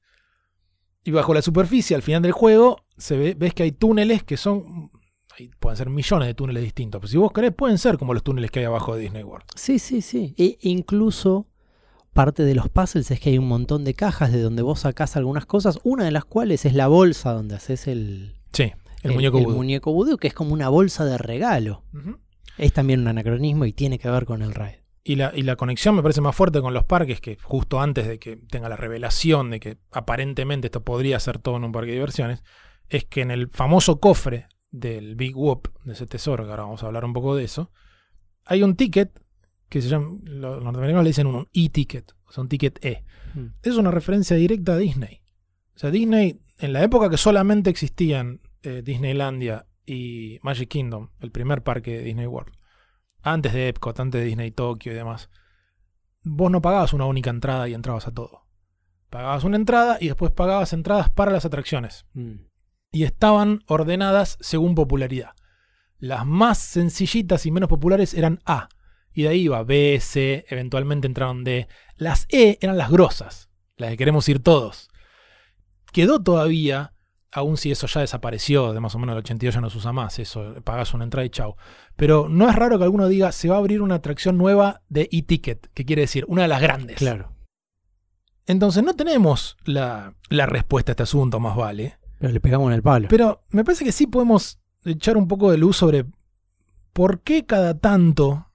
Y 1.05 1.11
bajo 1.13 1.33
la 1.35 1.43
superficie, 1.43 1.95
al 1.95 2.03
final 2.03 2.23
del 2.23 2.33
juego, 2.33 2.85
se 2.97 3.17
ve, 3.17 3.35
ves 3.39 3.55
que 3.55 3.63
hay 3.63 3.73
túneles 3.73 4.25
que 4.25 4.37
son. 4.37 4.91
pueden 5.61 5.77
ser 5.77 5.89
millones 5.91 6.27
de 6.27 6.35
túneles 6.35 6.63
distintos. 6.65 6.99
Pero 7.01 7.09
si 7.11 7.17
vos 7.19 7.31
querés, 7.33 7.53
pueden 7.53 7.79
ser 7.79 7.97
como 7.99 8.13
los 8.15 8.25
túneles 8.25 8.51
que 8.51 8.59
hay 8.61 8.65
abajo 8.65 8.95
de 8.97 9.03
Disney 9.03 9.23
World. 9.23 9.47
Sí, 9.55 9.79
sí, 9.79 10.01
sí. 10.03 10.35
E 10.37 10.59
incluso 10.63 11.47
parte 12.17 12.43
de 12.43 12.55
los 12.55 12.69
puzzles 12.69 13.11
es 13.13 13.21
que 13.21 13.31
hay 13.31 13.39
un 13.39 13.47
montón 13.47 13.85
de 13.85 13.95
cajas 13.95 14.33
de 14.33 14.41
donde 14.41 14.63
vos 14.63 14.81
sacás 14.81 15.17
algunas 15.17 15.47
cosas. 15.47 15.79
Una 15.85 16.05
de 16.05 16.11
las 16.11 16.25
cuales 16.25 16.65
es 16.65 16.75
la 16.75 16.89
bolsa 16.89 17.33
donde 17.33 17.55
haces 17.55 17.87
el, 17.87 18.35
Sí, 18.53 18.73
el, 19.03 19.13
muñeco 19.13 19.39
vudú. 19.39 19.55
muñeco 19.55 19.93
vudú, 19.93 20.17
que 20.17 20.27
es 20.27 20.35
como 20.35 20.53
una 20.53 20.69
bolsa 20.69 21.05
de 21.05 21.19
regalo. 21.19 21.85
Es 22.59 22.73
también 22.73 23.01
un 23.01 23.09
anacronismo 23.09 23.67
y 23.67 23.73
tiene 23.73 23.99
que 23.99 24.11
ver 24.11 24.25
con 24.25 24.43
el 24.43 24.55
raid. 24.55 24.79
Y 25.05 25.15
la, 25.15 25.31
y 25.33 25.43
la 25.43 25.55
conexión 25.55 25.95
me 25.95 26.03
parece 26.03 26.21
más 26.21 26.35
fuerte 26.35 26.61
con 26.61 26.75
los 26.75 26.85
parques 26.85 27.21
que 27.21 27.39
justo 27.41 27.81
antes 27.81 28.09
de 28.09 28.19
que 28.19 28.37
tenga 28.37 28.69
la 28.69 28.77
revelación 28.77 29.51
de 29.51 29.61
que 29.61 29.79
aparentemente 29.93 30.67
esto 30.67 30.83
podría 30.83 31.21
ser 31.21 31.39
todo 31.39 31.59
en 31.59 31.65
un 31.65 31.71
parque 31.71 31.91
de 31.91 31.99
diversiones, 31.99 32.43
es 32.89 33.05
que 33.05 33.21
en 33.21 33.31
el 33.31 33.49
famoso 33.51 34.01
cofre 34.01 34.49
del 34.71 35.15
Big 35.15 35.37
Whoop, 35.37 35.69
de 35.85 35.93
ese 35.93 36.07
tesoro, 36.07 36.45
que 36.45 36.51
ahora 36.51 36.65
vamos 36.65 36.83
a 36.83 36.87
hablar 36.87 37.05
un 37.05 37.13
poco 37.13 37.37
de 37.37 37.45
eso, 37.45 37.71
hay 38.45 38.63
un 38.63 38.75
ticket 38.75 39.21
que 39.69 39.83
se 39.83 39.89
llama, 39.89 40.19
los 40.25 40.63
norteamericanos 40.63 41.05
le 41.05 41.11
dicen 41.11 41.27
un 41.27 41.49
e-ticket, 41.53 42.13
o 42.27 42.33
sea, 42.33 42.43
un 42.43 42.49
ticket 42.49 42.85
E. 42.85 43.05
Mm. 43.35 43.47
Es 43.63 43.77
una 43.77 43.91
referencia 43.91 44.37
directa 44.37 44.75
a 44.75 44.79
Disney. 44.79 45.23
O 45.75 45.79
sea, 45.79 45.91
Disney, 45.91 46.41
en 46.59 46.73
la 46.73 46.83
época 46.83 47.11
que 47.11 47.17
solamente 47.17 47.71
existían 47.71 48.41
eh, 48.63 48.83
Disneylandia 48.85 49.67
y 49.85 50.39
Magic 50.43 50.69
Kingdom, 50.69 51.11
el 51.21 51.31
primer 51.31 51.63
parque 51.63 51.99
de 51.99 52.05
Disney 52.05 52.27
World, 52.27 52.53
antes 53.23 53.53
de 53.53 53.69
Epcot, 53.69 53.99
antes 53.99 54.21
de 54.21 54.27
Disney 54.27 54.53
Tokyo 54.53 54.93
y 54.93 54.95
demás, 54.95 55.31
vos 56.23 56.51
no 56.51 56.63
pagabas 56.63 56.93
una 56.93 57.07
única 57.07 57.31
entrada 57.31 57.69
y 57.69 57.75
entrabas 57.75 58.07
a 58.07 58.15
todo. 58.15 58.47
Pagabas 59.11 59.45
una 59.45 59.57
entrada 59.57 59.99
y 60.01 60.07
después 60.07 60.33
pagabas 60.33 60.73
entradas 60.73 61.11
para 61.11 61.33
las 61.33 61.45
atracciones. 61.45 62.07
Mm. 62.15 62.47
Y 62.93 63.05
estaban 63.05 63.61
ordenadas 63.67 64.39
según 64.41 64.75
popularidad. 64.75 65.33
Las 65.99 66.27
más 66.27 66.59
sencillitas 66.59 67.47
y 67.47 67.51
menos 67.51 67.69
populares 67.69 68.15
eran 68.15 68.41
A. 68.45 68.69
Y 69.17 69.23
de 69.23 69.31
ahí 69.31 69.41
iba 69.45 69.63
B, 69.63 69.99
C, 69.99 70.45
eventualmente 70.51 71.07
entraron 71.07 71.43
D. 71.43 71.69
Las 71.97 72.27
E 72.29 72.59
eran 72.61 72.77
las 72.77 72.91
grosas, 72.91 73.49
las 73.79 73.89
que 73.91 73.97
queremos 73.97 74.29
ir 74.29 74.41
todos. 74.41 74.91
Quedó 75.91 76.23
todavía, 76.23 76.93
aun 77.33 77.57
si 77.57 77.71
eso 77.71 77.87
ya 77.87 78.03
desapareció, 78.03 78.75
de 78.75 78.81
más 78.81 78.95
o 78.95 78.99
menos 78.99 79.15
el 79.15 79.21
82 79.21 79.55
ya 79.55 79.61
no 79.63 79.71
se 79.71 79.79
usa 79.79 79.95
más, 79.95 80.19
eso, 80.19 80.57
pagas 80.65 80.93
una 80.93 81.05
entrada 81.05 81.25
y 81.25 81.31
chau. 81.31 81.57
Pero 81.97 82.29
no 82.29 82.47
es 82.47 82.55
raro 82.55 82.77
que 82.77 82.85
alguno 82.85 83.09
diga, 83.09 83.33
se 83.33 83.49
va 83.49 83.55
a 83.55 83.59
abrir 83.59 83.81
una 83.81 83.95
atracción 83.95 84.37
nueva 84.37 84.83
de 84.91 85.09
e-ticket, 85.11 85.71
que 85.73 85.87
quiere 85.87 86.03
decir, 86.03 86.27
una 86.29 86.43
de 86.43 86.49
las 86.49 86.61
grandes. 86.61 86.99
Claro. 86.99 87.33
Entonces 88.45 88.85
no 88.85 88.95
tenemos 88.97 89.57
la, 89.65 90.15
la 90.29 90.45
respuesta 90.45 90.91
a 90.91 90.93
este 90.93 91.05
asunto, 91.05 91.41
más 91.41 91.57
vale. 91.57 91.97
Pero 92.19 92.35
le 92.35 92.41
pegamos 92.41 92.69
en 92.69 92.75
el 92.75 92.83
palo. 92.83 93.09
Pero 93.09 93.47
me 93.49 93.65
parece 93.65 93.83
que 93.83 93.93
sí 93.93 94.07
podemos 94.07 94.61
echar 94.85 95.17
un 95.17 95.27
poco 95.27 95.51
de 95.51 95.57
luz 95.57 95.79
sobre 95.79 96.05
por 96.93 97.23
qué 97.23 97.47
cada 97.47 97.79
tanto, 97.79 98.47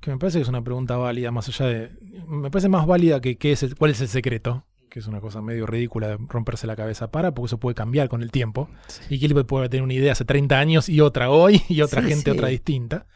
que 0.00 0.10
me 0.10 0.18
parece 0.18 0.38
que 0.38 0.42
es 0.42 0.48
una 0.48 0.62
pregunta 0.62 0.96
válida, 0.96 1.30
más 1.30 1.48
allá 1.48 1.66
de... 1.66 1.90
Me 2.26 2.50
parece 2.50 2.68
más 2.68 2.86
válida 2.86 3.20
que 3.20 3.36
qué 3.36 3.52
es 3.52 3.62
el- 3.62 3.74
cuál 3.76 3.90
es 3.90 4.00
el 4.00 4.08
secreto, 4.08 4.66
que 4.90 5.00
es 5.00 5.06
una 5.06 5.20
cosa 5.20 5.42
medio 5.42 5.66
ridícula 5.66 6.08
de 6.08 6.18
romperse 6.28 6.66
la 6.66 6.76
cabeza 6.76 7.10
para, 7.10 7.32
porque 7.34 7.46
eso 7.46 7.58
puede 7.58 7.74
cambiar 7.74 8.08
con 8.08 8.22
el 8.22 8.30
tiempo. 8.30 8.68
Sí. 8.86 9.02
Y 9.14 9.18
Gilbert 9.18 9.46
puede 9.48 9.68
tener 9.68 9.82
una 9.84 9.94
idea 9.94 10.12
hace 10.12 10.24
30 10.24 10.58
años 10.58 10.88
y 10.88 11.00
otra 11.00 11.30
hoy, 11.30 11.62
y 11.68 11.80
otra 11.82 12.02
Sí, 12.02 12.08
gente 12.08 12.30
sí. 12.30 12.36
otra 12.36 12.48
distinta. 12.48 13.06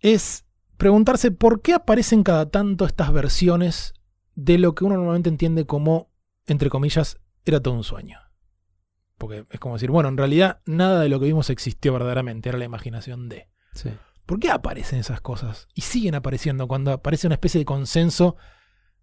Es 0.00 0.44
preguntarse 0.76 1.30
por 1.30 1.62
qué 1.62 1.72
aparecen 1.74 2.22
cada 2.22 2.50
tanto 2.50 2.84
estas 2.84 3.12
versiones 3.12 3.94
de 4.34 4.58
lo 4.58 4.74
que 4.74 4.84
uno 4.84 4.96
normalmente 4.96 5.28
entiende 5.30 5.64
como, 5.66 6.10
entre 6.46 6.68
comillas, 6.68 7.18
era 7.44 7.60
todo 7.60 7.74
un 7.74 7.84
sueño. 7.84 8.18
Porque 9.16 9.46
es 9.50 9.60
como 9.60 9.76
decir, 9.76 9.90
bueno, 9.90 10.08
en 10.08 10.16
realidad 10.16 10.60
nada 10.66 11.00
de 11.00 11.08
lo 11.08 11.20
que 11.20 11.26
vimos 11.26 11.48
existió 11.48 11.92
verdaderamente, 11.92 12.48
era 12.48 12.58
la 12.58 12.64
imaginación 12.64 13.28
de. 13.28 13.48
Sí. 13.72 13.90
¿Por 14.26 14.40
qué 14.40 14.50
aparecen 14.50 14.98
esas 14.98 15.20
cosas? 15.20 15.68
Y 15.74 15.82
siguen 15.82 16.14
apareciendo 16.14 16.66
cuando 16.66 16.92
aparece 16.92 17.26
una 17.26 17.34
especie 17.34 17.58
de 17.58 17.64
consenso 17.64 18.36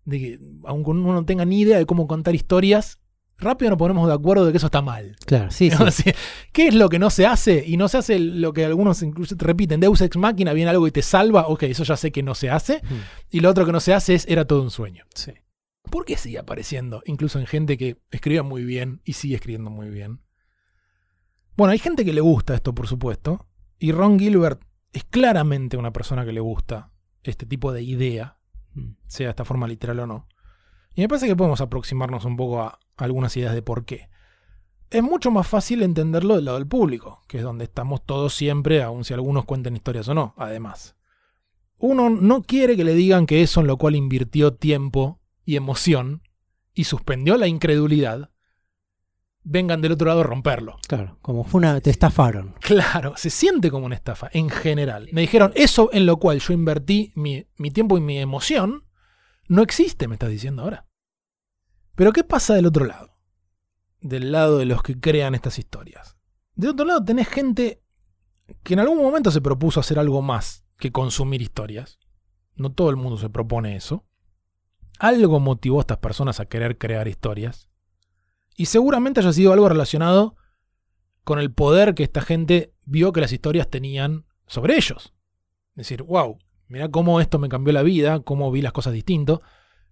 de 0.06 0.20
que, 0.20 0.40
aunque 0.66 0.92
uno 0.92 1.14
no 1.14 1.26
tenga 1.26 1.46
ni 1.46 1.62
idea 1.62 1.78
de 1.78 1.86
cómo 1.86 2.08
contar 2.08 2.34
historias, 2.34 3.00
rápido 3.38 3.70
nos 3.70 3.78
ponemos 3.78 4.08
de 4.08 4.14
acuerdo 4.14 4.46
de 4.46 4.52
que 4.52 4.58
eso 4.58 4.68
está 4.68 4.82
mal. 4.82 5.16
Claro, 5.26 5.52
sí, 5.52 5.70
sí. 5.92 6.12
¿Qué 6.52 6.68
es 6.68 6.74
lo 6.76 6.90
que 6.90 7.00
no 7.00 7.10
se 7.10 7.26
hace? 7.26 7.64
Y 7.66 7.78
no 7.78 7.88
se 7.88 7.98
hace 7.98 8.20
lo 8.20 8.54
que 8.54 8.66
algunos 8.66 9.02
incluso 9.04 9.36
te 9.36 9.46
repiten, 9.46 9.80
Deus 9.80 10.02
Ex 10.02 10.18
Machina, 10.18 10.54
viene 10.54 10.72
algo 10.72 10.88
y 10.88 10.92
te 10.92 11.02
salva, 11.02 11.48
ok, 11.48 11.64
eso 11.64 11.84
ya 11.84 11.98
sé 11.98 12.12
que 12.12 12.24
no 12.24 12.34
se 12.34 12.50
hace. 12.50 12.78
Mm. 12.78 12.96
Y 13.32 13.40
lo 13.42 13.50
otro 13.50 13.66
que 13.66 13.72
no 13.72 13.80
se 13.80 13.94
hace 13.94 14.16
es, 14.16 14.28
era 14.28 14.46
todo 14.46 14.62
un 14.62 14.72
sueño. 14.72 15.06
Sí. 15.14 15.34
¿Por 15.90 16.06
qué 16.06 16.18
sigue 16.18 16.40
apareciendo? 16.40 17.04
Incluso 17.06 17.40
en 17.40 17.46
gente 17.46 17.78
que 17.78 17.98
escribía 18.12 18.44
muy 18.44 18.64
bien 18.64 19.02
y 19.04 19.14
sigue 19.14 19.36
escribiendo 19.36 19.70
muy 19.70 19.90
bien. 19.90 20.22
Bueno, 21.58 21.74
hay 21.74 21.80
gente 21.80 22.06
que 22.06 22.14
le 22.14 22.22
gusta 22.22 22.56
esto, 22.56 22.74
por 22.74 22.88
supuesto. 22.88 23.48
Y 23.78 23.92
Ron 23.92 24.20
Gilbert 24.20 24.62
es 24.94 25.04
claramente 25.06 25.78
una 25.78 25.92
persona 25.92 26.26
que 26.26 26.34
le 26.34 26.40
gusta 26.40 26.92
este 27.24 27.46
tipo 27.46 27.72
de 27.72 27.84
idea, 27.84 28.38
Mm. 28.74 28.96
sea 29.08 29.28
de 29.28 29.32
esta 29.32 29.46
forma 29.46 29.68
literal 29.68 30.00
o 30.00 30.08
no. 30.08 30.28
Y 30.96 31.02
me 31.02 31.08
parece 31.08 31.28
que 31.28 31.36
podemos 31.36 31.62
aproximarnos 31.62 32.26
un 32.26 32.38
poco 32.38 32.62
a 32.62 32.80
algunas 32.98 33.36
ideas 33.38 33.54
de 33.54 33.62
por 33.62 33.86
qué. 33.86 34.10
Es 34.90 35.04
mucho 35.04 35.32
más 35.32 35.48
fácil 35.48 35.84
entenderlo 35.84 36.36
del 36.36 36.46
lado 36.46 36.58
del 36.58 36.68
público, 36.68 37.22
que 37.28 37.38
es 37.38 37.44
donde 37.44 37.64
estamos 37.66 38.06
todos 38.06 38.34
siempre, 38.34 38.84
aun 38.84 39.06
si 39.06 39.14
algunos 39.14 39.46
cuenten 39.46 39.76
historias 39.76 40.08
o 40.10 40.14
no, 40.14 40.34
además. 40.38 40.96
Uno 41.78 42.10
no 42.10 42.44
quiere 42.44 42.76
que 42.76 42.84
le 42.84 42.94
digan 42.94 43.26
que 43.26 43.42
eso 43.42 43.62
en 43.62 43.68
lo 43.68 43.78
cual 43.78 43.96
invirtió 43.96 44.54
tiempo 44.54 45.20
y 45.46 45.56
emoción 45.56 46.24
y 46.74 46.84
suspendió 46.84 47.38
la 47.38 47.48
incredulidad, 47.48 48.31
vengan 49.44 49.82
del 49.82 49.94
otro 49.94 50.08
lado 50.08 50.22
a 50.22 50.24
romperlo. 50.24 50.78
Claro, 50.88 51.18
como 51.22 51.44
fue 51.44 51.60
una. 51.60 51.80
Te 51.82 51.90
estafaron. 51.90 52.56
Claro, 52.60 53.14
se 53.18 53.30
siente 53.30 53.72
como 53.72 53.86
una 53.86 53.96
estafa, 53.96 54.30
en 54.34 54.50
general. 54.50 55.10
Me 55.12 55.22
dijeron, 55.22 55.52
eso 55.56 55.90
en 55.94 56.06
lo 56.06 56.18
cual 56.18 56.40
yo 56.40 56.54
invertí 56.54 57.12
mi, 57.16 57.48
mi 57.58 57.72
tiempo 57.72 57.98
y 57.98 58.02
mi 58.02 58.20
emoción, 58.20 58.86
no 59.48 59.62
existe, 59.62 60.08
me 60.08 60.16
estás 60.16 60.30
diciendo 60.30 60.64
ahora. 60.64 60.88
Pero 61.96 62.14
¿qué 62.14 62.24
pasa 62.24 62.54
del 62.54 62.66
otro 62.66 62.86
lado? 62.86 63.18
Del 64.00 64.32
lado 64.32 64.58
de 64.58 64.66
los 64.66 64.82
que 64.82 65.00
crean 65.00 65.36
estas 65.36 65.60
historias. 65.60 66.18
Del 66.56 66.72
otro 66.72 66.86
lado 66.86 67.04
tenés 67.04 67.28
gente 67.28 67.84
que 68.64 68.74
en 68.74 68.80
algún 68.80 68.98
momento 68.98 69.32
se 69.32 69.42
propuso 69.42 69.80
hacer 69.80 70.00
algo 70.00 70.22
más 70.22 70.66
que 70.78 70.92
consumir 70.92 71.42
historias. 71.42 72.00
No 72.56 72.72
todo 72.72 72.90
el 72.90 72.96
mundo 72.96 73.18
se 73.18 73.30
propone 73.30 73.76
eso. 73.76 74.06
Algo 75.00 75.40
motivó 75.40 75.80
a 75.80 75.82
estas 75.82 75.98
personas 75.98 76.40
a 76.40 76.46
querer 76.46 76.78
crear 76.78 77.08
historias. 77.08 77.71
Y 78.62 78.68
seguramente 78.68 79.22
haya 79.22 79.34
sido 79.34 79.54
algo 79.54 79.68
relacionado 79.70 80.36
con 81.24 81.40
el 81.40 81.52
poder 81.52 81.96
que 81.96 82.04
esta 82.04 82.22
gente 82.22 82.76
vio 82.86 83.12
que 83.12 83.20
las 83.20 83.32
historias 83.32 83.68
tenían 83.68 84.28
sobre 84.46 84.76
ellos. 84.76 85.16
Es 85.72 85.78
decir, 85.78 86.04
wow, 86.04 86.38
mira 86.68 86.88
cómo 86.90 87.20
esto 87.22 87.40
me 87.40 87.50
cambió 87.50 87.74
la 87.74 87.82
vida, 87.82 88.20
cómo 88.20 88.52
vi 88.52 88.62
las 88.62 88.72
cosas 88.72 88.94
distinto. 88.94 89.42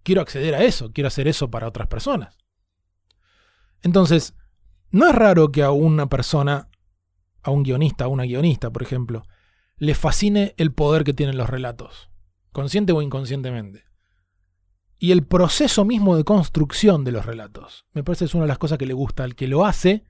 Quiero 0.03 0.21
acceder 0.21 0.53
a 0.53 0.61
eso, 0.61 0.91
quiero 0.93 1.07
hacer 1.07 1.27
eso 1.27 1.49
para 1.49 1.67
otras 1.67 1.87
personas. 1.87 2.37
Entonces, 3.81 4.35
no 4.91 5.09
es 5.09 5.15
raro 5.15 5.51
que 5.51 5.63
a 5.63 5.71
una 5.71 6.07
persona, 6.07 6.69
a 7.41 7.49
un 7.49 7.63
guionista, 7.63 8.05
a 8.05 8.09
una 8.09 8.25
guionista, 8.25 8.69
por 8.69 8.83
ejemplo, 8.83 9.23
le 9.77 9.95
fascine 9.95 10.53
el 10.57 10.73
poder 10.73 11.03
que 11.05 11.15
tienen 11.15 11.37
los 11.37 11.49
relatos, 11.49 12.11
consciente 12.51 12.93
o 12.93 13.01
inconscientemente. 13.01 13.88
Y 14.99 15.11
el 15.13 15.25
proceso 15.25 15.85
mismo 15.85 16.15
de 16.17 16.23
construcción 16.25 17.03
de 17.05 17.13
los 17.13 17.25
relatos. 17.25 17.85
Me 17.93 18.03
parece 18.03 18.25
que 18.25 18.29
es 18.29 18.33
una 18.35 18.43
de 18.43 18.49
las 18.49 18.57
cosas 18.57 18.77
que 18.77 18.85
le 18.85 18.93
gusta 18.93 19.23
al 19.23 19.33
que 19.35 19.47
lo 19.47 19.65
hace 19.65 20.03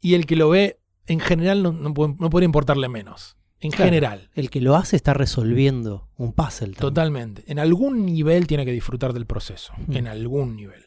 y 0.00 0.14
el 0.14 0.24
que 0.26 0.34
lo 0.36 0.48
ve, 0.48 0.80
en 1.06 1.20
general, 1.20 1.62
no, 1.62 1.72
no 1.72 1.92
puede, 1.94 2.14
no 2.18 2.30
podría 2.30 2.46
importarle 2.46 2.88
menos. 2.88 3.36
En 3.60 3.70
Claro. 3.72 3.84
general. 3.86 4.30
El 4.34 4.50
que 4.50 4.60
lo 4.60 4.76
hace 4.76 4.94
está 4.96 5.14
resolviendo 5.14 6.08
un 6.16 6.32
puzzle. 6.32 6.68
también. 6.68 6.80
Totalmente. 6.80 7.44
En 7.48 7.58
algún 7.58 8.06
nivel 8.06 8.46
tiene 8.46 8.64
que 8.64 8.72
disfrutar 8.72 9.12
del 9.12 9.26
proceso. 9.26 9.72
Mm. 9.88 9.96
En 9.96 10.06
algún 10.08 10.54
nivel. 10.56 10.84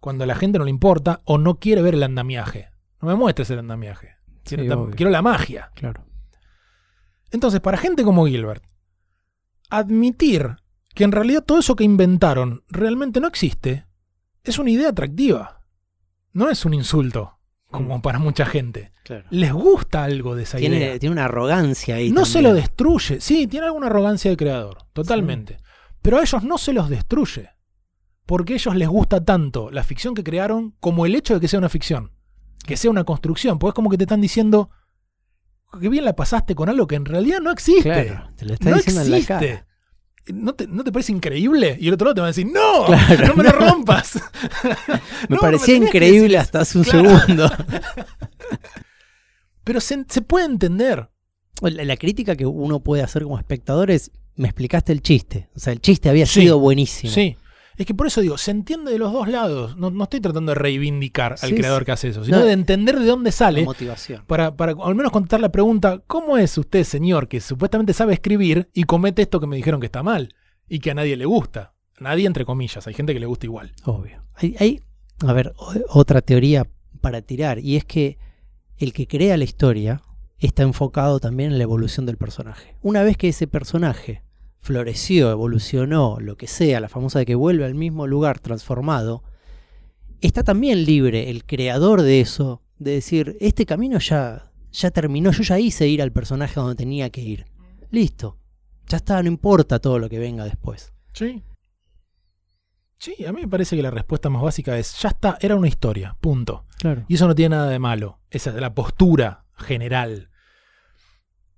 Cuando 0.00 0.24
a 0.24 0.26
la 0.26 0.34
gente 0.34 0.58
no 0.58 0.64
le 0.64 0.70
importa 0.70 1.20
o 1.24 1.36
no 1.38 1.58
quiere 1.58 1.82
ver 1.82 1.94
el 1.94 2.02
andamiaje. 2.02 2.70
No 3.02 3.08
me 3.08 3.14
muestres 3.14 3.50
el 3.50 3.58
andamiaje. 3.58 4.16
Quiero, 4.44 4.62
Sí, 4.64 4.68
tam- 4.70 4.78
obvio. 4.84 4.96
quiero 4.96 5.10
la 5.10 5.22
magia. 5.22 5.70
Claro. 5.74 6.04
Entonces, 7.30 7.60
para 7.60 7.76
gente 7.78 8.02
como 8.02 8.26
Gilbert, 8.26 8.64
admitir 9.70 10.56
que 10.94 11.04
en 11.04 11.12
realidad 11.12 11.42
todo 11.44 11.58
eso 11.58 11.76
que 11.76 11.84
inventaron 11.84 12.62
realmente 12.68 13.20
no 13.20 13.26
existe 13.28 13.86
es 14.42 14.58
una 14.58 14.70
idea 14.70 14.90
atractiva. 14.90 15.62
No 16.32 16.50
es 16.50 16.64
un 16.64 16.74
insulto, 16.74 17.38
como 17.70 17.98
Mm. 17.98 18.02
para 18.02 18.18
mucha 18.18 18.44
gente. 18.46 18.92
claro. 19.04 19.24
Les 19.30 19.52
gusta 19.52 20.04
algo 20.04 20.34
de 20.34 20.44
esa 20.44 20.58
idea. 20.58 20.70
Tiene, 20.70 20.98
tiene 20.98 21.12
una 21.12 21.26
arrogancia 21.26 21.96
ahí. 21.96 22.10
No 22.10 22.24
se 22.24 22.40
lo 22.42 22.54
destruye. 22.54 23.20
Sí, 23.20 23.46
tiene 23.46 23.66
alguna 23.66 23.86
arrogancia 23.88 24.30
de 24.30 24.36
creador, 24.36 24.78
totalmente. 24.94 25.58
Pero 26.00 26.18
a 26.18 26.22
ellos 26.22 26.42
no 26.42 26.56
se 26.58 26.72
los 26.72 26.88
destruye. 26.88 27.50
Porque 28.26 28.54
a 28.54 28.56
ellos 28.56 28.74
les 28.76 28.88
gusta 28.88 29.22
tanto 29.24 29.70
la 29.70 29.84
ficción 29.84 30.14
que 30.14 30.24
crearon 30.24 30.74
como 30.80 31.04
el 31.04 31.14
hecho 31.14 31.34
de 31.34 31.40
que 31.40 31.48
sea 31.48 31.58
una 31.58 31.68
ficción. 31.68 32.12
Que 32.66 32.76
sea 32.78 32.90
una 32.90 33.04
construcción. 33.04 33.58
Porque 33.58 33.70
es 33.72 33.74
como 33.74 33.90
que 33.90 33.98
te 33.98 34.04
están 34.04 34.22
diciendo 34.22 34.70
que 35.80 35.88
bien 35.90 36.04
la 36.06 36.16
pasaste 36.16 36.54
con 36.54 36.68
algo 36.70 36.86
que 36.86 36.94
en 36.96 37.04
realidad 37.04 37.40
no 37.40 37.50
existe. 37.50 37.82
Claro, 37.82 38.30
te 38.36 38.46
lo 38.46 38.54
está 38.54 38.70
no 38.70 38.76
diciendo 38.76 39.02
en 39.02 39.10
la 39.10 39.16
existe. 39.18 39.48
cara. 39.48 39.66
¿No 40.32 40.54
te, 40.54 40.66
¿No 40.66 40.82
te 40.84 40.92
parece 40.92 41.12
increíble? 41.12 41.76
Y 41.80 41.88
el 41.88 41.94
otro 41.94 42.06
lado 42.06 42.14
te 42.14 42.20
va 42.22 42.26
a 42.28 42.30
decir, 42.30 42.46
¡No! 42.46 42.84
Claro, 42.86 43.26
¡No 43.28 43.34
me 43.34 43.44
lo 43.44 43.50
rompas! 43.52 44.14
Me 45.28 45.36
No, 45.36 45.40
parecía 45.40 45.76
increíble 45.76 46.38
hasta 46.38 46.60
hace 46.60 46.78
un 46.78 46.84
Claro. 46.84 47.18
segundo. 47.20 47.50
Pero 49.64 49.80
se, 49.80 50.04
se 50.08 50.22
puede 50.22 50.46
entender. 50.46 51.08
La, 51.62 51.84
la 51.84 51.96
crítica 51.96 52.36
que 52.36 52.46
uno 52.46 52.80
puede 52.80 53.02
hacer 53.02 53.22
como 53.22 53.38
espectador 53.38 53.90
es, 53.90 54.10
me 54.36 54.48
explicaste 54.48 54.92
el 54.92 55.00
chiste. 55.02 55.48
O 55.54 55.60
sea, 55.60 55.72
el 55.72 55.80
chiste 55.80 56.08
había 56.10 56.26
Sí, 56.26 56.42
sido 56.42 56.58
buenísimo. 56.58 57.12
Sí. 57.12 57.36
Es 57.76 57.86
que 57.86 57.94
por 57.94 58.06
eso 58.06 58.20
digo, 58.20 58.38
se 58.38 58.50
entiende 58.50 58.92
de 58.92 58.98
los 58.98 59.12
dos 59.12 59.26
lados. 59.28 59.76
No, 59.76 59.90
no 59.90 60.04
estoy 60.04 60.20
tratando 60.20 60.50
de 60.52 60.56
reivindicar 60.56 61.32
al 61.32 61.48
Sí, 61.50 61.54
creador 61.54 61.82
sí. 61.82 61.86
que 61.86 61.92
hace 61.92 62.08
eso, 62.08 62.24
sino 62.24 62.38
No. 62.40 62.44
de 62.44 62.52
entender 62.52 62.98
de 62.98 63.06
dónde 63.06 63.28
La 63.28 63.32
sale 63.32 63.64
motivación. 63.64 64.24
para, 64.26 64.56
para 64.56 64.72
al 64.82 64.94
menos 64.94 65.12
contestar 65.12 65.40
la 65.40 65.50
pregunta, 65.50 66.02
¿cómo 66.06 66.38
es 66.38 66.56
usted, 66.58 66.84
señor, 66.84 67.28
que 67.28 67.40
supuestamente 67.40 67.92
sabe 67.92 68.14
escribir 68.14 68.68
y 68.74 68.84
comete 68.84 69.22
esto 69.22 69.40
que 69.40 69.46
me 69.46 69.56
dijeron 69.56 69.80
que 69.80 69.86
está 69.86 70.02
mal 70.02 70.34
y 70.68 70.78
que 70.80 70.90
a 70.90 70.94
nadie 70.94 71.16
le 71.16 71.24
gusta? 71.26 71.74
Nadie 72.00 72.26
entre 72.26 72.44
comillas, 72.44 72.86
hay 72.86 72.94
gente 72.94 73.12
que 73.14 73.20
le 73.20 73.26
gusta 73.26 73.46
igual. 73.46 73.72
Obvio. 73.84 74.24
Hay, 74.34 74.56
hay, 74.58 74.80
a 75.24 75.32
ver, 75.32 75.54
otra 75.90 76.20
teoría 76.22 76.66
para 77.00 77.22
tirar, 77.22 77.60
y 77.60 77.76
es 77.76 77.84
que 77.84 78.18
el 78.78 78.92
que 78.92 79.06
crea 79.06 79.36
la 79.36 79.44
historia 79.44 80.02
está 80.38 80.64
enfocado 80.64 81.20
también 81.20 81.52
en 81.52 81.58
la 81.58 81.64
evolución 81.64 82.04
del 82.04 82.16
personaje. 82.16 82.74
Una 82.82 83.04
vez 83.04 83.16
que 83.16 83.28
ese 83.28 83.46
personaje 83.46 84.23
floreció, 84.64 85.30
evolucionó, 85.30 86.16
lo 86.20 86.38
que 86.38 86.46
sea, 86.46 86.80
la 86.80 86.88
famosa 86.88 87.18
de 87.18 87.26
que 87.26 87.34
vuelve 87.34 87.66
al 87.66 87.74
mismo 87.74 88.06
lugar 88.06 88.40
transformado, 88.40 89.22
está 90.22 90.42
también 90.42 90.86
libre 90.86 91.28
el 91.28 91.44
creador 91.44 92.00
de 92.00 92.22
eso, 92.22 92.62
de 92.78 92.92
decir, 92.92 93.36
este 93.40 93.66
camino 93.66 93.98
ya, 93.98 94.50
ya 94.72 94.90
terminó, 94.90 95.32
yo 95.32 95.42
ya 95.42 95.58
hice 95.58 95.86
ir 95.86 96.00
al 96.00 96.12
personaje 96.12 96.58
donde 96.58 96.76
tenía 96.76 97.10
que 97.10 97.20
ir. 97.20 97.44
Listo. 97.90 98.38
Ya 98.88 98.96
está, 98.96 99.22
no 99.22 99.28
importa 99.28 99.80
todo 99.80 99.98
lo 99.98 100.08
que 100.08 100.18
venga 100.18 100.44
después. 100.44 100.94
Sí. 101.12 101.42
Sí, 102.98 103.22
a 103.26 103.34
mí 103.34 103.42
me 103.42 103.48
parece 103.48 103.76
que 103.76 103.82
la 103.82 103.90
respuesta 103.90 104.30
más 104.30 104.40
básica 104.40 104.78
es, 104.78 104.98
ya 104.98 105.10
está, 105.10 105.36
era 105.42 105.56
una 105.56 105.68
historia, 105.68 106.16
punto. 106.22 106.64
Claro. 106.78 107.04
Y 107.06 107.16
eso 107.16 107.28
no 107.28 107.34
tiene 107.34 107.54
nada 107.56 107.68
de 107.68 107.78
malo. 107.78 108.18
Esa 108.30 108.48
es 108.48 108.56
la 108.56 108.74
postura 108.74 109.44
general. 109.58 110.30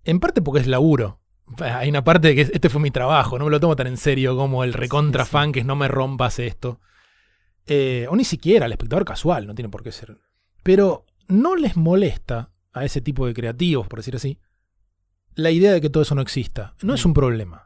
En 0.02 0.18
parte 0.18 0.42
porque 0.42 0.62
es 0.62 0.66
laburo. 0.66 1.20
Hay 1.60 1.88
una 1.88 2.02
parte 2.02 2.28
de 2.28 2.34
que 2.34 2.40
este 2.42 2.68
fue 2.68 2.80
mi 2.80 2.90
trabajo, 2.90 3.38
no 3.38 3.44
me 3.44 3.50
lo 3.50 3.60
tomo 3.60 3.76
tan 3.76 3.86
en 3.86 3.96
serio 3.96 4.36
como 4.36 4.64
el 4.64 4.72
recontra 4.72 5.24
Sí, 5.24 5.28
sí. 5.28 5.32
fan 5.32 5.52
que 5.52 5.60
es 5.60 5.66
no 5.66 5.76
me 5.76 5.88
rompas 5.88 6.38
esto. 6.38 6.80
Eh, 7.66 8.06
o 8.10 8.16
ni 8.16 8.24
siquiera 8.24 8.66
el 8.66 8.72
espectador 8.72 9.04
casual, 9.04 9.46
no 9.46 9.54
tiene 9.54 9.68
por 9.68 9.82
qué 9.82 9.92
ser. 9.92 10.18
Pero 10.62 11.06
no 11.28 11.56
les 11.56 11.76
molesta 11.76 12.50
a 12.72 12.84
ese 12.84 13.00
tipo 13.00 13.26
de 13.26 13.34
creativos, 13.34 13.86
por 13.86 14.00
decir 14.00 14.16
así, 14.16 14.38
la 15.34 15.50
idea 15.50 15.72
de 15.72 15.80
que 15.80 15.90
todo 15.90 16.02
eso 16.02 16.14
no 16.14 16.22
exista. 16.22 16.74
No 16.82 16.94
es 16.94 17.04
un 17.04 17.14
problema. 17.14 17.65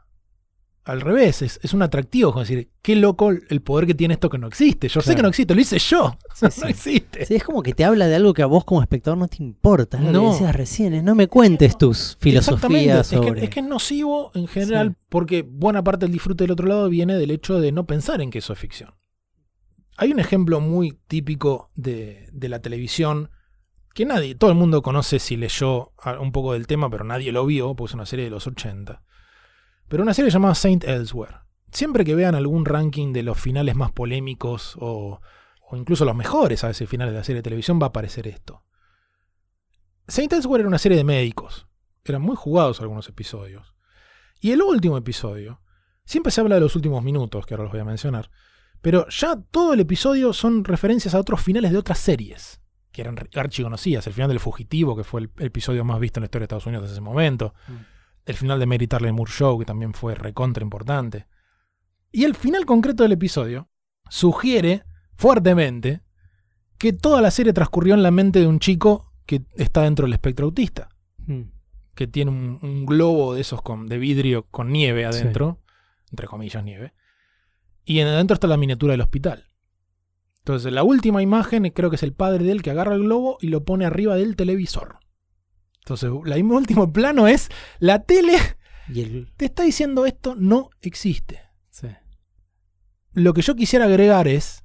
Al 0.83 0.99
revés, 1.01 1.43
es, 1.43 1.59
es 1.61 1.73
un 1.75 1.83
atractivo, 1.83 2.31
como 2.31 2.41
decir, 2.41 2.71
qué 2.81 2.95
loco 2.95 3.29
el 3.29 3.61
poder 3.61 3.85
que 3.85 3.93
tiene 3.93 4.15
esto 4.15 4.29
que 4.29 4.39
no 4.39 4.47
existe. 4.47 4.87
Yo 4.87 5.01
sé 5.01 5.15
que 5.15 5.21
no 5.21 5.27
existe, 5.27 5.53
lo 5.53 5.61
hice 5.61 5.77
yo. 5.77 6.17
Sí, 6.33 6.45
no 6.45 6.51
sí. 6.51 6.61
existe. 6.67 7.25
Sí, 7.27 7.35
es 7.35 7.43
como 7.43 7.61
que 7.61 7.73
te 7.73 7.85
habla 7.85 8.07
de 8.07 8.15
algo 8.15 8.33
que 8.33 8.41
a 8.41 8.47
vos 8.47 8.65
como 8.65 8.81
espectador 8.81 9.19
no 9.19 9.27
te 9.27 9.43
importa. 9.43 9.99
¿no? 9.99 10.11
Lo 10.11 10.31
decías 10.31 10.55
recién, 10.55 11.05
no 11.05 11.13
me 11.13 11.27
cuentes 11.27 11.77
tus 11.77 12.17
Exactamente. 12.23 12.23
filosofías 12.23 13.13
Es 13.13 13.19
que, 13.19 13.27
sobre... 13.27 13.43
es 13.43 13.49
que 13.51 13.59
es 13.59 13.65
nocivo 13.65 14.31
en 14.33 14.47
general 14.47 14.95
porque 15.09 15.43
buena 15.43 15.83
parte 15.83 16.05
del 16.05 16.13
disfrute 16.13 16.45
del 16.45 16.51
otro 16.51 16.67
lado 16.67 16.89
viene 16.89 17.15
del 17.15 17.29
hecho 17.29 17.59
de 17.59 17.71
no 17.71 17.85
pensar 17.85 18.19
en 18.21 18.31
que 18.31 18.39
eso 18.39 18.53
es 18.53 18.59
ficción. 18.59 18.95
Hay 19.97 20.11
un 20.11 20.19
ejemplo 20.19 20.61
muy 20.61 20.97
típico 21.07 21.69
de, 21.75 22.27
de 22.33 22.49
la 22.49 22.59
televisión 22.59 23.29
que 23.93 24.05
nadie, 24.05 24.35
todo 24.35 24.49
el 24.49 24.57
mundo 24.57 24.81
conoce 24.81 25.19
si 25.19 25.35
leyó 25.37 25.91
un 26.19 26.31
poco 26.31 26.53
del 26.53 26.65
tema, 26.65 26.89
pero 26.89 27.03
nadie 27.03 27.31
lo 27.31 27.45
vio, 27.45 27.75
porque 27.75 27.91
es 27.91 27.93
una 27.93 28.05
serie 28.05 28.25
de 28.25 28.31
los 28.31 28.47
80. 28.47 29.03
Pero 29.91 30.03
una 30.03 30.13
serie 30.13 30.31
llamada 30.31 30.55
Saint 30.55 30.85
Elsewhere. 30.85 31.39
Siempre 31.69 32.05
que 32.05 32.15
vean 32.15 32.33
algún 32.33 32.63
ranking 32.63 33.11
de 33.11 33.23
los 33.23 33.37
finales 33.37 33.75
más 33.75 33.91
polémicos 33.91 34.77
o, 34.79 35.19
incluso 35.73 36.05
los 36.05 36.15
mejores 36.15 36.63
a 36.63 36.69
veces 36.69 36.89
finales 36.89 37.13
de 37.13 37.19
la 37.19 37.25
serie 37.25 37.39
de 37.39 37.43
televisión 37.43 37.77
va 37.77 37.87
a 37.87 37.89
aparecer 37.89 38.25
esto. 38.25 38.63
Saint 40.07 40.31
Elsewhere 40.31 40.61
era 40.61 40.69
una 40.69 40.77
serie 40.77 40.97
de 40.97 41.03
médicos. 41.03 41.67
Eran 42.05 42.21
muy 42.21 42.37
jugados 42.37 42.79
algunos 42.79 43.09
episodios. 43.09 43.75
Y 44.39 44.51
el 44.51 44.61
último 44.61 44.95
episodio, 44.95 45.59
siempre 46.05 46.31
se 46.31 46.39
habla 46.39 46.55
de 46.55 46.61
los 46.61 46.77
últimos 46.77 47.03
minutos, 47.03 47.45
que 47.45 47.53
ahora 47.53 47.65
los 47.65 47.73
voy 47.73 47.81
a 47.81 47.85
mencionar, 47.85 48.31
pero 48.81 49.09
ya 49.09 49.41
todo 49.51 49.73
el 49.73 49.81
episodio 49.81 50.31
son 50.31 50.63
referencias 50.63 51.15
a 51.15 51.19
otros 51.19 51.41
finales 51.41 51.69
de 51.69 51.77
otras 51.77 51.99
series, 51.99 52.61
que 52.93 53.01
eran 53.01 53.17
archiconocidas. 53.35 54.07
El 54.07 54.13
final 54.13 54.29
del 54.29 54.39
Fugitivo, 54.39 54.95
que 54.95 55.03
fue 55.03 55.19
el 55.19 55.31
episodio 55.39 55.83
más 55.83 55.99
visto 55.99 56.19
en 56.19 56.21
la 56.21 56.25
historia 56.27 56.43
de 56.43 56.45
Estados 56.45 56.65
Unidos 56.65 56.83
desde 56.83 56.93
ese 56.93 57.01
momento. 57.01 57.53
Mm. 57.67 57.90
El 58.25 58.35
final 58.35 58.59
de 58.59 58.65
Mary 58.65 58.87
Tarley 58.87 59.11
Moore 59.11 59.31
Show, 59.31 59.59
que 59.59 59.65
también 59.65 59.93
fue 59.93 60.15
recontra 60.15 60.63
importante. 60.63 61.27
Y 62.11 62.23
el 62.25 62.35
final 62.35 62.65
concreto 62.65 63.03
del 63.03 63.13
episodio 63.13 63.69
sugiere 64.09 64.83
fuertemente 65.15 66.01
que 66.77 66.93
toda 66.93 67.21
la 67.21 67.31
serie 67.31 67.53
transcurrió 67.53 67.93
en 67.93 68.03
la 68.03 68.11
mente 68.11 68.39
de 68.39 68.47
un 68.47 68.59
chico 68.59 69.13
que 69.25 69.43
está 69.55 69.83
dentro 69.83 70.05
del 70.05 70.13
espectro 70.13 70.45
autista. 70.45 70.89
Mm. 71.27 71.41
que 71.93 72.07
tiene 72.07 72.31
un, 72.31 72.57
un 72.61 72.85
globo 72.85 73.35
de 73.35 73.41
esos 73.41 73.61
con, 73.61 73.87
de 73.87 73.97
vidrio 73.97 74.47
con 74.49 74.71
nieve 74.71 75.05
adentro, 75.05 75.61
entre 76.09 76.25
comillas 76.25 76.63
nieve, 76.63 76.93
y 77.85 77.99
en 77.99 78.07
adentro 78.07 78.33
está 78.33 78.47
la 78.47 78.57
miniatura 78.57 78.93
del 78.93 79.01
hospital. 79.01 79.45
Entonces, 80.39 80.73
la 80.73 80.83
última 80.83 81.21
imagen 81.21 81.69
creo 81.69 81.89
que 81.89 81.97
es 81.97 82.03
el 82.03 82.13
padre 82.13 82.43
de 82.43 82.51
él 82.53 82.63
que 82.63 82.71
agarra 82.71 82.95
el 82.95 83.03
globo 83.03 83.37
y 83.41 83.49
lo 83.49 83.63
pone 83.63 83.85
arriba 83.85 84.15
del 84.15 84.35
televisor. 84.35 84.97
Entonces, 85.81 86.09
el 86.25 86.43
último 86.45 86.91
plano 86.93 87.27
es 87.27 87.49
la 87.79 88.03
tele 88.03 88.37
Y 88.87 89.01
el... 89.01 89.31
te 89.37 89.45
está 89.45 89.63
diciendo 89.63 90.05
esto 90.05 90.35
no 90.35 90.69
existe. 90.81 91.41
Sí. 91.69 91.87
Lo 93.13 93.33
que 93.33 93.41
yo 93.41 93.55
quisiera 93.55 93.85
agregar 93.85 94.27
es 94.27 94.63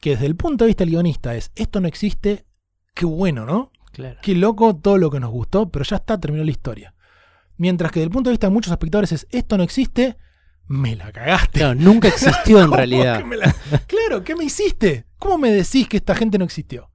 que 0.00 0.10
desde 0.10 0.26
el 0.26 0.36
punto 0.36 0.64
de 0.64 0.68
vista 0.68 0.82
del 0.84 0.90
guionista 0.90 1.34
es 1.34 1.50
esto 1.54 1.80
no 1.80 1.88
existe, 1.88 2.46
qué 2.94 3.04
bueno, 3.06 3.44
¿no? 3.46 3.72
Claro. 3.92 4.18
Qué 4.22 4.34
loco 4.34 4.74
todo 4.76 4.98
lo 4.98 5.10
que 5.10 5.20
nos 5.20 5.30
gustó, 5.30 5.68
pero 5.70 5.84
ya 5.84 5.96
está, 5.96 6.18
terminó 6.18 6.44
la 6.44 6.50
historia. 6.50 6.94
Mientras 7.56 7.92
que 7.92 8.00
desde 8.00 8.06
el 8.08 8.10
punto 8.12 8.30
de 8.30 8.34
vista 8.34 8.48
de 8.48 8.52
muchos 8.52 8.72
espectadores 8.72 9.12
es 9.12 9.26
esto 9.30 9.56
no 9.56 9.62
existe, 9.64 10.16
me 10.66 10.96
la 10.96 11.12
cagaste. 11.12 11.60
Claro, 11.60 11.74
nunca 11.76 12.08
existió 12.08 12.58
en 12.58 12.64
¿Cómo 12.66 12.76
realidad. 12.76 13.18
que 13.18 13.24
me 13.24 13.36
la- 13.36 13.54
claro, 13.86 14.24
¿qué 14.24 14.34
me 14.34 14.44
hiciste? 14.44 15.06
¿Cómo 15.18 15.38
me 15.38 15.50
decís 15.52 15.88
que 15.88 15.98
esta 15.98 16.14
gente 16.14 16.38
no 16.38 16.44
existió? 16.44 16.90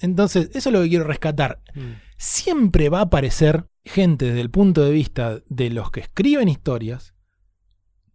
Entonces, 0.00 0.50
eso 0.54 0.68
es 0.68 0.72
lo 0.72 0.82
que 0.82 0.88
quiero 0.88 1.04
rescatar. 1.04 1.60
Mm. 1.74 1.92
Siempre 2.16 2.88
va 2.88 2.98
a 3.00 3.02
aparecer 3.02 3.68
gente 3.84 4.26
desde 4.26 4.40
el 4.40 4.50
punto 4.50 4.84
de 4.84 4.90
vista 4.92 5.40
de 5.48 5.70
los 5.70 5.90
que 5.90 6.00
escriben 6.00 6.48
historias 6.48 7.14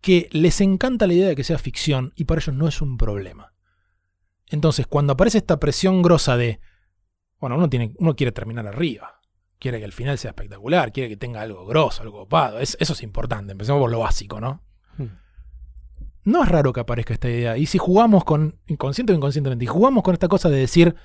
que 0.02 0.28
les 0.32 0.60
encanta 0.62 1.08
la 1.08 1.14
idea 1.14 1.28
de 1.30 1.36
que 1.36 1.44
sea 1.44 1.58
ficción 1.58 2.12
y 2.16 2.26
para 2.26 2.42
ellos 2.42 2.56
no 2.56 2.68
es 2.68 2.82
un 2.82 2.98
problema. 2.98 3.54
Entonces, 4.48 4.86
cuando 4.86 5.14
aparece 5.14 5.38
esta 5.40 5.60
presión 5.60 6.02
grosa 6.02 6.36
de, 6.38 6.60
bueno, 7.40 7.56
uno, 7.56 7.70
tiene, 7.70 7.94
uno 7.98 8.16
quiere 8.16 8.32
terminar 8.32 8.68
arriba, 8.68 9.22
quiere 9.60 9.80
que 9.80 9.86
el 9.86 9.94
final 9.94 10.18
sea 10.18 10.32
espectacular, 10.32 10.92
quiere 10.92 11.10
que 11.10 11.18
tenga 11.18 11.42
algo 11.42 11.66
grosso, 11.66 12.02
algo 12.04 12.20
copado, 12.20 12.60
es- 12.60 12.78
eso 12.80 12.94
es 12.94 13.02
importante, 13.02 13.54
empecemos 13.54 13.80
por 13.82 13.92
lo 13.92 14.00
básico, 14.00 14.40
¿no? 14.42 14.62
Mm. 14.98 15.06
no 16.26 16.44
es 16.44 16.50
raro 16.50 16.72
que 16.74 16.82
aparezca 16.82 17.14
esta 17.14 17.30
idea. 17.30 17.58
Y 17.58 17.66
si 17.66 17.78
jugamos 17.78 18.24
con, 18.26 18.60
inconsciente 18.68 19.12
o 19.14 19.16
inconscientemente, 19.16 19.64
y 19.66 19.68
jugamos 19.68 20.04
con 20.04 20.14
esta 20.14 20.28
cosa 20.28 20.50
de 20.50 20.58
decir, 20.58 20.96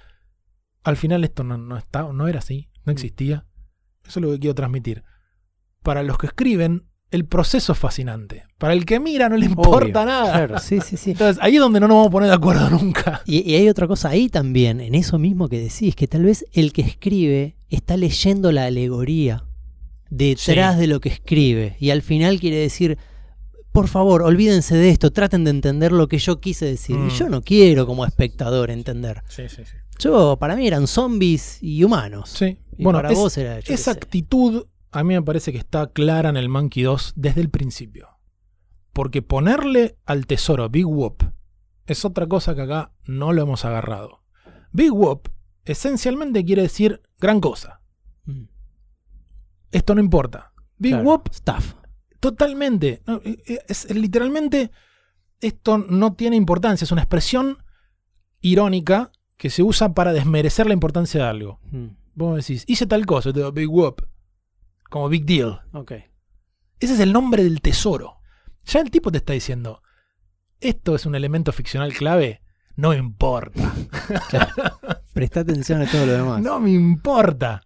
al 0.88 0.96
final 0.96 1.24
esto 1.24 1.44
no, 1.44 1.56
no, 1.58 1.76
está, 1.76 2.02
no 2.12 2.28
era 2.28 2.38
así, 2.40 2.68
no 2.84 2.92
existía. 2.92 3.44
Eso 4.06 4.20
es 4.20 4.24
lo 4.26 4.32
que 4.32 4.38
quiero 4.40 4.54
transmitir. 4.54 5.04
Para 5.82 6.02
los 6.02 6.18
que 6.18 6.26
escriben, 6.26 6.84
el 7.10 7.24
proceso 7.24 7.72
es 7.72 7.78
fascinante. 7.78 8.44
Para 8.58 8.72
el 8.74 8.84
que 8.84 9.00
mira 9.00 9.28
no 9.28 9.36
le 9.36 9.46
importa 9.46 10.02
Obvio. 10.02 10.06
nada. 10.12 10.32
Claro, 10.32 10.58
sí, 10.58 10.80
sí, 10.80 10.96
sí. 10.96 11.12
Entonces, 11.12 11.42
ahí 11.42 11.54
es 11.56 11.60
donde 11.60 11.80
no 11.80 11.88
nos 11.88 11.94
vamos 11.96 12.08
a 12.08 12.10
poner 12.10 12.28
de 12.28 12.34
acuerdo 12.34 12.68
nunca. 12.78 13.22
Y, 13.24 13.48
y 13.50 13.54
hay 13.54 13.68
otra 13.68 13.86
cosa 13.86 14.08
ahí 14.10 14.28
también, 14.28 14.80
en 14.80 14.94
eso 14.94 15.18
mismo 15.18 15.48
que 15.48 15.58
decís, 15.60 15.94
que 15.94 16.06
tal 16.08 16.24
vez 16.24 16.44
el 16.52 16.72
que 16.72 16.82
escribe 16.82 17.56
está 17.68 17.96
leyendo 17.96 18.50
la 18.52 18.64
alegoría 18.64 19.44
detrás 20.10 20.74
Sí. 20.74 20.80
de 20.80 20.86
lo 20.86 21.00
que 21.00 21.08
escribe. 21.10 21.76
Y 21.80 21.90
al 21.90 22.02
final 22.02 22.40
quiere 22.40 22.56
decir, 22.56 22.98
por 23.78 23.88
favor, 23.88 24.22
olvídense 24.22 24.76
de 24.76 24.90
esto, 24.90 25.10
traten 25.12 25.44
de 25.44 25.50
entender 25.50 25.92
lo 25.92 26.08
que 26.08 26.18
yo 26.18 26.40
quise 26.40 26.66
decir. 26.66 26.96
Mm. 26.96 27.06
Y 27.06 27.10
yo 27.10 27.28
no 27.28 27.42
quiero 27.42 27.86
como 27.86 28.04
espectador 28.04 28.70
entender. 28.70 29.22
Sí, 29.28 29.48
sí, 29.48 29.64
sí. 29.64 29.76
Yo, 29.98 30.36
para 30.38 30.56
mí 30.56 30.66
eran 30.66 30.86
zombies 30.86 31.58
y 31.62 31.84
humanos. 31.84 32.30
Sí. 32.30 32.58
Y 32.76 32.82
Bueno, 32.84 32.98
para 32.98 33.12
es- 33.12 33.18
vos 33.18 33.36
era 33.38 33.58
esa 33.58 33.90
actitud 33.92 34.66
a 34.90 35.04
mí 35.04 35.14
me 35.14 35.22
parece 35.22 35.52
que 35.52 35.58
está 35.58 35.88
clara 35.92 36.30
en 36.30 36.36
el 36.36 36.48
Monkey 36.48 36.82
2 36.82 37.12
desde 37.14 37.40
el 37.40 37.50
principio. 37.50 38.08
Porque 38.92 39.22
ponerle 39.22 39.96
al 40.06 40.26
tesoro 40.26 40.68
Big 40.70 40.86
Whoop 40.86 41.22
es 41.86 42.04
otra 42.04 42.26
cosa 42.26 42.54
que 42.54 42.62
acá 42.62 42.92
no 43.04 43.32
lo 43.32 43.42
hemos 43.42 43.64
agarrado. 43.64 44.24
Big 44.72 44.92
Whoop 44.92 45.28
esencialmente 45.64 46.44
quiere 46.44 46.62
decir 46.62 47.00
gran 47.20 47.40
cosa. 47.40 47.80
Mm, 48.24 48.44
Esto 49.70 49.94
no 49.94 50.00
importa. 50.00 50.52
Big 50.78 50.92
claro, 50.92 51.08
Whoop 51.08 51.28
Stuff. 51.32 51.74
Totalmente. 52.20 53.02
no, 53.06 53.16
eh, 53.24 53.42
eh, 53.46 53.58
es, 53.68 53.84
es 53.86 53.96
literalmente 53.96 54.70
esto 55.40 55.78
no 55.78 56.14
tiene 56.14 56.36
importancia. 56.36 56.84
Es 56.84 56.92
una 56.92 57.02
expresión 57.02 57.58
irónica 58.40 59.10
que 59.36 59.50
se 59.50 59.62
usa 59.62 59.94
para 59.94 60.12
desmerecer 60.12 60.66
la 60.66 60.74
importancia 60.74 61.22
de 61.22 61.28
algo. 61.28 61.60
Mm, 61.70 61.86
Vos 62.14 62.36
decís, 62.36 62.64
hice 62.66 62.86
tal 62.86 63.06
cosa, 63.06 63.32
te 63.32 63.38
digo, 63.38 63.52
Big 63.52 63.70
Whoop. 63.70 64.02
Como 64.90 65.08
Big 65.08 65.24
Deal. 65.24 65.60
ok. 65.72 65.92
Ese 66.80 66.94
es 66.94 67.00
el 67.00 67.12
nombre 67.12 67.44
del 67.44 67.60
tesoro. 67.60 68.18
Ya 68.64 68.80
el 68.80 68.90
tipo 68.90 69.10
te 69.10 69.18
está 69.18 69.32
diciendo, 69.32 69.82
esto 70.60 70.94
es 70.94 71.06
un 71.06 71.14
elemento 71.14 71.52
ficcional 71.52 71.92
clave, 71.92 72.42
no 72.76 72.94
importa. 72.94 73.74
Presta 75.12 75.40
atención 75.40 75.82
a 75.82 75.86
todo 75.90 76.06
lo 76.06 76.12
demás. 76.12 76.40
No 76.42 76.60
me 76.60 76.70
importa. 76.70 77.62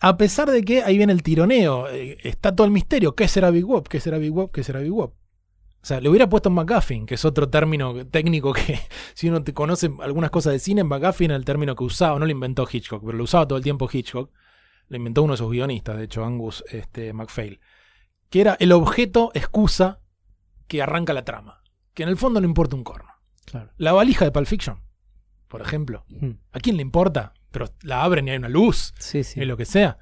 A 0.00 0.16
pesar 0.16 0.50
de 0.50 0.62
que 0.62 0.82
ahí 0.82 0.98
viene 0.98 1.12
el 1.12 1.22
tironeo, 1.22 1.88
eh, 1.88 2.18
está 2.22 2.54
todo 2.54 2.66
el 2.66 2.72
misterio. 2.72 3.14
¿Qué 3.14 3.28
será 3.28 3.50
Big 3.50 3.64
Whoop? 3.64 3.88
¿Qué 3.88 4.00
será 4.00 4.18
Big 4.18 4.32
Whoop? 4.32 4.52
¿Qué 4.52 4.62
será 4.62 4.80
Big 4.80 4.92
Whoop? 4.92 5.14
O 5.82 5.88
sea, 5.88 6.00
le 6.00 6.08
hubiera 6.08 6.28
puesto 6.28 6.50
McGuffin, 6.50 7.06
que 7.06 7.14
es 7.14 7.24
otro 7.24 7.48
término 7.48 8.06
técnico 8.08 8.52
que, 8.52 8.80
si 9.14 9.28
uno 9.28 9.44
te 9.44 9.54
conoce 9.54 9.90
algunas 10.00 10.30
cosas 10.30 10.52
de 10.52 10.58
cine, 10.58 10.82
McGuffin 10.82 11.30
era 11.30 11.36
el 11.36 11.44
término 11.44 11.76
que 11.76 11.84
usaba, 11.84 12.18
no 12.18 12.26
lo 12.26 12.32
inventó 12.32 12.66
Hitchcock, 12.70 13.04
pero 13.04 13.16
lo 13.16 13.24
usaba 13.24 13.46
todo 13.46 13.56
el 13.56 13.62
tiempo 13.62 13.88
Hitchcock. 13.90 14.32
Lo 14.88 14.96
inventó 14.96 15.22
uno 15.22 15.34
de 15.34 15.38
sus 15.38 15.50
guionistas, 15.50 15.96
de 15.96 16.04
hecho, 16.04 16.24
Angus 16.24 16.64
este, 16.70 17.12
MacPhail. 17.12 17.60
Que 18.30 18.40
era 18.40 18.56
el 18.60 18.72
objeto 18.72 19.30
excusa 19.34 20.00
que 20.66 20.82
arranca 20.82 21.12
la 21.12 21.24
trama. 21.24 21.62
Que 21.94 22.02
en 22.02 22.08
el 22.08 22.16
fondo 22.16 22.40
no 22.40 22.46
importa 22.46 22.76
un 22.76 22.84
corno. 22.84 23.10
Claro. 23.44 23.70
La 23.76 23.92
valija 23.92 24.24
de 24.24 24.32
Pulp 24.32 24.46
Fiction, 24.46 24.80
por 25.48 25.62
ejemplo. 25.62 26.04
Mm, 26.08 26.32
¿A 26.52 26.58
quién 26.58 26.76
le 26.76 26.82
importa? 26.82 27.32
Pero 27.56 27.72
la 27.84 28.02
abren 28.02 28.28
y 28.28 28.32
hay 28.32 28.36
una 28.36 28.50
luz 28.50 28.92
Sí, 28.98 29.24
sí. 29.24 29.40
y 29.40 29.46
lo 29.46 29.56
que 29.56 29.64
sea. 29.64 29.96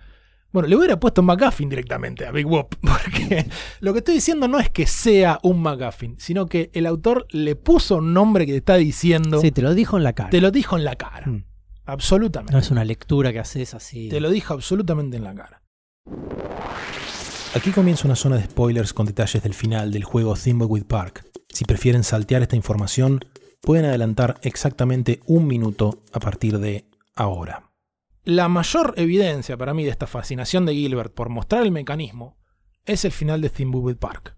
Bueno, 0.50 0.66
le 0.68 0.74
hubiera 0.76 0.98
puesto 0.98 1.22
McGuffin 1.22 1.68
directamente 1.68 2.26
a 2.26 2.32
Big 2.32 2.46
Whoop, 2.46 2.74
porque 2.80 3.46
lo 3.78 3.92
que 3.92 4.00
estoy 4.00 4.14
diciendo 4.16 4.48
no 4.48 4.58
es 4.58 4.70
que 4.70 4.88
sea 4.88 5.38
un 5.44 5.62
McGuffin, 5.62 6.16
sino 6.18 6.46
que 6.46 6.70
el 6.74 6.84
autor 6.86 7.28
le 7.30 7.54
puso 7.54 7.98
un 7.98 8.12
nombre 8.12 8.44
que 8.44 8.50
te 8.52 8.58
está 8.58 8.74
diciendo, 8.74 9.40
Sí, 9.40 9.52
te 9.52 9.62
lo 9.62 9.72
dijo 9.72 9.96
en 9.96 10.02
la 10.02 10.14
cara. 10.14 10.30
te 10.30 10.40
lo 10.40 10.50
dijo 10.50 10.76
en 10.76 10.82
la 10.84 10.96
cara. 10.96 11.28
Mm. 11.28 11.44
Absolutamente. 11.86 12.52
No 12.52 12.58
es 12.58 12.72
una 12.72 12.84
lectura 12.84 13.32
que 13.32 13.38
haces 13.38 13.72
así. 13.74 14.08
Te 14.08 14.18
lo 14.20 14.30
dijo 14.30 14.52
absolutamente 14.54 15.16
en 15.16 15.22
la 15.22 15.34
cara. 15.36 15.62
Aquí 17.54 17.70
comienza 17.70 18.08
una 18.08 18.16
zona 18.16 18.36
de 18.36 18.44
spoilers 18.46 18.92
con 18.92 19.06
detalles 19.06 19.42
del 19.44 19.54
final 19.54 19.92
del 19.92 20.02
juego 20.02 20.34
Thimbleweed 20.34 20.86
Park. 20.86 21.24
Si 21.50 21.64
prefieren 21.64 22.02
saltear 22.02 22.42
esta 22.42 22.56
información, 22.56 23.24
pueden 23.60 23.84
adelantar 23.84 24.40
exactamente 24.42 25.20
un 25.26 25.46
minuto 25.46 26.02
a 26.12 26.18
partir 26.18 26.58
de 26.58 26.84
ahora. 27.14 27.70
La 28.24 28.48
mayor 28.48 28.94
evidencia 28.96 29.56
para 29.56 29.74
mí 29.74 29.84
de 29.84 29.90
esta 29.90 30.06
fascinación 30.06 30.64
de 30.66 30.74
Gilbert 30.74 31.12
por 31.12 31.28
mostrar 31.28 31.62
el 31.62 31.72
mecanismo 31.72 32.38
es 32.86 33.04
el 33.04 33.12
final 33.12 33.40
de 33.40 33.50
Thimbleweed 33.50 33.96
Park. 33.96 34.36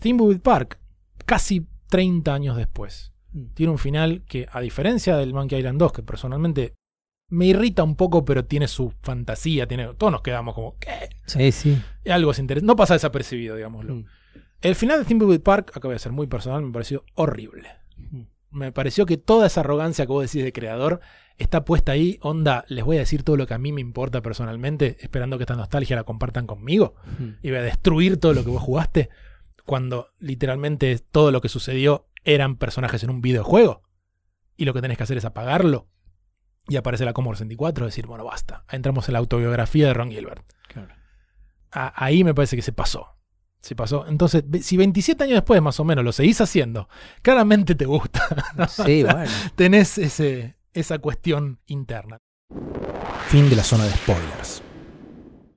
Thimbleweed 0.00 0.40
Park, 0.40 0.78
casi 1.26 1.66
30 1.88 2.34
años 2.34 2.56
después, 2.56 3.12
Mm. 3.32 3.54
tiene 3.54 3.72
un 3.72 3.78
final 3.78 4.24
que, 4.26 4.46
a 4.50 4.60
diferencia 4.60 5.16
del 5.16 5.34
Monkey 5.34 5.58
Island 5.58 5.78
2, 5.78 5.92
que 5.92 6.02
personalmente 6.02 6.74
me 7.30 7.46
irrita 7.46 7.82
un 7.82 7.94
poco, 7.94 8.24
pero 8.24 8.46
tiene 8.46 8.68
su 8.68 8.90
fantasía, 9.02 9.66
tiene, 9.68 9.94
todos 9.94 10.10
nos 10.12 10.22
quedamos 10.22 10.54
como, 10.54 10.78
¿qué? 10.78 11.10
Sí, 11.26 11.52
sí. 11.52 11.82
Algo 12.08 12.30
es 12.30 12.38
interesante. 12.38 12.66
No 12.66 12.74
pasa 12.76 12.94
desapercibido, 12.94 13.56
digámoslo. 13.56 13.96
Mm. 13.96 14.04
El 14.62 14.74
final 14.74 15.00
de 15.00 15.04
Thimbleweed 15.04 15.42
Park, 15.42 15.72
acá 15.74 15.88
voy 15.88 15.96
a 15.96 15.98
ser 15.98 16.12
muy 16.12 16.26
personal, 16.26 16.62
me 16.62 16.72
pareció 16.72 17.04
horrible. 17.14 17.68
Mm. 17.98 18.22
Me 18.50 18.72
pareció 18.72 19.04
que 19.04 19.18
toda 19.18 19.46
esa 19.46 19.60
arrogancia 19.60 20.06
que 20.06 20.12
vos 20.12 20.22
decís 20.24 20.42
de 20.42 20.52
creador 20.54 21.00
está 21.38 21.64
puesta 21.64 21.92
ahí. 21.92 22.18
Onda, 22.22 22.64
les 22.68 22.84
voy 22.84 22.96
a 22.96 23.00
decir 23.00 23.22
todo 23.22 23.36
lo 23.36 23.46
que 23.46 23.54
a 23.54 23.58
mí 23.58 23.72
me 23.72 23.80
importa 23.80 24.20
personalmente, 24.22 24.96
esperando 25.00 25.38
que 25.38 25.44
esta 25.44 25.56
nostalgia 25.56 25.96
la 25.96 26.04
compartan 26.04 26.46
conmigo. 26.46 26.94
Mm. 27.18 27.28
Y 27.42 27.50
voy 27.50 27.58
a 27.58 27.62
destruir 27.62 28.18
todo 28.18 28.34
lo 28.34 28.44
que 28.44 28.50
vos 28.50 28.62
jugaste. 28.62 29.08
Cuando 29.64 30.08
literalmente 30.18 30.98
todo 30.98 31.30
lo 31.30 31.40
que 31.40 31.48
sucedió 31.48 32.08
eran 32.24 32.56
personajes 32.56 33.02
en 33.04 33.10
un 33.10 33.20
videojuego. 33.20 33.82
Y 34.56 34.64
lo 34.64 34.74
que 34.74 34.80
tenés 34.80 34.96
que 34.96 35.04
hacer 35.04 35.16
es 35.18 35.24
apagarlo. 35.24 35.88
Y 36.68 36.76
aparece 36.76 37.04
la 37.04 37.12
Commodore 37.14 37.38
64 37.38 37.84
y 37.84 37.88
decir, 37.88 38.06
bueno, 38.06 38.24
basta. 38.24 38.64
Entramos 38.70 39.08
en 39.08 39.14
la 39.14 39.20
autobiografía 39.20 39.86
de 39.86 39.94
Ron 39.94 40.10
Gilbert. 40.10 40.44
Claro. 40.68 40.94
A- 41.70 42.04
ahí 42.04 42.24
me 42.24 42.34
parece 42.34 42.56
que 42.56 42.62
se 42.62 42.72
pasó. 42.72 43.14
Se 43.60 43.74
pasó. 43.74 44.06
Entonces, 44.06 44.44
si 44.62 44.76
27 44.76 45.24
años 45.24 45.36
después 45.36 45.60
más 45.62 45.80
o 45.80 45.84
menos 45.84 46.04
lo 46.04 46.12
seguís 46.12 46.40
haciendo, 46.40 46.88
claramente 47.22 47.74
te 47.74 47.86
gusta. 47.86 48.22
Sí, 48.68 49.02
bueno. 49.02 49.30
Tenés 49.54 49.96
ese, 49.98 50.56
esa 50.80 50.98
cuestión 50.98 51.60
interna. 51.66 52.18
Fin 53.28 53.50
de 53.50 53.56
la 53.56 53.64
zona 53.64 53.84
de 53.84 53.90
spoilers. 53.90 54.62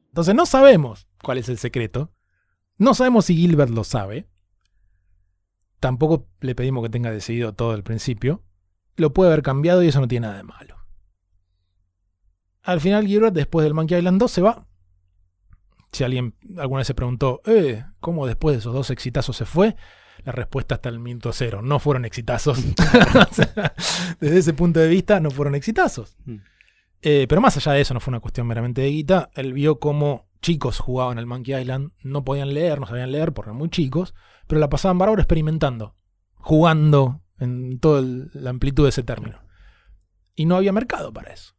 Entonces 0.08 0.36
no 0.36 0.46
sabemos 0.46 1.08
cuál 1.24 1.38
es 1.38 1.48
el 1.50 1.58
secreto. 1.58 2.12
No 2.78 2.94
sabemos 2.94 3.26
si 3.26 3.36
Gilbert 3.36 3.72
lo 3.72 3.84
sabe. 3.84 4.28
Tampoco 5.80 6.28
le 6.42 6.56
pedimos 6.56 6.84
que 6.84 6.90
tenga 6.90 7.12
decidido 7.12 7.54
todo 7.54 7.72
al 7.72 7.84
principio. 7.84 8.44
Lo 8.98 9.14
puede 9.14 9.32
haber 9.32 9.44
cambiado 9.44 9.84
y 9.84 9.88
eso 9.88 10.02
no 10.02 10.08
tiene 10.08 10.28
nada 10.28 10.38
de 10.38 10.44
malo. 10.44 10.76
Al 12.64 12.82
final 12.82 13.08
Gilbert, 13.08 13.34
después 13.34 13.64
del 13.64 13.74
Monkey 13.74 13.98
Island 13.98 14.20
2, 14.20 14.32
se 14.32 14.42
va. 14.42 14.68
Si 15.92 16.04
alguien 16.04 16.36
alguna 16.58 16.80
vez 16.80 16.88
se 16.88 16.94
preguntó, 16.94 17.42
eh, 17.46 17.84
¿cómo 18.00 18.28
después 18.28 18.56
de 18.56 18.60
esos 18.60 18.74
dos 18.74 18.90
exitazos 18.90 19.36
se 19.36 19.46
fue? 19.46 19.76
La 20.24 20.32
respuesta 20.32 20.76
está 20.76 20.90
el 20.90 21.00
minuto 21.00 21.32
cero. 21.34 21.62
No 21.62 21.80
fueron 21.80 22.06
exitazos. 22.06 22.60
O 23.32 23.34
sea, 23.34 23.74
desde 24.20 24.38
ese 24.38 24.54
punto 24.54 24.80
de 24.80 24.88
vista, 24.88 25.20
no 25.20 25.32
fueron 25.32 25.56
exitazos. 25.56 26.18
Mm. 26.26 26.38
Eh, 27.02 27.26
pero 27.28 27.42
más 27.42 27.58
allá 27.58 27.74
de 27.74 27.82
eso, 27.82 27.94
no 27.94 28.00
fue 28.00 28.12
una 28.12 28.20
cuestión 28.20 28.48
meramente 28.48 28.82
de 28.82 28.90
guita. 28.90 29.32
Él 29.34 29.54
vio 29.54 29.80
cómo 29.80 30.30
chicos 30.42 30.80
jugaban 30.80 31.18
al 31.18 31.26
Monkey 31.26 31.60
Island, 31.60 31.92
no 32.04 32.24
podían 32.24 32.54
leer, 32.54 32.80
no 32.80 32.88
sabían 32.88 33.12
leer 33.12 33.34
porque 33.34 33.50
eran 33.50 33.58
muy 33.58 33.70
chicos, 33.70 34.14
pero 34.48 34.60
la 34.60 34.70
pasaban 34.70 34.98
bárbaro 34.98 35.22
experimentando, 35.22 35.96
jugando 36.36 37.22
en 37.40 37.80
toda 37.80 38.02
la 38.34 38.50
amplitud 38.50 38.84
de 38.84 38.90
ese 38.90 39.04
término. 39.04 39.40
Y 40.36 40.46
no 40.46 40.56
había 40.56 40.72
mercado 40.72 41.14
para 41.14 41.34
eso. 41.34 41.54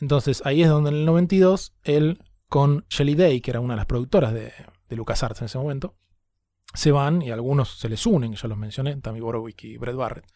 Entonces 0.00 0.42
ahí 0.44 0.62
es 0.62 0.68
donde 0.68 0.90
en 0.90 0.96
el 0.96 1.04
92 1.06 1.74
él 1.84 2.22
con 2.48 2.84
Shelly 2.88 3.14
Day, 3.14 3.40
que 3.40 3.50
era 3.50 3.60
una 3.60 3.74
de 3.74 3.78
las 3.78 3.86
productoras 3.86 4.34
de, 4.34 4.52
de 4.88 4.96
LucasArts 4.96 5.40
en 5.40 5.46
ese 5.46 5.58
momento, 5.58 5.96
se 6.74 6.92
van 6.92 7.22
y 7.22 7.30
algunos 7.30 7.78
se 7.78 7.88
les 7.88 8.04
unen, 8.06 8.34
ya 8.34 8.48
los 8.48 8.58
mencioné, 8.58 8.96
Tammy 8.96 9.20
Borowick 9.20 9.64
y 9.64 9.76
Brett 9.76 9.96
Barrett. 9.96 10.26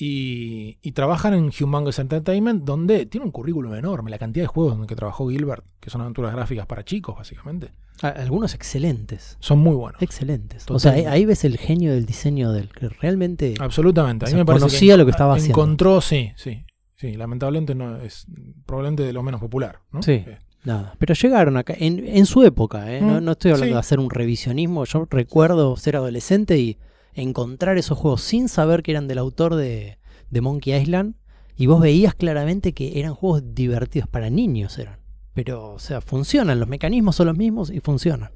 Y, 0.00 0.78
y, 0.80 0.92
trabajan 0.92 1.34
en 1.34 1.50
Humongous 1.60 1.98
Entertainment, 1.98 2.62
donde 2.64 3.06
tiene 3.06 3.26
un 3.26 3.32
currículum 3.32 3.74
enorme, 3.74 4.12
la 4.12 4.18
cantidad 4.18 4.44
de 4.44 4.46
juegos 4.46 4.78
en 4.78 4.86
que 4.86 4.94
trabajó 4.94 5.28
Gilbert, 5.28 5.64
que 5.80 5.90
son 5.90 6.02
aventuras 6.02 6.32
gráficas 6.32 6.66
para 6.66 6.84
chicos, 6.84 7.16
básicamente. 7.16 7.72
Algunos 8.00 8.54
excelentes. 8.54 9.36
Son 9.40 9.58
muy 9.58 9.74
buenos. 9.74 10.00
Excelentes. 10.00 10.66
O 10.70 10.78
sea, 10.78 10.92
ahí 10.92 11.24
ves 11.24 11.44
el 11.44 11.58
genio 11.58 11.92
del 11.92 12.06
diseño 12.06 12.52
del 12.52 12.68
que 12.68 12.88
realmente. 12.88 13.54
Absolutamente. 13.58 14.26
A 14.26 14.28
mí 14.28 14.36
me 14.36 14.44
parece 14.44 14.66
conocía 14.66 14.96
lo 14.96 15.04
que 15.04 15.10
estaba 15.10 15.34
haciendo. 15.34 15.60
Encontró, 15.60 16.00
sí, 16.00 16.32
sí. 16.36 16.64
Sí, 16.94 17.14
lamentablemente 17.14 17.74
no 17.74 17.96
es 17.96 18.26
probablemente 18.66 19.02
de 19.02 19.12
lo 19.12 19.22
menos 19.22 19.40
popular. 19.40 19.80
¿no? 19.90 20.02
Sí. 20.02 20.24
Eh, 20.26 20.38
Nada. 20.68 20.94
Pero 20.98 21.14
llegaron 21.14 21.56
acá, 21.56 21.74
en, 21.78 22.06
en 22.06 22.26
su 22.26 22.42
época, 22.42 22.94
¿eh? 22.94 23.00
no, 23.00 23.22
no, 23.22 23.32
estoy 23.32 23.52
hablando 23.52 23.76
de 23.76 23.80
hacer 23.80 23.98
un 23.98 24.10
revisionismo. 24.10 24.84
Yo 24.84 25.06
recuerdo 25.08 25.74
ser 25.78 25.96
adolescente 25.96 26.58
y 26.58 26.76
encontrar 27.14 27.78
esos 27.78 27.96
juegos 27.96 28.20
sin 28.20 28.50
saber 28.50 28.82
que 28.82 28.90
eran 28.90 29.08
del 29.08 29.16
autor 29.16 29.54
de, 29.54 29.96
de 30.28 30.40
Monkey 30.42 30.74
Island. 30.74 31.14
Y 31.56 31.68
vos 31.68 31.80
veías 31.80 32.14
claramente 32.14 32.74
que 32.74 33.00
eran 33.00 33.14
juegos 33.14 33.54
divertidos 33.54 34.10
para 34.10 34.28
niños, 34.28 34.78
eran. 34.78 34.98
Pero, 35.32 35.72
o 35.72 35.78
sea, 35.78 36.02
funcionan, 36.02 36.60
los 36.60 36.68
mecanismos 36.68 37.16
son 37.16 37.28
los 37.28 37.36
mismos 37.38 37.70
y 37.70 37.80
funcionan. 37.80 38.30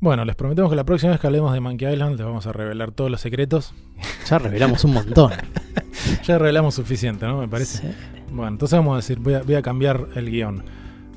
Bueno, 0.00 0.24
les 0.24 0.36
prometemos 0.36 0.70
que 0.70 0.76
la 0.76 0.84
próxima 0.84 1.12
vez 1.12 1.20
que 1.20 1.26
hablemos 1.26 1.52
de 1.52 1.60
Monkey 1.60 1.92
Island 1.92 2.16
les 2.16 2.26
vamos 2.26 2.46
a 2.46 2.52
revelar 2.52 2.92
todos 2.92 3.10
los 3.10 3.20
secretos. 3.20 3.74
Ya 4.28 4.38
revelamos 4.38 4.82
un 4.84 4.94
montón. 4.94 5.32
ya 6.24 6.38
revelamos 6.38 6.74
suficiente, 6.74 7.26
¿no? 7.26 7.38
Me 7.38 7.48
parece. 7.48 7.78
Sí. 7.78 7.94
Bueno, 8.32 8.52
entonces 8.52 8.78
vamos 8.78 8.94
a 8.94 8.96
decir, 8.96 9.18
voy 9.18 9.34
a, 9.34 9.42
voy 9.42 9.54
a, 9.54 9.60
cambiar 9.60 10.08
el 10.14 10.30
guion. 10.30 10.64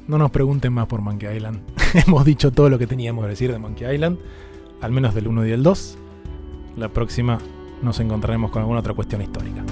No 0.07 0.17
nos 0.17 0.29
pregunten 0.29 0.73
más 0.73 0.87
por 0.87 0.99
Monkey 1.01 1.35
Island. 1.35 1.61
Hemos 2.05 2.25
dicho 2.25 2.51
todo 2.51 2.69
lo 2.69 2.77
que 2.77 2.85
teníamos 2.85 3.23
que 3.23 3.29
decir 3.29 3.51
de 3.51 3.59
Monkey 3.59 3.93
Island, 3.93 4.19
al 4.81 4.91
menos 4.91 5.15
del 5.15 5.27
1 5.27 5.45
y 5.45 5.49
del 5.51 5.63
2. 5.63 5.97
La 6.75 6.89
próxima 6.89 7.39
nos 7.81 7.99
encontraremos 8.01 8.51
con 8.51 8.61
alguna 8.61 8.81
otra 8.81 8.93
cuestión 8.93 9.21
histórica. 9.21 9.63